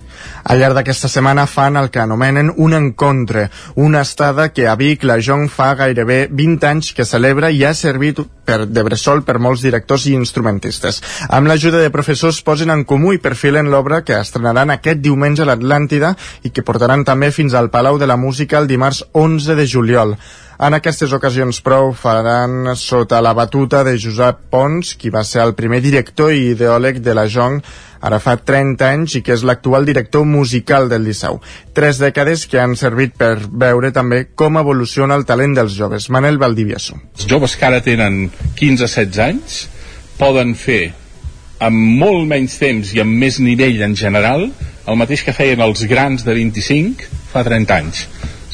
Al 0.45 0.60
llarg 0.62 0.76
d'aquesta 0.78 1.10
setmana 1.10 1.47
fan 1.49 1.78
el 1.80 1.89
que 1.89 2.01
anomenen 2.01 2.51
un 2.62 2.76
encontre, 2.78 3.47
una 3.76 4.01
estada 4.06 4.51
que 4.53 4.68
a 4.68 4.76
Vic 4.78 5.03
la 5.03 5.18
Jong 5.18 5.47
fa 5.49 5.72
gairebé 5.80 6.28
20 6.32 6.68
anys 6.70 6.91
que 6.93 7.06
celebra 7.06 7.49
i 7.49 7.64
ha 7.66 7.74
servit 7.74 8.22
per, 8.45 8.66
de 8.70 8.84
bressol 8.86 9.24
per 9.26 9.39
molts 9.41 9.66
directors 9.66 10.06
i 10.06 10.14
instrumentistes. 10.14 11.01
Amb 11.30 11.49
l'ajuda 11.49 11.82
de 11.82 11.89
professors 11.93 12.43
posen 12.45 12.74
en 12.74 12.86
comú 12.86 13.14
i 13.14 13.22
perfilen 13.22 13.72
l'obra 13.74 14.03
que 14.06 14.20
estrenaran 14.20 14.74
aquest 14.74 15.01
diumenge 15.01 15.41
a 15.43 15.49
l'Atlàntida 15.49 16.14
i 16.43 16.53
que 16.53 16.66
portaran 16.66 17.06
també 17.06 17.32
fins 17.34 17.58
al 17.58 17.72
Palau 17.74 17.97
de 17.97 18.10
la 18.10 18.18
Música 18.18 18.62
el 18.62 18.70
dimarts 18.70 19.03
11 19.14 19.58
de 19.58 19.68
juliol. 19.68 20.18
En 20.56 20.72
aquestes 20.72 21.12
ocasions, 21.12 21.58
prou 21.60 21.89
faran 21.99 22.70
sota 22.80 23.20
la 23.20 23.34
batuta 23.36 23.82
de 23.84 23.97
Josep 23.99 24.45
Pons, 24.53 24.93
qui 24.95 25.12
va 25.12 25.26
ser 25.28 25.41
el 25.43 25.51
primer 25.58 25.82
director 25.84 26.32
i 26.32 26.53
ideòleg 26.53 27.01
de 27.03 27.16
la 27.18 27.26
Jong 27.28 27.58
ara 28.06 28.22
fa 28.24 28.38
30 28.38 28.86
anys 28.88 29.18
i 29.20 29.22
que 29.26 29.34
és 29.36 29.43
l'actual 29.43 29.84
director 29.88 30.24
musical 30.30 30.88
del 30.88 31.03
Liceu. 31.03 31.41
Tres 31.76 31.99
dècades 31.99 32.45
que 32.47 32.62
han 32.62 32.78
servit 32.80 33.18
per 33.20 33.34
veure 33.51 33.91
també 33.91 34.22
com 34.36 34.60
evoluciona 34.62 35.18
el 35.20 35.26
talent 35.28 35.58
dels 35.58 35.76
joves. 35.76 36.08
Manel 36.08 36.39
Valdivieso. 36.39 36.95
Els 37.18 37.28
joves 37.28 37.58
que 37.60 37.68
ara 37.68 37.82
tenen 37.84 38.30
15-16 38.56 39.20
anys 39.26 39.58
poden 40.20 40.56
fer 40.56 40.93
amb 41.60 41.99
molt 41.99 42.30
menys 42.30 42.56
temps 42.62 42.93
i 42.95 43.03
amb 43.03 43.20
més 43.20 43.41
nivell 43.43 43.82
en 43.84 43.95
general 43.99 44.47
el 44.86 44.99
mateix 45.01 45.26
que 45.26 45.36
feien 45.36 45.64
els 45.66 45.84
grans 45.89 46.24
de 46.24 46.36
25 46.38 47.12
fa 47.34 47.43
30 47.43 47.76
anys 47.76 48.06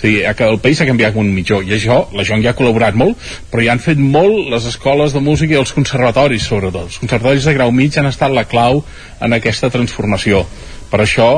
o 0.02 0.08
sigui, 0.08 0.24
el 0.26 0.58
país 0.58 0.80
ha 0.82 0.86
canviat 0.90 1.16
un 1.16 1.28
mitjó. 1.30 1.60
I 1.62 1.76
això, 1.76 2.08
la 2.18 2.24
Joan 2.26 2.42
ja 2.42 2.56
ha 2.56 2.58
col·laborat 2.58 2.96
molt 2.98 3.20
però 3.52 3.62
ja 3.62 3.76
han 3.76 3.84
fet 3.84 4.00
molt 4.02 4.50
les 4.50 4.66
escoles 4.66 5.14
de 5.14 5.22
música 5.22 5.54
i 5.54 5.60
els 5.60 5.74
conservatoris 5.78 6.48
sobretot. 6.50 6.90
Els 6.90 6.98
conservatoris 7.04 7.46
de 7.46 7.54
grau 7.54 7.72
mig 7.72 7.98
han 8.02 8.10
estat 8.10 8.34
la 8.34 8.48
clau 8.50 8.82
en 9.22 9.38
aquesta 9.38 9.70
transformació. 9.70 10.42
Per 10.90 11.04
això 11.04 11.30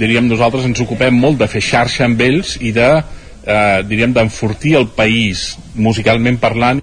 diríem 0.00 0.24
nosaltres 0.30 0.64
ens 0.64 0.80
ocupem 0.80 1.12
molt 1.12 1.42
de 1.42 1.48
fer 1.52 1.60
xarxa 1.60 2.06
amb 2.08 2.20
ells 2.24 2.56
i 2.64 2.72
de 2.72 2.88
eh, 2.96 3.82
diríem 3.84 4.16
d'enfortir 4.16 4.78
el 4.80 4.88
país 4.96 5.52
musicalment 5.74 6.40
parlant 6.40 6.80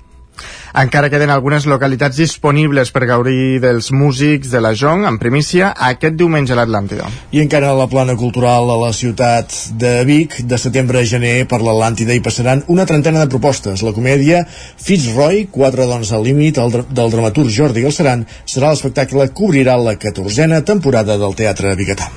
encara 0.74 1.10
queden 1.14 1.30
algunes 1.30 1.68
localitats 1.70 2.18
disponibles 2.18 2.90
per 2.90 3.06
gaudir 3.06 3.60
dels 3.62 3.92
músics 3.94 4.50
de 4.50 4.62
la 4.64 4.72
Jong 4.74 5.06
en 5.06 5.20
primícia 5.22 5.70
aquest 5.90 6.16
diumenge 6.18 6.56
a 6.56 6.58
l'Atlàntida. 6.58 7.06
I 7.30 7.44
encara 7.44 7.70
a 7.70 7.78
la 7.78 7.86
plana 7.92 8.16
cultural 8.18 8.72
a 8.74 8.78
la 8.82 8.90
ciutat 8.94 9.54
de 9.78 9.92
Vic, 10.08 10.40
de 10.50 10.58
setembre 10.58 11.04
a 11.04 11.06
gener 11.06 11.46
per 11.50 11.60
l'Atlàntida 11.62 12.16
hi 12.18 12.24
passaran 12.26 12.64
una 12.74 12.88
trentena 12.90 13.22
de 13.22 13.30
propostes. 13.30 13.84
La 13.86 13.94
comèdia 13.94 14.42
Fitzroy, 14.50 15.46
Quatre 15.54 15.86
dones 15.86 16.12
al 16.12 16.26
límit, 16.26 16.58
del 16.58 17.14
dramaturg 17.14 17.54
Jordi 17.54 17.86
Galceran, 17.86 18.26
serà 18.50 18.74
l'espectacle 18.74 19.30
que 19.30 19.46
obrirà 19.46 19.78
la 19.78 19.94
catorzena 20.02 20.64
temporada 20.66 21.20
del 21.22 21.38
Teatre 21.38 21.76
Bigatà. 21.78 22.10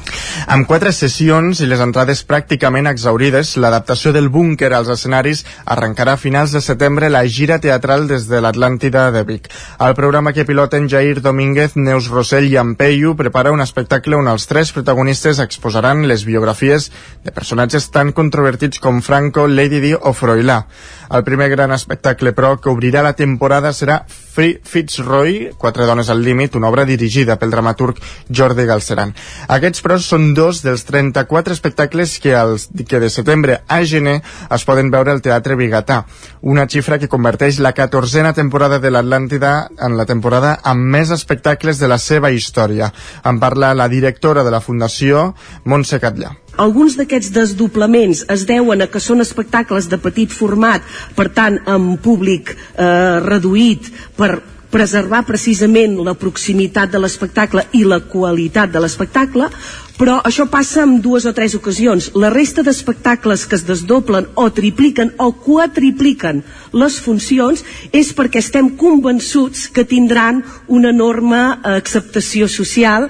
Amb 0.46 0.64
quatre 0.70 0.94
sessions 0.96 1.60
i 1.60 1.68
les 1.68 1.82
entrades 1.84 2.24
pràcticament 2.24 2.88
exaurides, 2.88 3.56
l'adaptació 3.60 4.14
del 4.16 4.30
búnquer 4.32 4.72
als 4.72 4.88
escenaris 4.96 5.44
arrencarà 5.66 6.16
a 6.16 6.22
finals 6.22 6.56
de 6.56 6.64
setembre 6.64 7.12
la 7.12 7.26
gira 7.26 7.60
teatral 7.60 8.08
des 8.08 8.28
de 8.30 8.45
l'Atlàntida 8.46 9.08
de 9.10 9.24
Vic. 9.26 9.48
El 9.82 9.94
programa 9.98 10.32
que 10.32 10.46
piloten 10.46 10.86
Jair 10.90 11.20
Domínguez, 11.22 11.74
Neus 11.76 12.08
Rossell 12.12 12.46
i 12.48 12.56
Ampeyu 12.60 13.16
prepara 13.18 13.52
un 13.54 13.62
espectacle 13.64 14.16
on 14.18 14.30
els 14.30 14.46
tres 14.46 14.70
protagonistes 14.76 15.40
exposaran 15.42 16.06
les 16.06 16.24
biografies 16.28 16.90
de 17.24 17.34
personatges 17.34 17.90
tan 17.90 18.12
controvertits 18.14 18.80
com 18.82 19.02
Franco, 19.02 19.48
Lady 19.50 19.82
Di 19.82 19.94
o 19.96 20.14
Froilà. 20.14 20.62
El 21.06 21.22
primer 21.22 21.48
gran 21.50 21.70
espectacle, 21.74 22.32
però, 22.34 22.56
que 22.58 22.70
obrirà 22.70 23.02
la 23.02 23.14
temporada 23.18 23.72
serà 23.72 24.00
Free 24.08 24.60
Fitzroy, 24.64 25.52
Quatre 25.56 25.86
dones 25.86 26.10
al 26.10 26.22
límit, 26.22 26.56
una 26.58 26.68
obra 26.68 26.84
dirigida 26.84 27.38
pel 27.38 27.52
dramaturg 27.54 28.00
Jordi 28.28 28.66
Galceran. 28.66 29.14
Aquests, 29.54 29.82
però, 29.84 29.98
són 30.02 30.32
dos 30.34 30.62
dels 30.64 30.84
34 30.88 31.54
espectacles 31.54 32.18
que, 32.22 32.34
els, 32.36 32.68
que 32.88 33.00
de 33.00 33.10
setembre 33.10 33.60
a 33.66 33.80
gener 33.86 34.18
es 34.52 34.66
poden 34.66 34.90
veure 34.90 35.14
al 35.14 35.22
Teatre 35.22 35.56
Bigatà, 35.56 36.02
una 36.42 36.66
xifra 36.68 36.98
que 36.98 37.10
converteix 37.12 37.60
la 37.62 37.72
catorzena 37.76 38.34
temporada 38.36 38.78
de 38.78 38.92
l'Atlàntida 38.92 39.52
en 39.82 39.96
la 39.98 40.06
temporada 40.06 40.56
amb 40.62 40.86
més 40.94 41.10
espectacles 41.14 41.80
de 41.82 41.88
la 41.90 41.98
seva 41.98 42.30
història. 42.30 42.92
En 43.24 43.40
parla 43.42 43.74
la 43.74 43.88
directora 43.88 44.44
de 44.44 44.52
la 44.54 44.60
Fundació, 44.60 45.32
Montse 45.64 45.98
Catllà. 46.02 46.34
Alguns 46.62 46.96
d'aquests 46.96 47.32
desdoblaments 47.34 48.24
es 48.32 48.46
deuen 48.48 48.84
a 48.84 48.88
que 48.92 49.02
són 49.02 49.20
espectacles 49.24 49.90
de 49.92 49.98
petit 50.00 50.32
format, 50.32 50.84
per 51.16 51.28
tant, 51.36 51.58
amb 51.68 51.98
públic 52.00 52.54
eh, 52.54 53.18
reduït, 53.24 53.90
per 54.16 54.38
preservar 54.72 55.22
precisament 55.24 55.94
la 56.04 56.16
proximitat 56.18 56.90
de 56.92 57.00
l'espectacle 57.00 57.64
i 57.78 57.84
la 57.86 58.00
qualitat 58.10 58.72
de 58.72 58.82
l'espectacle, 58.82 59.48
però 59.96 60.18
això 60.28 60.46
passa 60.52 60.82
en 60.84 60.98
dues 61.04 61.24
o 61.24 61.32
tres 61.36 61.54
ocasions. 61.56 62.10
La 62.14 62.30
resta 62.30 62.64
d'espectacles 62.66 63.46
que 63.46 63.56
es 63.56 63.66
desdoblen 63.68 64.28
o 64.34 64.48
tripliquen 64.52 65.14
o 65.18 65.32
quadripliquen 65.32 66.42
les 66.76 66.98
funcions 67.00 67.64
és 67.92 68.12
perquè 68.16 68.42
estem 68.44 68.74
convençuts 68.76 69.68
que 69.72 69.86
tindran 69.88 70.44
una 70.68 70.92
enorme 70.92 71.40
acceptació 71.76 72.48
social 72.48 73.08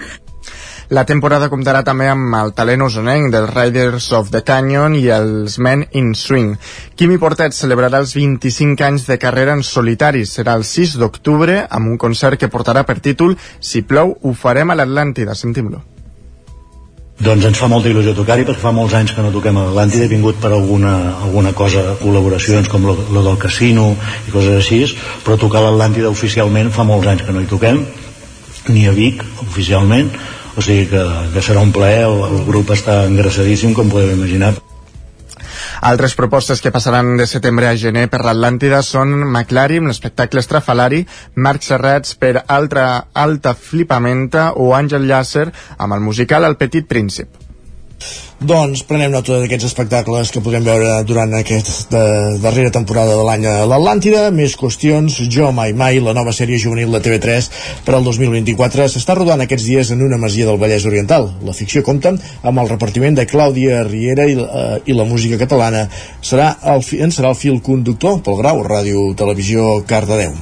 la 0.89 1.03
temporada 1.03 1.49
comptarà 1.51 1.81
també 1.83 2.07
amb 2.07 2.35
el 2.39 2.53
talent 2.55 2.85
osonenc 2.87 3.33
dels 3.35 3.51
Riders 3.51 4.07
of 4.15 4.31
the 4.31 4.45
Canyon 4.47 4.95
i 4.95 5.09
els 5.11 5.57
Men 5.59 5.83
in 5.99 6.13
Swing. 6.15 6.53
Quimi 6.95 7.19
Portet 7.19 7.57
celebrarà 7.59 7.99
els 8.05 8.15
25 8.15 8.87
anys 8.87 9.09
de 9.11 9.19
carrera 9.19 9.59
en 9.59 9.65
solitari. 9.67 10.23
Serà 10.31 10.55
el 10.55 10.63
6 10.63 10.95
d'octubre 11.03 11.59
amb 11.67 11.91
un 11.91 11.99
concert 11.99 12.39
que 12.39 12.53
portarà 12.53 12.87
per 12.87 13.01
títol 13.03 13.35
Si 13.59 13.83
plou, 13.83 14.15
ho 14.23 14.39
farem 14.47 14.71
a 14.71 14.79
l'Atlàntida. 14.79 15.35
Sentim-lo. 15.35 15.83
Doncs 17.17 17.47
ens 17.49 17.57
fa 17.57 17.69
molta 17.73 17.89
il·lusió 17.89 18.13
tocar-hi 18.13 18.45
perquè 18.45 18.61
fa 18.61 18.75
molts 18.77 18.93
anys 18.99 19.15
que 19.17 19.23
no 19.25 19.31
toquem 19.33 19.57
a 19.57 19.63
l'Atlàntida, 19.65 20.05
he 20.05 20.13
vingut 20.13 20.37
per 20.41 20.51
alguna, 20.53 20.93
alguna 21.25 21.55
cosa, 21.57 21.95
col·laboracions 22.03 22.69
com 22.69 22.85
lo 22.85 23.23
del 23.25 23.39
casino 23.41 23.95
i 24.29 24.35
coses 24.35 24.59
així, 24.59 24.83
però 25.25 25.39
tocar 25.41 25.63
a 25.63 25.71
l'Atlàntida 25.71 26.13
oficialment 26.13 26.69
fa 26.77 26.85
molts 26.85 27.09
anys 27.09 27.25
que 27.25 27.33
no 27.33 27.41
hi 27.41 27.49
toquem, 27.49 27.81
ni 28.69 28.85
a 28.85 28.93
Vic 28.93 29.25
oficialment, 29.47 30.13
o 30.57 30.65
sigui 30.65 30.91
que, 30.93 31.09
que 31.33 31.45
serà 31.45 31.65
un 31.65 31.73
plaer 31.73 32.05
el, 32.05 32.21
el 32.29 32.45
grup 32.45 32.77
està 32.77 33.07
engraçadíssim 33.09 33.73
com 33.77 33.89
podeu 33.93 34.13
imaginar 34.13 34.53
altres 35.81 36.15
propostes 36.15 36.61
que 36.61 36.73
passaran 36.73 37.17
de 37.17 37.27
setembre 37.27 37.69
a 37.69 37.77
gener 37.77 38.07
per 38.13 38.23
l'Atlàntida 38.25 38.83
són 38.83 39.15
McLaren, 39.27 39.89
l'espectacle 39.91 40.43
estrafalari, 40.43 41.05
Marc 41.35 41.67
Serrats 41.67 42.15
per 42.21 42.45
Altra 42.47 43.07
Alta 43.13 43.55
Flipamenta 43.55 44.53
o 44.57 44.73
Àngel 44.77 45.09
Llàcer 45.09 45.51
amb 45.79 45.93
el 45.99 46.01
musical 46.01 46.45
El 46.45 46.57
Petit 46.61 46.89
Príncip. 46.89 47.46
Doncs 48.37 48.83
prenem 48.85 49.15
nota 49.15 49.39
d'aquests 49.41 49.65
espectacles 49.71 50.29
que 50.29 50.43
podem 50.45 50.65
veure 50.67 50.91
durant 51.09 51.33
aquesta 51.39 52.01
darrera 52.43 52.69
temporada 52.75 53.15
de 53.17 53.23
l'any 53.25 53.47
a 53.49 53.55
l'Atlàntida. 53.65 54.27
Més 54.37 54.59
qüestions. 54.61 55.17
Jo 55.33 55.49
mai 55.57 55.73
mai, 55.73 56.03
la 56.05 56.13
nova 56.13 56.35
sèrie 56.37 56.61
juvenil 56.61 56.93
de 56.93 57.01
TV3 57.01 57.49
per 57.87 57.95
al 57.97 58.05
2024 58.05 58.91
s'està 58.93 59.17
rodant 59.17 59.41
aquests 59.41 59.65
dies 59.71 59.95
en 59.95 60.05
una 60.05 60.21
masia 60.21 60.51
del 60.51 60.61
Vallès 60.61 60.85
Oriental. 60.85 61.31
La 61.49 61.57
ficció 61.57 61.81
compta 61.87 62.13
amb 62.43 62.61
el 62.61 62.69
repartiment 62.75 63.17
de 63.17 63.25
Clàudia 63.31 63.81
Riera 63.89 64.29
i, 64.29 64.37
uh, 64.37 64.77
i 64.85 64.93
la 64.93 65.09
música 65.09 65.41
catalana. 65.41 65.87
Serà 66.21 66.53
el, 66.77 66.85
en 67.01 67.17
serà 67.17 67.33
el 67.33 67.41
fil 67.41 67.63
conductor 67.65 68.21
pel 68.21 68.37
Grau, 68.45 68.61
Ràdio 68.69 69.09
Televisió 69.17 69.81
Cardedeu. 69.89 70.37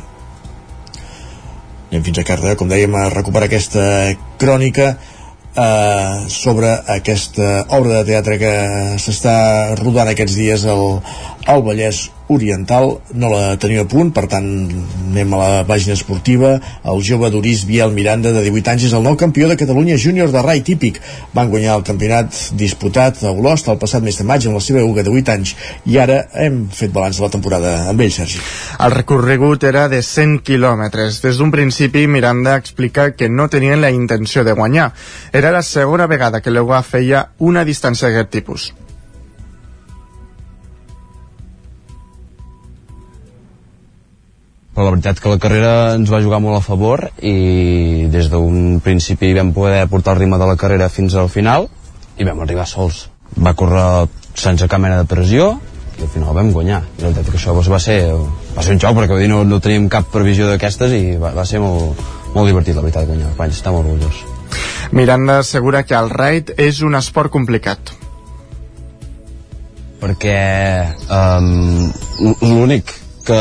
Anem 1.95 2.03
fins 2.03 2.19
a 2.19 2.27
Cardedeu, 2.27 2.59
com 2.59 2.67
dèiem, 2.67 2.91
a 2.99 3.07
recuperar 3.15 3.47
aquesta 3.47 3.85
crònica 4.43 4.97
eh, 5.57 6.29
sobre 6.29 6.73
aquesta 6.97 7.65
obra 7.69 8.01
de 8.01 8.05
teatre 8.13 8.39
que 8.41 8.53
s'està 9.03 9.37
rodant 9.81 10.11
aquests 10.11 10.37
dies 10.39 10.67
al, 10.71 11.01
al 11.47 11.65
Vallès 11.67 12.09
Oriental 12.35 12.99
no 13.15 13.31
la 13.33 13.57
tenia 13.61 13.85
a 13.85 13.89
punt, 13.91 14.13
per 14.15 14.27
tant 14.31 14.49
anem 15.11 15.35
a 15.35 15.41
la 15.41 15.63
pàgina 15.69 15.95
esportiva 15.95 16.57
el 16.91 17.03
jove 17.07 17.31
Doris 17.31 17.65
Biel 17.69 17.95
Miranda 17.95 18.33
de 18.35 18.43
18 18.45 18.75
anys 18.75 18.89
és 18.91 18.97
el 18.97 19.05
nou 19.07 19.17
campió 19.21 19.49
de 19.49 19.59
Catalunya 19.61 19.99
júnior 20.01 20.33
de 20.35 20.43
rai 20.43 20.63
típic 20.67 21.01
van 21.35 21.51
guanyar 21.53 21.79
el 21.79 21.87
campionat 21.87 22.35
disputat 22.59 23.23
a 23.25 23.33
Olost 23.33 23.71
el 23.71 23.81
passat 23.83 24.05
mes 24.05 24.19
de 24.19 24.27
maig 24.29 24.47
amb 24.49 24.59
la 24.59 24.65
seva 24.65 24.85
uga 24.85 25.07
de 25.07 25.15
8 25.15 25.35
anys 25.37 25.55
i 25.87 25.99
ara 26.03 26.21
hem 26.35 26.65
fet 26.75 26.93
balanç 26.95 27.21
de 27.21 27.27
la 27.27 27.33
temporada 27.33 27.75
amb 27.91 28.01
ell 28.01 28.13
Sergi. 28.15 28.41
El 28.85 28.95
recorregut 28.95 29.65
era 29.65 29.89
de 29.89 30.03
100 30.03 30.41
quilòmetres. 30.47 31.21
Des 31.25 31.41
d'un 31.41 31.51
principi 31.55 32.07
Miranda 32.07 32.57
explica 32.61 33.11
que 33.19 33.29
no 33.29 33.49
tenien 33.49 33.81
la 33.81 33.91
intenció 33.91 34.45
de 34.45 34.53
guanyar. 34.53 34.93
Era 35.33 35.53
la 35.55 35.63
segona 35.63 36.07
vegada 36.07 36.41
que 36.41 36.55
l'EUA 36.55 36.83
feia 36.83 37.29
una 37.39 37.65
distància 37.65 38.09
d'aquest 38.09 38.35
tipus. 38.39 38.73
Però 44.75 44.89
la 44.89 44.95
veritat 44.97 45.21
que 45.23 45.31
la 45.31 45.39
carrera 45.39 45.75
ens 45.95 46.11
va 46.11 46.23
jugar 46.23 46.41
molt 46.43 46.59
a 46.59 46.65
favor 46.65 47.07
i 47.23 48.09
des 48.11 48.27
d'un 48.33 48.81
principi 48.83 49.31
vam 49.37 49.53
poder 49.55 49.87
portar 49.89 50.17
el 50.17 50.25
ritme 50.25 50.39
de 50.41 50.49
la 50.51 50.59
carrera 50.59 50.91
fins 50.91 51.15
al 51.15 51.31
final 51.31 51.69
i 52.19 52.27
vam 52.27 52.43
arribar 52.43 52.67
sols. 52.67 53.07
Va 53.39 53.55
córrer 53.55 54.09
sense 54.35 54.67
cap 54.69 54.83
mena 54.83 54.99
de 54.99 55.07
pressió 55.07 55.55
i 55.99 56.03
al 56.03 56.11
final 56.11 56.35
vam 56.35 56.51
guanyar. 56.53 56.83
I 56.99 57.05
la 57.05 57.11
veritat 57.13 57.31
que 57.31 57.39
això 57.39 57.55
doncs, 57.55 57.71
va, 57.71 57.79
ser, 57.79 57.99
va 58.57 58.67
ser 58.67 58.75
un 58.75 58.83
xoc 58.83 58.99
perquè 58.99 59.19
dir, 59.21 59.31
no, 59.31 59.45
no 59.47 59.61
teníem 59.63 59.87
cap 59.93 60.11
previsió 60.11 60.51
d'aquestes 60.51 60.95
i 60.99 61.03
va, 61.23 61.31
va 61.37 61.47
ser 61.47 61.63
molt, 61.63 62.03
molt 62.35 62.51
divertit 62.51 62.75
la 62.75 62.83
veritat 62.83 63.07
guanyar. 63.11 63.31
Vaig 63.39 63.55
estar 63.55 63.75
molt 63.75 63.87
orgullós. 63.87 64.25
Miranda 64.95 65.39
assegura 65.43 65.85
que 65.87 65.95
el 65.99 66.11
raid 66.11 66.51
és 66.59 66.83
un 66.83 66.99
esport 66.99 67.31
complicat. 67.35 67.95
Perquè 70.03 70.41
um, 71.15 71.87
l'únic 72.43 72.91
que, 73.25 73.39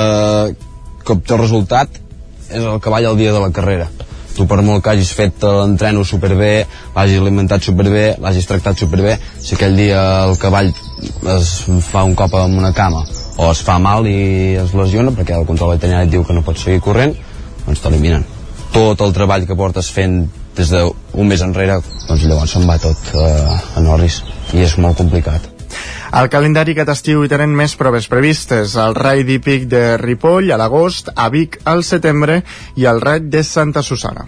que 1.04 1.20
el 1.20 1.40
resultat 1.40 2.02
és 2.50 2.64
el 2.64 2.82
cavall 2.84 3.12
al 3.12 3.20
dia 3.20 3.34
de 3.36 3.42
la 3.44 3.52
carrera 3.56 3.90
tu 4.34 4.48
per 4.50 4.60
molt 4.66 4.84
que 4.84 4.94
hagis 4.94 5.12
fet 5.16 5.44
l'entreno 5.46 6.04
superbé, 6.08 6.66
l'hagis 6.96 7.22
alimentat 7.22 7.66
superbé, 7.66 8.06
l'hagis 8.22 8.48
tractat 8.50 8.80
superbé, 8.82 9.18
si 9.40 9.56
aquell 9.56 9.78
dia 9.78 10.02
el 10.26 10.38
cavall 10.42 10.72
es 11.38 11.52
fa 11.86 12.04
un 12.08 12.16
cop 12.18 12.34
amb 12.40 12.58
una 12.58 12.74
cama 12.74 13.04
o 13.38 13.50
es 13.52 13.64
fa 13.66 13.80
mal 13.82 14.08
i 14.10 14.56
es 14.62 14.74
lesiona 14.78 15.14
perquè 15.14 15.38
el 15.38 15.48
control 15.50 15.76
veterinari 15.76 16.10
diu 16.10 16.26
que 16.26 16.36
no 16.36 16.46
pot 16.46 16.60
seguir 16.60 16.82
corrent, 16.86 17.16
doncs 17.66 17.82
t'eliminen. 17.82 18.26
Tot 18.74 19.02
el 19.06 19.14
treball 19.14 19.48
que 19.50 19.58
portes 19.58 19.90
fent 19.94 20.24
des 20.58 20.70
d'un 20.74 21.30
mes 21.30 21.42
enrere, 21.42 21.80
doncs 22.08 22.28
llavors 22.30 22.54
se'n 22.58 22.70
va 22.70 22.78
tot 22.82 23.14
eh, 23.14 23.78
a 23.78 23.86
Norris 23.86 24.22
i 24.54 24.66
és 24.66 24.78
molt 24.82 24.98
complicat. 25.02 25.53
Al 26.12 26.30
calendari 26.30 26.76
aquest 26.76 26.94
estiu 26.94 27.24
hi 27.24 27.32
tenen 27.32 27.56
més 27.58 27.74
proves 27.80 28.08
previstes. 28.12 28.78
El 28.78 28.96
Raid 29.00 29.30
Hípic 29.30 29.68
de 29.72 29.98
Ripoll 30.02 30.52
a 30.54 30.60
l'agost, 30.62 31.10
a 31.16 31.30
Vic 31.34 31.60
al 31.66 31.84
setembre 31.88 32.44
i 32.76 32.88
el 32.90 33.02
Raid 33.02 33.30
de 33.34 33.44
Santa 33.48 33.82
Susana. 33.84 34.28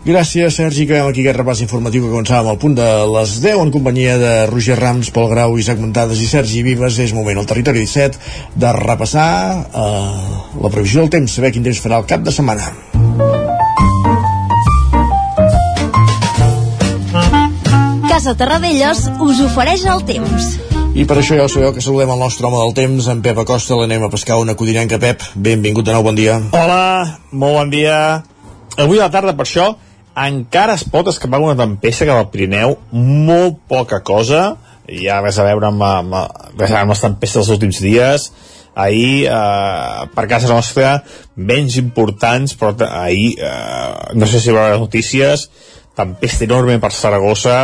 Gràcies, 0.00 0.54
Sergi, 0.56 0.86
que 0.88 0.96
aquí 0.96 1.20
aquest 1.20 1.36
repàs 1.36 1.60
informatiu 1.60 2.06
que 2.06 2.12
començàvem 2.12 2.48
al 2.48 2.58
punt 2.60 2.74
de 2.78 2.88
les 3.12 3.34
10 3.44 3.60
en 3.66 3.72
companyia 3.74 4.16
de 4.20 4.32
Roger 4.48 4.78
Rams, 4.80 5.10
Pol 5.12 5.28
Grau, 5.28 5.58
Isaac 5.60 5.80
Montades 5.82 6.22
i 6.24 6.28
Sergi 6.30 6.62
Vives. 6.64 6.96
És 7.04 7.12
moment 7.12 7.36
al 7.36 7.48
territori 7.50 7.84
17 7.84 8.56
de 8.64 8.72
repassar 8.78 9.28
eh, 9.60 10.24
la 10.56 10.72
previsió 10.72 11.04
del 11.04 11.12
temps, 11.12 11.36
saber 11.36 11.52
quin 11.52 11.68
temps 11.68 11.84
farà 11.84 12.00
el 12.00 12.08
cap 12.08 12.24
de 12.24 12.32
setmana. 12.32 12.72
Casa 18.08 18.34
Terradellos 18.36 19.06
us 19.20 19.44
ofereix 19.50 19.84
el 19.84 20.04
temps. 20.08 20.79
I 21.00 21.06
per 21.08 21.16
això 21.16 21.32
ja 21.32 21.46
ho 21.46 21.48
sabeu 21.48 21.70
que 21.72 21.80
saludem 21.80 22.10
el 22.12 22.18
nostre 22.20 22.44
home 22.44 22.58
del 22.60 22.74
temps, 22.76 23.06
en 23.08 23.22
Pep 23.24 23.38
Acosta, 23.40 23.72
l'anem 23.78 24.02
a 24.04 24.10
pescar 24.12 24.36
una 24.36 24.52
codinenca. 24.52 24.98
Pep, 25.00 25.22
benvingut 25.32 25.86
de 25.86 25.94
nou, 25.94 26.02
bon 26.04 26.18
dia. 26.18 26.34
Hola, 26.52 27.20
molt 27.32 27.54
bon 27.56 27.70
dia. 27.72 27.94
Avui 28.76 29.00
a 29.00 29.06
la 29.06 29.14
tarda, 29.14 29.32
per 29.38 29.46
això, 29.46 29.70
encara 30.20 30.74
es 30.76 30.84
pot 30.84 31.08
escapar 31.08 31.40
una 31.40 31.54
tempesta 31.56 32.04
cap 32.04 32.20
al 32.20 32.28
Pirineu, 32.34 32.74
molt 32.92 33.62
poca 33.72 34.02
cosa, 34.04 34.42
ha 34.90 35.22
res 35.22 35.38
a 35.40 35.46
veure 35.48 35.70
amb, 35.70 35.86
amb, 35.88 36.18
res 36.58 36.68
a 36.68 36.74
veure 36.74 36.82
amb 36.82 36.92
les 36.92 37.02
tempestes 37.06 37.40
dels 37.40 37.54
últims 37.56 37.80
dies, 37.80 38.28
ahir 38.84 39.24
eh, 39.24 40.04
per 40.12 40.26
casa 40.28 40.52
nostra 40.52 40.92
menys 41.34 41.80
importants 41.80 42.52
però 42.60 42.74
ahir 42.86 43.32
eh, 43.40 44.12
no 44.14 44.28
sé 44.28 44.38
si 44.38 44.52
veure 44.52 44.76
les 44.76 44.84
notícies 44.84 45.48
tempesta 45.98 46.46
enorme 46.46 46.78
per 46.78 46.92
Saragossa 46.94 47.56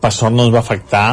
per 0.00 0.12
sort 0.14 0.32
no 0.32 0.46
ens 0.46 0.54
va 0.54 0.62
afectar 0.64 1.06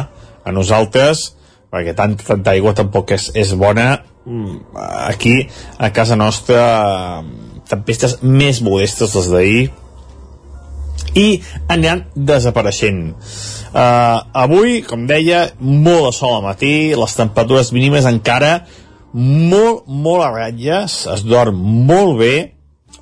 a 0.50 0.54
nosaltres 0.54 1.30
perquè 1.70 1.94
tanta, 1.94 2.26
tanta 2.26 2.52
aigua 2.52 2.74
tampoc 2.74 3.14
és, 3.14 3.30
és 3.38 3.54
bona. 3.58 4.00
Mm, 4.26 4.58
aquí 5.06 5.36
a 5.78 5.92
casa 5.94 6.18
nostra 6.18 7.22
tempestes 7.70 8.18
més 8.26 8.60
modestes 8.66 9.14
les 9.14 9.30
d'ahir. 9.30 9.62
I 11.14 11.40
aniran 11.70 12.04
desapareixent. 12.14 13.14
Uh, 13.70 14.18
avui, 14.34 14.80
com 14.86 15.06
deia 15.06 15.46
molt 15.62 16.08
de 16.08 16.12
sol 16.14 16.36
al 16.36 16.46
matí 16.48 16.90
les 16.98 17.16
temperatures 17.18 17.70
mínimes 17.74 18.06
encara 18.10 18.64
molt, 19.14 19.86
molt 19.86 20.26
a 20.26 20.30
ratlles 20.34 21.04
es 21.10 21.22
dorm 21.26 21.58
molt 21.86 22.18
bé 22.18 22.34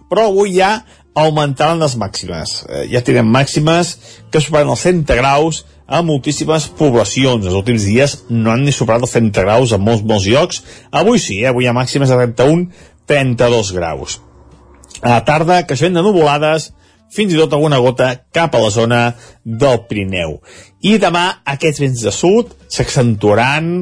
però 0.09 0.29
avui 0.29 0.57
ja 0.57 0.83
augmentaran 1.19 1.81
les 1.83 1.97
màximes. 2.01 2.62
Eh, 2.69 2.85
ja 2.93 3.03
tenen 3.05 3.29
màximes 3.29 3.97
que 4.33 4.41
superen 4.41 4.73
els 4.73 4.85
100 4.87 5.05
graus 5.19 5.65
a 5.89 6.02
moltíssimes 6.05 6.69
poblacions. 6.78 7.47
Els 7.48 7.56
últims 7.56 7.86
dies 7.89 8.19
no 8.28 8.52
han 8.52 8.66
ni 8.66 8.74
superat 8.77 9.06
els 9.06 9.15
30 9.16 9.44
graus 9.47 9.73
a 9.73 9.81
molts, 9.81 10.05
molts 10.05 10.28
llocs. 10.28 10.62
Avui 10.93 11.20
sí, 11.23 11.40
eh? 11.43 11.48
avui 11.51 11.65
hi 11.65 11.70
ha 11.70 11.77
màximes 11.77 12.12
de 12.12 12.19
31, 12.20 12.69
32 13.09 13.73
graus. 13.77 14.19
A 15.01 15.16
la 15.16 15.23
tarda, 15.24 15.62
creixement 15.66 15.97
de 15.97 16.05
nuvolades, 16.05 16.73
fins 17.15 17.32
i 17.32 17.39
tot 17.40 17.55
alguna 17.56 17.81
gota 17.81 18.10
cap 18.35 18.55
a 18.55 18.60
la 18.60 18.70
zona 18.74 19.01
del 19.44 19.81
Pirineu. 19.89 20.39
I 20.85 20.98
demà 21.01 21.24
aquests 21.56 21.81
vents 21.81 22.05
de 22.05 22.12
sud 22.12 22.52
s'accentuaran, 22.69 23.73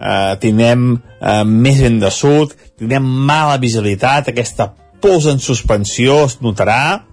eh, 0.00 0.32
tindrem 0.40 0.94
eh, 0.96 1.44
més 1.44 1.82
vent 1.84 2.00
de 2.00 2.10
sud, 2.14 2.56
tindrem 2.80 3.04
mala 3.04 3.60
visibilitat, 3.60 4.32
aquesta 4.32 4.72
pols 5.00 5.28
en 5.28 5.40
suspensió 5.40 6.22
es 6.26 6.38
notarà, 6.44 7.04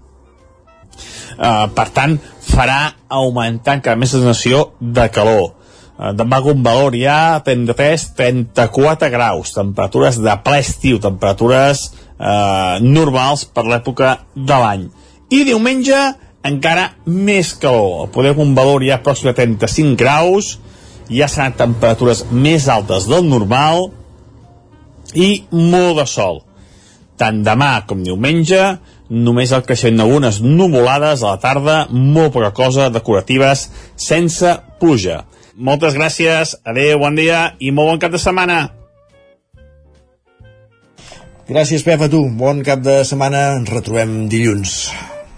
eh, 1.38 1.68
per 1.74 1.88
tant 1.94 2.18
farà 2.48 2.82
augmentar 3.08 3.78
encara 3.78 4.00
més 4.00 4.14
la 4.14 4.22
sensació 4.26 4.72
de 4.80 5.08
calor. 5.14 5.54
Eh, 5.98 6.14
demà 6.18 6.42
un 6.46 6.62
valor 6.66 6.96
ja 6.98 7.40
33-34 7.46 9.10
graus. 9.14 9.54
Temperatures 9.56 10.22
de 10.22 10.38
ple 10.44 10.62
estiu 10.62 11.02
temperatures 11.02 11.88
eh, 12.20 12.78
normals 12.82 13.46
per 13.46 13.66
l'època 13.66 14.18
de 14.36 14.62
l'any. 14.64 14.88
I 15.34 15.44
diumenge 15.48 15.98
encara 16.48 16.92
més 17.06 17.54
calor. 17.60 18.08
Podem 18.14 18.40
un 18.46 18.56
valor 18.56 18.86
ja 18.86 19.02
pròxim 19.04 19.32
a 19.32 19.38
35 19.38 19.98
graus. 20.00 20.58
Ja 21.10 21.30
seran 21.32 21.56
temperatures 21.56 22.26
més 22.32 22.68
altes 22.68 23.08
del 23.08 23.26
normal 23.28 23.90
i 25.16 25.46
molt 25.52 26.02
de 26.02 26.06
sol. 26.10 26.42
Tant 27.18 27.42
demà 27.46 27.80
com 27.90 28.04
diumenge 28.06 28.62
només 29.10 29.54
el 29.56 29.66
creixement 29.68 30.02
d'algunes 30.02 30.42
nuvolades 30.44 31.24
a 31.24 31.36
la 31.36 31.42
tarda, 31.42 31.78
molt 31.92 32.34
poca 32.36 32.54
cosa, 32.56 32.90
decoratives, 32.94 33.68
sense 33.96 34.56
pluja. 34.82 35.24
Moltes 35.58 35.96
gràcies, 35.98 36.58
adeu, 36.66 37.00
bon 37.02 37.16
dia 37.18 37.54
i 37.60 37.72
molt 37.72 37.94
bon 37.94 38.04
cap 38.04 38.14
de 38.14 38.22
setmana. 38.22 38.60
Gràcies, 41.48 41.84
Pep, 41.88 42.02
a 42.04 42.10
tu. 42.12 42.26
Bon 42.28 42.60
cap 42.68 42.82
de 42.84 43.00
setmana. 43.08 43.54
Ens 43.62 43.72
retrobem 43.72 44.26
dilluns. 44.28 44.90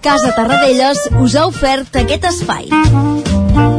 Casa 0.02 0.32
Tarradellas 0.34 1.06
us 1.22 1.38
ha 1.38 1.46
ofert 1.52 2.02
aquest 2.02 2.26
espai. 2.32 3.79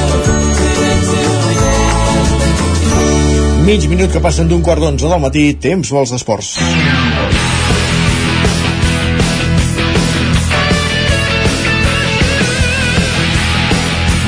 Mig 3.65 3.85
minut 3.87 4.09
que 4.09 4.21
passen 4.23 4.49
d'un 4.49 4.63
quart 4.65 4.81
d'onze 4.81 5.05
del 5.05 5.21
matí, 5.21 5.45
temps 5.61 5.93
vols 5.93 6.15
d'esports. 6.15 6.55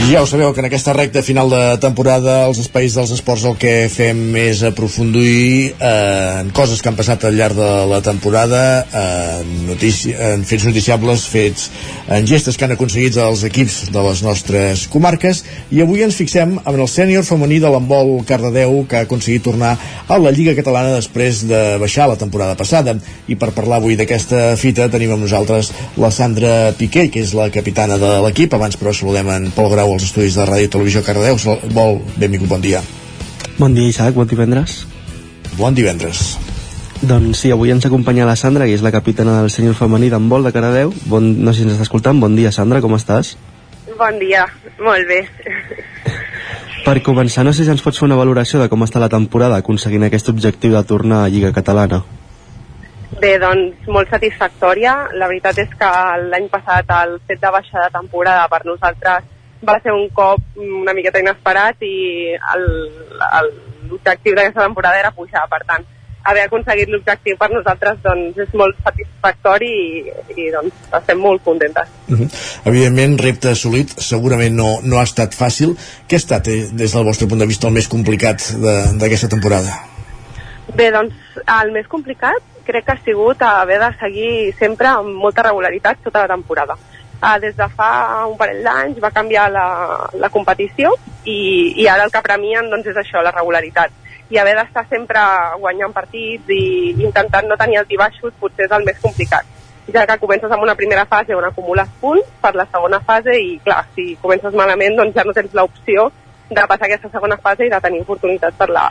Ja 0.03 0.19
ho 0.21 0.27
sabeu 0.27 0.51
que 0.51 0.59
en 0.59 0.65
aquesta 0.67 0.91
recta 0.91 1.21
final 1.23 1.47
de 1.47 1.77
temporada 1.79 2.41
els 2.49 2.57
espais 2.59 2.91
dels 2.97 3.13
esports 3.15 3.45
el 3.47 3.53
que 3.55 3.87
fem 3.87 4.35
és 4.35 4.59
aprofundir 4.67 5.71
eh, 5.71 6.41
en 6.41 6.49
coses 6.51 6.83
que 6.83 6.91
han 6.91 6.97
passat 6.97 7.23
al 7.23 7.37
llarg 7.39 7.55
de 7.55 7.69
la 7.87 8.01
temporada 8.03 8.83
eh, 8.83 9.39
notici 9.63 10.11
en 10.11 10.43
fets 10.43 10.67
noticiables 10.67 11.23
fets 11.31 11.69
en 12.11 12.27
gestes 12.27 12.59
que 12.59 12.67
han 12.67 12.73
aconseguit 12.75 13.15
els 13.23 13.45
equips 13.47 13.77
de 13.95 14.03
les 14.03 14.23
nostres 14.27 14.83
comarques. 14.91 15.39
I 15.71 15.79
avui 15.85 16.03
ens 16.03 16.19
fixem 16.19 16.57
en 16.59 16.75
el 16.75 16.91
sènior 16.91 17.23
femení 17.23 17.61
de 17.63 17.71
l'embol 17.71 18.25
Cardedeu 18.27 18.83
que 18.83 18.99
ha 18.99 19.07
aconseguit 19.07 19.47
tornar 19.47 19.77
a 19.79 20.19
la 20.19 20.35
Lliga 20.35 20.57
Catalana 20.59 20.97
després 20.97 21.45
de 21.47 21.63
baixar 21.79 22.09
la 22.11 22.19
temporada 22.19 22.59
passada. 22.59 22.97
I 23.31 23.39
per 23.39 23.53
parlar 23.55 23.79
avui 23.79 23.95
d'aquesta 23.95 24.57
fita 24.59 24.91
tenim 24.91 25.15
amb 25.15 25.23
nosaltres 25.23 25.71
la 25.95 26.11
Sandra 26.11 26.73
Piqué 26.75 27.07
que 27.07 27.23
és 27.23 27.33
la 27.39 27.47
capitana 27.55 27.95
de 27.97 28.13
l'equip. 28.27 28.59
Abans 28.59 28.75
però 28.75 28.91
saludem 28.91 29.31
en 29.31 29.49
Pol 29.55 29.71
Grau 29.71 29.92
als 29.93 30.07
estudis 30.09 30.37
de 30.37 30.45
Ràdio 30.47 30.69
i 30.69 30.73
Televisió 30.73 31.03
Cardedeu. 31.05 31.37
Vol, 31.73 32.01
benvingut, 32.17 32.49
bon 32.49 32.61
dia. 32.61 32.81
Bon 33.57 33.73
dia, 33.73 33.87
Isaac, 33.89 34.15
bon 34.15 34.27
divendres. 34.27 34.83
Bon 35.57 35.75
divendres. 35.75 36.33
Doncs 37.03 37.43
sí, 37.43 37.51
avui 37.51 37.73
ens 37.73 37.85
acompanya 37.85 38.25
la 38.25 38.37
Sandra, 38.39 38.65
que 38.65 38.73
és 38.77 38.81
la 38.81 38.93
capitana 38.95 39.41
del 39.41 39.51
senyor 39.51 39.75
femení 39.75 40.07
d'handbol 40.09 40.45
de 40.47 40.53
Cardedeu. 40.55 40.93
Bon, 41.11 41.25
no 41.43 41.51
sé 41.51 41.61
si 41.61 41.67
ens 41.67 41.75
està 41.75 41.87
escoltant. 41.89 42.19
Bon 42.19 42.35
dia, 42.35 42.51
Sandra, 42.55 42.79
com 42.81 42.95
estàs? 42.95 43.35
Bon 43.99 44.19
dia, 44.21 44.45
molt 44.79 45.09
bé. 45.09 45.21
Per 46.83 46.97
començar, 47.03 47.43
no 47.43 47.53
sé 47.53 47.63
si 47.63 47.71
ens 47.71 47.83
pots 47.83 47.99
fer 47.99 48.07
una 48.07 48.17
valoració 48.19 48.59
de 48.59 48.69
com 48.71 48.81
està 48.83 48.99
la 49.03 49.11
temporada 49.11 49.59
aconseguint 49.59 50.07
aquest 50.07 50.31
objectiu 50.31 50.73
de 50.75 50.83
tornar 50.87 51.21
a 51.23 51.29
Lliga 51.31 51.53
Catalana. 51.55 52.01
Bé, 53.21 53.37
doncs 53.39 53.85
molt 53.87 54.09
satisfactòria. 54.11 54.95
La 55.19 55.29
veritat 55.29 55.59
és 55.63 55.75
que 55.79 55.91
l'any 56.31 56.49
passat 56.51 56.89
el 57.03 57.19
fet 57.27 57.39
de 57.43 57.51
baixar 57.55 57.85
de 57.85 57.93
temporada 57.99 58.47
per 58.51 58.63
nosaltres 58.65 59.29
va 59.67 59.79
ser 59.83 59.93
un 59.95 60.09
cop 60.15 60.39
una 60.59 60.93
miqueta 60.93 61.21
inesperat 61.23 61.81
i 61.81 61.95
l'objectiu 63.89 64.35
d'aquesta 64.35 64.65
temporada 64.65 64.99
era 64.99 65.11
pujar, 65.15 65.43
per 65.51 65.61
tant, 65.67 65.85
haver 66.23 66.45
aconseguit 66.47 66.91
l'objectiu 66.91 67.37
per 67.39 67.49
nosaltres 67.51 67.99
doncs, 68.03 68.37
és 68.45 68.53
molt 68.59 68.77
satisfactori 68.85 69.71
i, 69.71 70.13
i 70.37 70.49
doncs, 70.53 70.85
estem 70.99 71.19
molt 71.19 71.43
contentes. 71.43 71.89
Uh 72.07 72.19
-huh. 72.19 72.29
Evidentment, 72.71 73.19
repte 73.19 73.49
assolit 73.49 73.89
segurament 73.99 74.55
no, 74.55 74.79
no 74.83 74.99
ha 74.99 75.03
estat 75.03 75.35
fàcil. 75.35 75.75
Què 76.07 76.15
ha 76.15 76.23
estat, 76.23 76.47
eh, 76.47 76.69
des 76.71 76.93
del 76.93 77.03
vostre 77.03 77.27
punt 77.27 77.39
de 77.39 77.47
vista, 77.47 77.67
el 77.67 77.73
més 77.73 77.87
complicat 77.87 78.39
d'aquesta 78.99 79.27
temporada? 79.27 79.69
Bé, 80.75 80.91
doncs, 80.91 81.13
el 81.61 81.71
més 81.71 81.87
complicat 81.87 82.41
crec 82.63 82.85
que 82.85 82.91
ha 82.91 83.03
sigut 83.03 83.41
haver 83.41 83.79
de 83.79 83.91
seguir 83.99 84.55
sempre 84.57 84.87
amb 84.87 85.09
molta 85.09 85.43
regularitat 85.43 85.97
tota 86.03 86.21
la 86.21 86.27
temporada. 86.27 86.73
Uh, 86.73 86.92
des 87.39 87.55
de 87.55 87.67
fa 87.77 88.25
un 88.27 88.35
parell 88.37 88.63
d'anys 88.65 88.99
va 89.03 89.11
canviar 89.15 89.47
la, 89.51 89.65
la 90.19 90.29
competició 90.29 90.91
i, 91.23 91.73
i 91.79 91.87
ara 91.87 92.03
el 92.03 92.11
que 92.11 92.21
premien 92.25 92.69
doncs, 92.69 92.89
és 92.91 92.99
això, 92.99 93.21
la 93.23 93.31
regularitat. 93.31 93.91
I 94.33 94.39
haver 94.41 94.55
d'estar 94.57 94.85
sempre 94.89 95.21
guanyant 95.61 95.93
partits 95.95 96.49
i 96.51 96.63
intentant 97.05 97.47
no 97.47 97.59
tenir 97.59 97.79
altibaixos 97.79 98.35
potser 98.39 98.67
és 98.67 98.75
el 98.75 98.83
més 98.87 98.99
complicat. 99.03 99.47
Ja 99.93 100.05
que 100.07 100.17
comences 100.19 100.51
amb 100.51 100.63
una 100.63 100.75
primera 100.79 101.05
fase 101.05 101.35
on 101.35 101.45
acumules 101.47 101.89
punts 102.01 102.27
per 102.41 102.53
la 102.55 102.67
segona 102.71 102.99
fase 103.03 103.35
i 103.39 103.57
clar, 103.63 103.83
si 103.95 104.13
comences 104.21 104.55
malament 104.55 104.95
doncs 104.99 105.15
ja 105.15 105.25
no 105.27 105.35
tens 105.35 105.55
l'opció 105.55 106.09
de 106.49 106.65
passar 106.67 106.87
aquesta 106.87 107.11
segona 107.11 107.37
fase 107.37 107.67
i 107.67 107.71
de 107.71 107.79
tenir 107.83 108.01
oportunitats 108.03 108.57
per, 108.57 108.69
la, 108.71 108.87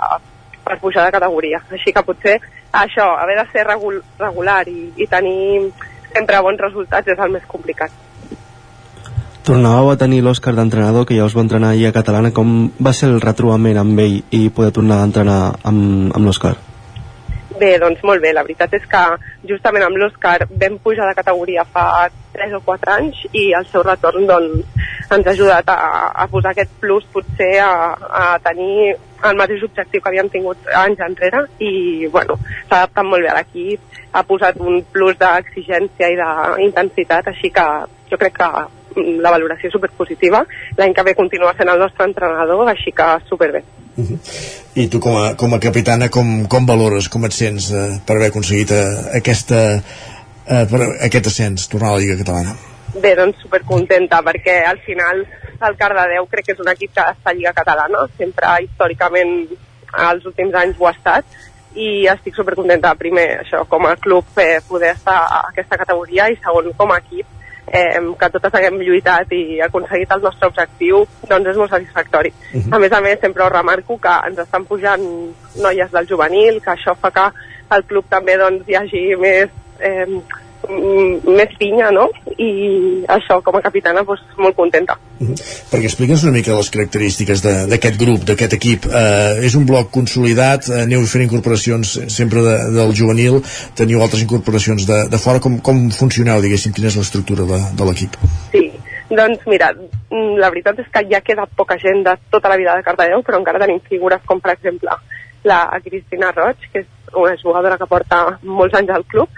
per 0.64 0.78
pujar 0.80 1.04
de 1.06 1.16
categoria. 1.16 1.60
Així 1.72 1.92
que 1.92 2.04
potser 2.04 2.38
això, 2.72 3.09
haver 3.24 3.36
de 3.40 3.46
ser 3.52 3.66
regul 3.68 4.00
regular 4.20 4.62
i, 4.68 4.92
i 4.96 5.09
tenir 5.09 5.68
sempre 6.12 6.40
bons 6.44 6.60
resultats 6.60 7.09
és 7.09 7.20
el 7.24 7.36
més 7.36 7.44
complicat 7.48 7.92
Tornàveu 9.43 9.89
a 9.90 9.98
tenir 9.98 10.20
l'Òscar 10.23 10.52
d'entrenador, 10.55 11.02
que 11.02 11.16
ja 11.19 11.24
us 11.27 11.35
va 11.35 11.43
entrenar 11.43 11.73
a 11.74 11.93
Catalana. 11.94 12.31
Com 12.31 12.70
va 12.78 12.93
ser 12.94 13.09
el 13.10 13.20
retrobament 13.20 13.78
amb 13.81 13.98
ell 13.98 14.20
i 14.31 14.51
poder 14.55 14.70
tornar 14.70 15.01
a 15.01 15.06
entrenar 15.09 15.39
amb, 15.66 16.12
amb 16.14 16.28
l'Òscar? 16.28 16.52
Bé, 17.59 17.73
doncs 17.82 18.05
molt 18.06 18.23
bé. 18.23 18.31
La 18.32 18.44
veritat 18.47 18.73
és 18.78 18.85
que 18.86 19.01
justament 19.51 19.82
amb 19.82 19.98
l'Òscar 19.98 20.36
vam 20.47 20.77
pujar 20.85 21.09
de 21.09 21.16
categoria 21.19 21.64
fa 21.64 22.06
3 22.36 22.55
o 22.55 22.60
4 22.64 22.93
anys 22.94 23.24
i 23.32 23.48
el 23.59 23.66
seu 23.73 23.82
retorn 23.82 24.28
doncs, 24.31 24.85
ens 25.10 25.27
ha 25.27 25.35
ajudat 25.35 25.73
a, 25.74 25.78
a 26.23 26.27
posar 26.31 26.52
aquest 26.55 26.70
plus 26.81 27.09
potser 27.12 27.56
a, 27.64 27.73
a 27.98 28.27
tenir 28.44 28.94
el 29.27 29.40
mateix 29.40 29.64
objectiu 29.66 30.02
que 30.02 30.10
havíem 30.10 30.31
tingut 30.31 30.70
anys 30.85 31.02
enrere 31.02 31.43
i 31.59 31.73
bueno, 32.14 32.39
s'ha 32.69 32.85
adaptat 32.85 33.10
molt 33.10 33.27
bé 33.27 33.32
a 33.32 33.36
l'equip, 33.40 33.98
ha 34.12 34.23
posat 34.27 34.62
un 34.62 34.81
plus 34.94 35.19
d'exigència 35.19 36.12
i 36.14 36.19
d'intensitat, 36.23 37.28
així 37.35 37.51
que 37.51 37.66
jo 38.10 38.19
crec 38.23 38.39
que 38.39 38.51
la 38.97 39.32
valoració 39.35 39.69
és 39.69 39.77
superpositiva. 39.77 40.43
L'any 40.78 40.94
que 40.94 41.05
ve 41.06 41.14
continua 41.19 41.55
sent 41.59 41.70
el 41.73 41.81
nostre 41.82 42.06
entrenador, 42.09 42.69
així 42.69 42.93
que 42.93 43.09
superbé. 43.28 43.62
Uh 43.97 44.05
-huh. 44.05 44.19
I 44.74 44.89
tu 44.89 45.01
com 45.01 45.16
a, 45.16 45.36
com 45.36 45.52
a 45.55 45.60
capitana 45.60 46.09
com, 46.09 46.47
com 46.48 46.66
valores, 46.66 47.09
com 47.09 47.24
et 47.24 47.32
sents 47.32 47.70
eh, 47.70 48.01
per 48.06 48.16
haver 48.16 48.28
aconseguit 48.28 48.70
eh, 48.70 49.16
aquesta, 49.19 49.82
eh, 50.47 50.66
per 50.70 50.81
aquest 51.01 51.27
ascens, 51.27 51.69
tornar 51.69 51.90
a 51.90 51.93
la 51.93 51.98
Lliga 51.98 52.16
Catalana? 52.16 52.56
Bé, 52.94 53.14
doncs 53.16 53.40
supercontenta 53.43 54.23
perquè 54.23 54.64
al 54.64 54.78
final 54.78 55.27
el 55.66 55.77
Cardedeu 55.77 56.27
crec 56.27 56.47
que 56.47 56.52
és 56.52 56.60
un 56.60 56.69
equip 56.69 56.93
que 56.94 57.01
està 57.01 57.31
a 57.31 57.35
Lliga 57.35 57.52
Catalana, 57.52 58.09
sempre 58.19 58.47
històricament 58.62 59.48
als 59.93 60.24
últims 60.24 60.55
anys 60.55 60.77
ho 60.78 60.89
ha 60.89 60.94
estat 60.97 61.24
i 61.74 62.06
estic 62.12 62.36
supercontenta 62.36 62.94
primer 63.01 63.28
això 63.43 63.62
com 63.69 63.86
a 63.89 63.97
club 63.97 64.24
eh, 64.40 64.60
poder 64.69 64.93
estar 64.93 65.16
a 65.24 65.40
aquesta 65.48 65.78
categoria 65.81 66.28
i 66.28 66.36
segon 66.40 66.73
com 66.77 66.93
a 66.93 66.98
equip 67.01 67.27
eh, 67.66 68.01
que 68.18 68.30
totes 68.34 68.55
haguem 68.55 68.80
lluitat 68.80 69.32
i 69.32 69.60
aconseguit 69.64 70.10
el 70.12 70.22
nostre 70.22 70.48
objectiu, 70.48 71.06
doncs 71.28 71.52
és 71.52 71.56
molt 71.56 71.70
satisfactori. 71.70 72.32
Uh 72.52 72.60
-huh. 72.60 72.74
A 72.76 72.78
més 72.78 72.93
a 72.93 73.01
més, 73.01 73.20
sempre 73.20 73.44
ho 73.44 73.48
remarco 73.48 73.98
que 73.98 74.14
ens 74.26 74.39
estan 74.39 74.64
pujant 74.64 75.02
noies 75.56 75.90
del 75.90 76.09
juvenil, 76.09 76.60
que 76.62 76.70
això 76.70 76.94
fa 76.97 77.10
que 77.10 77.30
el 77.76 77.84
club 77.84 78.05
també 78.09 78.36
doncs, 78.36 78.68
hi 78.68 78.74
hagi 78.74 79.16
més 79.16 79.48
eh, 79.80 80.06
més 80.68 81.51
pinya, 81.59 81.90
no? 81.94 82.09
I 82.39 83.05
això, 83.10 83.40
com 83.44 83.56
a 83.59 83.62
capitana, 83.64 84.02
doncs, 84.06 84.22
molt 84.39 84.56
contenta. 84.56 84.97
Perquè 85.18 85.89
explica'ns 85.89 86.24
una 86.26 86.32
mica 86.36 86.55
les 86.56 86.70
característiques 86.70 87.43
de- 87.43 87.66
d'aquest 87.70 87.98
grup, 88.01 88.24
d'aquest 88.28 88.55
equip. 88.59 88.86
Eh, 88.86 89.44
és 89.47 89.55
un 89.59 89.66
bloc 89.66 89.90
consolidat, 89.90 90.68
eh, 90.68 90.82
aneu 90.82 91.02
fent 91.06 91.24
incorporacions 91.24 92.01
sempre 92.09 92.43
de, 92.43 92.56
del 92.78 92.94
juvenil, 92.94 93.43
teniu 93.74 94.02
altres 94.02 94.22
incorporacions 94.22 94.86
de, 94.86 95.09
de 95.09 95.18
fora. 95.18 95.40
Com, 95.40 95.59
com 95.60 95.90
funcioneu, 95.90 96.40
diguéssim, 96.43 96.72
quina 96.72 96.89
és 96.89 96.97
l'estructura 96.97 97.44
de, 97.48 97.60
de 97.78 97.84
l'equip? 97.89 98.16
Sí, 98.52 98.70
doncs 99.10 99.43
mira, 99.47 99.72
mm, 99.74 100.39
la 100.40 100.51
veritat 100.51 100.78
és 100.80 100.90
que 100.93 101.05
ja 101.10 101.20
queda 101.20 101.47
poca 101.56 101.76
gent 101.78 102.05
de 102.06 102.16
tota 102.30 102.48
la 102.48 102.56
vida 102.56 102.76
de 102.76 102.82
Cardedeu, 102.86 103.22
però 103.22 103.39
encara 103.40 103.60
tenim 103.62 103.80
figures 103.89 104.22
com, 104.26 104.40
per 104.40 104.55
exemple, 104.56 104.90
la 105.44 105.64
Cristina 105.84 106.30
Roig, 106.32 106.56
que 106.72 106.80
és 106.84 106.86
una 107.18 107.34
jugadora 107.36 107.76
que 107.76 107.86
porta 107.90 108.39
molts 108.43 108.74
anys 108.78 108.90
al 108.94 109.05
club, 109.05 109.28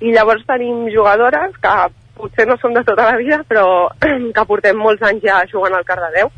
i 0.00 0.12
llavors 0.14 0.44
tenim 0.46 0.86
jugadores 0.94 1.56
que 1.62 1.74
potser 2.18 2.46
no 2.48 2.56
són 2.58 2.74
de 2.74 2.82
tota 2.86 3.06
la 3.10 3.16
vida, 3.18 3.40
però 3.48 3.64
que 4.36 4.46
portem 4.50 4.78
molts 4.78 5.02
anys 5.06 5.24
ja 5.24 5.40
jugant 5.50 5.76
al 5.78 5.86
Cardedeu, 5.88 6.30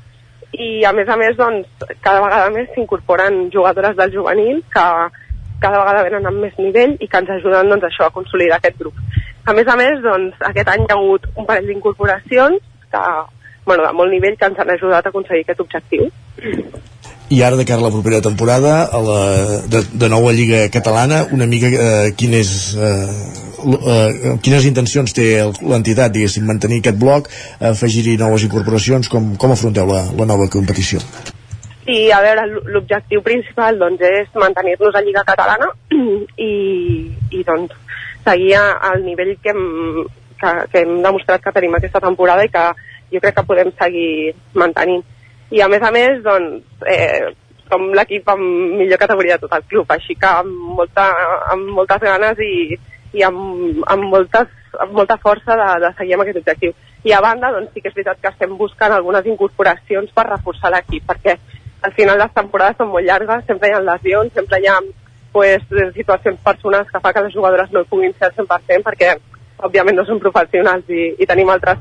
i 0.53 0.85
a 0.85 0.93
més 0.93 1.09
a 1.09 1.17
més, 1.17 1.37
doncs, 1.39 1.69
cada 2.03 2.23
vegada 2.25 2.51
més 2.55 2.71
s'incorporen 2.75 3.49
jugadores 3.55 3.97
del 3.97 4.15
juvenil 4.17 4.63
que 4.73 4.87
cada 5.61 5.83
vegada 5.83 6.05
venen 6.07 6.27
amb 6.27 6.43
més 6.43 6.57
nivell 6.59 6.97
i 6.99 7.07
que 7.07 7.21
ens 7.21 7.31
ajuden 7.37 7.71
doncs, 7.71 7.87
això 7.87 8.09
a 8.09 8.15
consolidar 8.15 8.59
aquest 8.59 8.81
grup. 8.81 8.97
A 9.47 9.55
més 9.57 9.69
a 9.69 9.77
més, 9.79 10.01
doncs, 10.05 10.37
aquest 10.51 10.73
any 10.73 10.85
hi 10.85 10.91
ha 10.91 10.97
hagut 10.99 11.29
un 11.35 11.47
parell 11.49 11.69
d'incorporacions 11.71 12.59
que, 12.93 13.05
bueno, 13.67 13.87
de 13.87 13.93
molt 13.97 14.13
nivell 14.13 14.37
que 14.41 14.51
ens 14.51 14.59
han 14.59 14.73
ajudat 14.75 15.07
a 15.07 15.13
aconseguir 15.15 15.45
aquest 15.47 15.63
objectiu. 15.67 16.09
I 17.31 17.45
ara, 17.47 17.55
de 17.55 17.65
cara 17.65 17.79
a 17.79 17.85
la 17.85 17.93
propera 17.95 18.19
temporada, 18.21 18.83
a 18.91 19.01
la, 19.07 19.19
de, 19.71 19.85
de 20.03 20.09
nou 20.11 20.25
a 20.27 20.33
Lliga 20.35 20.65
Catalana, 20.75 21.21
una 21.31 21.47
mica 21.47 21.69
eh, 21.71 22.09
quin 22.19 22.33
és, 22.35 22.51
eh, 22.75 23.13
eh, 23.71 24.33
quines 24.43 24.67
intencions 24.67 25.15
té 25.15 25.29
l'entitat, 25.63 26.11
diguéssim, 26.11 26.43
mantenir 26.49 26.81
aquest 26.83 26.99
bloc, 26.99 27.29
afegir-hi 27.71 28.17
noves 28.19 28.49
incorporacions, 28.49 29.07
com, 29.13 29.37
com 29.39 29.55
afronteu 29.55 29.87
la, 29.87 30.01
la 30.19 30.27
nova 30.27 30.49
competició? 30.51 30.99
I 31.87 32.01
a 32.11 32.19
veure, 32.27 32.49
l'objectiu 32.75 33.23
principal 33.23 33.79
doncs, 33.79 34.03
és 34.03 34.35
mantenir-nos 34.35 34.99
a 34.99 35.05
Lliga 35.07 35.23
Catalana 35.31 35.71
i, 36.51 36.51
i 37.31 37.47
doncs, 37.47 37.79
seguir 38.27 38.57
al 38.59 39.07
nivell 39.07 39.37
que 39.39 39.55
hem, 39.55 39.65
que, 40.35 40.57
que 40.75 40.83
hem 40.83 40.99
demostrat 41.07 41.47
que 41.47 41.55
tenim 41.55 41.79
aquesta 41.79 42.03
temporada 42.03 42.43
i 42.43 42.51
que 42.51 42.67
jo 43.15 43.23
crec 43.23 43.39
que 43.39 43.49
podem 43.55 43.71
seguir 43.79 44.35
mantenint. 44.59 45.07
I 45.51 45.63
a 45.65 45.69
més 45.69 45.83
a 45.83 45.91
més, 45.95 46.21
doncs, 46.23 46.63
eh, 46.87 47.33
som 47.71 47.89
l'equip 47.95 48.29
amb 48.31 48.43
millor 48.79 48.99
categoria 48.99 49.37
de 49.37 49.47
tot 49.47 49.57
el 49.59 49.67
club, 49.71 49.91
així 49.91 50.17
que 50.19 50.31
amb, 50.31 50.51
molta, 50.79 51.07
amb 51.55 51.71
moltes 51.75 52.03
ganes 52.03 52.39
i, 52.45 52.77
i 53.19 53.25
amb, 53.27 53.83
amb, 53.87 54.07
moltes, 54.13 54.51
amb 54.79 54.95
molta 54.99 55.19
força 55.23 55.57
de, 55.59 55.69
de 55.87 55.93
seguir 55.99 56.17
amb 56.17 56.25
aquest 56.27 56.41
objectiu. 56.43 56.75
I 57.07 57.15
a 57.17 57.23
banda, 57.25 57.53
doncs 57.55 57.73
sí 57.75 57.83
que 57.83 57.91
és 57.91 57.97
veritat 57.97 58.21
que 58.23 58.33
estem 58.33 58.57
buscant 58.59 58.95
algunes 58.95 59.27
incorporacions 59.27 60.11
per 60.15 60.29
reforçar 60.29 60.73
l'equip, 60.75 61.07
perquè 61.09 61.37
al 61.83 61.95
final 61.97 62.19
les 62.21 62.35
temporades 62.37 62.79
són 62.79 62.91
molt 62.93 63.07
llargues, 63.07 63.47
sempre 63.49 63.71
hi 63.71 63.77
ha 63.77 63.85
lesions, 63.85 64.35
sempre 64.37 64.61
hi 64.61 64.69
ha 64.69 64.79
pues, 65.33 65.63
situacions 65.95 66.41
personals 66.45 66.91
que 66.91 67.01
fa 67.01 67.13
que 67.13 67.23
les 67.27 67.35
jugadores 67.35 67.71
no 67.73 67.87
puguin 67.89 68.13
ser 68.19 68.29
al 68.29 68.37
100% 68.37 68.87
perquè 68.87 69.15
òbviament 69.67 69.97
no 69.97 70.05
són 70.09 70.21
professionals 70.21 70.89
i, 70.91 71.15
i 71.21 71.29
tenim 71.29 71.51
altres 71.53 71.81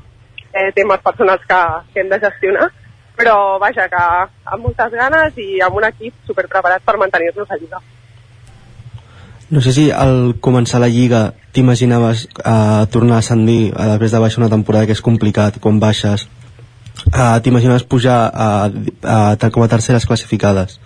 eh, 0.54 0.70
temes 0.76 1.02
personals 1.04 1.44
que, 1.50 1.60
que 1.94 2.04
hem 2.04 2.12
de 2.12 2.22
gestionar 2.24 2.70
però 3.20 3.60
vaja, 3.60 3.88
que 3.92 4.02
amb 4.54 4.64
moltes 4.64 4.94
ganes 4.96 5.40
i 5.42 5.60
amb 5.66 5.80
un 5.80 5.88
equip 5.90 6.16
super 6.28 6.48
preparat 6.48 6.86
per 6.86 6.98
mantenir-nos 7.02 7.52
a 7.52 7.58
Lliga. 7.60 7.82
No 9.50 9.64
sé 9.66 9.74
si 9.74 9.88
al 9.92 10.36
començar 10.40 10.80
la 10.80 10.92
Lliga 10.94 11.34
t'imaginaves 11.52 12.28
uh, 12.46 12.86
tornar 12.94 13.18
a 13.18 13.24
ascendir 13.26 13.74
uh, 13.74 13.88
després 13.92 14.14
de 14.14 14.22
baixar 14.24 14.44
una 14.44 14.54
temporada 14.54 14.86
que 14.86 14.96
és 14.96 15.04
complicat, 15.04 15.58
quan 15.60 15.82
baixes 15.82 16.28
uh, 17.10 17.40
t'imaginaves 17.44 17.84
pujar 17.90 18.20
a, 18.30 18.50
a, 18.70 19.50
com 19.50 19.66
a 19.66 19.72
terceres 19.72 20.06
classificades 20.06 20.78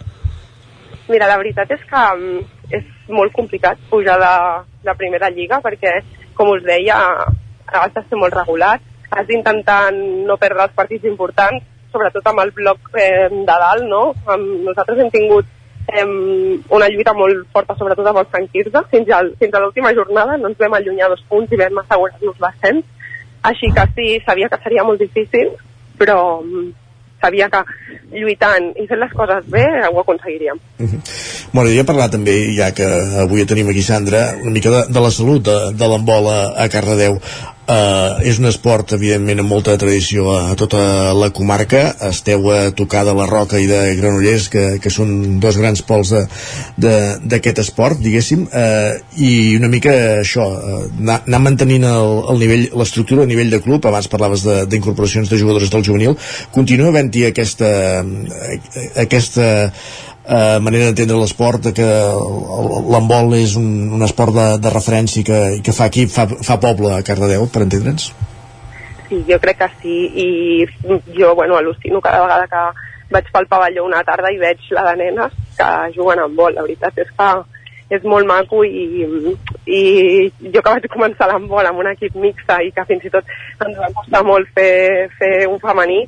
Mira, 1.10 1.27
la 1.27 1.38
veritat 1.38 1.72
és 1.76 1.81
que 1.89 2.03
um, 2.15 2.39
és 2.72 2.85
molt 3.11 3.34
complicat 3.35 3.81
pujar 3.91 4.15
de, 4.22 4.34
de 4.88 4.95
primera 4.97 5.30
lliga 5.34 5.60
perquè, 5.64 5.97
com 6.38 6.53
us 6.53 6.64
deia, 6.64 6.97
has 7.68 7.93
de 7.93 8.03
ser 8.07 8.19
molt 8.19 8.35
regulat, 8.38 8.81
has 9.11 9.27
d'intentar 9.27 9.91
no 9.93 10.39
perdre 10.41 10.69
els 10.69 10.76
partits 10.77 11.05
importants, 11.10 11.65
sobretot 11.93 12.27
amb 12.29 12.43
el 12.43 12.53
bloc 12.55 12.93
eh, 12.97 13.29
de 13.31 13.57
dalt, 13.65 13.85
no? 13.89 14.05
Amb, 14.25 14.49
nosaltres 14.67 15.03
hem 15.03 15.11
tingut 15.13 15.47
eh, 15.87 16.05
una 16.69 16.89
lluita 16.89 17.15
molt 17.17 17.47
forta, 17.53 17.77
sobretot 17.79 18.09
amb 18.09 18.23
el 18.23 18.29
Sant 18.33 18.49
Quirze, 18.51 18.85
fins, 18.91 19.11
al, 19.15 19.33
fins 19.39 19.53
a 19.53 19.63
l'última 19.63 19.93
jornada, 19.95 20.37
no 20.37 20.51
ens 20.51 20.59
vam 20.59 20.77
allunyar 20.79 21.11
dos 21.13 21.23
punts 21.29 21.51
i 21.53 21.59
vam 21.61 21.81
assegurar-nos 21.83 22.39
l'ascens, 22.43 22.85
així 23.43 23.71
que 23.75 23.89
sí, 23.95 24.07
sabia 24.25 24.49
que 24.49 24.61
seria 24.63 24.85
molt 24.87 25.03
difícil, 25.03 25.51
però 25.99 26.17
mm, 26.41 26.71
sabia 27.23 27.47
que 27.51 27.61
lluitant 28.13 28.69
i 28.79 28.85
fent 28.89 29.01
les 29.01 29.15
coses 29.15 29.47
bé 29.51 29.63
ho 29.87 29.99
aconseguiríem. 30.01 30.59
M'agradaria 31.53 31.85
parlar 31.87 32.09
també, 32.13 32.35
ja 32.57 32.71
que 32.75 32.87
avui 33.23 33.45
tenim 33.49 33.69
aquí 33.71 33.83
Sandra, 33.85 34.25
una 34.41 34.53
mica 34.55 34.73
de, 34.73 34.83
de 34.93 35.03
la 35.05 35.11
salut 35.13 35.43
de, 35.47 35.57
de 35.79 35.89
l'embol 35.91 36.29
a, 36.31 36.39
a 36.63 36.69
Cardedeu. 36.73 37.19
Uh, 37.64 38.19
és 38.27 38.41
un 38.41 38.49
esport, 38.49 38.91
evidentment, 38.91 39.40
amb 39.40 39.48
molta 39.53 39.77
tradició 39.80 40.26
a, 40.34 40.40
a 40.52 40.56
tota 40.60 41.14
la 41.15 41.30
comarca. 41.31 41.84
Esteu 42.10 42.49
a 42.52 42.57
tocar 42.76 43.06
de 43.07 43.14
la 43.15 43.23
Roca 43.30 43.61
i 43.61 43.69
de 43.69 43.77
Granollers, 43.95 44.49
que, 44.52 44.64
que 44.84 44.91
són 44.91 45.40
dos 45.40 45.56
grans 45.61 45.80
pols 45.88 46.11
d'aquest 46.76 47.61
esport, 47.64 48.02
diguéssim, 48.03 48.44
uh, 48.52 48.99
i 49.15 49.56
una 49.56 49.72
mica 49.72 49.95
això, 50.19 50.44
uh, 50.44 50.81
anar, 50.99 51.22
anar 51.23 51.41
mantenint 51.45 51.88
el, 51.88 52.18
el 52.34 52.44
nivell, 52.44 52.68
l'estructura 52.84 53.23
a 53.23 53.31
nivell 53.31 53.56
de 53.56 53.64
club, 53.64 53.88
abans 53.88 54.11
parlaves 54.11 54.44
d'incorporacions 54.44 55.31
de, 55.31 55.38
de 55.38 55.44
jugadores 55.45 55.72
del 55.72 55.88
juvenil, 55.88 56.19
continua 56.52 56.91
havent-hi 56.91 57.30
aquesta, 57.30 57.72
aquesta 59.07 59.48
eh, 60.27 60.59
manera 60.59 60.89
d'entendre 60.89 61.19
l'esport 61.19 61.71
que 61.75 61.87
l'handbol 62.93 63.35
és 63.39 63.55
un, 63.59 63.67
un 63.97 64.05
esport 64.05 64.35
de, 64.35 64.47
de 64.63 64.73
referència 64.73 65.25
que, 65.27 65.41
que 65.65 65.75
fa 65.75 65.89
equip, 65.91 66.11
fa, 66.13 66.27
fa 66.27 66.59
poble 66.61 66.93
a 66.95 67.03
Cardedeu, 67.05 67.47
per 67.51 67.65
entendre'ns? 67.65 68.11
Sí, 69.09 69.23
jo 69.27 69.39
crec 69.43 69.59
que 69.59 69.69
sí, 69.81 69.97
i 70.23 70.27
jo, 71.17 71.33
bueno, 71.35 71.59
al·lucino 71.59 72.01
cada 72.01 72.23
vegada 72.23 72.47
que 72.49 72.63
vaig 73.13 73.27
pel 73.33 73.49
pavelló 73.51 73.85
una 73.85 74.03
tarda 74.07 74.31
i 74.33 74.39
veig 74.41 74.61
la 74.73 74.87
de 74.89 74.95
nenes 75.03 75.35
que 75.57 75.71
juguen 75.97 76.23
amb 76.23 76.39
vol, 76.39 76.55
la 76.55 76.63
veritat 76.65 77.03
és 77.03 77.11
que 77.17 77.33
és 77.93 78.05
molt 78.09 78.25
maco 78.25 78.63
i, 78.65 79.03
i 79.69 79.81
jo 80.53 80.61
que 80.63 80.71
vaig 80.71 80.87
començar 80.89 81.27
l'handbol 81.29 81.67
amb 81.67 81.83
un 81.83 81.91
equip 81.91 82.15
mixta 82.17 82.57
i 82.63 82.71
que 82.73 82.85
fins 82.89 83.05
i 83.05 83.11
tot 83.13 83.27
ens 83.67 83.77
va 83.77 83.91
costar 83.99 84.23
molt 84.25 84.49
fer, 84.55 85.09
fer 85.19 85.33
un 85.51 85.59
femení, 85.61 85.99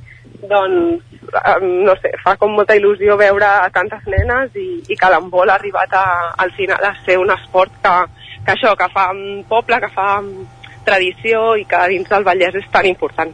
doncs, 0.50 1.16
no 1.62 1.96
sé, 2.02 2.12
fa 2.24 2.36
com 2.40 2.54
molta 2.56 2.76
il·lusió 2.78 3.18
veure 3.20 3.50
tantes 3.76 4.06
nenes 4.12 4.56
i, 4.60 4.68
i 4.90 4.98
que 5.00 5.10
l'handbol 5.12 5.50
ha 5.50 5.58
arribat 5.60 5.94
a, 5.98 6.06
al 6.44 6.52
final 6.58 6.84
a 6.84 6.94
ser 7.06 7.18
un 7.22 7.32
esport 7.34 7.74
que, 7.84 7.96
que 8.46 8.54
això, 8.56 8.76
que 8.80 8.90
fa 8.94 9.10
poble, 9.50 9.80
que 9.84 9.92
fa 9.96 10.10
tradició 10.88 11.56
i 11.60 11.66
que 11.70 11.82
dins 11.92 12.10
del 12.10 12.26
Vallès 12.28 12.58
és 12.60 12.68
tan 12.74 12.88
important. 12.90 13.32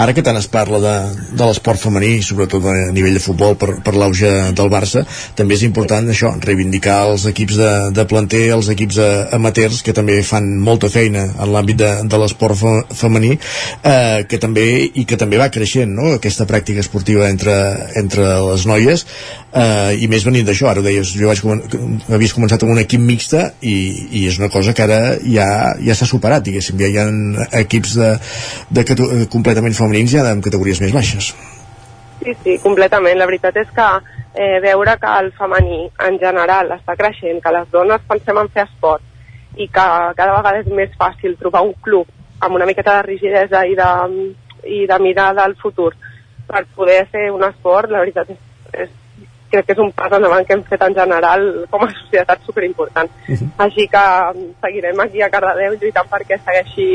Ara 0.00 0.14
que 0.16 0.24
tant 0.26 0.38
es 0.38 0.48
parla 0.50 0.80
de, 0.82 0.94
de 1.32 1.48
l'esport 1.48 1.80
femení, 1.80 2.18
sobretot 2.22 2.64
a 2.70 2.74
nivell 2.94 3.16
de 3.18 3.22
futbol 3.22 3.56
per, 3.60 3.78
per 3.84 3.94
l'auge 3.96 4.30
del 4.56 4.72
Barça, 4.72 5.04
també 5.38 5.58
és 5.58 5.64
important 5.66 6.08
això, 6.10 6.34
reivindicar 6.44 7.00
els 7.10 7.26
equips 7.30 7.58
de, 7.60 7.72
de 7.96 8.06
planter, 8.10 8.44
els 8.56 8.70
equips 8.74 9.00
amateurs, 9.36 9.82
que 9.84 9.96
també 9.96 10.20
fan 10.26 10.48
molta 10.64 10.90
feina 10.92 11.26
en 11.32 11.54
l'àmbit 11.54 11.80
de, 11.80 11.92
de 12.10 12.20
l'esport 12.20 12.58
fe, 12.58 12.74
femení, 12.94 13.34
eh, 13.82 14.24
que 14.30 14.40
també, 14.42 14.66
i 14.94 15.06
que 15.08 15.20
també 15.20 15.40
va 15.40 15.50
creixent, 15.54 15.94
no?, 15.94 16.14
aquesta 16.18 16.46
pràctica 16.48 16.84
esportiva 16.84 17.28
entre, 17.30 17.56
entre 18.00 18.28
les 18.50 18.66
noies, 18.68 19.06
eh, 19.54 19.96
i 20.00 20.08
més 20.10 20.26
venint 20.26 20.46
d'això, 20.46 20.68
ara 20.70 20.82
ho 20.82 20.86
deies, 20.86 21.14
jo 21.18 21.30
vaig 21.30 21.42
comen 21.44 21.62
havies 22.12 22.34
començat 22.34 22.62
amb 22.64 22.74
un 22.74 22.80
equip 22.82 23.02
mixta 23.02 23.46
i, 23.62 23.74
i 24.20 24.24
és 24.28 24.38
una 24.40 24.50
cosa 24.52 24.74
que 24.76 24.84
ara 24.84 25.00
ja, 25.22 25.46
ja 25.82 25.96
s'ha 25.96 26.08
superat, 26.08 26.44
diguéssim, 26.46 26.73
ja 26.80 26.90
hi 26.90 26.98
ha 27.00 27.06
equips 27.60 27.96
de, 28.00 28.10
de 28.78 28.84
cate- 28.88 29.26
completament 29.32 29.76
femenins 29.76 30.14
ja 30.14 30.26
amb 30.30 30.44
categories 30.44 30.80
més 30.84 30.94
baixes. 30.94 31.32
Sí, 32.24 32.32
sí, 32.42 32.58
completament. 32.62 33.18
La 33.18 33.28
veritat 33.28 33.56
és 33.60 33.70
que 33.74 33.88
eh, 34.34 34.60
veure 34.64 34.96
que 35.00 35.16
el 35.20 35.32
femení 35.38 35.82
en 36.08 36.18
general 36.22 36.72
està 36.78 36.96
creixent, 36.98 37.42
que 37.42 37.52
les 37.54 37.68
dones 37.72 38.06
pensem 38.08 38.40
en 38.40 38.50
fer 38.54 38.64
esport 38.68 39.02
i 39.56 39.68
que 39.68 39.86
cada 40.18 40.32
vegada 40.34 40.62
és 40.62 40.70
més 40.72 40.94
fàcil 40.98 41.36
trobar 41.38 41.62
un 41.66 41.74
club 41.84 42.08
amb 42.40 42.56
una 42.56 42.66
miqueta 42.66 42.96
de 42.98 43.06
rigidesa 43.06 43.62
i 43.66 43.76
de, 43.78 43.90
i 44.66 44.84
de 44.90 44.98
mirada 44.98 45.44
al 45.44 45.54
futur 45.60 45.92
per 46.48 46.64
poder 46.76 47.04
fer 47.12 47.30
un 47.32 47.44
esport, 47.46 47.90
la 47.90 48.02
veritat 48.02 48.30
és, 48.34 48.40
és 48.84 48.90
crec 49.54 49.68
que 49.68 49.76
és 49.76 49.82
un 49.84 49.92
pas 49.96 50.12
endavant 50.18 50.46
que 50.46 50.56
hem 50.56 50.64
fet 50.68 50.82
en 50.86 50.96
general 50.96 51.46
com 51.70 51.86
a 51.86 51.90
societat 51.94 52.42
superimportant. 52.46 53.10
Així 53.66 53.86
que 53.90 54.04
mm, 54.34 54.50
seguirem 54.64 55.00
aquí 55.04 55.22
a 55.22 55.30
Cardedeu 55.32 55.78
lluitant 55.78 56.10
perquè 56.10 56.40
segueixi 56.42 56.88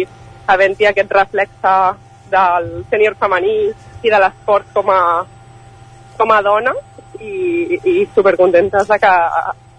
havent-hi 0.50 0.90
aquest 0.90 1.12
reflexe 1.16 1.76
del 2.30 2.70
sènior 2.92 3.16
femení 3.20 3.58
i 4.04 4.12
de 4.12 4.20
l'esport 4.22 4.70
com 4.74 4.92
a, 4.94 5.02
com 6.18 6.32
a 6.34 6.42
dona 6.46 6.74
i, 7.20 7.80
i 7.84 7.96
supercontentes 8.16 8.88
de 8.88 9.00
que 9.02 9.14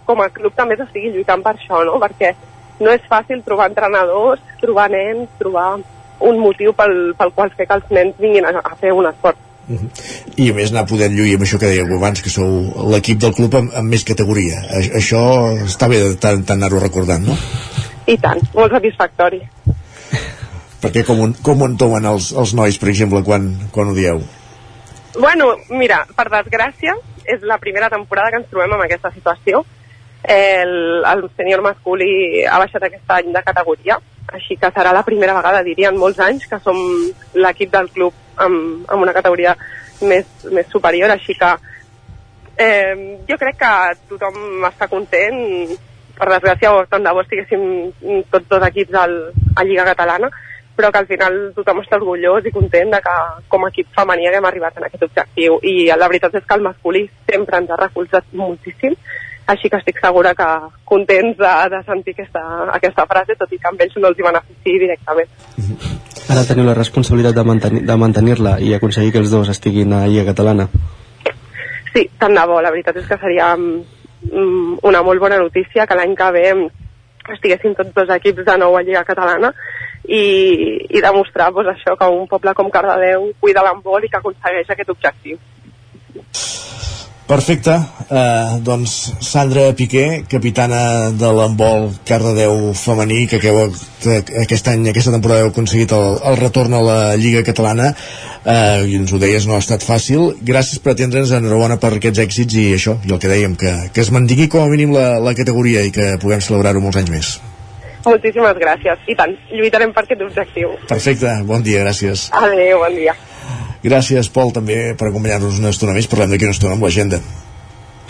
com 0.08 0.22
a 0.22 0.30
club 0.34 0.56
també 0.56 0.76
s'estigui 0.78 1.12
lluitant 1.14 1.42
per 1.44 1.54
això, 1.54 1.84
no? 1.86 1.98
Perquè 2.02 2.34
no 2.80 2.92
és 2.92 3.04
fàcil 3.08 3.44
trobar 3.46 3.70
entrenadors, 3.70 4.42
trobar 4.60 4.88
nens, 4.90 5.28
trobar 5.38 5.76
un 6.20 6.40
motiu 6.40 6.72
pel, 6.76 7.14
pel 7.16 7.32
qual 7.36 7.52
fer 7.56 7.66
que 7.68 7.78
els 7.78 7.92
nens 7.94 8.18
vinguin 8.20 8.48
a, 8.48 8.56
a 8.58 8.74
fer 8.80 8.92
un 8.96 9.08
esport. 9.10 9.38
I 10.40 10.48
a 10.50 10.56
més 10.56 10.72
anar 10.72 10.86
podent 10.90 11.14
lluir 11.14 11.36
amb 11.36 11.46
això 11.46 11.60
que 11.60 11.70
dèieu 11.70 11.92
abans 11.96 12.22
que 12.24 12.32
sou 12.32 12.88
l'equip 12.90 13.20
del 13.22 13.34
club 13.36 13.54
amb, 13.58 13.74
amb 13.76 13.94
més 13.94 14.04
categoria 14.08 14.64
A 14.66 14.82
això 14.98 15.20
està 15.66 15.88
bé 15.92 16.00
de 16.02 16.16
tant, 16.18 16.42
tant 16.46 16.58
anar-ho 16.58 16.82
recordant 16.82 17.28
no? 17.28 17.36
I 18.10 18.16
tant, 18.18 18.40
molt 18.56 18.74
satisfactori. 18.74 19.40
perquè 20.82 21.04
com, 21.06 21.20
un, 21.28 21.36
com 21.46 21.62
ho 21.62 21.70
entomen 21.70 22.08
els, 22.10 22.32
els 22.32 22.54
nois 22.58 22.78
per 22.82 22.90
exemple 22.90 23.22
quan, 23.26 23.52
quan 23.70 23.92
ho 23.92 23.96
dieu 23.96 24.22
Bueno, 25.18 25.56
mira, 25.74 26.04
per 26.14 26.28
desgràcia, 26.30 26.94
és 27.26 27.42
la 27.42 27.58
primera 27.58 27.90
temporada 27.90 28.30
que 28.30 28.38
ens 28.40 28.50
trobem 28.50 28.76
en 28.76 28.84
aquesta 28.84 29.10
situació. 29.14 29.64
El, 30.22 31.02
el 31.08 31.24
sènior 31.36 31.64
masculí 31.64 32.44
ha 32.46 32.60
baixat 32.62 32.84
aquest 32.86 33.10
any 33.16 33.32
de 33.34 33.42
categoria, 33.42 33.98
així 34.30 34.56
que 34.60 34.70
serà 34.74 34.92
la 34.94 35.02
primera 35.06 35.34
vegada, 35.34 35.64
diria, 35.66 35.90
en 35.90 35.98
molts 35.98 36.20
anys, 36.22 36.46
que 36.46 36.60
som 36.62 36.78
l'equip 37.34 37.72
del 37.74 37.90
club 37.94 38.14
amb, 38.46 38.88
amb 38.88 39.04
una 39.04 39.14
categoria 39.16 39.54
més, 40.02 40.26
més 40.50 40.68
superior, 40.72 41.12
així 41.12 41.36
que 41.38 41.50
eh, 42.60 42.94
jo 43.28 43.38
crec 43.40 43.60
que 43.60 43.72
tothom 44.12 44.66
està 44.68 44.88
content, 44.90 45.40
per 46.20 46.28
desgràcia, 46.34 46.74
o 46.76 46.84
tant 46.90 47.04
de 47.06 47.12
bo 47.16 47.24
estiguéssim 47.24 48.24
tots 48.32 48.48
dos 48.50 48.68
equips 48.68 48.96
al, 49.00 49.16
a 49.56 49.64
Lliga 49.64 49.86
Catalana, 49.88 50.28
però 50.76 50.90
que 50.92 51.00
al 51.00 51.08
final 51.08 51.38
tothom 51.56 51.80
està 51.82 51.98
orgullós 51.98 52.46
i 52.48 52.52
content 52.52 52.92
de 52.94 53.00
que 53.04 53.16
com 53.52 53.64
a 53.64 53.70
equip 53.72 53.88
femení 53.96 54.28
haguem 54.28 54.46
arribat 54.48 54.78
en 54.78 54.86
aquest 54.86 55.08
objectiu. 55.08 55.58
I 55.60 55.90
la 55.92 56.08
veritat 56.08 56.38
és 56.40 56.46
que 56.46 56.56
el 56.56 56.64
masculí 56.64 57.02
sempre 57.28 57.60
ens 57.60 57.72
ha 57.72 57.80
recolzat 57.80 58.32
moltíssim 58.32 58.96
així 59.50 59.70
que 59.70 59.80
estic 59.80 59.98
segura 60.02 60.34
que 60.38 60.48
contents 60.88 61.38
de, 61.38 61.54
de 61.74 61.80
sentir 61.86 62.14
aquesta, 62.14 62.42
aquesta 62.76 63.06
frase 63.10 63.36
tot 63.40 63.52
i 63.52 63.58
que 63.58 63.70
amb 63.70 63.82
ells 63.82 63.96
no 63.98 64.10
els 64.10 64.20
hi 64.20 64.26
benefici 64.26 64.76
directament 64.84 65.32
Ara 66.30 66.44
teniu 66.46 66.66
la 66.68 66.76
responsabilitat 66.78 67.34
de, 67.34 67.42
mantenir, 67.42 67.80
de 67.86 67.96
mantenir-la 67.98 68.52
i 68.62 68.74
aconseguir 68.76 69.10
que 69.14 69.18
els 69.18 69.32
dos 69.34 69.48
estiguin 69.50 69.92
a 69.96 70.04
Lliga 70.06 70.28
Catalana. 70.30 70.68
Sí, 71.90 72.04
tant 72.22 72.36
de 72.36 72.44
bo, 72.46 72.60
la 72.62 72.70
veritat 72.70 73.00
és 73.00 73.08
que 73.08 73.18
seria 73.18 73.48
mm, 73.56 74.78
una 74.86 75.02
molt 75.02 75.22
bona 75.22 75.40
notícia 75.42 75.88
que 75.90 75.98
l'any 75.98 76.14
que 76.14 76.30
ve 76.36 76.44
estiguessin 77.34 77.74
tots 77.78 77.94
dos 77.96 78.12
equips 78.14 78.46
de 78.46 78.56
nou 78.62 78.76
a 78.78 78.82
Lliga 78.86 79.02
Catalana 79.08 79.50
i, 80.06 80.22
i 80.86 81.02
demostrar 81.02 81.50
pues, 81.56 81.66
això 81.74 81.96
que 81.98 82.08
un 82.14 82.28
poble 82.30 82.54
com 82.54 82.70
Cardedeu 82.70 83.32
cuida 83.42 83.66
l'embol 83.66 84.06
i 84.06 84.12
que 84.12 84.22
aconsegueix 84.22 84.70
aquest 84.70 84.94
objectiu. 84.94 85.40
Perfecte, 87.30 87.70
eh, 88.10 88.58
doncs 88.58 89.14
Sandra 89.22 89.68
Piqué, 89.78 90.24
capitana 90.26 91.12
de 91.14 91.28
l'handbol 91.30 91.92
Cardedeu 92.02 92.72
femení, 92.74 93.28
que, 93.30 93.38
que, 93.38 93.52
que 94.02 94.16
aquest 94.42 94.70
any, 94.72 94.88
aquesta 94.90 95.12
temporada 95.14 95.44
heu 95.44 95.52
aconseguit 95.52 95.94
el, 95.94 96.16
el 96.26 96.40
retorn 96.40 96.74
a 96.74 96.80
la 96.82 96.96
Lliga 97.20 97.44
Catalana, 97.46 97.92
eh, 98.42 98.82
i 98.82 98.98
ens 98.98 99.14
ho 99.14 99.22
deies, 99.22 99.46
no 99.46 99.54
ha 99.54 99.62
estat 99.62 99.86
fàcil. 99.86 100.32
Gràcies 100.42 100.82
per 100.82 100.96
atendre'ns, 100.96 101.30
enhorabona 101.38 101.78
per 101.78 101.92
aquests 102.00 102.24
èxits 102.26 102.58
i 102.58 102.66
això, 102.74 102.98
i 103.06 103.14
el 103.14 103.22
que 103.22 103.30
dèiem, 103.30 103.54
que, 103.54 103.76
que 103.94 104.02
es 104.02 104.10
mantingui 104.10 104.50
com 104.50 104.66
a 104.66 104.74
mínim 104.74 104.98
la, 104.98 105.20
la 105.22 105.38
categoria 105.38 105.86
i 105.86 105.94
que 105.94 106.16
puguem 106.18 106.42
celebrar-ho 106.42 106.82
molts 106.82 106.98
anys 106.98 107.14
més. 107.14 107.34
Moltíssimes 108.10 108.58
gràcies. 108.58 109.06
I 109.06 109.14
tant, 109.14 109.38
lluitarem 109.54 109.94
per 109.94 110.02
aquest 110.02 110.26
objectiu. 110.26 110.74
Perfecte, 110.90 111.38
bon 111.46 111.62
dia, 111.62 111.86
gràcies. 111.86 112.32
Adéu, 112.42 112.82
bon 112.82 112.98
dia. 112.98 113.14
Gràcies, 113.80 114.28
Pol, 114.28 114.50
també 114.52 114.92
per 114.98 115.08
acompanyar-nos 115.08 115.60
una 115.62 115.72
estona 115.72 115.94
més. 115.96 116.08
Parlem 116.10 116.34
d'aquí 116.34 116.44
una 116.48 116.56
estona 116.56 116.76
amb 116.76 116.84
l'agenda. 116.84 117.20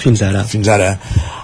Fins 0.00 0.22
ara. 0.24 0.44
Fins 0.48 0.68
ara. 0.72 0.94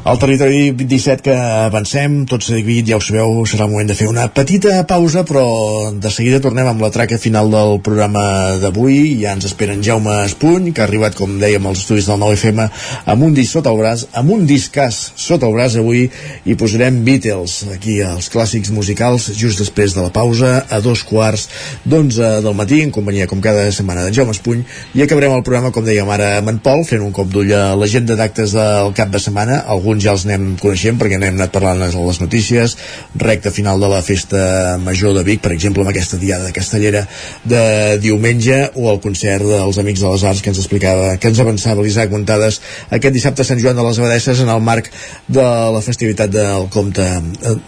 Al 0.06 0.20
territori 0.22 0.70
17 0.70 1.22
que 1.26 1.34
avancem, 1.34 2.20
tot 2.30 2.44
seguit, 2.46 2.86
ja 2.86 2.94
ho 2.96 3.02
sabeu, 3.02 3.40
serà 3.50 3.64
el 3.66 3.72
moment 3.72 3.88
de 3.90 3.96
fer 3.98 4.06
una 4.06 4.28
petita 4.30 4.76
pausa, 4.86 5.24
però 5.26 5.90
de 5.90 6.12
seguida 6.14 6.38
tornem 6.44 6.68
amb 6.70 6.84
la 6.84 6.92
traca 6.94 7.18
final 7.18 7.50
del 7.50 7.80
programa 7.82 8.22
d'avui. 8.62 9.16
Ja 9.18 9.32
ens 9.34 9.48
esperen 9.48 9.82
Jaume 9.82 10.14
Espuny, 10.28 10.70
que 10.70 10.84
ha 10.84 10.86
arribat, 10.86 11.16
com 11.18 11.34
dèiem, 11.42 11.66
als 11.66 11.82
estudis 11.82 12.06
del 12.06 12.20
9FM, 12.22 12.68
amb 13.12 13.26
un 13.26 13.34
disc 13.34 13.56
sota 13.56 13.72
el 13.74 13.80
braç, 13.80 14.06
amb 14.14 14.30
un 14.36 14.46
discàs 14.46 15.00
sota 15.18 15.50
el 15.50 15.56
braç 15.58 15.74
avui, 15.82 16.04
i 16.46 16.54
posarem 16.54 17.02
Beatles, 17.02 17.58
aquí 17.74 17.98
als 18.06 18.30
clàssics 18.30 18.70
musicals, 18.70 19.26
just 19.34 19.58
després 19.64 19.98
de 19.98 20.06
la 20.06 20.14
pausa, 20.14 20.54
a 20.70 20.80
dos 20.84 21.02
quarts 21.02 21.48
d'onze 21.82 22.30
del 22.46 22.54
matí, 22.54 22.78
en 22.86 22.94
companyia, 22.94 23.26
com 23.26 23.42
cada 23.42 23.66
setmana, 23.74 24.06
de 24.06 24.14
Jaume 24.14 24.38
Espuny, 24.38 24.62
i 24.94 25.02
acabarem 25.02 25.34
el 25.34 25.42
programa, 25.42 25.74
com 25.74 25.84
dèiem 25.84 26.14
ara, 26.14 26.36
amb 26.38 26.54
en 26.54 26.62
Pol, 26.62 26.86
fent 26.86 27.02
un 27.02 27.10
cop 27.16 27.34
d'ull 27.34 27.50
a 27.58 27.72
l'agenda 27.74 28.14
d'actes 28.14 28.45
del 28.55 28.93
cap 28.97 29.10
de 29.10 29.20
setmana, 29.23 29.59
alguns 29.73 30.05
ja 30.05 30.12
els 30.14 30.27
anem 30.27 30.55
coneixent 30.60 30.98
perquè 31.01 31.18
n'hem 31.18 31.39
anat 31.39 31.52
parlant 31.55 31.82
a 31.82 31.89
les 31.90 32.20
notícies, 32.23 32.77
recta 33.16 33.51
final 33.55 33.81
de 33.82 33.90
la 33.90 34.02
festa 34.06 34.77
major 34.82 35.14
de 35.16 35.24
Vic, 35.27 35.43
per 35.43 35.52
exemple, 35.56 35.82
amb 35.82 35.90
aquesta 35.90 36.20
diada 36.20 36.52
castellera 36.55 37.06
de 37.44 37.98
diumenge, 38.02 38.60
o 38.77 38.90
el 38.93 39.01
concert 39.05 39.47
dels 39.47 39.81
Amics 39.82 40.05
de 40.05 40.12
les 40.12 40.27
Arts 40.31 40.44
que 40.44 40.52
ens 40.52 40.62
explicava, 40.62 41.16
que 41.16 41.32
ens 41.32 41.43
avançava 41.43 41.82
l'Isaac 41.82 42.12
Montades 42.12 42.60
aquest 42.90 43.14
dissabte 43.14 43.43
a 43.43 43.48
Sant 43.48 43.62
Joan 43.62 43.77
de 43.78 43.86
les 43.86 44.01
Abadesses 44.02 44.44
en 44.44 44.52
el 44.52 44.62
marc 44.62 44.90
de 45.28 45.47
la 45.74 45.82
festivitat 45.85 46.32
del 46.32 46.70
Comte, 46.70 47.06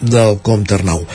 del 0.01 0.39
Comte 0.45 0.79
Arnau. 0.79 1.05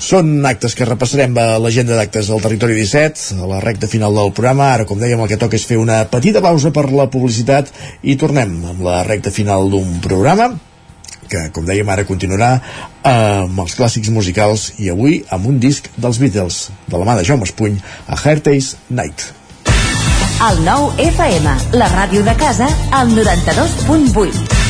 Són 0.00 0.46
actes 0.48 0.72
que 0.72 0.86
repassarem 0.88 1.34
a 1.36 1.58
l'agenda 1.60 1.98
d'actes 1.98 2.30
del 2.32 2.40
territori 2.40 2.78
17, 2.78 3.36
a 3.36 3.48
la 3.50 3.60
recta 3.60 3.88
final 3.90 4.16
del 4.16 4.32
programa. 4.32 4.70
Ara, 4.72 4.86
com 4.88 4.98
dèiem, 4.98 5.20
el 5.20 5.28
que 5.28 5.38
toca 5.40 5.58
és 5.60 5.66
fer 5.68 5.76
una 5.76 6.00
petita 6.08 6.40
pausa 6.40 6.72
per 6.72 6.86
la 6.88 7.10
publicitat 7.12 7.68
i 8.00 8.16
tornem 8.16 8.56
amb 8.72 8.80
la 8.86 9.02
recta 9.04 9.32
final 9.34 9.68
d'un 9.68 10.00
programa 10.00 10.54
que, 11.30 11.42
com 11.54 11.68
dèiem, 11.68 11.88
ara 11.92 12.06
continuarà 12.08 12.54
amb 13.06 13.60
els 13.62 13.76
clàssics 13.78 14.10
musicals 14.10 14.70
i 14.82 14.90
avui 14.90 15.20
amb 15.30 15.46
un 15.52 15.60
disc 15.62 15.86
dels 15.96 16.18
Beatles, 16.18 16.62
de 16.88 16.96
la 16.98 17.06
mà 17.06 17.18
de 17.20 17.26
Jaume 17.28 17.46
Espuny, 17.46 17.78
a 18.08 18.18
Heartace 18.18 18.80
Night. 18.88 19.28
El 20.40 20.64
nou 20.64 20.88
FM, 20.96 21.54
la 21.76 21.92
ràdio 21.92 22.24
de 22.26 22.34
casa, 22.40 22.72
al 22.96 23.12
92.8. 23.12 24.69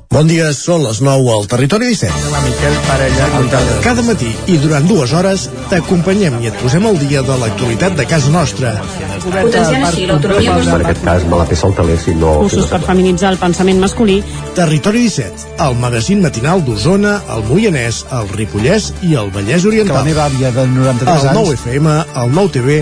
Bon 0.11 0.27
dia, 0.27 0.49
són 0.51 0.81
les 0.83 0.97
9 0.99 1.29
al 1.31 1.45
Territori 1.47 1.87
17. 1.93 2.31
La 2.33 2.41
Miquel 2.43 2.73
Parella, 2.83 3.27
comptada. 3.31 3.77
Cada 3.85 4.03
matí 4.03 4.27
i 4.51 4.57
durant 4.59 4.83
dues 4.89 5.13
hores 5.15 5.45
t'acompanyem 5.71 6.35
i 6.43 6.49
et 6.49 6.57
posem 6.59 6.83
al 6.89 6.97
dia 6.99 7.21
de 7.23 7.37
l'actualitat 7.39 7.95
de 7.95 8.05
casa 8.09 8.27
nostra. 8.33 8.73
Potenciant 9.23 9.85
així 9.87 10.09
l'autonomia 10.09 10.57
En 10.59 10.83
aquest 10.83 11.05
cas 11.05 11.23
me 11.31 11.39
la 11.39 11.45
peça 11.47 11.69
el 11.69 11.77
teler 11.79 11.95
si 12.03 12.17
no... 12.19 12.33
Cursos 12.41 12.67
per 12.73 12.81
feminitzar 12.89 13.31
el 13.31 13.39
pensament 13.39 13.79
masculí. 13.79 14.17
Territori 14.57 15.05
17, 15.07 15.47
el 15.63 15.79
magazín 15.79 16.19
matinal 16.27 16.65
d'Osona, 16.67 17.15
el 17.31 17.47
Moianès, 17.47 18.03
el 18.19 18.27
Ripollès 18.35 18.91
i 19.07 19.15
el 19.15 19.31
Vallès 19.31 19.63
Oriental. 19.71 19.95
Que 19.95 20.01
la 20.01 20.09
meva 20.11 20.27
àvia 20.27 20.51
de 20.57 20.67
93 20.75 21.07
el 21.07 21.31
anys... 21.31 21.39
9FM, 21.39 21.95
el 22.25 22.35
9TV, 22.35 22.81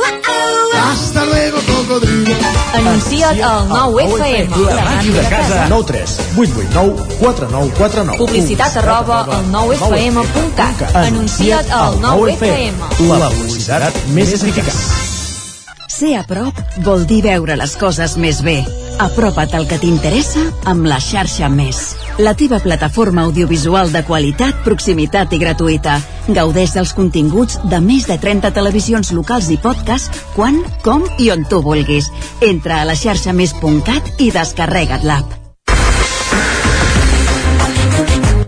Hasta 0.73 1.25
luego, 1.25 1.57
cocodrilo. 1.67 2.33
Anuncia't 2.73 3.41
al 3.43 3.67
9FM, 3.69 4.55
la 4.65 4.83
ràdio 4.85 5.13
de 5.13 5.23
casa. 5.29 5.65
9 5.69 5.83
3 5.87 6.17
8 6.37 6.51
8 6.57 6.69
9 6.73 6.95
4 7.19 7.49
9 7.51 7.71
4 7.77 8.03
9 8.05 8.17
Publicitat 8.17 8.77
arroba 8.77 9.19
al 9.23 9.45
9FM.cat. 9.51 10.95
Anuncia't 10.95 11.71
al 11.71 11.99
9FM. 11.99 12.73
La 13.19 13.29
publicitat 13.29 13.93
més 14.15 14.33
eficaç. 14.33 14.73
Ser 15.91 16.15
a 16.17 16.23
prop 16.23 16.55
vol 16.85 17.03
dir 17.05 17.21
veure 17.25 17.57
les 17.59 17.75
coses 17.77 18.15
més 18.17 18.41
bé. 18.41 18.61
Apropa't 19.01 19.55
al 19.57 19.65
que 19.65 19.79
t'interessa 19.81 20.43
amb 20.69 20.85
la 20.85 20.99
xarxa 21.01 21.47
Més. 21.49 21.79
La 22.21 22.35
teva 22.37 22.59
plataforma 22.61 23.23
audiovisual 23.25 23.89
de 23.89 24.03
qualitat, 24.05 24.59
proximitat 24.61 25.33
i 25.33 25.39
gratuïta. 25.41 25.95
Gaudeix 26.29 26.75
dels 26.77 26.93
continguts 26.93 27.57
de 27.71 27.79
més 27.81 28.05
de 28.05 28.19
30 28.21 28.53
televisions 28.53 29.09
locals 29.17 29.49
i 29.49 29.57
podcast 29.57 30.21
quan, 30.35 30.61
com 30.85 31.07
i 31.17 31.31
on 31.33 31.47
tu 31.49 31.63
vulguis. 31.65 32.11
Entra 32.45 32.81
a 32.81 32.85
la 32.85 32.93
xarxa 32.93 33.33
més.cat 33.33 34.21
i 34.21 34.29
descarrega't 34.35 35.07
l'app. 35.09 35.37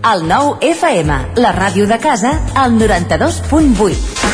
El 0.04 0.28
9FM, 0.28 1.18
la 1.40 1.52
ràdio 1.56 1.88
de 1.90 1.98
casa, 1.98 2.36
al 2.54 2.78
92.8. 2.78 4.33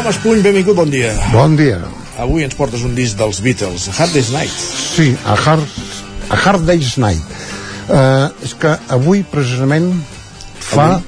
Jaume 0.00 0.14
Espuny, 0.16 0.40
benvingut, 0.40 0.72
bon 0.72 0.88
dia. 0.88 1.10
Bon 1.28 1.52
dia. 1.52 1.76
Avui 2.16 2.40
ens 2.40 2.54
portes 2.56 2.80
un 2.88 2.94
disc 2.96 3.18
dels 3.18 3.36
Beatles, 3.44 3.82
A 3.90 3.92
Hard 3.98 4.14
Day's 4.16 4.30
Night. 4.32 4.54
Sí, 4.96 5.10
a 5.28 5.34
Hard, 5.36 5.74
a 6.32 6.38
Hard 6.40 6.62
Day's 6.64 6.94
Night. 6.96 7.34
Uh, 7.84 8.30
és 8.40 8.54
que 8.56 8.70
avui, 8.96 9.20
precisament, 9.28 9.90
fa, 10.56 11.02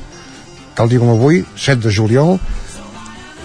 tal 0.76 0.92
dia 0.92 1.00
com 1.00 1.08
avui, 1.08 1.40
7 1.56 1.80
de 1.86 1.92
juliol, 1.96 2.36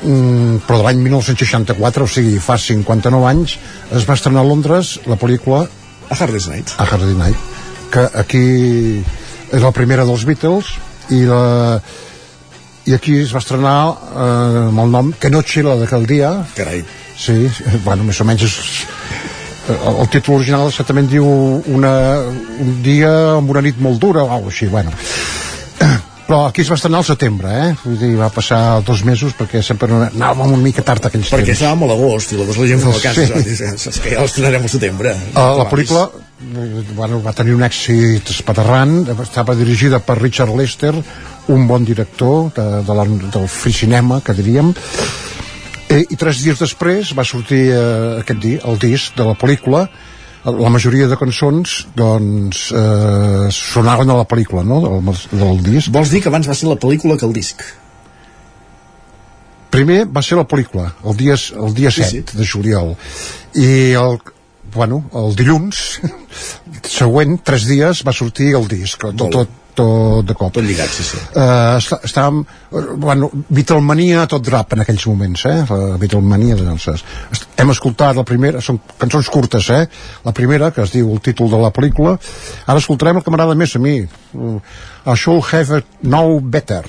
mm, 0.02 0.65
però 0.68 0.82
de 0.82 0.88
l'any 0.90 0.99
1964, 1.06 2.03
o 2.03 2.11
sigui, 2.11 2.41
fa 2.44 2.57
59 2.60 3.30
anys, 3.32 3.56
es 3.95 4.03
va 4.10 4.18
estrenar 4.19 4.44
a 4.44 4.49
Londres 4.49 4.98
la 5.07 5.15
pel·lícula 5.15 5.61
A 5.64 6.18
Hard 6.18 6.36
Day's 6.36 6.49
Night. 6.52 6.76
A 6.76 6.90
Hard 6.90 7.07
Day's 7.07 7.15
Night, 7.22 7.48
que 7.95 8.03
aquí 8.19 8.44
és 9.56 9.64
la 9.64 9.72
primera 9.72 10.03
dels 10.03 10.28
Beatles 10.28 10.76
i 11.15 11.24
la 11.24 11.80
i 12.88 12.96
aquí 12.96 13.18
es 13.22 13.34
va 13.36 13.42
estrenar 13.44 13.78
eh, 13.88 14.68
amb 14.70 14.84
el 14.86 14.92
nom 14.94 15.14
Que 15.20 15.30
noche 15.34 15.64
la 15.66 15.76
d'aquell 15.80 16.06
dia 16.08 16.32
Carai. 16.56 16.84
sí, 17.18 17.48
bueno, 17.84 18.04
més 18.08 18.20
o 18.22 18.28
menys 18.28 18.46
és, 18.48 18.58
el, 19.68 19.98
el 20.04 20.08
títol 20.14 20.38
original 20.40 20.70
exactament 20.70 21.10
diu 21.12 21.26
una, 21.28 21.94
un 22.64 22.78
dia 22.86 23.12
amb 23.38 23.50
una 23.52 23.64
nit 23.66 23.80
molt 23.84 24.00
dura 24.00 24.24
o 24.24 24.32
alguna 24.32 24.54
així, 24.54 24.70
bueno 24.72 24.94
però 26.28 26.42
aquí 26.50 26.60
es 26.60 26.68
va 26.68 26.76
estrenar 26.76 27.00
al 27.00 27.06
setembre, 27.08 27.48
eh? 27.48 27.68
Vull 27.86 28.00
dir, 28.02 28.10
va 28.20 28.28
passar 28.36 28.82
dos 28.84 29.00
mesos 29.08 29.32
perquè 29.38 29.62
sempre 29.64 29.88
no 29.88 30.02
anàvem 30.10 30.50
una 30.58 30.60
mica 30.60 30.84
tard 30.84 31.06
aquells 31.08 31.30
Perquè 31.32 31.54
temps. 31.54 31.62
estàvem 31.62 31.86
a 31.86 31.88
l'agost 31.94 32.34
i 32.34 32.40
l'agost 32.40 32.60
la 32.60 32.68
gent 32.68 32.82
fa 32.84 32.92
vacances. 32.98 33.32
Sí. 33.48 33.56
Sí. 33.56 33.70
Saps 33.86 34.00
que 34.04 34.12
ja 34.12 34.26
l'estrenarem 34.26 34.66
al 34.68 34.74
setembre. 34.74 35.14
Uh, 35.32 35.46
la 35.62 35.68
pel·lícula 35.72 36.02
eh, 36.12 36.84
bueno, 36.98 37.22
va 37.24 37.32
tenir 37.38 37.56
un 37.56 37.64
èxit 37.64 38.34
espaterrant, 38.36 38.98
estava 39.24 39.56
dirigida 39.56 40.02
per 40.04 40.18
Richard 40.20 40.52
Lester, 40.60 40.92
un 41.53 41.68
bon 41.68 41.86
director 41.86 42.52
de, 42.56 42.68
de 42.84 42.98
la, 42.98 43.06
del 43.06 43.48
free 43.48 43.74
cinema, 43.74 44.22
que 44.22 44.36
diríem, 44.38 44.74
Eh, 45.88 46.03
i 46.11 46.18
tres 46.19 46.41
dies 46.44 46.60
després 46.60 47.14
va 47.15 47.24
sortir 47.24 47.61
eh, 47.72 48.19
aquest 48.19 48.40
di, 48.44 48.57
el 48.68 48.80
disc 48.82 49.15
de 49.15 49.24
la 49.24 49.38
pel·lícula 49.40 49.86
la 50.48 50.69
majoria 50.72 51.07
de 51.07 51.15
cançons 51.19 51.76
doncs 51.95 52.65
eh, 52.76 53.48
sonaven 53.56 54.11
a 54.11 54.18
la 54.19 54.26
pel·lícula 54.28 54.65
no? 54.68 54.82
del, 54.84 55.22
del 55.32 55.61
disc 55.64 55.91
Vols 55.95 56.11
dir 56.11 56.22
que 56.24 56.28
abans 56.32 56.48
va 56.48 56.56
ser 56.60 56.68
la 56.68 56.76
pel·lícula 56.80 57.15
que 57.19 57.24
el 57.28 57.36
disc? 57.36 57.64
primer 59.72 60.02
va 60.11 60.24
ser 60.24 60.40
la 60.40 60.48
pel·lícula 60.48 60.90
el 61.07 61.15
dia, 61.19 61.40
el 61.56 61.74
dia 61.78 61.91
Sí, 61.95 62.03
7 62.03 62.36
sí. 62.36 62.38
de 62.41 62.49
juliol 62.52 62.94
i 63.56 63.69
el, 63.95 64.19
bueno, 64.76 65.06
el 65.15 65.40
dilluns 65.40 66.02
següent, 66.99 67.40
tres 67.48 67.68
dies 67.72 68.03
va 68.03 68.15
sortir 68.15 68.53
el 68.60 68.68
disc 68.72 69.07
tot, 69.07 69.30
tot, 69.32 69.56
tot 69.78 70.26
de 70.28 70.36
cop 70.38 70.54
tot 70.58 70.66
lligat, 70.66 70.90
sí, 70.91 71.06
sí. 71.06 71.20
uh, 71.38 71.78
està, 71.78 71.99
estàvem 72.08 72.41
bueno, 72.98 73.30
Beatlemania 73.49 74.26
tot 74.32 74.44
drap 74.48 74.74
en 74.76 74.84
aquells 74.84 75.06
moments 75.10 75.45
eh? 75.49 75.56
la 75.70 75.98
Beatlemania 76.02 76.58
doncs, 76.60 76.90
est- 76.95 77.48
hem 77.58 77.72
escoltat 77.74 78.18
la 78.18 78.26
primera, 78.28 78.62
són 78.62 78.80
cançons 79.02 79.30
curtes 79.34 79.70
eh? 79.74 79.84
la 80.26 80.34
primera, 80.38 80.72
que 80.76 80.84
es 80.86 80.94
diu 80.98 81.10
el 81.14 81.22
títol 81.26 81.49
de 81.54 81.62
la 81.62 81.72
pel·lícula 81.74 82.18
ara 82.66 82.82
escoltarem 82.82 83.22
el 83.22 83.26
que 83.26 83.34
m'agrada 83.34 83.56
més 83.58 83.76
a 83.78 83.82
mi 83.84 83.99
uh, 84.04 84.60
I 85.08 85.16
should 85.16 85.45
have 85.54 85.84
know 86.04 86.40
better 86.41 86.82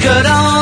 good 0.00 0.26
on. 0.26 0.59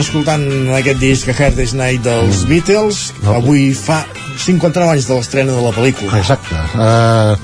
Escoltant 0.00 0.44
aquest 0.76 1.00
disc 1.00 1.26
Day's 1.26 1.74
Night 1.74 2.04
dels 2.04 2.42
Mm. 2.44 2.48
Beatles, 2.48 3.12
avui 3.26 3.72
fa 3.74 4.04
59 4.38 4.90
anys 4.92 5.06
de 5.06 5.14
l'estrena 5.14 5.52
de 5.52 5.62
la 5.62 5.72
pel·lícula. 5.72 6.18
Exacte. 6.18 6.54
Uh, 6.74 7.36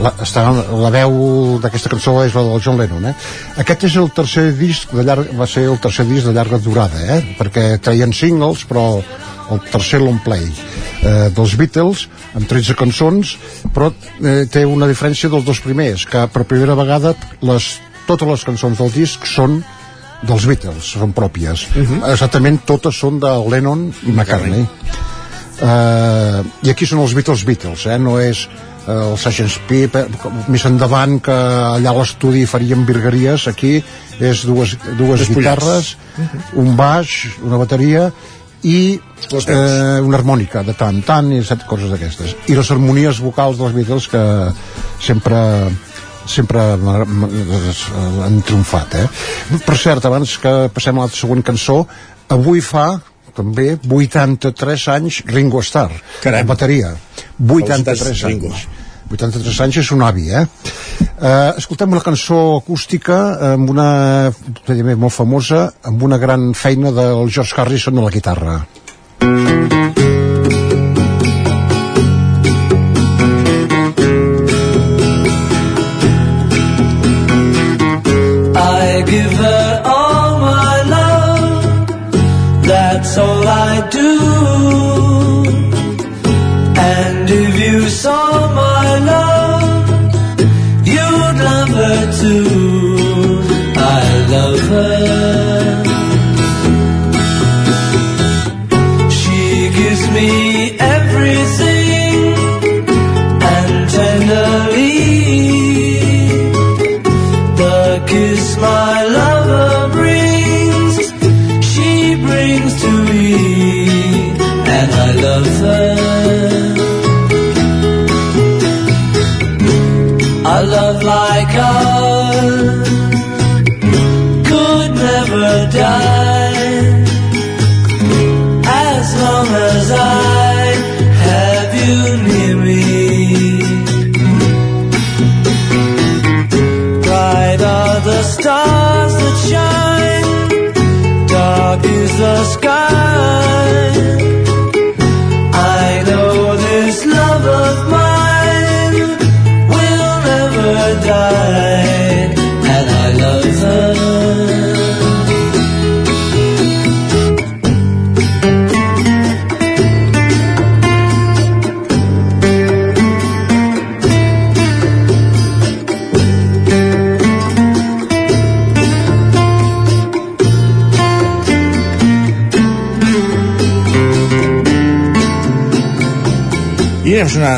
la, 0.00 0.12
està, 0.20 0.44
la 0.52 0.90
veu 0.92 1.58
d'aquesta 1.62 1.90
cançó 1.92 2.16
és 2.24 2.34
la 2.36 2.42
del 2.44 2.60
John 2.60 2.76
Lennon 2.80 3.08
eh? 3.10 3.14
aquest 3.62 3.86
és 3.88 3.96
el 3.96 4.10
tercer 4.16 4.50
disc 4.58 4.92
de 4.92 5.04
llarg, 5.06 5.30
va 5.38 5.46
ser 5.48 5.66
el 5.70 5.78
tercer 5.80 6.04
disc 6.08 6.28
de 6.28 6.34
llarga 6.36 6.58
durada 6.60 7.00
eh? 7.00 7.22
perquè 7.38 7.78
traien 7.80 8.12
singles 8.12 8.66
però 8.68 9.00
el 9.52 9.62
tercer 9.72 10.02
long 10.02 10.18
play 10.24 10.44
eh, 10.44 11.30
dels 11.32 11.56
Beatles 11.56 12.06
amb 12.36 12.48
13 12.50 12.76
cançons 12.76 13.36
però 13.72 13.88
eh, 14.20 14.44
té 14.52 14.66
una 14.68 14.88
diferència 14.90 15.32
dels 15.32 15.46
dos 15.48 15.62
primers 15.64 16.04
que 16.10 16.26
per 16.32 16.44
primera 16.44 16.76
vegada 16.78 17.14
les, 17.40 17.76
totes 18.06 18.28
les 18.28 18.44
cançons 18.44 18.82
del 18.82 18.92
disc 18.92 19.24
són 19.30 19.62
dels 20.22 20.46
Beatles, 20.48 20.92
són 20.96 21.12
pròpies 21.12 21.66
uh 21.74 21.82
-huh. 21.82 22.12
exactament 22.12 22.62
totes 22.64 22.96
són 22.96 23.20
de 23.20 23.32
Lennon 23.50 23.92
i 24.06 24.12
McCartney 24.12 24.62
uh, 24.62 26.44
i 26.62 26.70
aquí 26.70 26.86
són 26.86 27.00
els 27.00 27.14
Beatles 27.14 27.44
Beatles 27.44 27.86
eh? 27.86 27.98
no 27.98 28.18
és 28.20 28.48
uh, 28.86 29.12
el 29.12 29.18
Sgt. 29.18 29.60
Pip 29.68 29.96
eh, 29.96 30.06
més 30.48 30.64
endavant 30.64 31.20
que 31.20 31.36
allà 31.36 31.90
a 31.90 31.98
l'estudi 31.98 32.46
farien 32.46 32.86
virgueries 32.86 33.48
aquí 33.48 33.82
és 34.20 34.44
dues, 34.44 34.76
dues 34.96 35.20
Despullats. 35.20 35.34
guitarres 35.34 35.96
un 36.54 36.76
baix, 36.76 37.38
una 37.42 37.56
bateria 37.56 38.10
i 38.62 38.96
eh, 38.96 40.00
una 40.00 40.16
harmònica 40.16 40.62
de 40.66 40.74
tant 40.74 41.02
tant 41.06 41.32
i 41.32 41.42
set 41.44 41.66
coses 41.68 41.90
d'aquestes 41.92 42.34
i 42.48 42.56
les 42.56 42.70
harmonies 42.70 43.20
vocals 43.20 43.58
dels 43.58 43.74
Beatles 43.76 44.08
que 44.08 44.22
sempre 45.00 45.36
sempre 46.26 46.62
m'ha- 46.76 47.04
m'ha- 47.04 48.24
han 48.26 48.40
triomfat 48.42 48.94
eh? 49.02 49.04
per 49.66 49.76
cert, 49.78 50.04
abans 50.04 50.36
que 50.42 50.54
passem 50.74 50.98
a 50.98 51.06
la 51.06 51.12
següent 51.12 51.44
cançó 51.46 51.82
avui 52.28 52.60
fa 52.60 52.88
també 53.36 53.76
83 53.84 54.88
anys 54.96 55.22
Ringo 55.26 55.62
Starr 55.62 55.92
Caram. 56.22 56.46
bateria 56.46 56.96
83 57.38 58.02
Felicitats, 58.02 58.24
Ringo. 58.24 58.52
anys 58.52 58.84
83 59.10 59.60
anys 59.62 59.76
és 59.84 59.90
un 59.94 60.02
avi, 60.02 60.30
eh? 60.34 60.42
eh 60.42 61.52
escoltem 61.60 61.92
una 61.94 62.02
cançó 62.02 62.56
acústica 62.56 63.18
amb 63.52 63.70
una, 63.70 64.32
també 64.66 64.96
molt 64.98 65.14
famosa, 65.14 65.68
amb 65.86 66.02
una 66.02 66.18
gran 66.18 66.52
feina 66.54 66.90
del 66.90 67.30
George 67.30 67.54
Harrison 67.56 67.98
a 67.98 68.06
la 68.08 68.10
guitarra. 68.10 68.56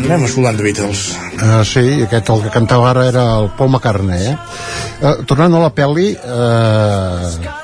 Anem, 0.09 0.25
escoltant 0.29 0.57
de 0.59 0.65
Beatles. 0.65 1.05
Uh, 1.37 1.63
sí, 1.69 1.85
aquest 2.07 2.31
el 2.33 2.45
que 2.47 2.53
cantava 2.55 2.91
ara 2.91 3.07
era 3.11 3.25
el 3.39 3.51
Paul 3.59 3.71
McCartney, 3.75 4.33
eh? 4.33 4.37
Uh, 5.03 5.17
tornant 5.29 5.55
a 5.59 5.65
la 5.67 5.73
pel·li, 5.75 6.09
uh, 6.17 7.57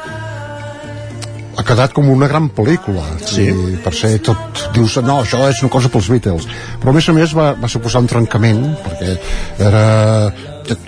ha 1.54 1.64
quedat 1.64 1.94
com 1.96 2.10
una 2.12 2.28
gran 2.28 2.50
pel·lícula. 2.52 3.04
Sí. 3.24 3.48
I 3.48 3.78
per 3.82 3.94
ser 3.96 4.18
tot... 4.26 4.64
Dius, 4.74 4.98
no, 5.06 5.20
això 5.22 5.38
és 5.48 5.62
una 5.64 5.72
cosa 5.72 5.90
pels 5.92 6.10
Beatles. 6.12 6.48
Però 6.82 6.92
a 6.92 6.96
més 6.96 7.08
a 7.08 7.14
més 7.16 7.34
va, 7.36 7.52
va 7.60 7.70
suposar 7.70 8.02
un 8.04 8.10
trencament, 8.10 8.64
perquè 8.84 9.14
era, 9.62 9.84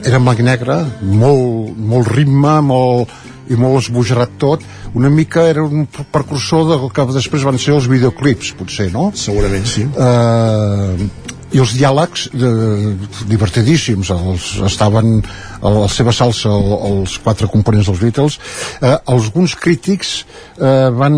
era 0.05 0.21
blanc 0.21 0.43
i 0.43 0.47
negre, 0.47 0.81
molt, 1.07 1.73
molt 1.79 2.13
ritme, 2.13 2.59
molt, 2.67 3.15
i 3.47 3.57
molt 3.59 3.79
esbojarrat 3.85 4.33
tot, 4.43 4.65
una 4.99 5.11
mica 5.13 5.45
era 5.47 5.63
un 5.63 5.87
precursor 5.87 6.67
del 6.73 6.89
que 6.95 7.07
després 7.15 7.47
van 7.47 7.61
ser 7.63 7.77
els 7.77 7.87
videoclips, 7.91 8.57
potser, 8.59 8.91
no? 8.95 9.13
Segurament, 9.15 9.67
sí. 9.71 9.87
Eh, 9.87 11.09
i 11.57 11.61
els 11.63 11.73
diàlegs 11.77 12.27
eh, 12.37 12.93
divertidíssims 13.31 14.11
els, 14.13 14.49
estaven 14.69 15.21
a 15.63 15.73
la 15.73 15.89
seva 15.93 16.13
salsa 16.17 16.53
el, 16.53 16.73
els 16.91 17.17
quatre 17.25 17.49
components 17.53 17.89
dels 17.91 18.03
Beatles 18.03 18.39
eh, 18.83 18.93
alguns 19.13 19.57
crítics 19.61 20.19
eh, 20.21 20.89
van 20.93 21.17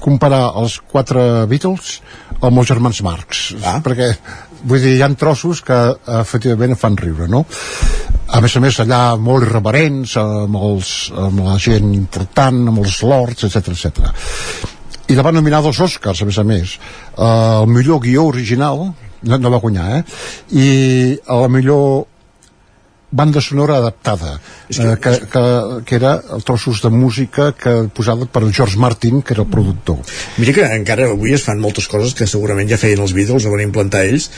comparar 0.00 0.44
els 0.62 0.78
quatre 0.92 1.46
Beatles 1.50 1.98
amb 2.38 2.62
els 2.62 2.70
germans 2.70 3.02
Marx 3.06 3.48
ah. 3.64 3.78
perquè 3.84 4.12
vull 4.68 4.82
dir, 4.82 4.96
hi 4.96 5.02
ha 5.02 5.10
trossos 5.18 5.62
que 5.66 5.78
eh, 5.90 6.20
efectivament 6.20 6.78
fan 6.78 6.98
riure 7.00 7.28
no? 7.30 7.44
a 8.28 8.42
més 8.44 8.54
a 8.54 8.62
més 8.62 8.78
allà 8.84 9.02
molt 9.18 9.48
irreverents 9.48 10.16
amb, 10.22 10.58
els, 10.70 10.96
amb 11.26 11.44
la 11.48 11.58
gent 11.62 11.94
important 11.96 12.66
amb 12.70 12.84
els 12.84 13.02
lords, 13.02 13.48
etc 13.48 13.74
etc 13.74 14.74
i 15.08 15.16
la 15.16 15.24
van 15.24 15.38
nominar 15.38 15.62
dos 15.64 15.78
Oscars, 15.80 16.20
a 16.20 16.26
més 16.28 16.36
a 16.36 16.42
més. 16.44 16.74
Uh, 17.16 17.62
el 17.62 17.70
millor 17.72 18.02
guió 18.04 18.26
original, 18.28 18.90
no, 19.22 19.38
no 19.38 19.50
va 19.50 19.62
guanyar, 19.62 19.88
eh? 19.98 20.04
I 20.52 20.68
a 21.26 21.40
la 21.42 21.50
millor 21.52 22.06
banda 23.10 23.40
sonora 23.40 23.78
adaptada, 23.78 24.38
que, 24.68 24.84
uh, 24.84 24.96
que, 25.00 25.10
que, 25.32 25.84
que 25.86 25.94
era 25.96 26.20
trossos 26.44 26.82
de 26.82 26.90
música 26.90 27.52
que 27.56 27.88
posada 27.94 28.26
per 28.26 28.44
George 28.52 28.76
Martin, 28.76 29.22
que 29.22 29.32
era 29.32 29.42
el 29.42 29.48
productor. 29.48 30.02
Mira 30.36 30.52
que 30.52 30.66
encara 30.76 31.08
avui 31.08 31.32
es 31.32 31.44
fan 31.46 31.60
moltes 31.60 31.88
coses 31.88 32.14
que 32.14 32.28
segurament 32.28 32.68
ja 32.68 32.80
feien 32.80 33.00
els 33.00 33.16
Beatles 33.16 33.48
o 33.48 33.54
van 33.54 33.64
implantar 33.64 34.04
ells, 34.04 34.28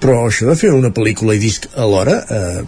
però 0.00 0.26
això 0.26 0.48
de 0.50 0.56
fer 0.58 0.72
una 0.76 0.92
pel·lícula 0.94 1.36
i 1.36 1.40
disc 1.40 1.68
alhora 1.76 2.16
eh, 2.30 2.62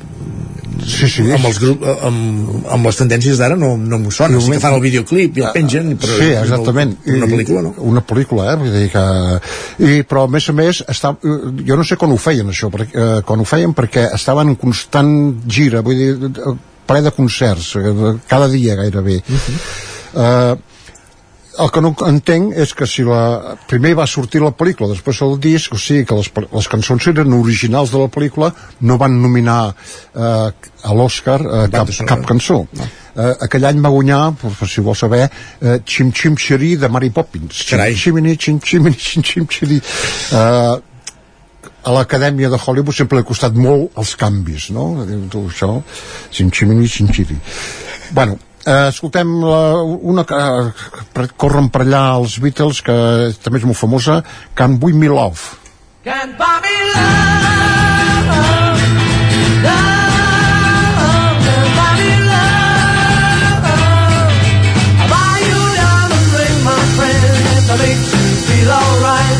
sí, 0.84 1.08
sí. 1.10 1.24
amb, 1.34 1.44
els 1.48 1.58
grup, 1.62 1.82
amb, 1.84 2.68
amb 2.72 2.88
les 2.88 3.00
tendències 3.00 3.40
d'ara 3.40 3.58
no, 3.58 3.72
no 3.80 3.98
m'ho 4.00 4.12
sona, 4.14 4.40
sí 4.40 4.52
que 4.54 4.60
fan 4.62 4.76
el 4.76 4.84
videoclip 4.84 5.40
i 5.40 5.44
el 5.44 5.52
pengen 5.56 5.90
però 6.00 6.18
sí, 6.20 6.30
exactament 6.32 6.94
una, 7.00 7.18
una 7.18 7.30
pel·lícula 7.32 7.64
no? 7.66 7.74
una 7.90 8.04
pel·lícula, 8.12 8.48
eh? 8.52 8.56
Vull 8.62 8.72
dir 8.74 8.86
que... 8.94 9.04
I, 9.84 10.00
però 10.08 10.24
a 10.26 10.32
més 10.32 10.48
a 10.48 10.56
més 10.56 10.82
està... 10.88 11.14
jo 11.20 11.78
no 11.78 11.86
sé 11.86 11.98
quan 12.00 12.14
ho 12.14 12.20
feien 12.20 12.48
això 12.52 12.72
perquè, 12.74 13.04
eh, 13.04 13.20
quan 13.28 13.42
ho 13.42 13.48
feien 13.48 13.76
perquè 13.76 14.08
estaven 14.16 14.54
en 14.54 14.58
constant 14.60 15.12
gira 15.50 15.84
vull 15.86 16.00
dir, 16.00 16.32
ple 16.88 17.04
de 17.04 17.14
concerts 17.14 17.74
eh, 17.76 18.16
cada 18.30 18.48
dia 18.52 18.78
gairebé 18.80 19.20
uh 19.20 19.36
-huh. 19.36 19.60
eh, 20.24 20.77
el 21.58 21.70
que 21.74 21.82
no 21.82 21.90
entenc 22.06 22.54
és 22.64 22.72
que 22.76 22.86
si 22.88 23.04
la, 23.06 23.56
primer 23.70 23.94
va 23.98 24.06
sortir 24.10 24.42
la 24.42 24.52
pel·lícula, 24.54 24.90
després 24.92 25.20
el 25.26 25.36
disc, 25.42 25.74
o 25.74 25.80
sigui 25.80 26.06
que 26.08 26.18
les, 26.18 26.30
les 26.52 26.68
cançons 26.70 27.08
eren 27.12 27.34
originals 27.38 27.92
de 27.94 28.02
la 28.02 28.10
pel·lícula, 28.14 28.52
no 28.86 28.98
van 29.00 29.18
nominar 29.22 29.58
eh, 29.68 30.48
a 30.88 30.96
l'Oscar 30.96 31.38
eh, 31.42 31.66
cap, 31.74 31.92
cap 32.08 32.24
cançó. 32.28 32.60
Eh, 32.78 33.32
aquell 33.48 33.66
any 33.70 33.82
va 33.84 33.92
guanyar, 33.94 34.20
per, 34.40 34.52
per 34.60 34.68
si 34.70 34.84
vols 34.84 35.02
saber, 35.04 35.24
eh, 35.60 35.78
Chim 35.84 36.12
Chim 36.14 36.38
Chiri 36.38 36.76
de 36.78 36.90
Mary 36.92 37.10
Poppins. 37.14 37.64
Chim 37.66 37.82
Chimini, 37.94 38.36
Chim 38.36 38.60
Chimini, 38.62 38.96
Chim 38.96 39.26
Chim 39.26 39.48
Chiri. 39.50 39.80
Eh, 39.80 40.76
a 41.88 41.92
l'acadèmia 41.94 42.50
de 42.52 42.58
Hollywood 42.58 42.94
sempre 42.94 43.18
li 43.18 43.24
ha 43.24 43.28
costat 43.28 43.54
molt 43.56 43.96
els 43.98 44.14
canvis, 44.18 44.68
no? 44.76 44.90
Tu, 45.32 45.46
això, 45.50 45.78
Chim 46.34 46.50
Chimini, 46.54 46.88
Chim 46.90 47.08
Chiri. 47.14 47.38
Bueno, 48.14 48.38
eh, 48.68 48.88
escoltem 48.92 49.30
la, 49.44 49.60
una 50.12 50.24
que 50.28 50.38
eh, 50.38 51.28
corren 51.40 51.70
per 51.72 51.82
allà 51.86 52.02
els 52.20 52.38
Beatles, 52.44 52.82
que 52.84 52.98
també 53.42 53.62
és 53.62 53.66
molt 53.68 53.80
famosa. 53.80 54.20
Can't 54.58 54.78
buy 54.82 54.92
me 54.92 55.08
love, 55.08 55.56
can't 56.04 56.36
buy 56.38 56.60
me 56.66 56.76
love. 56.92 57.06
Feel 68.48 68.70
alright. 68.70 69.38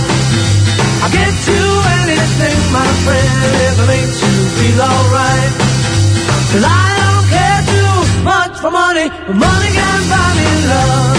I'll 1.03 1.11
get 1.11 1.49
anything, 2.03 2.59
my 2.73 2.87
friend. 3.05 3.29
'Cause 6.51 6.65
I 6.65 6.88
for 8.69 8.73
money, 8.73 9.09
but 9.27 9.37
money 9.37 9.71
can't 9.79 10.07
buy 10.13 10.29
me 10.39 10.49
love. 10.73 11.17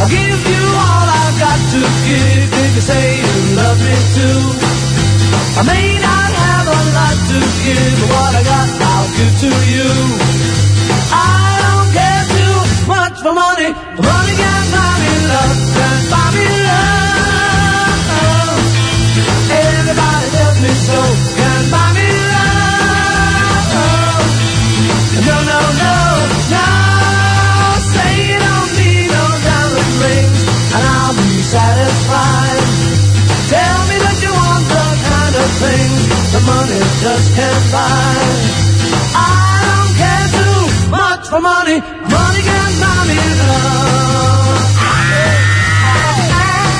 I'll 0.00 0.08
give 0.08 0.40
you 0.52 0.64
all 0.84 1.06
I've 1.20 1.36
got 1.44 1.60
to 1.74 1.80
give 2.06 2.48
if 2.64 2.70
you 2.76 2.84
say 2.90 3.04
you 3.20 3.32
love 3.60 3.78
me 3.86 3.96
too. 4.16 4.40
I 5.60 5.62
may 5.72 5.86
not 6.06 6.30
have 6.44 6.66
a 6.78 6.80
lot 6.96 7.16
to 7.30 7.38
give, 7.64 7.94
but 8.00 8.08
what 8.14 8.32
I 8.40 8.42
got 8.52 8.68
I'll 8.92 9.08
give 9.16 9.34
to 9.44 9.52
you. 9.74 9.88
I 11.12 11.44
don't 11.64 11.90
care 11.96 12.24
too 12.36 12.56
much 12.94 13.16
for 13.24 13.32
money, 13.44 13.70
the 36.32 36.40
money 36.46 36.80
just 37.02 37.28
can't 37.36 37.66
buy. 37.74 38.14
I 39.14 39.30
don't 39.66 39.94
care 40.02 40.26
too 40.38 40.62
much 40.90 41.22
for 41.30 41.40
money. 41.40 41.78
Money 42.14 42.42
can 42.46 42.70
buy 42.82 43.00
me 43.08 43.18
love. 43.40 44.00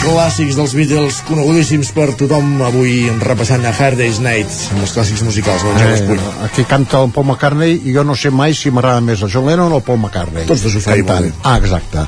Clàssics 0.00 0.56
dels 0.56 0.72
Beatles, 0.74 1.20
conegudíssims 1.28 1.90
per 1.94 2.08
tothom 2.18 2.62
avui 2.66 3.04
repassant 3.22 3.66
a 3.68 3.72
Hard 3.74 4.00
Day's 4.00 4.18
Night, 4.24 4.50
amb 4.72 4.82
els 4.86 4.94
clàssics 4.96 5.22
musicals 5.26 5.62
del 5.66 5.76
Jaume 5.76 5.96
Espuny. 5.98 6.20
Eh, 6.22 6.44
aquí 6.46 6.64
canta 6.68 7.02
el 7.04 7.12
Paul 7.14 7.28
McCartney 7.28 7.76
i 7.84 7.94
jo 7.94 8.04
no 8.06 8.16
sé 8.18 8.32
mai 8.34 8.56
si 8.56 8.72
m'agrada 8.74 9.04
més 9.04 9.22
el 9.22 9.30
John 9.32 9.46
Lennon 9.50 9.74
o 9.74 9.82
el 9.82 9.86
Paul 9.86 10.00
McCartney. 10.00 10.48
Tots 10.50 10.64
dos 10.66 10.78
ho 10.78 10.82
feien 10.86 11.06
molt 11.06 11.28
bé. 11.28 11.34
Ah, 11.44 11.58
exacte. 11.60 12.06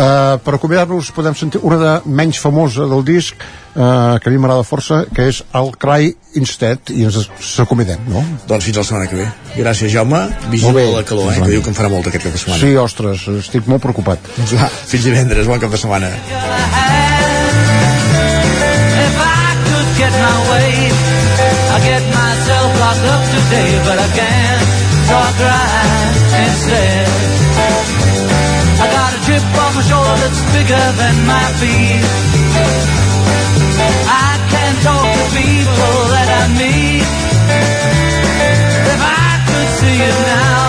Uh, 0.00 0.38
per 0.40 0.54
acomiadar-nos 0.56 1.10
podem 1.12 1.34
sentir 1.36 1.58
una 1.66 1.76
de 1.76 1.90
menys 2.08 2.38
famosa 2.40 2.86
del 2.88 3.02
disc 3.04 3.34
uh, 3.36 4.16
que 4.22 4.30
a 4.30 4.32
mi 4.32 4.38
m'agrada 4.40 4.64
força 4.64 5.02
que 5.12 5.26
és 5.28 5.42
El 5.52 5.72
Cry 5.76 6.14
Instead 6.40 6.88
i 6.94 7.02
ens 7.04 7.18
s'acomidem, 7.44 8.00
no? 8.08 8.22
Doncs 8.48 8.64
fins 8.64 8.78
la 8.80 8.84
setmana 8.86 9.10
que 9.10 9.18
ve. 9.18 9.26
Gràcies, 9.58 9.90
Jaume. 9.92 10.22
Molt 10.30 10.48
Vigila 10.54 10.72
bé. 10.78 10.86
la 10.94 11.02
calor, 11.04 11.24
eh, 11.24 11.26
Doncs 11.26 11.36
que 11.36 11.44
va. 11.44 11.50
diu 11.52 11.62
que 11.66 11.70
en 11.74 11.76
farà 11.76 11.90
molta 11.92 12.08
aquest 12.08 12.24
cap 12.24 12.32
de 12.32 12.40
setmana. 12.40 12.60
Sí, 12.62 12.70
ostres, 12.80 13.26
estic 13.42 13.68
molt 13.68 13.82
preocupat. 13.84 14.18
Doncs 14.38 14.54
va, 14.56 14.70
fins 14.94 15.04
divendres, 15.10 15.46
bon 15.50 15.60
cap 15.60 15.70
de 15.74 15.82
setmana. 15.84 16.08
If 19.04 19.16
I 19.20 19.52
could 19.66 19.90
get 20.00 20.12
my 20.16 20.38
way, 20.48 20.72
I'd 21.74 21.84
get 21.84 22.04
myself 22.14 22.68
locked 22.80 23.06
up 23.14 23.22
today, 23.36 23.70
but 23.84 23.98
I 23.98 24.08
can't 24.16 24.64
talk 25.10 25.34
right 25.44 26.14
instead. 26.46 27.39
I 29.50 29.56
got 29.56 29.74
a 29.74 29.82
shoulder 29.82 30.16
that's 30.22 30.42
bigger 30.54 30.86
than 31.00 31.16
my 31.26 31.46
feet. 31.58 32.04
I 34.06 34.30
can't 34.46 34.78
talk 34.86 35.06
to 35.10 35.24
people 35.34 35.96
that 36.14 36.28
I 36.38 36.42
meet. 36.54 37.06
If 38.94 39.00
I 39.02 39.30
could 39.50 39.70
see 39.80 39.96
you 40.06 40.14
now, 40.30 40.60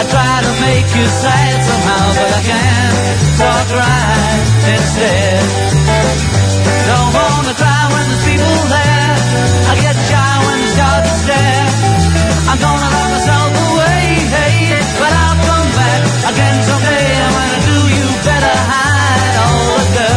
I'd 0.00 0.08
try 0.12 0.36
to 0.44 0.52
make 0.60 0.88
you 0.92 1.06
sad 1.08 1.56
somehow, 1.64 2.04
but 2.20 2.30
I 2.36 2.42
can't 2.52 2.96
talk 3.40 3.66
right 3.80 4.44
instead. 4.76 5.40
Don't 6.90 7.10
wanna 7.16 7.54
cry 7.56 7.82
when 7.96 8.04
there's 8.12 8.24
people 8.28 8.56
there. 8.76 9.12
I 9.72 9.74
get 9.80 9.96
shy 9.96 10.32
when 10.44 10.56
they 10.60 10.70
start 10.76 11.00
to 11.08 11.14
stare. 11.24 11.64
I'm 12.44 12.58
gonna 12.60 12.88
lock 12.92 13.08
myself 13.16 13.50
away, 13.72 14.00
hey, 14.36 14.84
but 15.00 15.12
I'll 15.12 15.40
come 15.48 15.70
back 15.80 16.00
again 16.28 16.56
someday. 16.68 17.65
Better 18.24 18.56
hide 18.70 19.36
all 19.44 19.78
the. 19.98 20.10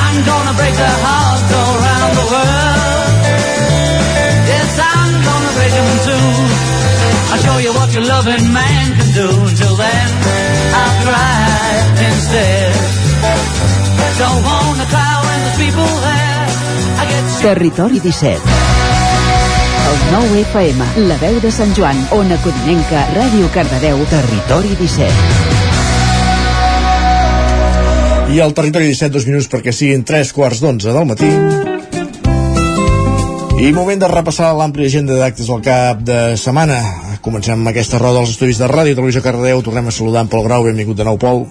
I'm 0.00 0.16
gonna 0.30 0.54
break 0.60 0.76
all 1.14 1.38
around 1.78 2.12
the 2.20 2.26
world. 2.34 3.12
I'm 4.96 5.14
gonna 5.28 5.52
break. 5.58 5.72
I'll 7.30 7.42
show 7.46 7.58
you 7.58 7.72
what 7.78 7.88
loving 8.04 8.46
man 8.52 8.86
can 8.98 9.10
do. 9.20 9.28
Until 9.50 9.74
then, 9.76 10.08
I'll 10.80 10.96
instead. 12.08 12.72
Don't 14.18 14.42
people 15.58 15.90
Territori 17.44 18.00
17. 18.00 19.03
El 19.84 19.98
9 20.12 20.40
FM, 20.40 20.84
la 21.08 21.16
veu 21.20 21.36
de 21.42 21.50
Sant 21.52 21.74
Joan, 21.76 21.98
Ona 22.16 22.38
Codinenca, 22.40 23.04
Ràdio 23.12 23.50
Cardedeu, 23.52 24.00
Territori 24.08 24.72
17. 24.80 25.12
I 28.34 28.40
al 28.40 28.54
territori 28.56 28.88
17, 28.88 29.12
dos 29.12 29.26
minuts 29.28 29.50
perquè 29.52 29.72
siguin 29.76 30.02
3 30.08 30.32
quarts 30.32 30.62
d'11 30.64 30.94
del 30.96 31.06
matí. 31.10 31.28
I 33.60 33.72
moment 33.76 34.00
de 34.00 34.08
repassar 34.10 34.50
l'àmplia 34.56 34.88
agenda 34.90 35.14
d'actes 35.20 35.48
al 35.52 35.62
cap 35.62 36.00
de 36.02 36.34
setmana. 36.40 36.80
Comencem 37.24 37.60
amb 37.60 37.70
aquesta 37.70 38.00
roda 38.00 38.24
als 38.24 38.32
estudis 38.34 38.58
de 38.60 38.66
ràdio, 38.72 38.96
televisió 38.96 39.22
Cardedeu. 39.22 39.62
Tornem 39.62 39.86
a 39.88 39.94
saludar 39.94 40.24
en 40.24 40.32
Pol 40.32 40.42
Grau. 40.48 40.64
Benvingut 40.66 40.96
de 40.98 41.04
nou, 41.06 41.20
Pol. 41.20 41.44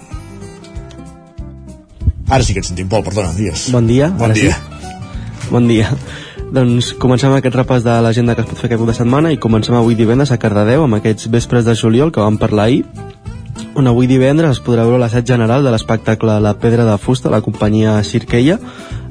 Ara 2.28 2.44
sí 2.44 2.54
que 2.58 2.62
et 2.66 2.68
sentim, 2.68 2.90
Pol, 2.90 3.06
perdona, 3.06 3.32
digues. 3.38 3.70
Bon 3.72 3.86
dia. 3.88 4.10
Bon 4.18 4.34
dia. 4.34 4.58
Sí? 4.58 5.50
Bon 5.54 5.70
dia. 5.70 5.94
Doncs 6.54 6.92
comencem 7.02 7.34
aquest 7.34 7.56
repàs 7.58 7.82
de 7.82 7.96
l'agenda 8.06 8.36
que 8.38 8.44
es 8.44 8.50
pot 8.50 8.60
fer 8.60 8.68
aquest 8.68 8.84
cap 8.84 8.90
de 8.92 8.94
setmana 8.94 9.32
i 9.34 9.40
comencem 9.42 9.74
avui 9.74 9.98
divendres 9.98 10.30
a 10.30 10.38
Cardedeu 10.38 10.84
amb 10.86 11.00
aquests 11.00 11.32
vespres 11.34 11.66
de 11.66 11.74
juliol 11.74 12.14
que 12.14 12.22
vam 12.22 12.38
parlar 12.38 12.68
ahir 12.70 12.84
on 13.74 13.88
avui 13.90 14.06
divendres 14.06 14.54
es 14.54 14.62
podrà 14.62 14.84
veure 14.86 15.00
l'assaig 15.02 15.26
general 15.26 15.64
de 15.66 15.72
l'espectacle 15.74 16.38
La 16.46 16.54
Pedra 16.62 16.86
de 16.86 16.98
Fusta, 17.02 17.32
la 17.34 17.42
companyia 17.42 17.96
Cirqueia. 18.06 18.60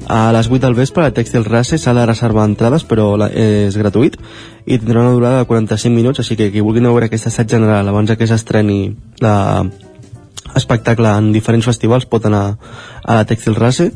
A 0.07 0.31
les 0.35 0.47
8 0.47 0.61
del 0.63 0.75
vespre, 0.75 1.03
a 1.03 1.11
Tèxtil 1.11 1.43
Race 1.43 1.77
s'ha 1.77 1.93
de 1.95 2.05
reservar 2.05 2.45
entrades, 2.47 2.83
però 2.87 3.13
la, 3.19 3.27
és 3.27 3.75
gratuït, 3.79 4.17
i 4.65 4.77
tindrà 4.79 5.03
una 5.03 5.15
durada 5.15 5.41
de 5.41 5.49
45 5.51 5.95
minuts, 5.95 6.19
així 6.23 6.37
que 6.39 6.49
qui 6.51 6.63
vulgui 6.63 6.83
veure 6.83 7.07
aquest 7.07 7.27
assaig 7.27 7.49
general 7.51 7.87
abans 7.87 8.15
que 8.15 8.27
s'estreni 8.27 8.95
la 9.19 9.65
espectacle 10.55 11.11
en 11.11 11.31
diferents 11.33 11.65
festivals 11.65 12.05
pot 12.05 12.25
anar 12.25 12.45
a 13.03 13.19
la 13.19 13.25
Tèxtil 13.27 13.59
Race. 13.59 13.91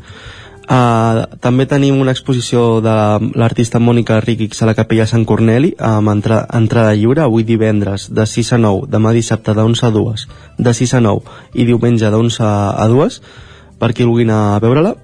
Uh, 0.68 1.24
també 1.40 1.64
tenim 1.64 1.96
una 1.96 2.12
exposició 2.12 2.82
de 2.84 2.94
l'artista 3.40 3.80
Mònica 3.80 4.18
Riquix 4.20 4.60
a 4.60 4.68
la 4.68 4.74
Capella 4.76 5.06
Sant 5.08 5.24
Corneli 5.24 5.70
amb 5.80 6.12
entra 6.12 6.42
entrada 6.58 6.92
lliure 6.92 7.24
avui 7.24 7.46
divendres 7.48 8.10
de 8.12 8.26
6 8.28 8.52
a 8.58 8.60
9, 8.60 8.90
demà 8.92 9.14
dissabte 9.16 9.56
de 9.56 9.64
11 9.64 9.86
a 9.88 9.92
2 9.96 10.26
de 10.68 10.74
6 10.82 10.94
a 11.00 11.02
9 11.06 11.38
i 11.56 11.70
diumenge 11.70 12.12
de 12.12 12.20
11 12.20 12.44
a 12.44 12.88
2 12.92 13.20
per 13.80 13.94
qui 13.94 14.04
vulgui 14.04 14.28
anar 14.28 14.58
a 14.58 14.60
veure-la. 14.60 14.96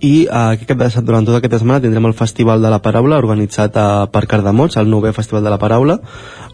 I 0.00 0.14
uh, 0.30 0.54
aquest 0.56 0.72
de, 0.80 0.88
durant 1.04 1.28
tota 1.28 1.42
aquesta 1.42 1.60
setmana 1.60 1.84
tindrem 1.84 2.08
el 2.08 2.16
Festival 2.16 2.64
de 2.64 2.72
la 2.72 2.80
Paraula 2.80 3.20
organitzat 3.20 3.76
uh, 3.76 4.06
per 4.08 4.24
Cardemots, 4.30 4.80
el 4.80 4.88
9è 4.88 5.12
Festival 5.12 5.44
de 5.44 5.52
la 5.52 5.60
Paraula 5.60 5.98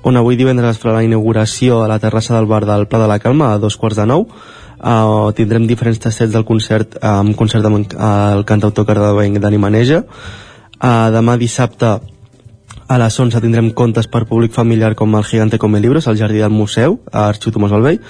on 0.03 0.19
avui 0.19 0.35
divendres 0.35 0.74
es 0.74 0.82
farà 0.82 0.99
la 0.99 1.07
inauguració 1.07 1.85
a 1.85 1.89
la 1.91 2.03
terrassa 2.03 2.35
del 2.35 2.51
bar 2.51 2.65
del 2.66 2.89
Pla 2.89 3.05
de 3.05 3.09
la 3.11 3.20
Calma 3.23 3.53
a 3.53 3.59
dos 3.62 3.78
quarts 3.78 4.03
de 4.03 4.11
nou 4.11 4.27
Uh, 4.81 5.28
tindrem 5.36 5.66
diferents 5.69 5.98
tastets 6.01 6.32
del 6.32 6.47
concert 6.48 6.94
uh, 7.02 7.19
amb 7.19 7.35
concert 7.36 7.66
amb 7.69 7.82
el 7.85 8.47
cantautor 8.48 8.86
cardedeuenc 8.89 9.36
Dani 9.36 9.59
Maneja 9.61 9.98
uh, 10.01 11.11
demà 11.12 11.35
dissabte 11.36 11.98
a 12.90 12.97
les 12.98 13.19
11 13.20 13.43
tindrem 13.44 13.69
contes 13.77 14.09
per 14.11 14.24
públic 14.27 14.55
familiar 14.57 14.94
com 14.98 15.12
el 15.15 15.27
Gigante 15.28 15.61
Come 15.62 15.78
Libros 15.78 16.09
al 16.09 16.16
Jardí 16.19 16.40
del 16.43 16.51
Museu, 16.51 16.97
a 17.12 17.28
Arxiu 17.28 17.52
Tomàs 17.55 17.70
Balvell. 17.70 18.01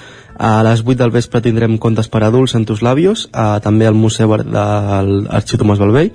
A 0.41 0.63
les 0.65 0.81
8 0.81 0.95
del 0.97 1.11
vespre 1.13 1.41
tindrem 1.45 1.75
contes 1.77 2.07
per 2.09 2.23
adults 2.25 2.55
en 2.57 2.65
tus 2.65 2.81
labios, 2.81 3.27
uh, 3.29 3.59
també 3.61 3.85
al 3.85 3.93
Museu 3.93 4.33
de 4.41 4.63
l'Arxiu 5.05 5.61
Tomàs 5.61 5.77
Balvell. 5.77 6.09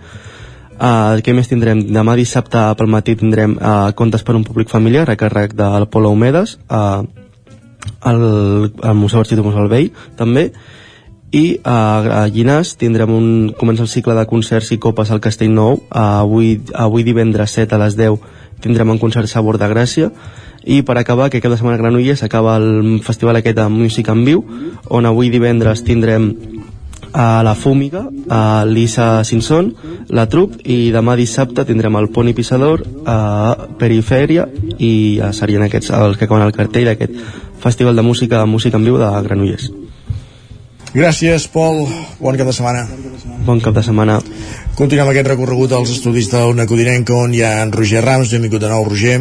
Uh, 0.76 1.22
què 1.22 1.32
més 1.32 1.46
tindrem? 1.46 1.84
Demà 1.94 2.16
dissabte 2.18 2.64
pel 2.76 2.90
matí 2.90 3.14
tindrem 3.14 3.54
uh, 3.54 3.92
contes 3.94 4.26
per 4.26 4.34
un 4.34 4.42
públic 4.44 4.68
familiar 4.72 5.06
a 5.08 5.16
càrrec 5.16 5.54
del 5.54 5.86
Polo 5.86 6.10
Homedes 6.10 6.58
uh, 6.66 7.06
al, 8.00 8.72
al 8.82 8.96
Museu 8.98 9.20
Arxiu 9.20 9.38
Tomàs 9.38 9.56
Balvell 9.58 9.92
també. 10.18 10.50
I 11.36 11.58
a, 11.66 11.76
a 12.22 12.26
Llinars 12.30 12.76
tindrem 12.80 13.10
un, 13.12 13.28
comença 13.58 13.82
el 13.84 13.90
cicle 13.90 14.14
de 14.14 14.26
concerts 14.30 14.70
i 14.72 14.78
copes 14.78 15.10
al 15.10 15.20
Castell 15.20 15.52
Nou. 15.52 15.80
Avui, 15.90 16.60
avui 16.72 17.04
divendres 17.04 17.56
7 17.58 17.76
a 17.76 17.82
les 17.82 17.98
10 17.98 18.20
tindrem 18.60 18.94
un 18.94 18.98
concert 18.98 19.28
Sabor 19.28 19.58
de 19.58 19.68
Gràcia. 19.68 20.10
I 20.66 20.80
per 20.82 20.96
acabar, 20.98 21.28
que 21.30 21.40
cap 21.42 21.52
de 21.52 21.58
setmana 21.58 21.78
Granollers 21.78 22.24
acaba 22.26 22.56
el 22.58 23.00
festival 23.04 23.38
aquest 23.38 23.58
de 23.58 23.68
música 23.70 24.14
en 24.16 24.24
viu 24.26 24.42
on 24.90 25.06
avui 25.06 25.30
divendres 25.30 25.84
tindrem 25.86 26.32
a 27.16 27.42
la 27.42 27.54
Fúmiga, 27.54 28.02
a 28.28 28.64
l'Issa 28.68 29.24
Simpson, 29.24 29.70
la 30.12 30.26
Trup, 30.28 30.58
i 30.64 30.90
demà 30.92 31.14
dissabte 31.16 31.64
tindrem 31.64 31.96
el 31.96 32.10
Poni 32.12 32.34
Pissador, 32.36 32.82
a 33.08 33.68
Perifèria, 33.78 34.44
i 34.76 35.18
a 35.24 35.30
serien 35.32 35.64
aquests 35.64 35.94
els 35.96 36.18
que 36.18 36.26
acaben 36.26 36.44
el 36.44 36.52
cartell 36.52 36.90
d'aquest 36.90 37.45
Festival 37.62 37.96
de 37.96 38.02
Música, 38.02 38.44
Música 38.46 38.76
en 38.76 38.84
Viu 38.84 38.98
de 39.00 39.10
Granollers. 39.26 39.70
Gràcies, 40.96 41.48
Pol. 41.52 41.82
Bon 42.20 42.36
cap 42.38 42.48
de 42.48 42.54
setmana. 42.56 42.86
Bon 43.44 43.60
cap 43.60 43.74
de 43.76 43.82
setmana. 43.84 44.20
Continuem 44.78 45.10
aquest 45.12 45.28
recorregut 45.28 45.74
als 45.76 45.90
estudis 45.92 46.30
d'Ona 46.32 46.64
Codinenca, 46.68 47.12
on 47.16 47.34
hi 47.34 47.42
ha 47.44 47.58
en 47.64 47.72
Roger 47.74 48.04
Rams. 48.04 48.32
Benvingut 48.32 48.62
de 48.64 48.70
nou, 48.72 48.86
Roger. 48.88 49.18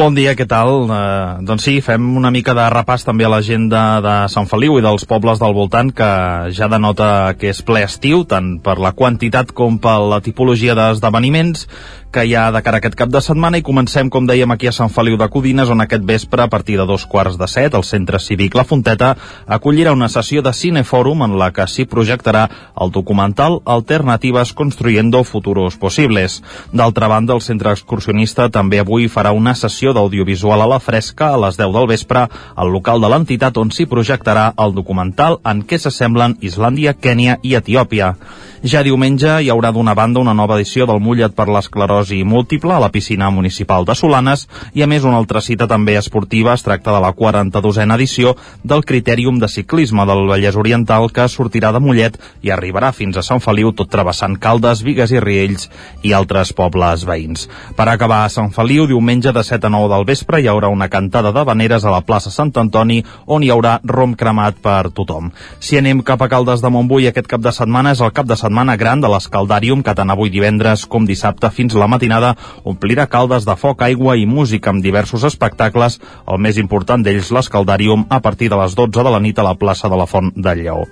Bon 0.00 0.14
dia, 0.16 0.32
què 0.32 0.46
tal? 0.48 0.86
Eh, 0.88 1.44
doncs 1.44 1.66
sí, 1.66 1.74
fem 1.84 2.00
una 2.16 2.30
mica 2.32 2.54
de 2.56 2.64
repàs 2.72 3.02
també 3.04 3.26
a 3.26 3.30
l'agenda 3.34 3.82
de 4.00 4.14
Sant 4.32 4.46
Feliu 4.48 4.78
i 4.78 4.84
dels 4.86 5.04
pobles 5.04 5.42
del 5.42 5.52
voltant 5.52 5.90
que 5.92 6.08
ja 6.56 6.70
denota 6.72 7.10
que 7.36 7.50
és 7.52 7.60
ple 7.68 7.82
estiu, 7.84 8.22
tant 8.24 8.54
per 8.64 8.78
la 8.80 8.94
quantitat 8.96 9.52
com 9.52 9.76
per 9.76 9.98
la 10.00 10.22
tipologia 10.24 10.78
d'esdeveniments 10.78 11.66
que 12.10 12.24
hi 12.26 12.34
ha 12.34 12.50
de 12.50 12.60
cara 12.62 12.78
a 12.78 12.82
aquest 12.82 12.96
cap 12.98 13.10
de 13.12 13.20
setmana 13.22 13.60
i 13.60 13.62
comencem, 13.62 14.08
com 14.10 14.26
dèiem, 14.26 14.50
aquí 14.50 14.66
a 14.66 14.74
Sant 14.74 14.90
Feliu 14.90 15.16
de 15.18 15.28
Codines, 15.30 15.70
on 15.70 15.84
aquest 15.84 16.02
vespre, 16.06 16.42
a 16.42 16.50
partir 16.50 16.76
de 16.80 16.86
dos 16.86 17.04
quarts 17.06 17.36
de 17.38 17.46
set, 17.46 17.74
el 17.78 17.84
Centre 17.86 18.18
Cívic 18.18 18.56
La 18.58 18.64
Fonteta 18.66 19.12
acollirà 19.46 19.92
una 19.94 20.08
sessió 20.10 20.42
de 20.42 20.52
cinefòrum 20.52 21.22
en 21.26 21.36
la 21.38 21.52
que 21.54 21.66
s'hi 21.70 21.86
projectarà 21.86 22.48
el 22.82 22.90
documental 22.90 23.60
Alternatives 23.64 24.52
construyendo 24.58 25.22
futuros 25.24 25.76
posibles. 25.78 26.40
D'altra 26.72 27.08
banda, 27.08 27.36
el 27.38 27.44
Centre 27.46 27.70
Excursionista 27.76 28.48
també 28.50 28.82
avui 28.82 29.06
farà 29.06 29.30
una 29.36 29.54
sessió 29.54 29.89
d'audiovisual 29.96 30.62
a 30.62 30.68
la 30.70 30.78
fresca 30.80 31.32
a 31.34 31.40
les 31.40 31.58
10 31.58 31.72
del 31.76 31.88
vespre 31.90 32.26
al 32.54 32.70
local 32.72 33.00
de 33.00 33.08
l'entitat 33.12 33.56
on 33.60 33.72
s'hi 33.74 33.88
projectarà 33.90 34.50
el 34.64 34.74
documental 34.76 35.40
en 35.44 35.64
què 35.64 35.78
s'assemblen 35.78 36.38
Islàndia, 36.40 36.94
Kènia 36.94 37.38
i 37.42 37.56
Etiòpia. 37.58 38.14
Ja 38.60 38.82
diumenge 38.84 39.38
hi 39.40 39.48
haurà 39.48 39.70
d'una 39.72 39.94
banda 39.96 40.20
una 40.20 40.34
nova 40.36 40.58
edició 40.58 40.84
del 40.84 40.98
Mullet 41.00 41.32
per 41.32 41.46
l'esclerosi 41.48 42.18
múltiple 42.28 42.74
a 42.76 42.80
la 42.82 42.90
piscina 42.92 43.30
municipal 43.32 43.86
de 43.88 43.94
Solanes 43.96 44.46
i 44.76 44.82
a 44.84 44.88
més 44.90 45.06
una 45.08 45.16
altra 45.16 45.40
cita 45.40 45.64
també 45.66 45.94
esportiva 45.96 46.52
es 46.52 46.64
tracta 46.66 46.92
de 46.92 47.00
la 47.00 47.14
42a 47.16 47.86
edició 47.94 48.34
del 48.62 48.84
Critèrium 48.84 49.38
de 49.40 49.48
Ciclisme 49.48 50.04
del 50.04 50.26
Vallès 50.28 50.58
Oriental 50.60 51.08
que 51.08 51.24
sortirà 51.32 51.72
de 51.72 51.80
Mollet 51.80 52.18
i 52.42 52.52
arribarà 52.52 52.92
fins 52.92 53.16
a 53.16 53.24
Sant 53.24 53.40
Feliu 53.40 53.72
tot 53.72 53.88
travessant 53.88 54.36
Caldes, 54.36 54.84
Vigues 54.84 55.16
i 55.16 55.24
Riells 55.24 55.70
i 56.04 56.12
altres 56.12 56.52
pobles 56.52 57.06
veïns. 57.08 57.48
Per 57.76 57.88
acabar 57.88 58.26
a 58.26 58.28
Sant 58.28 58.52
Feliu, 58.52 58.84
diumenge 58.90 59.32
de 59.32 59.44
7 59.46 59.66
a 59.66 59.69
9 59.70 59.88
del 59.92 60.04
vespre 60.08 60.40
hi 60.40 60.48
haurà 60.50 60.68
una 60.68 60.88
cantada 60.92 61.32
de 61.32 61.44
veneres 61.46 61.84
a 61.84 61.92
la 61.94 62.02
plaça 62.06 62.32
Sant 62.34 62.52
Antoni 62.60 62.98
on 63.26 63.44
hi 63.44 63.50
haurà 63.54 63.78
rom 63.84 64.16
cremat 64.18 64.58
per 64.62 64.90
tothom. 64.90 65.30
Si 65.58 65.78
anem 65.78 66.02
cap 66.06 66.22
a 66.22 66.28
Caldes 66.28 66.60
de 66.64 66.70
Montbui 66.74 67.08
aquest 67.10 67.30
cap 67.30 67.44
de 67.44 67.52
setmana 67.54 67.94
és 67.94 68.02
el 68.04 68.12
cap 68.16 68.28
de 68.28 68.36
setmana 68.36 68.76
gran 68.80 69.00
de 69.00 69.10
l'Escaldàrium 69.12 69.84
que 69.86 69.94
tant 69.94 70.10
avui 70.10 70.32
divendres 70.34 70.86
com 70.90 71.06
dissabte 71.06 71.52
fins 71.54 71.78
la 71.78 71.88
matinada 71.88 72.34
omplirà 72.64 73.06
Caldes 73.06 73.46
de 73.48 73.56
foc, 73.56 73.86
aigua 73.86 74.16
i 74.18 74.26
música 74.26 74.74
amb 74.74 74.82
diversos 74.82 75.24
espectacles, 75.24 76.00
el 76.26 76.42
més 76.42 76.58
important 76.58 77.06
d'ells 77.06 77.30
l'Escaldàrium 77.30 78.08
a 78.10 78.20
partir 78.20 78.50
de 78.50 78.58
les 78.60 78.74
12 78.74 79.06
de 79.06 79.14
la 79.14 79.22
nit 79.22 79.38
a 79.38 79.46
la 79.46 79.56
plaça 79.56 79.88
de 79.88 79.96
la 79.96 80.10
Font 80.10 80.34
del 80.36 80.66
Lleó. 80.66 80.84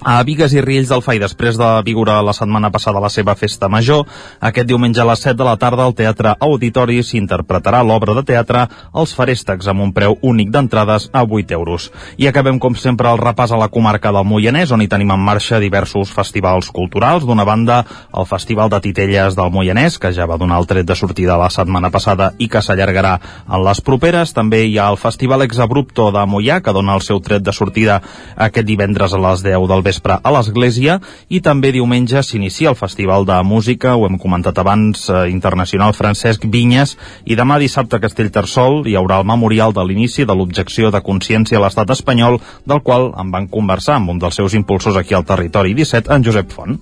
A 0.00 0.22
Vigues 0.22 0.52
i 0.54 0.60
Riells 0.62 0.92
del 0.92 1.02
Fai, 1.02 1.18
després 1.18 1.56
de 1.58 1.66
viure 1.82 2.14
la 2.22 2.32
setmana 2.32 2.68
passada 2.70 3.00
la 3.02 3.10
seva 3.10 3.34
festa 3.34 3.66
major, 3.66 4.04
aquest 4.38 4.68
diumenge 4.68 5.00
a 5.02 5.06
les 5.08 5.24
7 5.24 5.34
de 5.40 5.46
la 5.48 5.56
tarda 5.58 5.82
al 5.82 5.94
Teatre 5.98 6.36
Auditori 6.38 7.00
s'interpretarà 7.02 7.80
l'obra 7.82 8.14
de 8.14 8.22
teatre 8.22 8.68
Els 8.94 9.14
Farèstecs 9.18 9.66
amb 9.66 9.82
un 9.82 9.90
preu 9.96 10.14
únic 10.22 10.52
d'entrades 10.54 11.08
a 11.10 11.24
8 11.26 11.56
euros. 11.56 11.88
I 12.16 12.28
acabem, 12.30 12.60
com 12.62 12.76
sempre, 12.78 13.10
el 13.10 13.18
repàs 13.18 13.50
a 13.50 13.58
la 13.58 13.68
comarca 13.74 14.12
del 14.14 14.22
Moianès, 14.22 14.70
on 14.70 14.84
hi 14.84 14.88
tenim 14.88 15.10
en 15.10 15.24
marxa 15.24 15.58
diversos 15.58 16.14
festivals 16.14 16.70
culturals. 16.70 17.26
D'una 17.26 17.44
banda, 17.44 17.80
el 18.14 18.30
Festival 18.30 18.70
de 18.70 18.80
Titelles 18.86 19.34
del 19.34 19.50
Moianès, 19.50 19.98
que 19.98 20.14
ja 20.14 20.30
va 20.30 20.38
donar 20.38 20.62
el 20.62 20.70
tret 20.70 20.86
de 20.86 20.94
sortida 20.94 21.40
la 21.42 21.50
setmana 21.50 21.90
passada 21.90 22.30
i 22.38 22.46
que 22.46 22.62
s'allargarà 22.62 23.16
en 23.48 23.66
les 23.66 23.82
properes. 23.82 24.30
També 24.30 24.62
hi 24.62 24.78
ha 24.78 24.86
el 24.92 25.02
Festival 25.02 25.42
Exabrupto 25.42 26.12
de 26.14 26.22
Moià, 26.22 26.62
que 26.62 26.76
dona 26.76 26.94
el 26.94 27.02
seu 27.02 27.18
tret 27.18 27.42
de 27.42 27.52
sortida 27.52 27.98
aquest 28.36 28.66
divendres 28.70 29.12
a 29.12 29.22
les 29.26 29.42
10 29.42 29.66
del 29.66 29.87
vespre 29.88 30.18
a 30.22 30.32
l'Església 30.34 30.98
i 31.32 31.40
també 31.44 31.72
diumenge 31.74 32.22
s'inicia 32.22 32.70
el 32.72 32.78
Festival 32.78 33.26
de 33.28 33.38
Música, 33.42 33.96
ho 33.96 34.06
hem 34.08 34.18
comentat 34.20 34.60
abans, 34.60 35.08
eh, 35.08 35.24
internacional 35.32 35.96
Francesc 35.96 36.44
Vinyes 36.46 36.96
i 37.24 37.38
demà 37.38 37.58
dissabte 37.58 37.96
a 37.96 38.04
Castellterçol 38.04 38.84
hi 38.86 38.96
haurà 38.98 39.20
el 39.22 39.28
memorial 39.28 39.74
de 39.76 39.84
l'inici 39.84 40.28
de 40.28 40.36
l'objecció 40.36 40.92
de 40.94 41.02
consciència 41.08 41.58
a 41.58 41.64
l'estat 41.64 41.90
espanyol 41.96 42.40
del 42.68 42.84
qual 42.86 43.10
en 43.16 43.32
van 43.34 43.48
conversar 43.48 43.98
amb 43.98 44.14
un 44.14 44.22
dels 44.22 44.38
seus 44.38 44.54
impulsors 44.54 44.96
aquí 45.00 45.14
al 45.14 45.26
territori 45.26 45.74
17, 45.74 46.12
en 46.14 46.24
Josep 46.24 46.54
Font. 46.54 46.78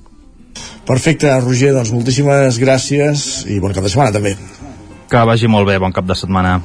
Perfecte, 0.86 1.32
Roger, 1.42 1.72
doncs 1.74 1.92
moltíssimes 1.92 2.60
gràcies 2.62 3.44
i 3.50 3.58
bon 3.62 3.74
cap 3.74 3.84
de 3.86 3.92
setmana 3.92 4.14
també. 4.14 4.36
Que 5.10 5.22
vagi 5.26 5.50
molt 5.50 5.68
bé, 5.68 5.78
bon 5.82 5.94
cap 5.94 6.06
de 6.06 6.16
setmana. 6.18 6.60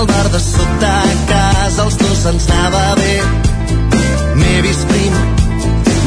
Al 0.00 0.06
bar 0.06 0.30
de 0.30 0.40
sota 0.40 1.02
casa, 1.28 1.84
els 1.84 1.96
dos 1.98 2.24
ens 2.30 2.46
anava 2.50 2.94
bé. 3.00 3.14
M'he 4.40 4.60
vist 4.64 4.86
prim, 4.88 5.14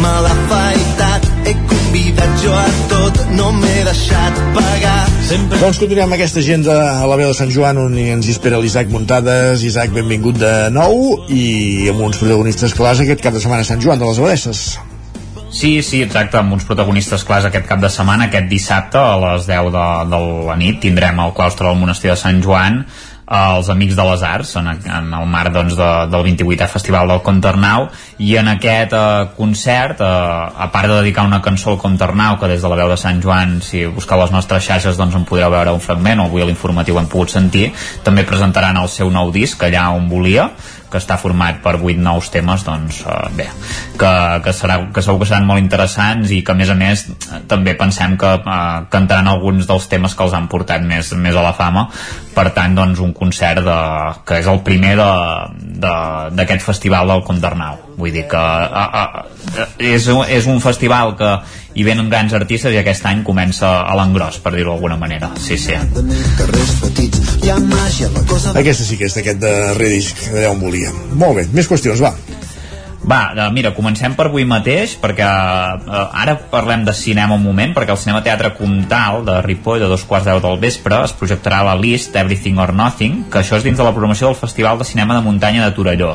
me 0.02 0.14
afaitat, 0.32 0.90
he 0.90 0.93
convidat 2.24 2.44
jo 2.44 2.54
a 2.56 2.68
tot, 2.88 3.18
no 3.36 3.52
m'he 3.52 3.84
deixat 3.84 4.38
pagar. 4.56 5.08
Sempre... 5.28 5.60
Doncs 5.60 5.80
continuem 5.82 6.08
amb 6.08 6.16
aquesta 6.16 6.40
agenda 6.40 6.76
a 7.02 7.08
la 7.10 7.18
veu 7.20 7.32
de 7.32 7.36
Sant 7.36 7.52
Joan 7.52 7.80
on 7.82 7.98
ens 8.00 8.28
hi 8.28 8.36
espera 8.36 8.60
l'Isaac 8.62 8.92
Muntades. 8.94 9.64
Isaac, 9.68 9.92
benvingut 9.96 10.40
de 10.40 10.54
nou 10.74 11.26
i 11.28 11.90
amb 11.92 12.04
uns 12.08 12.20
protagonistes 12.22 12.76
clars 12.78 13.04
aquest 13.04 13.24
cap 13.24 13.36
de 13.36 13.44
setmana 13.44 13.66
a 13.66 13.68
Sant 13.68 13.84
Joan 13.84 14.00
de 14.00 14.08
les 14.08 14.22
Abadesses. 14.22 14.64
Sí, 15.54 15.76
sí, 15.86 16.02
exacte, 16.02 16.40
amb 16.40 16.56
uns 16.56 16.66
protagonistes 16.66 17.26
clars 17.28 17.46
aquest 17.46 17.68
cap 17.70 17.82
de 17.84 17.92
setmana, 17.94 18.30
aquest 18.30 18.48
dissabte 18.50 18.98
a 18.98 19.18
les 19.22 19.50
10 19.50 19.74
de, 19.76 19.88
de 20.14 20.22
la 20.48 20.56
nit 20.58 20.80
tindrem 20.82 21.20
el 21.22 21.36
claustre 21.38 21.68
del 21.68 21.82
monestir 21.82 22.14
de 22.14 22.18
Sant 22.20 22.42
Joan 22.46 22.86
els 23.34 23.70
Amics 23.74 23.96
de 23.98 24.06
les 24.06 24.24
Arts 24.24 24.56
en, 24.62 24.68
en 24.70 25.14
el 25.18 25.26
marc 25.30 25.54
doncs, 25.56 25.76
de, 25.78 25.90
del 26.12 26.26
28è 26.30 26.68
Festival 26.70 27.10
del 27.10 27.24
Contarnau 27.26 27.88
i 28.22 28.36
en 28.38 28.52
aquest 28.52 28.94
eh, 28.94 29.32
concert 29.38 30.04
eh, 30.06 30.08
a 30.08 30.70
part 30.74 30.92
de 30.92 31.00
dedicar 31.02 31.26
una 31.26 31.42
cançó 31.42 31.72
al 31.74 31.82
Contarnau 31.82 32.38
que 32.40 32.52
des 32.52 32.62
de 32.62 32.70
la 32.70 32.78
veu 32.78 32.94
de 32.94 33.00
Sant 33.00 33.22
Joan 33.24 33.58
si 33.66 33.86
busqueu 33.88 34.22
les 34.22 34.36
nostres 34.36 34.68
xarxes 34.68 35.00
doncs 35.00 35.18
en 35.18 35.26
podreu 35.26 35.52
veure 35.54 35.74
un 35.74 35.82
fragment 35.82 36.22
o 36.22 36.30
avui 36.30 36.46
a 36.46 36.50
l'informatiu 36.50 37.00
hem 37.02 37.10
pogut 37.10 37.34
sentir 37.34 37.72
també 38.06 38.28
presentaran 38.30 38.78
el 38.78 38.92
seu 38.92 39.10
nou 39.10 39.34
disc 39.34 39.66
allà 39.66 39.90
on 39.98 40.10
volia 40.12 40.52
que 40.94 41.02
està 41.02 41.18
format 41.18 41.58
per 41.64 41.76
8 41.80 41.98
nous 42.06 42.30
temes 42.34 42.66
doncs 42.68 43.02
eh, 43.02 43.30
bé, 43.38 43.48
que, 43.98 44.14
que, 44.46 44.54
serà, 44.54 44.78
que 44.94 45.02
segur 45.06 45.24
que 45.24 45.30
seran 45.32 45.48
molt 45.50 45.64
interessants 45.64 46.32
i 46.32 46.44
que 46.46 46.54
a 46.54 46.58
més 46.60 46.70
a 46.70 46.78
més 46.78 47.08
també 47.50 47.74
pensem 47.80 48.18
que 48.22 48.36
eh, 48.38 48.60
cantaran 48.94 49.32
alguns 49.32 49.70
dels 49.70 49.90
temes 49.90 50.14
que 50.14 50.28
els 50.28 50.38
han 50.38 50.50
portat 50.52 50.86
més, 50.86 51.14
més 51.18 51.36
a 51.36 51.46
la 51.46 51.56
fama. 51.58 51.88
Per 52.34 52.48
tant 52.54 52.76
doncs 52.78 53.02
un 53.04 53.14
concert 53.14 53.62
de, 53.66 53.80
que 54.26 54.40
és 54.42 54.50
el 54.50 54.62
primer 54.66 54.96
d'aquest 54.98 56.66
festival 56.66 57.14
del 57.14 57.26
Condernau 57.26 57.93
vull 57.98 58.14
dir 58.14 58.26
que 58.32 58.40
a, 58.40 58.84
a, 58.84 59.26
és, 59.78 60.08
és 60.08 60.48
un 60.50 60.62
festival 60.64 61.16
que 61.20 61.34
hi 61.74 61.86
venen 61.86 62.10
grans 62.10 62.34
artistes 62.38 62.74
i 62.74 62.80
aquest 62.82 63.06
any 63.10 63.24
comença 63.26 63.70
a 63.82 63.98
l'engròs 64.00 64.40
per 64.44 64.54
dir-ho 64.56 64.74
d'alguna 64.74 64.98
manera 65.02 65.32
sí, 65.42 65.58
sí. 65.58 65.78
Aquesta 68.54 68.88
sí 68.88 69.00
que 69.00 69.10
és 69.10 69.18
d'aquest 69.18 69.42
de 69.42 69.54
redisc, 69.78 70.28
d'allà 70.34 70.54
on 70.54 70.64
volia. 70.64 70.94
Molt 71.14 71.42
bé, 71.42 71.48
més 71.54 71.70
qüestions, 71.70 72.02
va. 72.04 72.14
Va, 73.04 73.34
de, 73.36 73.44
mira, 73.52 73.74
comencem 73.76 74.14
per 74.16 74.30
avui 74.30 74.46
mateix, 74.48 74.94
perquè 75.02 75.26
eh, 75.28 76.04
ara 76.24 76.38
parlem 76.52 76.86
de 76.88 76.94
cinema 76.96 77.36
un 77.36 77.44
moment, 77.44 77.74
perquè 77.76 77.92
el 77.92 78.00
Cinema 78.00 78.22
Teatre 78.24 78.54
Comtal 78.56 79.26
de 79.28 79.42
Ripoll, 79.44 79.84
a 79.84 79.90
dos 79.92 80.06
quarts 80.08 80.30
deu 80.30 80.40
del 80.44 80.56
vespre, 80.62 81.02
es 81.04 81.16
projectarà 81.20 81.60
la 81.68 81.76
List 81.76 82.16
Everything 82.16 82.62
or 82.64 82.72
Nothing, 82.78 83.26
que 83.32 83.42
això 83.42 83.60
és 83.60 83.68
dins 83.68 83.80
de 83.80 83.84
la 83.84 83.92
programació 83.92 84.30
del 84.32 84.40
Festival 84.40 84.80
de 84.80 84.88
Cinema 84.88 85.18
de 85.18 85.26
Muntanya 85.26 85.66
de 85.66 85.76
Torelló, 85.76 86.14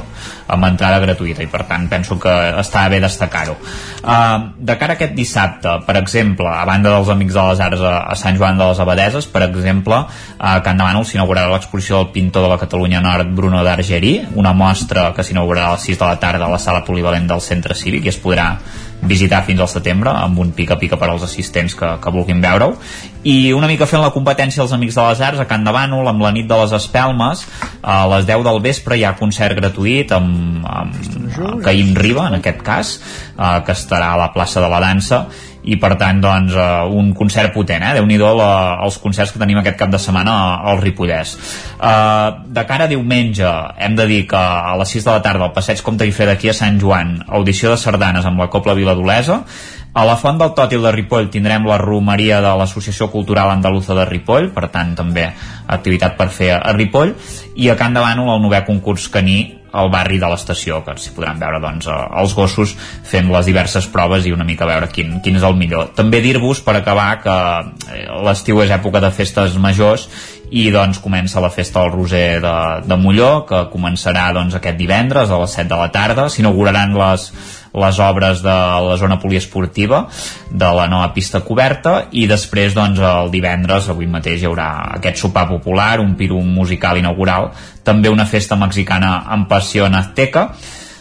amb 0.49 0.69
entrada 0.69 1.01
gratuïta, 1.03 1.45
i 1.45 1.51
per 1.51 1.65
tant 1.69 1.87
penso 1.91 2.19
que 2.21 2.33
està 2.63 2.87
bé 2.89 3.01
destacar-ho. 3.05 3.57
Uh, 3.99 4.55
de 4.59 4.77
cara 4.81 4.95
a 4.95 4.99
aquest 4.99 5.15
dissabte, 5.17 5.75
per 5.87 5.99
exemple, 6.01 6.49
a 6.49 6.65
banda 6.69 6.95
dels 6.95 7.13
Amics 7.13 7.37
de 7.37 7.47
les 7.51 7.63
Arts 7.69 7.85
a, 7.85 7.95
a 8.09 8.17
Sant 8.19 8.39
Joan 8.41 8.61
de 8.61 8.71
les 8.71 8.83
Abadeses, 8.83 9.29
per 9.29 9.45
exemple, 9.49 10.01
a 10.39 10.57
Can 10.65 10.81
Demano 10.81 11.05
s'inaugurarà 11.05 11.53
l'exposició 11.53 12.03
del 12.03 12.13
pintor 12.15 12.47
de 12.47 12.53
la 12.55 12.61
Catalunya 12.61 13.03
Nord, 13.05 13.33
Bruno 13.37 13.63
d'Argerí, 13.67 14.15
una 14.41 14.55
mostra 14.57 15.11
que 15.15 15.27
s'inaugurarà 15.27 15.73
a 15.73 15.79
les 15.79 15.89
6 15.91 16.01
de 16.01 16.07
la 16.07 16.21
tarda 16.23 16.47
a 16.47 16.53
la 16.53 16.63
sala 16.63 16.85
polivalent 16.87 17.29
del 17.29 17.45
centre 17.45 17.77
cívic 17.77 18.07
i 18.07 18.15
es 18.15 18.21
podrà 18.23 18.53
visitar 19.03 19.45
fins 19.47 19.61
al 19.63 19.71
setembre 19.71 20.11
amb 20.11 20.39
un 20.43 20.51
pica-pica 20.57 20.99
per 20.99 21.09
als 21.11 21.23
assistents 21.27 21.77
que, 21.79 21.91
que 22.03 22.13
vulguin 22.15 22.41
veure-ho. 22.43 22.75
I 23.29 23.53
una 23.53 23.69
mica 23.71 23.87
fent 23.87 24.03
la 24.03 24.13
competència 24.15 24.63
als 24.63 24.73
Amics 24.75 24.97
de 24.99 25.05
les 25.09 25.21
Arts 25.27 25.43
a 25.43 25.47
Can 25.51 25.67
de 25.67 25.75
Bànol 25.75 26.09
amb 26.11 26.23
la 26.23 26.33
nit 26.35 26.49
de 26.49 26.59
les 26.59 26.75
Espelmes 26.77 27.45
a 27.83 28.01
les 28.15 28.27
10 28.29 28.45
del 28.47 28.61
vespre 28.65 28.99
hi 28.99 29.05
ha 29.05 29.15
concert 29.19 29.59
gratuït 29.59 30.15
amb, 30.17 30.65
amb 30.67 31.63
Caïm 31.65 31.95
Riba 31.99 32.29
en 32.31 32.39
aquest 32.39 32.63
cas 32.67 32.95
eh, 32.99 33.59
que 33.67 33.75
estarà 33.75 34.15
a 34.15 34.21
la 34.23 34.33
plaça 34.35 34.63
de 34.65 34.71
la 34.71 34.81
dansa 34.83 35.27
i 35.65 35.77
per 35.81 35.95
tant 35.99 36.21
doncs 36.23 36.55
uh, 36.55 36.87
un 36.95 37.11
concert 37.17 37.53
potent 37.55 37.83
eh? 37.83 37.95
Déu-n'hi-do 37.99 38.31
la- 38.39 38.79
els 38.85 38.99
concerts 39.03 39.33
que 39.35 39.41
tenim 39.43 39.59
aquest 39.59 39.79
cap 39.81 39.91
de 39.91 39.99
setmana 39.99 40.35
al 40.71 40.79
Ripollès. 40.83 41.35
Uh, 41.79 42.45
de 42.47 42.65
cara 42.69 42.87
a 42.87 42.93
diumenge 42.93 43.49
hem 43.79 43.97
de 43.99 44.07
dir 44.07 44.23
que 44.31 44.39
a 44.39 44.77
les 44.79 44.95
6 44.97 45.05
de 45.05 45.11
la 45.11 45.23
tarda 45.23 45.49
al 45.49 45.53
passeig 45.57 45.83
Comte 45.83 46.07
Guifré 46.07 46.27
d'aquí 46.31 46.49
a 46.49 46.57
Sant 46.57 46.79
Joan 46.81 47.19
audició 47.27 47.75
de 47.75 47.81
sardanes 47.81 48.25
amb 48.27 48.39
la 48.41 48.49
Copla 48.49 48.75
Viladolesa. 48.79 49.43
A 49.99 50.05
la 50.05 50.15
Font 50.21 50.37
del 50.39 50.53
Tòtil 50.55 50.85
de 50.85 50.93
Ripoll 50.93 51.31
tindrem 51.33 51.65
la 51.67 51.79
romeria 51.81 52.43
de 52.45 52.51
l'Associació 52.61 53.09
Cultural 53.11 53.51
Andaluza 53.51 53.97
de 53.97 54.05
Ripoll, 54.07 54.51
per 54.55 54.69
tant 54.71 54.93
també 54.95 55.25
activitat 55.67 56.15
per 56.17 56.29
fer 56.29 56.53
a 56.55 56.75
Ripoll, 56.77 57.15
i 57.57 57.71
a 57.73 57.75
Can 57.77 57.97
de 57.97 58.05
el 58.05 58.43
novè 58.45 58.65
concurs 58.67 59.09
caní 59.09 59.58
al 59.73 59.91
barri 59.93 60.19
de 60.21 60.29
l'estació, 60.31 60.81
que 60.85 60.95
s'hi 60.97 61.13
podran 61.17 61.41
veure 61.41 61.61
doncs, 61.61 61.89
eh, 61.89 61.99
els 62.23 62.35
gossos 62.37 62.75
fent 63.05 63.29
les 63.33 63.49
diverses 63.49 63.89
proves 63.93 64.27
i 64.27 64.33
una 64.33 64.47
mica 64.49 64.69
veure 64.69 64.89
quin, 64.93 65.19
quin 65.25 65.37
és 65.37 65.45
el 65.45 65.57
millor. 65.59 65.93
També 65.99 66.23
dir-vos, 66.25 66.63
per 66.65 66.79
acabar, 66.79 67.11
que 67.25 67.37
eh, 67.95 68.09
l'estiu 68.25 68.63
és 68.65 68.73
època 68.75 69.03
de 69.05 69.13
festes 69.15 69.59
majors 69.61 70.09
i 70.51 70.71
doncs 70.73 71.03
comença 71.05 71.43
la 71.45 71.53
festa 71.53 71.83
del 71.83 71.93
Roser 71.93 72.41
de, 72.41 72.57
de 72.89 72.97
Molló, 72.97 73.45
que 73.49 73.67
començarà 73.73 74.31
doncs, 74.33 74.57
aquest 74.57 74.79
divendres 74.81 75.31
a 75.31 75.41
les 75.43 75.57
7 75.59 75.69
de 75.69 75.81
la 75.81 75.91
tarda. 75.93 76.29
S'inauguraran 76.33 76.97
les, 76.97 77.29
les 77.81 78.01
obres 78.05 78.43
de 78.45 78.57
la 78.89 78.97
zona 79.01 79.19
poliesportiva 79.21 80.07
de 80.51 80.71
la 80.79 80.87
nova 80.91 81.13
pista 81.15 81.43
coberta 81.47 82.09
i 82.13 82.27
després 82.31 82.75
doncs 82.77 83.01
el 83.01 83.33
divendres 83.35 83.89
avui 83.89 84.11
mateix 84.11 84.43
hi 84.43 84.51
haurà 84.51 84.69
aquest 84.99 85.23
sopar 85.23 85.47
popular 85.51 85.99
un 86.03 86.15
pirum 86.19 86.49
musical 86.59 86.99
inaugural 86.99 87.53
també 87.85 88.11
una 88.13 88.27
festa 88.27 88.57
mexicana 88.57 89.23
amb 89.27 89.49
passió 89.49 89.87
en 89.87 89.97
Azteca 89.99 90.51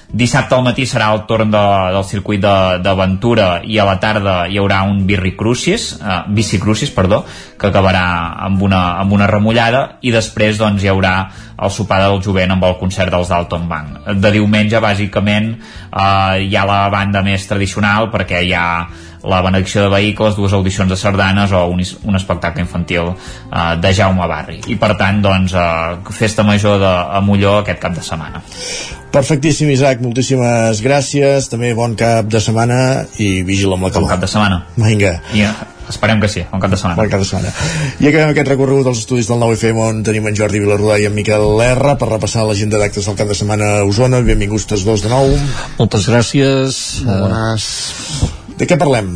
Dissabte 0.08 0.56
al 0.56 0.64
matí 0.64 0.86
serà 0.88 1.10
el 1.12 1.26
torn 1.28 1.50
de, 1.52 1.62
del 1.92 2.04
circuit 2.08 2.40
de- 2.40 2.78
d'aventura 2.80 3.48
i 3.68 3.76
a 3.78 3.84
la 3.84 3.98
tarda 4.00 4.36
hi 4.48 4.56
haurà 4.58 4.84
un 4.88 5.02
birri 5.06 5.34
crucis, 5.36 5.98
eh, 6.00 6.22
bici 6.32 6.60
crucis, 6.64 6.94
perdó, 6.96 7.26
que 7.60 7.68
acabarà 7.68 8.06
amb 8.48 8.62
una, 8.64 9.00
amb 9.02 9.12
una 9.12 9.28
remullada 9.28 9.98
i 10.02 10.14
després 10.16 10.58
doncs, 10.62 10.84
hi 10.84 10.88
haurà 10.94 11.14
el 11.60 11.72
sopar 11.76 12.00
del 12.06 12.22
jovent 12.24 12.54
amb 12.56 12.64
el 12.64 12.78
concert 12.80 13.12
dels 13.12 13.28
Dalton 13.28 13.68
Bank. 13.68 14.08
De 14.16 14.32
diumenge, 14.32 14.80
bàsicament, 14.80 15.58
eh, 15.92 16.40
hi 16.48 16.56
ha 16.56 16.64
la 16.66 16.88
banda 16.90 17.22
més 17.22 17.44
tradicional 17.50 18.08
perquè 18.14 18.46
hi 18.48 18.54
ha 18.56 18.88
la 19.28 19.42
benedicció 19.46 19.84
de 19.86 19.92
vehicles, 19.94 20.38
dues 20.38 20.54
audicions 20.56 20.90
de 20.92 20.98
sardanes 21.00 21.52
o 21.52 21.66
un, 21.72 21.84
un 22.08 22.20
espectacle 22.20 22.64
infantil 22.64 23.12
eh, 23.14 23.74
de 23.82 23.94
Jaume 23.94 24.28
Barri. 24.28 24.62
I 24.72 24.78
per 24.80 24.94
tant, 25.00 25.22
doncs, 25.24 25.54
eh, 25.54 26.14
festa 26.16 26.46
major 26.48 26.80
de, 26.82 26.94
a 27.20 27.22
Molló 27.22 27.60
aquest 27.62 27.84
cap 27.84 27.96
de 27.98 28.06
setmana. 28.06 28.44
Perfectíssim, 29.12 29.70
Isaac, 29.72 30.02
moltíssimes 30.04 30.82
gràcies, 30.84 31.48
també 31.52 31.72
bon 31.78 31.96
cap 31.98 32.28
de 32.30 32.42
setmana 32.44 33.08
i 33.24 33.42
vigila 33.48 33.78
amb 33.78 33.88
la 33.88 33.92
calor. 33.94 34.08
Bon 34.08 34.14
cap 34.14 34.24
de 34.24 34.30
setmana. 34.30 34.60
Vinga. 34.76 35.14
I 35.34 35.46
eh, 35.48 35.54
esperem 35.90 36.20
que 36.22 36.30
sí, 36.32 36.44
bon 36.52 36.62
cap 36.64 36.74
de 36.74 36.80
setmana. 36.80 37.00
Bon 37.00 37.12
cap 37.14 37.24
de 37.24 37.30
setmana. 37.30 37.54
I 38.04 38.10
acabem 38.12 38.34
aquest 38.34 38.52
recorregut 38.52 38.90
dels 38.90 39.02
estudis 39.06 39.32
del 39.32 39.40
9FM 39.42 39.82
on 39.86 40.04
tenim 40.08 40.28
en 40.28 40.38
Jordi 40.38 40.62
Vilarrodà 40.64 41.00
i 41.00 41.08
en 41.10 41.16
Miquel 41.16 41.48
Lerra 41.60 41.96
per 42.00 42.12
repassar 42.12 42.46
l'agenda 42.48 42.82
d'actes 42.82 43.08
del 43.08 43.18
cap 43.20 43.32
de 43.32 43.40
setmana 43.40 43.78
a 43.80 43.88
Osona. 43.88 44.22
Benvinguts 44.28 44.68
tots 44.74 44.86
dos 44.88 45.06
de 45.06 45.14
nou. 45.14 45.34
Moltes 45.80 46.12
gràcies. 46.12 46.84
Bones. 47.08 47.72
De 48.58 48.66
què 48.66 48.78
parlem? 48.80 49.14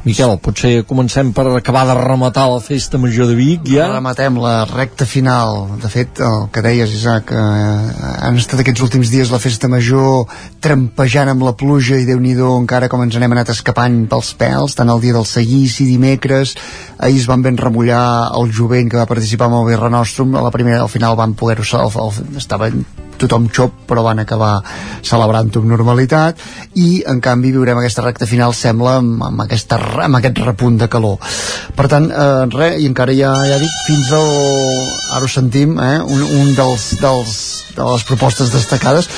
Miquel, 0.00 0.30
potser 0.40 0.86
comencem 0.88 1.28
per 1.36 1.42
acabar 1.52 1.82
de 1.84 1.94
rematar 1.98 2.46
la 2.48 2.60
festa 2.64 2.96
major 2.96 3.26
de 3.28 3.34
Vic, 3.36 3.66
ja? 3.68 3.90
Rematem 3.90 4.38
la 4.40 4.62
recta 4.64 5.04
final. 5.04 5.66
De 5.82 5.90
fet, 5.92 6.22
el 6.24 6.46
que 6.54 6.62
deies, 6.64 6.94
Isaac, 6.96 7.28
eh, 7.36 8.06
han 8.24 8.40
estat 8.40 8.62
aquests 8.62 8.80
últims 8.86 9.12
dies 9.12 9.28
la 9.28 9.42
festa 9.42 9.68
major 9.68 10.24
trampejant 10.64 11.28
amb 11.34 11.44
la 11.44 11.52
pluja 11.52 12.00
i 12.00 12.08
déu 12.08 12.16
nhi 12.16 12.32
encara 12.40 12.88
com 12.88 13.04
ens 13.04 13.18
n'hem 13.20 13.36
anat 13.36 13.52
escapant 13.52 14.06
pels 14.08 14.32
pèls, 14.40 14.78
tant 14.78 14.88
el 14.88 15.04
dia 15.04 15.12
del 15.12 15.28
seguici, 15.28 15.84
dimecres, 15.84 16.56
ahir 16.96 17.20
es 17.20 17.28
van 17.28 17.44
ben 17.44 17.60
remullar 17.60 18.32
el 18.40 18.48
jovent 18.48 18.88
que 18.88 18.96
va 18.96 19.04
participar 19.10 19.50
amb 19.50 19.60
el 19.60 19.74
Birra 19.74 19.92
Nostrum, 19.92 20.32
a 20.34 20.46
la 20.48 20.50
primera, 20.54 20.80
al 20.80 20.88
final 20.88 21.20
van 21.20 21.36
poder-ho 21.36 21.68
estava 22.40 22.72
tothom 23.20 23.48
xop 23.52 23.84
però 23.90 24.04
van 24.06 24.22
acabar 24.22 24.52
celebrant-ho 25.06 25.62
amb 25.62 25.70
normalitat 25.70 26.40
i 26.80 27.02
en 27.10 27.20
canvi 27.24 27.52
viurem 27.54 27.80
aquesta 27.80 28.04
recta 28.06 28.28
final 28.30 28.54
sembla 28.56 28.96
amb, 29.00 29.22
amb, 29.26 29.44
aquesta, 29.46 29.78
amb 30.06 30.20
aquest 30.20 30.40
repunt 30.44 30.80
de 30.80 30.88
calor. 30.92 31.18
Per 31.76 31.88
tant, 31.90 32.10
eh, 32.10 32.46
res, 32.56 32.80
i 32.80 32.88
encara 32.90 33.14
ja, 33.16 33.32
ja 33.48 33.60
dic, 33.60 33.76
fins 33.86 34.12
al 34.16 34.32
ara 35.16 35.26
ho 35.26 35.30
sentim, 35.30 35.76
eh, 35.82 35.98
un, 36.00 36.26
un 36.40 36.52
dels, 36.56 36.90
dels, 37.02 37.38
de 37.76 37.86
les 37.92 38.04
propostes 38.08 38.52
destacades 38.54 39.10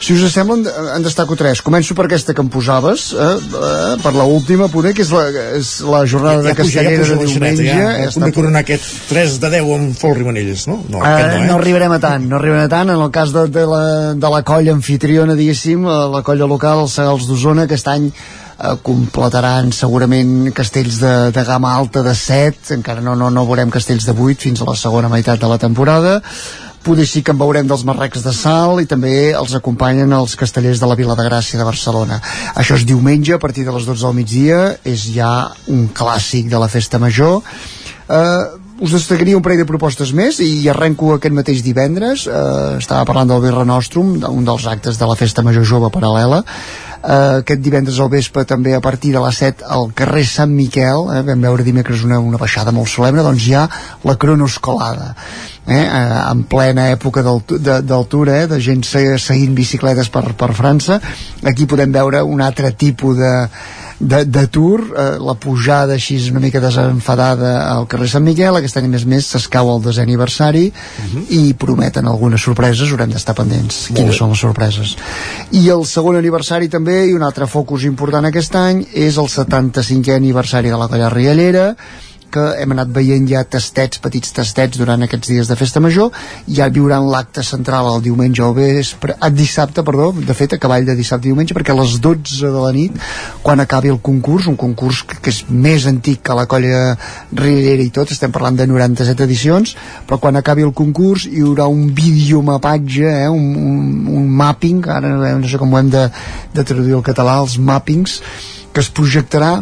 si 0.00 0.14
us 0.14 0.32
sembla, 0.32 0.56
en, 0.56 0.88
en 0.96 1.06
destaco 1.06 1.36
tres. 1.36 1.62
Començo 1.64 1.96
per 1.96 2.06
aquesta 2.06 2.34
que 2.36 2.42
em 2.44 2.50
posaves, 2.52 3.08
eh, 3.12 3.26
eh, 3.40 3.96
per 4.02 4.12
la 4.16 4.26
última, 4.28 4.68
poder, 4.72 4.94
que 4.96 5.04
és 5.04 5.12
la, 5.14 5.24
és 5.56 5.72
la 5.86 6.02
jornada 6.06 6.44
de 6.44 6.54
Castellera 6.58 7.08
de 7.08 7.18
diumenge. 7.24 7.66
Ja, 7.66 7.76
ja, 7.80 8.06
ja, 8.06 8.24
de 8.26 8.32
coronar 8.36 8.64
aquest 8.64 9.10
3 9.10 9.38
de 9.42 9.52
10 9.58 9.74
amb 9.76 9.98
Fol 9.98 10.16
Rimanelles, 10.18 10.66
no? 10.70 10.80
No, 10.88 11.02
aquest 11.02 11.36
no, 11.36 11.42
eh? 11.42 11.50
no 11.50 11.58
arribarem 11.60 11.96
a 11.96 12.00
tant, 12.02 12.26
no 12.30 12.40
arribarem 12.40 12.66
a 12.66 12.72
tant 12.72 12.94
en 12.94 13.02
el 13.02 13.12
cas 13.14 13.34
de, 13.34 13.46
de, 13.52 13.66
la, 13.68 13.84
de 14.14 14.32
la 14.32 14.42
colla 14.46 14.74
anfitriona 14.76 15.36
diguéssim, 15.38 15.86
eh, 15.86 16.00
la 16.16 16.24
colla 16.26 16.48
local 16.50 16.84
els 16.86 16.96
Segals 16.96 17.28
d'Osona 17.28 17.66
aquest 17.66 17.88
any 17.92 18.10
eh, 18.10 18.74
completaran 18.86 19.72
segurament 19.76 20.52
castells 20.56 21.00
de, 21.02 21.14
de 21.34 21.44
gamma 21.48 21.74
alta 21.76 22.04
de 22.06 22.14
7 22.16 22.76
encara 22.78 23.04
no, 23.04 23.16
no, 23.18 23.30
no 23.30 23.46
veurem 23.48 23.72
castells 23.74 24.08
de 24.08 24.14
8 24.14 24.48
fins 24.48 24.62
a 24.62 24.70
la 24.70 24.76
segona 24.78 25.12
meitat 25.12 25.40
de 25.42 25.50
la 25.50 25.60
temporada 25.62 26.20
poder 26.86 27.06
sí 27.10 27.22
que 27.26 27.34
en 27.34 27.40
veurem 27.40 27.66
dels 27.66 27.82
marrecs 27.86 28.22
de 28.22 28.30
sal 28.30 28.78
i 28.78 28.86
també 28.86 29.32
els 29.34 29.56
acompanyen 29.58 30.12
els 30.14 30.36
castellers 30.38 30.78
de 30.78 30.86
la 30.86 30.94
Vila 30.98 31.16
de 31.18 31.24
Gràcia 31.26 31.58
de 31.58 31.66
Barcelona. 31.66 32.20
Això 32.54 32.78
és 32.78 32.86
diumenge 32.86 33.34
a 33.34 33.42
partir 33.42 33.64
de 33.66 33.74
les 33.74 33.88
12 33.88 34.06
del 34.06 34.14
migdia, 34.14 34.60
és 34.86 35.08
ja 35.16 35.32
un 35.72 35.88
clàssic 35.90 36.46
de 36.52 36.62
la 36.62 36.70
festa 36.70 37.02
major. 37.02 37.42
Uh, 38.06 38.54
us 38.86 38.92
destacaria 38.92 39.34
un 39.34 39.42
parell 39.42 39.64
de 39.64 39.66
propostes 39.66 40.12
més 40.14 40.38
i 40.44 40.68
arrenco 40.70 41.14
aquest 41.16 41.34
mateix 41.34 41.62
divendres 41.64 42.26
uh, 42.28 42.76
estava 42.78 43.06
parlant 43.08 43.32
del 43.32 43.42
Birra 43.42 43.64
Nostrum 43.66 44.12
un 44.28 44.44
dels 44.46 44.66
actes 44.70 45.00
de 45.00 45.08
la 45.08 45.16
festa 45.18 45.42
major 45.42 45.64
jove 45.66 45.90
paral·lela 45.90 46.42
uh, 47.06 47.38
aquest 47.40 47.62
divendres 47.62 47.98
al 48.02 48.10
vespre 48.12 48.44
també 48.44 48.74
a 48.76 48.80
partir 48.84 49.12
de 49.14 49.22
les 49.22 49.38
7 49.42 49.64
al 49.78 49.90
carrer 49.96 50.24
Sant 50.26 50.50
Miquel 50.52 51.06
eh, 51.14 51.22
vam 51.26 51.46
veure 51.48 51.64
dimecres 51.66 52.02
una, 52.04 52.18
una 52.20 52.38
baixada 52.42 52.72
molt 52.74 52.90
solemne 52.90 53.22
doncs 53.26 53.46
hi 53.46 53.54
ha 53.54 53.64
la 54.04 54.16
cronoscolada 54.18 55.12
eh, 55.66 55.80
eh, 55.80 56.20
en 56.30 56.44
plena 56.50 56.90
època 56.92 57.22
Tour 58.10 58.28
eh, 58.34 58.46
de 58.50 58.60
gent 58.60 58.84
se- 58.86 59.18
seguint 59.18 59.54
bicicletes 59.56 60.10
per, 60.10 60.24
per 60.38 60.52
França. 60.54 61.00
Aquí 61.42 61.66
podem 61.66 61.92
veure 61.94 62.22
un 62.22 62.40
altre 62.40 62.70
tipus 62.72 63.16
de 63.18 63.32
Tour, 64.52 64.82
eh, 64.92 65.04
la 65.18 65.34
pujada 65.40 65.94
així 65.94 66.18
una 66.30 66.40
mica 66.40 66.60
desenfadada 66.60 67.70
al 67.72 67.86
carrer 67.88 68.08
Sant 68.12 68.24
Miquel, 68.24 68.56
aquest 68.56 68.76
any 68.76 68.90
a 68.90 68.92
més 68.92 69.06
més 69.08 69.28
s'escau 69.32 69.70
el 69.72 69.82
desè 69.82 70.02
aniversari 70.04 70.66
i 71.30 71.54
prometen 71.54 72.06
algunes 72.06 72.42
sorpreses, 72.42 72.90
haurem 72.92 73.10
d'estar 73.10 73.34
pendents 73.34 73.86
Molt 73.90 73.96
quines 73.98 74.12
bé. 74.12 74.18
són 74.18 74.34
les 74.34 74.42
sorpreses 74.44 74.96
i 75.52 75.68
el 75.72 75.84
segon 75.88 76.16
aniversari 76.16 76.68
també 76.68 77.06
i 77.06 77.14
un 77.14 77.22
altre 77.22 77.46
focus 77.46 77.84
important 77.84 78.24
aquest 78.28 78.54
any 78.56 78.84
és 78.92 79.16
el 79.16 79.30
75è 79.32 80.16
aniversari 80.16 80.68
de 80.68 80.76
la 80.76 80.88
colla 80.88 81.08
Riallera 81.12 81.74
que 82.32 82.44
hem 82.60 82.72
anat 82.74 82.90
veient 82.94 83.26
ja 83.30 83.42
tastets, 83.44 84.00
petits 84.02 84.32
tastets 84.36 84.78
durant 84.80 85.02
aquests 85.06 85.30
dies 85.30 85.50
de 85.50 85.56
festa 85.58 85.80
major, 85.82 86.10
ja 86.48 86.68
viuran 86.72 87.08
l'acte 87.10 87.44
central 87.46 87.88
el 87.92 88.02
diumenge 88.04 88.42
o 88.44 88.52
vespre, 88.56 89.16
el 89.22 89.34
dissabte, 89.36 89.84
perdó, 89.86 90.10
de 90.16 90.36
fet 90.36 90.56
a 90.56 90.60
cavall 90.62 90.86
de 90.88 90.96
dissabte 90.98 91.28
i 91.28 91.32
diumenge, 91.32 91.54
perquè 91.56 91.74
a 91.74 91.78
les 91.80 91.98
12 92.02 92.50
de 92.52 92.64
la 92.64 92.72
nit, 92.76 92.98
quan 93.42 93.62
acabi 93.62 93.92
el 93.92 94.00
concurs, 94.04 94.48
un 94.50 94.58
concurs 94.60 95.02
que, 95.06 95.20
que 95.22 95.32
és 95.34 95.42
més 95.50 95.86
antic 95.88 96.22
que 96.26 96.36
la 96.36 96.46
colla 96.50 96.82
Riera 97.36 97.84
i 97.84 97.92
tot, 97.94 98.12
estem 98.12 98.34
parlant 98.34 98.58
de 98.58 98.66
97 98.70 99.24
edicions, 99.26 99.76
però 100.06 100.20
quan 100.22 100.40
acabi 100.40 100.66
el 100.66 100.74
concurs 100.76 101.28
hi 101.30 101.44
haurà 101.44 101.68
un 101.70 101.88
videomapatge, 101.96 103.06
eh, 103.22 103.30
un, 103.30 103.54
un, 103.56 103.86
un 104.20 104.28
mapping, 104.42 104.84
ara 104.92 105.14
no 105.38 105.48
sé 105.48 105.60
com 105.60 105.72
ho 105.72 105.80
hem 105.80 105.90
de, 105.92 106.06
de 106.54 106.66
traduir 106.66 106.98
al 106.98 107.06
català, 107.06 107.38
els 107.44 107.58
mappings, 107.58 108.20
que 108.72 108.84
es 108.84 108.92
projectarà 108.92 109.54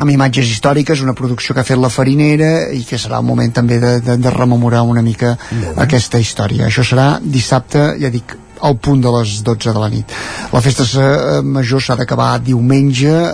amb 0.00 0.10
imatges 0.10 0.48
històriques, 0.48 1.02
una 1.04 1.14
producció 1.16 1.54
que 1.54 1.60
ha 1.60 1.68
fet 1.68 1.80
la 1.80 1.90
farinera 1.92 2.70
i 2.72 2.84
que 2.88 2.98
serà 2.98 3.20
el 3.20 3.26
moment 3.28 3.52
també 3.52 3.80
de, 3.82 3.98
de, 4.04 4.16
de 4.16 4.32
rememorar 4.32 4.82
una 4.88 5.02
mica 5.04 5.34
aquesta 5.76 6.20
història. 6.22 6.68
Això 6.70 6.84
serà 6.86 7.10
dissabte, 7.20 7.90
ja 8.00 8.08
dic, 8.12 8.36
al 8.60 8.76
punt 8.76 9.00
de 9.00 9.12
les 9.12 9.38
12 9.44 9.72
de 9.72 9.80
la 9.80 9.88
nit. 9.92 10.12
La 10.52 10.60
festa 10.64 10.84
eh, 10.84 11.40
major 11.44 11.82
s'ha 11.84 11.96
d'acabar 11.96 12.32
diumenge 12.44 13.12
eh, 13.12 13.30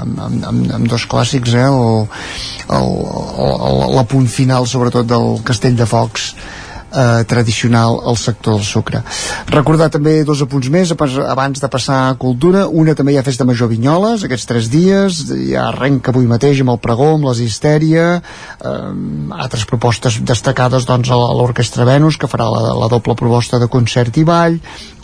amb, 0.00 0.20
amb, 0.24 0.70
amb 0.78 0.88
dos 0.88 1.04
clàssics, 1.10 1.56
eh, 1.56 1.66
el, 1.66 2.06
el, 2.78 2.88
el, 2.88 3.54
el, 3.70 3.84
la 3.96 4.06
punt 4.08 4.28
final 4.28 4.68
sobretot 4.68 5.08
del 5.08 5.38
Castell 5.44 5.76
de 5.76 5.88
Focs 5.88 6.32
eh, 6.92 7.24
tradicional 7.24 8.00
al 8.04 8.16
sector 8.16 8.58
del 8.58 8.64
sucre. 8.64 9.02
Recordar 9.50 9.90
també 9.90 10.24
dos 10.24 10.42
apunts 10.42 10.68
més 10.68 10.92
abans- 10.92 11.60
de 11.60 11.68
passar 11.68 12.10
a 12.10 12.14
cultura. 12.14 12.66
Una 12.68 12.94
també 12.94 13.12
hi 13.12 13.18
ha 13.18 13.26
festa 13.26 13.44
major 13.44 13.68
Vinyoles, 13.68 14.24
aquests 14.24 14.46
tres 14.46 14.70
dies, 14.70 15.24
ja 15.50 15.68
arrenca 15.68 16.10
avui 16.10 16.26
mateix 16.26 16.60
amb 16.60 16.74
el 16.74 16.78
pregó, 16.78 17.14
amb 17.14 17.28
les 17.30 17.40
histèria, 17.40 18.22
eh, 18.60 18.92
altres 19.38 19.66
propostes 19.66 20.20
destacades 20.22 20.86
doncs 20.86 21.10
a 21.10 21.16
l'Orquestra 21.16 21.84
Venus, 21.84 22.16
que 22.16 22.30
farà 22.30 22.50
la, 22.50 22.74
la 22.74 22.88
doble 22.88 23.14
proposta 23.14 23.58
de 23.58 23.68
concert 23.68 24.16
i 24.16 24.24
ball, 24.24 24.60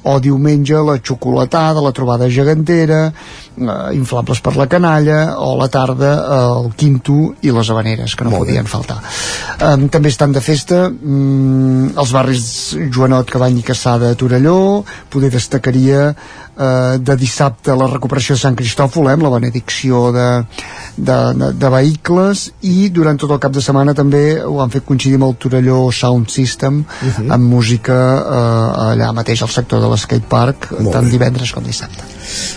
o 0.06 0.18
diumenge 0.22 0.78
la 0.86 0.98
xocolatada, 1.02 1.82
la 1.82 1.92
trobada 1.92 2.28
gegantera, 2.30 3.00
eh, 3.10 3.76
inflables 3.96 4.40
per 4.40 4.54
la 4.56 4.68
canalla, 4.70 5.36
o 5.42 5.56
la 5.58 5.68
tarda 5.72 6.12
eh, 6.14 6.38
el 6.62 6.72
quinto 6.78 7.34
i 7.42 7.50
les 7.54 7.70
habaneres, 7.70 8.14
que 8.14 8.24
no 8.24 8.30
Molt 8.30 8.46
bé. 8.46 8.52
podien 8.52 8.70
faltar. 8.70 9.00
Um, 9.56 9.88
també 9.90 10.12
estan 10.12 10.34
de 10.36 10.42
festa 10.44 10.86
um, 10.90 11.88
els 11.96 12.12
barris 12.14 12.46
Joanot, 12.92 13.30
Cabany 13.30 13.62
i 13.62 13.66
Caçada 13.66 14.12
a 14.12 14.18
Torelló, 14.18 14.84
poder 15.10 15.32
destacaria 15.34 16.10
uh, 16.56 16.96
de 16.98 17.16
dissabte 17.16 17.74
la 17.76 17.86
recuperació 17.92 18.34
de 18.34 18.40
Sant 18.40 18.56
Cristòfol, 18.58 19.08
eh, 19.08 19.12
amb 19.16 19.22
la 19.26 19.30
benedicció 19.36 20.12
de, 20.12 20.26
de, 20.96 21.18
de, 21.40 21.52
de 21.52 21.70
vehicles, 21.76 22.46
i 22.62 22.88
durant 22.90 23.16
tot 23.20 23.30
el 23.36 23.38
cap 23.42 23.52
de 23.52 23.60
setmana 23.64 23.94
també 23.94 24.40
ho 24.42 24.60
han 24.64 24.70
fet 24.74 24.84
coincidir 24.88 25.16
amb 25.20 25.28
el 25.30 25.36
Torelló 25.36 25.90
Sound 25.92 26.28
System, 26.30 26.84
Mhm. 27.02 27.30
amb 27.32 27.44
música 27.52 27.94
uh, 27.94 28.90
allà 28.92 29.12
mateix 29.12 29.42
al 29.42 29.48
sector 29.52 29.80
de 29.80 29.88
l'skatepark, 29.92 30.70
Molt 30.80 30.92
tant 30.92 31.04
bé. 31.04 31.10
divendres 31.10 31.52
com 31.52 31.62
dissabte. 31.64 32.02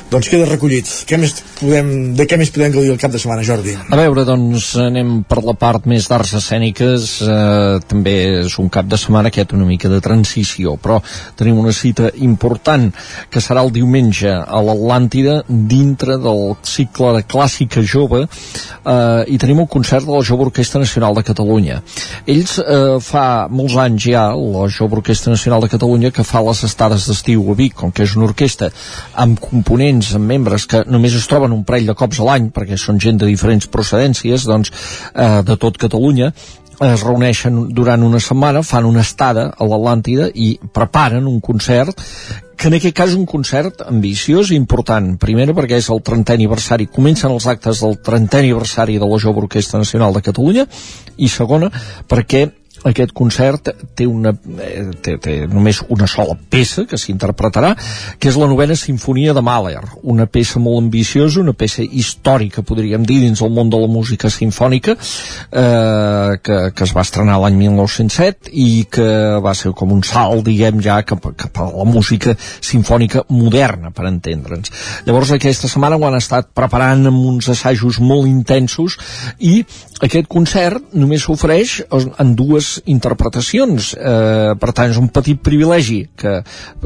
Doncs 0.09 0.31
queda 0.31 0.47
recollit. 0.49 0.89
Què 1.09 1.19
més 1.21 1.35
podem, 1.59 1.91
de 2.17 2.25
què 2.29 2.39
més 2.39 2.53
podem 2.55 2.73
gaudir 2.73 2.93
el 2.95 3.01
cap 3.01 3.13
de 3.13 3.21
setmana, 3.21 3.45
Jordi? 3.45 3.75
A 3.89 3.99
veure, 3.99 4.25
doncs 4.27 4.71
anem 4.81 5.19
per 5.29 5.43
la 5.45 5.55
part 5.59 5.85
més 5.89 6.07
d'arts 6.09 6.33
escèniques 6.39 7.09
eh, 7.25 7.79
també 7.89 8.15
és 8.45 8.57
un 8.61 8.69
cap 8.73 8.87
de 8.89 8.97
setmana 8.99 9.31
que 9.33 9.45
una 9.53 9.65
mica 9.65 9.89
de 9.89 9.99
transició 10.03 10.75
però 10.81 10.99
tenim 11.39 11.59
una 11.61 11.73
cita 11.75 12.09
important 12.25 12.89
que 13.31 13.41
serà 13.43 13.63
el 13.65 13.71
diumenge 13.75 14.29
a 14.29 14.61
l'Atlàntida 14.65 15.39
dintre 15.47 16.17
del 16.21 16.55
cicle 16.67 17.13
de 17.17 17.23
clàssica 17.29 17.83
jove 17.83 18.25
eh, 18.25 19.23
i 19.27 19.39
tenim 19.41 19.63
el 19.63 19.69
concert 19.71 20.05
de 20.05 20.15
la 20.15 20.23
Jove 20.25 20.49
Orquestra 20.49 20.81
Nacional 20.83 21.17
de 21.17 21.25
Catalunya 21.27 21.79
ells 22.29 22.57
eh, 22.61 22.97
fa 23.03 23.25
molts 23.51 23.77
anys 23.81 24.09
ja 24.09 24.25
la 24.35 24.67
Jove 24.69 24.99
Orquestra 25.01 25.33
Nacional 25.35 25.65
de 25.65 25.71
Catalunya 25.71 26.13
que 26.15 26.27
fa 26.27 26.43
les 26.45 26.63
estades 26.67 27.07
d'estiu 27.09 27.45
a 27.51 27.57
Vic 27.59 27.77
com 27.81 27.93
que 27.95 28.05
és 28.07 28.15
una 28.17 28.29
orquestra 28.29 28.71
amb 29.19 29.39
components, 29.59 30.13
amb 30.15 30.31
membres 30.31 30.65
que 30.69 30.85
només 30.87 31.17
es 31.19 31.27
troben 31.29 31.53
un 31.55 31.65
parell 31.67 31.91
de 31.91 31.97
cops 31.99 32.19
a 32.19 32.31
l'any 32.31 32.49
perquè 32.55 32.79
són 32.79 32.99
gent 33.03 33.19
de 33.19 33.29
diferents 33.29 33.67
procedències 33.67 34.47
doncs, 34.47 34.71
eh, 35.13 35.39
de 35.45 35.59
tot 35.59 35.77
Catalunya 35.77 36.33
es 36.79 37.01
reuneixen 37.03 37.65
durant 37.75 38.03
una 38.07 38.21
setmana, 38.23 38.63
fan 38.63 38.85
una 38.87 39.03
estada 39.03 39.49
a 39.51 39.65
l'Atlàntida 39.67 40.29
i 40.31 40.53
preparen 40.73 41.27
un 41.27 41.41
concert 41.43 41.99
que 42.59 42.67
en 42.67 42.75
aquest 42.75 42.95
cas 42.95 43.11
és 43.13 43.15
un 43.15 43.25
concert 43.27 43.85
ambiciós 43.87 44.49
i 44.51 44.57
important. 44.59 45.13
Primera 45.19 45.55
perquè 45.55 45.77
és 45.79 45.87
el 45.91 46.01
30è 46.03 46.35
aniversari, 46.35 46.89
comencen 46.91 47.31
els 47.31 47.47
actes 47.47 47.79
del 47.83 47.95
30è 48.03 48.41
aniversari 48.43 48.97
de 48.99 49.07
la 49.07 49.19
Jove 49.19 49.45
Orquestra 49.45 49.79
Nacional 49.79 50.15
de 50.15 50.23
Catalunya 50.25 50.65
i 51.17 51.31
segona 51.31 51.71
perquè 52.07 52.45
aquest 52.87 53.13
concert 53.15 53.71
té, 53.95 54.05
una, 54.07 54.33
eh, 54.63 54.85
té, 55.03 55.17
té 55.21 55.35
només 55.49 55.81
una 55.89 56.07
sola 56.07 56.35
peça 56.49 56.85
que 56.89 56.99
s'interpretarà, 56.99 57.73
que 58.19 58.29
és 58.31 58.37
la 58.39 58.47
novena 58.49 58.77
sinfonia 58.79 59.33
de 59.35 59.43
Mahler, 59.43 59.83
una 60.03 60.27
peça 60.29 60.61
molt 60.63 60.83
ambiciosa, 60.85 61.41
una 61.41 61.55
peça 61.57 61.83
històrica, 61.83 62.63
podríem 62.63 63.05
dir, 63.07 63.19
dins 63.23 63.41
el 63.43 63.51
món 63.55 63.71
de 63.71 63.79
la 63.81 63.89
música 63.91 64.31
sinfònica, 64.31 64.95
eh, 64.95 66.37
que, 66.43 66.59
que 66.75 66.87
es 66.87 66.95
va 66.95 67.05
estrenar 67.05 67.39
l'any 67.41 67.57
1907 67.59 68.53
i 68.53 68.69
que 68.91 69.09
va 69.43 69.55
ser 69.57 69.73
com 69.77 69.93
un 69.95 70.03
salt, 70.05 70.45
diguem, 70.47 70.79
ja 70.85 71.01
cap, 71.07 71.29
cap 71.39 71.61
a 71.63 71.69
la 71.73 71.87
música 71.87 72.35
sinfònica 72.39 73.25
moderna, 73.29 73.91
per 73.95 74.07
entendre'ns. 74.09 74.71
Llavors, 75.07 75.33
aquesta 75.35 75.69
setmana 75.71 75.99
ho 75.99 76.07
han 76.07 76.19
estat 76.19 76.53
preparant 76.55 77.09
amb 77.09 77.25
uns 77.33 77.49
assajos 77.51 77.99
molt 77.99 78.29
intensos 78.29 78.97
i 79.39 79.59
aquest 80.05 80.29
concert 80.31 80.93
només 80.95 81.25
s'ofereix 81.25 81.79
en 81.91 82.35
dues 82.37 82.68
interpretacions. 82.85 83.93
Eh, 83.97 84.53
per 84.59 84.71
tant 84.75 84.91
és 84.91 84.99
un 85.01 85.09
petit 85.13 85.39
privilegi 85.41 86.01
que 86.19 86.39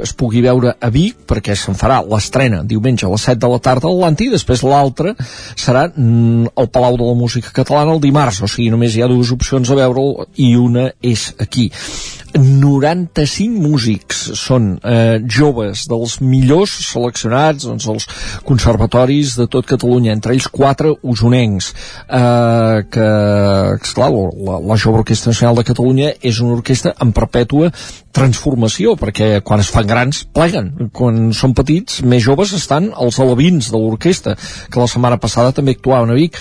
es 0.03 0.15
pugui 0.17 0.43
veure 0.45 0.75
a 0.79 0.89
Vic 0.93 1.25
perquè 1.29 1.55
se'n 1.57 1.77
farà 1.79 2.01
l'estrena 2.05 2.63
diumenge 2.67 3.07
a 3.07 3.11
les 3.13 3.27
7 3.29 3.41
de 3.43 3.51
la 3.51 3.61
tarda 3.63 3.89
a 3.89 3.93
l'Atlanti 3.93 4.29
després 4.33 4.63
l'altra 4.65 5.15
serà 5.19 5.87
mm, 5.89 6.53
al 6.57 6.69
Palau 6.73 6.97
de 6.99 7.07
la 7.07 7.17
Música 7.19 7.53
Catalana 7.53 7.95
el 7.95 8.03
dimarts. 8.03 8.41
O 8.43 8.49
sigui 8.49 8.71
només 8.73 8.95
hi 8.95 9.03
ha 9.03 9.11
dues 9.11 9.33
opcions 9.35 9.69
a 9.69 9.79
veure'l 9.79 10.27
i 10.41 10.53
una 10.59 10.89
és 11.01 11.31
aquí. 11.39 11.69
95 12.33 13.61
músics 13.61 14.23
són 14.39 14.73
eh, 14.81 15.19
joves 15.29 15.85
dels 15.89 16.17
millors 16.25 16.73
seleccionats 16.87 17.67
doncs, 17.67 17.85
els 17.91 18.07
conservatoris 18.47 19.35
de 19.37 19.47
tot 19.51 19.67
Catalunya, 19.69 20.13
entre 20.15 20.33
ells 20.33 20.49
quatre 20.49 20.95
usonencs 21.01 21.71
eh, 21.73 22.81
que, 22.89 23.09
esclar, 23.77 24.09
la, 24.13 24.57
la 24.59 24.79
Jove 24.79 25.03
Orquestra 25.03 25.33
Nacional 25.33 25.61
de 25.61 25.63
Catalunya 25.63 25.72
és 25.77 26.39
una 26.39 26.57
orquestra 26.57 26.93
en 27.01 27.11
perpètua 27.13 27.71
transformació, 28.13 28.95
perquè 28.95 29.41
quan 29.41 29.59
es 29.59 29.69
fan 29.73 29.87
grans 29.87 30.23
pleguen, 30.23 30.89
quan 30.93 31.31
són 31.33 31.53
petits 31.53 32.01
més 32.03 32.23
joves 32.23 32.53
estan 32.53 32.91
els 32.93 33.19
alevins 33.19 33.71
de 33.71 33.77
l'orquestra 33.77 34.35
que 34.69 34.79
la 34.79 34.87
setmana 34.87 35.17
passada 35.17 35.51
també 35.51 35.73
actuaven 35.73 36.13
a 36.13 36.19
Vic 36.19 36.37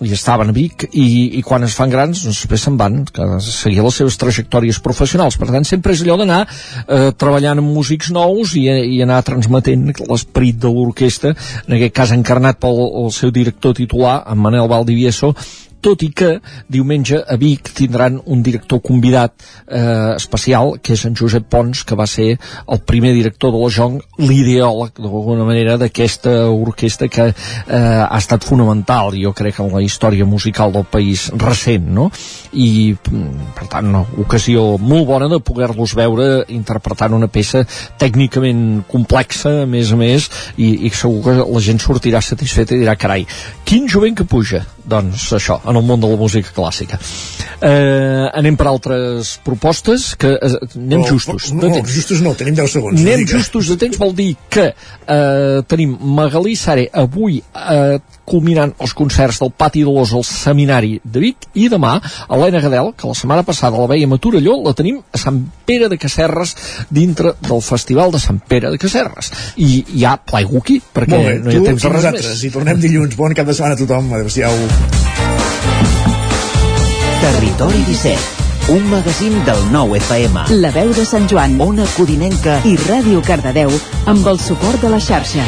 i 0.00 0.12
estaven 0.16 0.48
a 0.48 0.54
Vic 0.56 0.86
i, 0.96 1.36
i 1.38 1.42
quan 1.44 1.64
es 1.66 1.74
fan 1.76 1.90
grans 1.92 2.22
doncs 2.24 2.40
després 2.40 2.64
se'n 2.64 2.76
van 2.80 3.02
que 3.04 3.26
seguir 3.44 3.82
les 3.84 3.98
seves 4.00 4.16
trajectòries 4.20 4.80
professionals. 4.80 5.36
Per 5.36 5.50
tant 5.50 5.66
sempre 5.68 5.92
és 5.92 6.04
allò 6.04 6.16
d'anar 6.20 6.40
eh, 6.46 7.10
treballant 7.20 7.60
amb 7.60 7.74
músics 7.76 8.08
nous 8.16 8.54
i, 8.56 8.64
i 8.96 9.02
anar 9.04 9.20
transmetent 9.26 9.90
l'esperit 10.00 10.60
de 10.60 10.72
l'orquestra 10.72 11.34
en 11.66 11.76
aquest 11.76 11.96
cas 11.96 12.14
encarnat 12.16 12.60
pel 12.62 12.80
el 13.04 13.10
seu 13.12 13.32
director 13.34 13.76
titular 13.76 14.22
en 14.26 14.40
Manel 14.40 14.70
Valdivieso 14.72 15.34
tot 15.80 16.02
i 16.04 16.10
que 16.14 16.30
diumenge 16.70 17.20
a 17.20 17.36
Vic 17.40 17.72
tindran 17.76 18.20
un 18.26 18.42
director 18.44 18.80
convidat 18.84 19.32
eh, 19.66 20.14
especial, 20.16 20.76
que 20.82 20.94
és 20.94 21.04
en 21.08 21.16
Josep 21.16 21.48
Pons, 21.50 21.84
que 21.84 21.98
va 21.98 22.06
ser 22.10 22.34
el 22.36 22.82
primer 22.86 23.12
director 23.16 23.52
de 23.54 23.60
la 23.60 23.70
Jong, 23.72 23.98
l'ideòleg, 24.20 25.00
d'alguna 25.00 25.46
manera, 25.48 25.76
d'aquesta 25.80 26.34
orquestra 26.50 27.08
que 27.08 27.30
eh, 27.30 27.76
ha 27.76 28.18
estat 28.18 28.44
fonamental, 28.46 29.14
jo 29.20 29.32
crec, 29.36 29.60
en 29.60 29.72
la 29.74 29.82
història 29.84 30.26
musical 30.28 30.72
del 30.74 30.86
país 30.90 31.28
recent, 31.40 31.88
no? 31.96 32.10
I, 32.52 32.94
mm, 32.94 33.52
per 33.56 33.68
tant, 33.72 33.90
una 33.90 34.04
ocasió 34.20 34.76
molt 34.78 35.08
bona 35.08 35.30
de 35.32 35.40
poder-los 35.44 35.94
veure 35.98 36.28
interpretant 36.52 37.16
una 37.16 37.30
peça 37.30 37.64
tècnicament 38.00 38.84
complexa, 38.90 39.62
a 39.64 39.68
més 39.70 39.92
a 39.92 40.00
més, 40.00 40.28
i, 40.56 40.86
i 40.86 40.92
segur 40.94 41.24
que 41.24 41.38
la 41.40 41.64
gent 41.64 41.80
sortirà 41.82 42.22
satisfeta 42.24 42.76
i 42.76 42.84
dirà, 42.84 42.96
carai, 43.00 43.26
quin 43.64 43.88
jovent 43.90 44.18
que 44.18 44.28
puja! 44.28 44.64
Doncs 44.84 45.32
això, 45.36 45.58
en 45.68 45.76
el 45.76 45.84
món 45.84 46.00
de 46.00 46.08
la 46.10 46.16
música 46.16 46.52
clàssica. 46.56 46.98
Eh, 47.60 48.26
anem 48.40 48.56
per 48.56 48.66
altres 48.70 49.34
propostes 49.44 50.14
que 50.16 50.30
eh, 50.32 50.54
anem 50.76 51.02
No, 51.02 51.08
justos. 51.10 51.50
no, 51.52 51.68
no, 51.68 51.82
justos 51.84 52.22
no, 52.24 52.32
tenim 52.34 52.54
10 52.56 52.72
segons. 52.72 53.00
Anem 53.00 53.26
justos 53.28 53.68
de 53.68 53.76
temps 53.76 53.98
vol 54.00 54.14
dir 54.16 54.30
que 54.48 54.70
eh, 54.72 55.60
tenim 55.68 55.96
Magalí 56.00 56.56
Sare 56.56 56.88
avui 56.92 57.42
eh, 57.42 57.98
culminant 58.30 58.72
els 58.78 58.94
concerts 58.96 59.40
del 59.42 59.52
Pati 59.56 59.82
de 59.86 59.92
l'Os 59.92 60.12
al 60.16 60.24
Seminari 60.26 60.98
de 61.02 61.22
Vic 61.22 61.48
i 61.58 61.68
demà 61.72 61.96
Helena 62.28 62.62
Gadel, 62.62 62.92
que 62.96 63.10
la 63.10 63.16
setmana 63.18 63.44
passada 63.46 63.80
la 63.80 63.88
veiem 63.90 64.14
a 64.14 64.20
Torelló, 64.22 64.56
la 64.64 64.74
tenim 64.76 65.00
a 65.00 65.20
Sant 65.20 65.42
Pere 65.66 65.90
de 65.90 65.98
Casserres 66.00 66.54
dintre 66.90 67.34
del 67.46 67.62
Festival 67.64 68.14
de 68.14 68.22
Sant 68.22 68.40
Pere 68.46 68.70
de 68.70 68.78
Casserres. 68.80 69.32
I 69.56 69.84
hi 69.96 70.04
ha 70.04 70.16
plaigo 70.16 70.62
aquí, 70.62 70.80
perquè 70.80 71.16
Molt 71.16 71.28
bé, 71.28 71.38
no 71.42 71.50
hi 71.50 71.58
ha 71.58 71.64
tu 71.64 71.70
temps 71.72 71.86
de 71.86 71.94
res 71.94 72.10
més. 72.18 72.44
I 72.46 72.52
tornem 72.54 72.82
dilluns. 72.82 73.16
Bon 73.18 73.34
cap 73.34 73.48
de 73.48 73.56
setmana 73.56 73.78
a 73.78 73.80
tothom. 73.80 74.12
Adéu-siau. 74.20 74.54
Territori 77.20 77.82
17, 77.88 78.72
un 78.76 78.86
magazín 78.90 79.36
del 79.44 79.60
nou 79.74 79.92
FM. 79.98 80.46
La 80.62 80.72
veu 80.72 80.94
de 80.96 81.04
Sant 81.04 81.28
Joan, 81.28 81.58
Ona 81.60 81.88
Codinenca 81.96 82.60
i 82.64 82.78
Ràdio 82.86 83.20
Cardedeu 83.26 83.74
amb 84.08 84.32
el 84.32 84.40
suport 84.40 84.80
de 84.80 84.94
la 84.94 85.02
xarxa. 85.04 85.44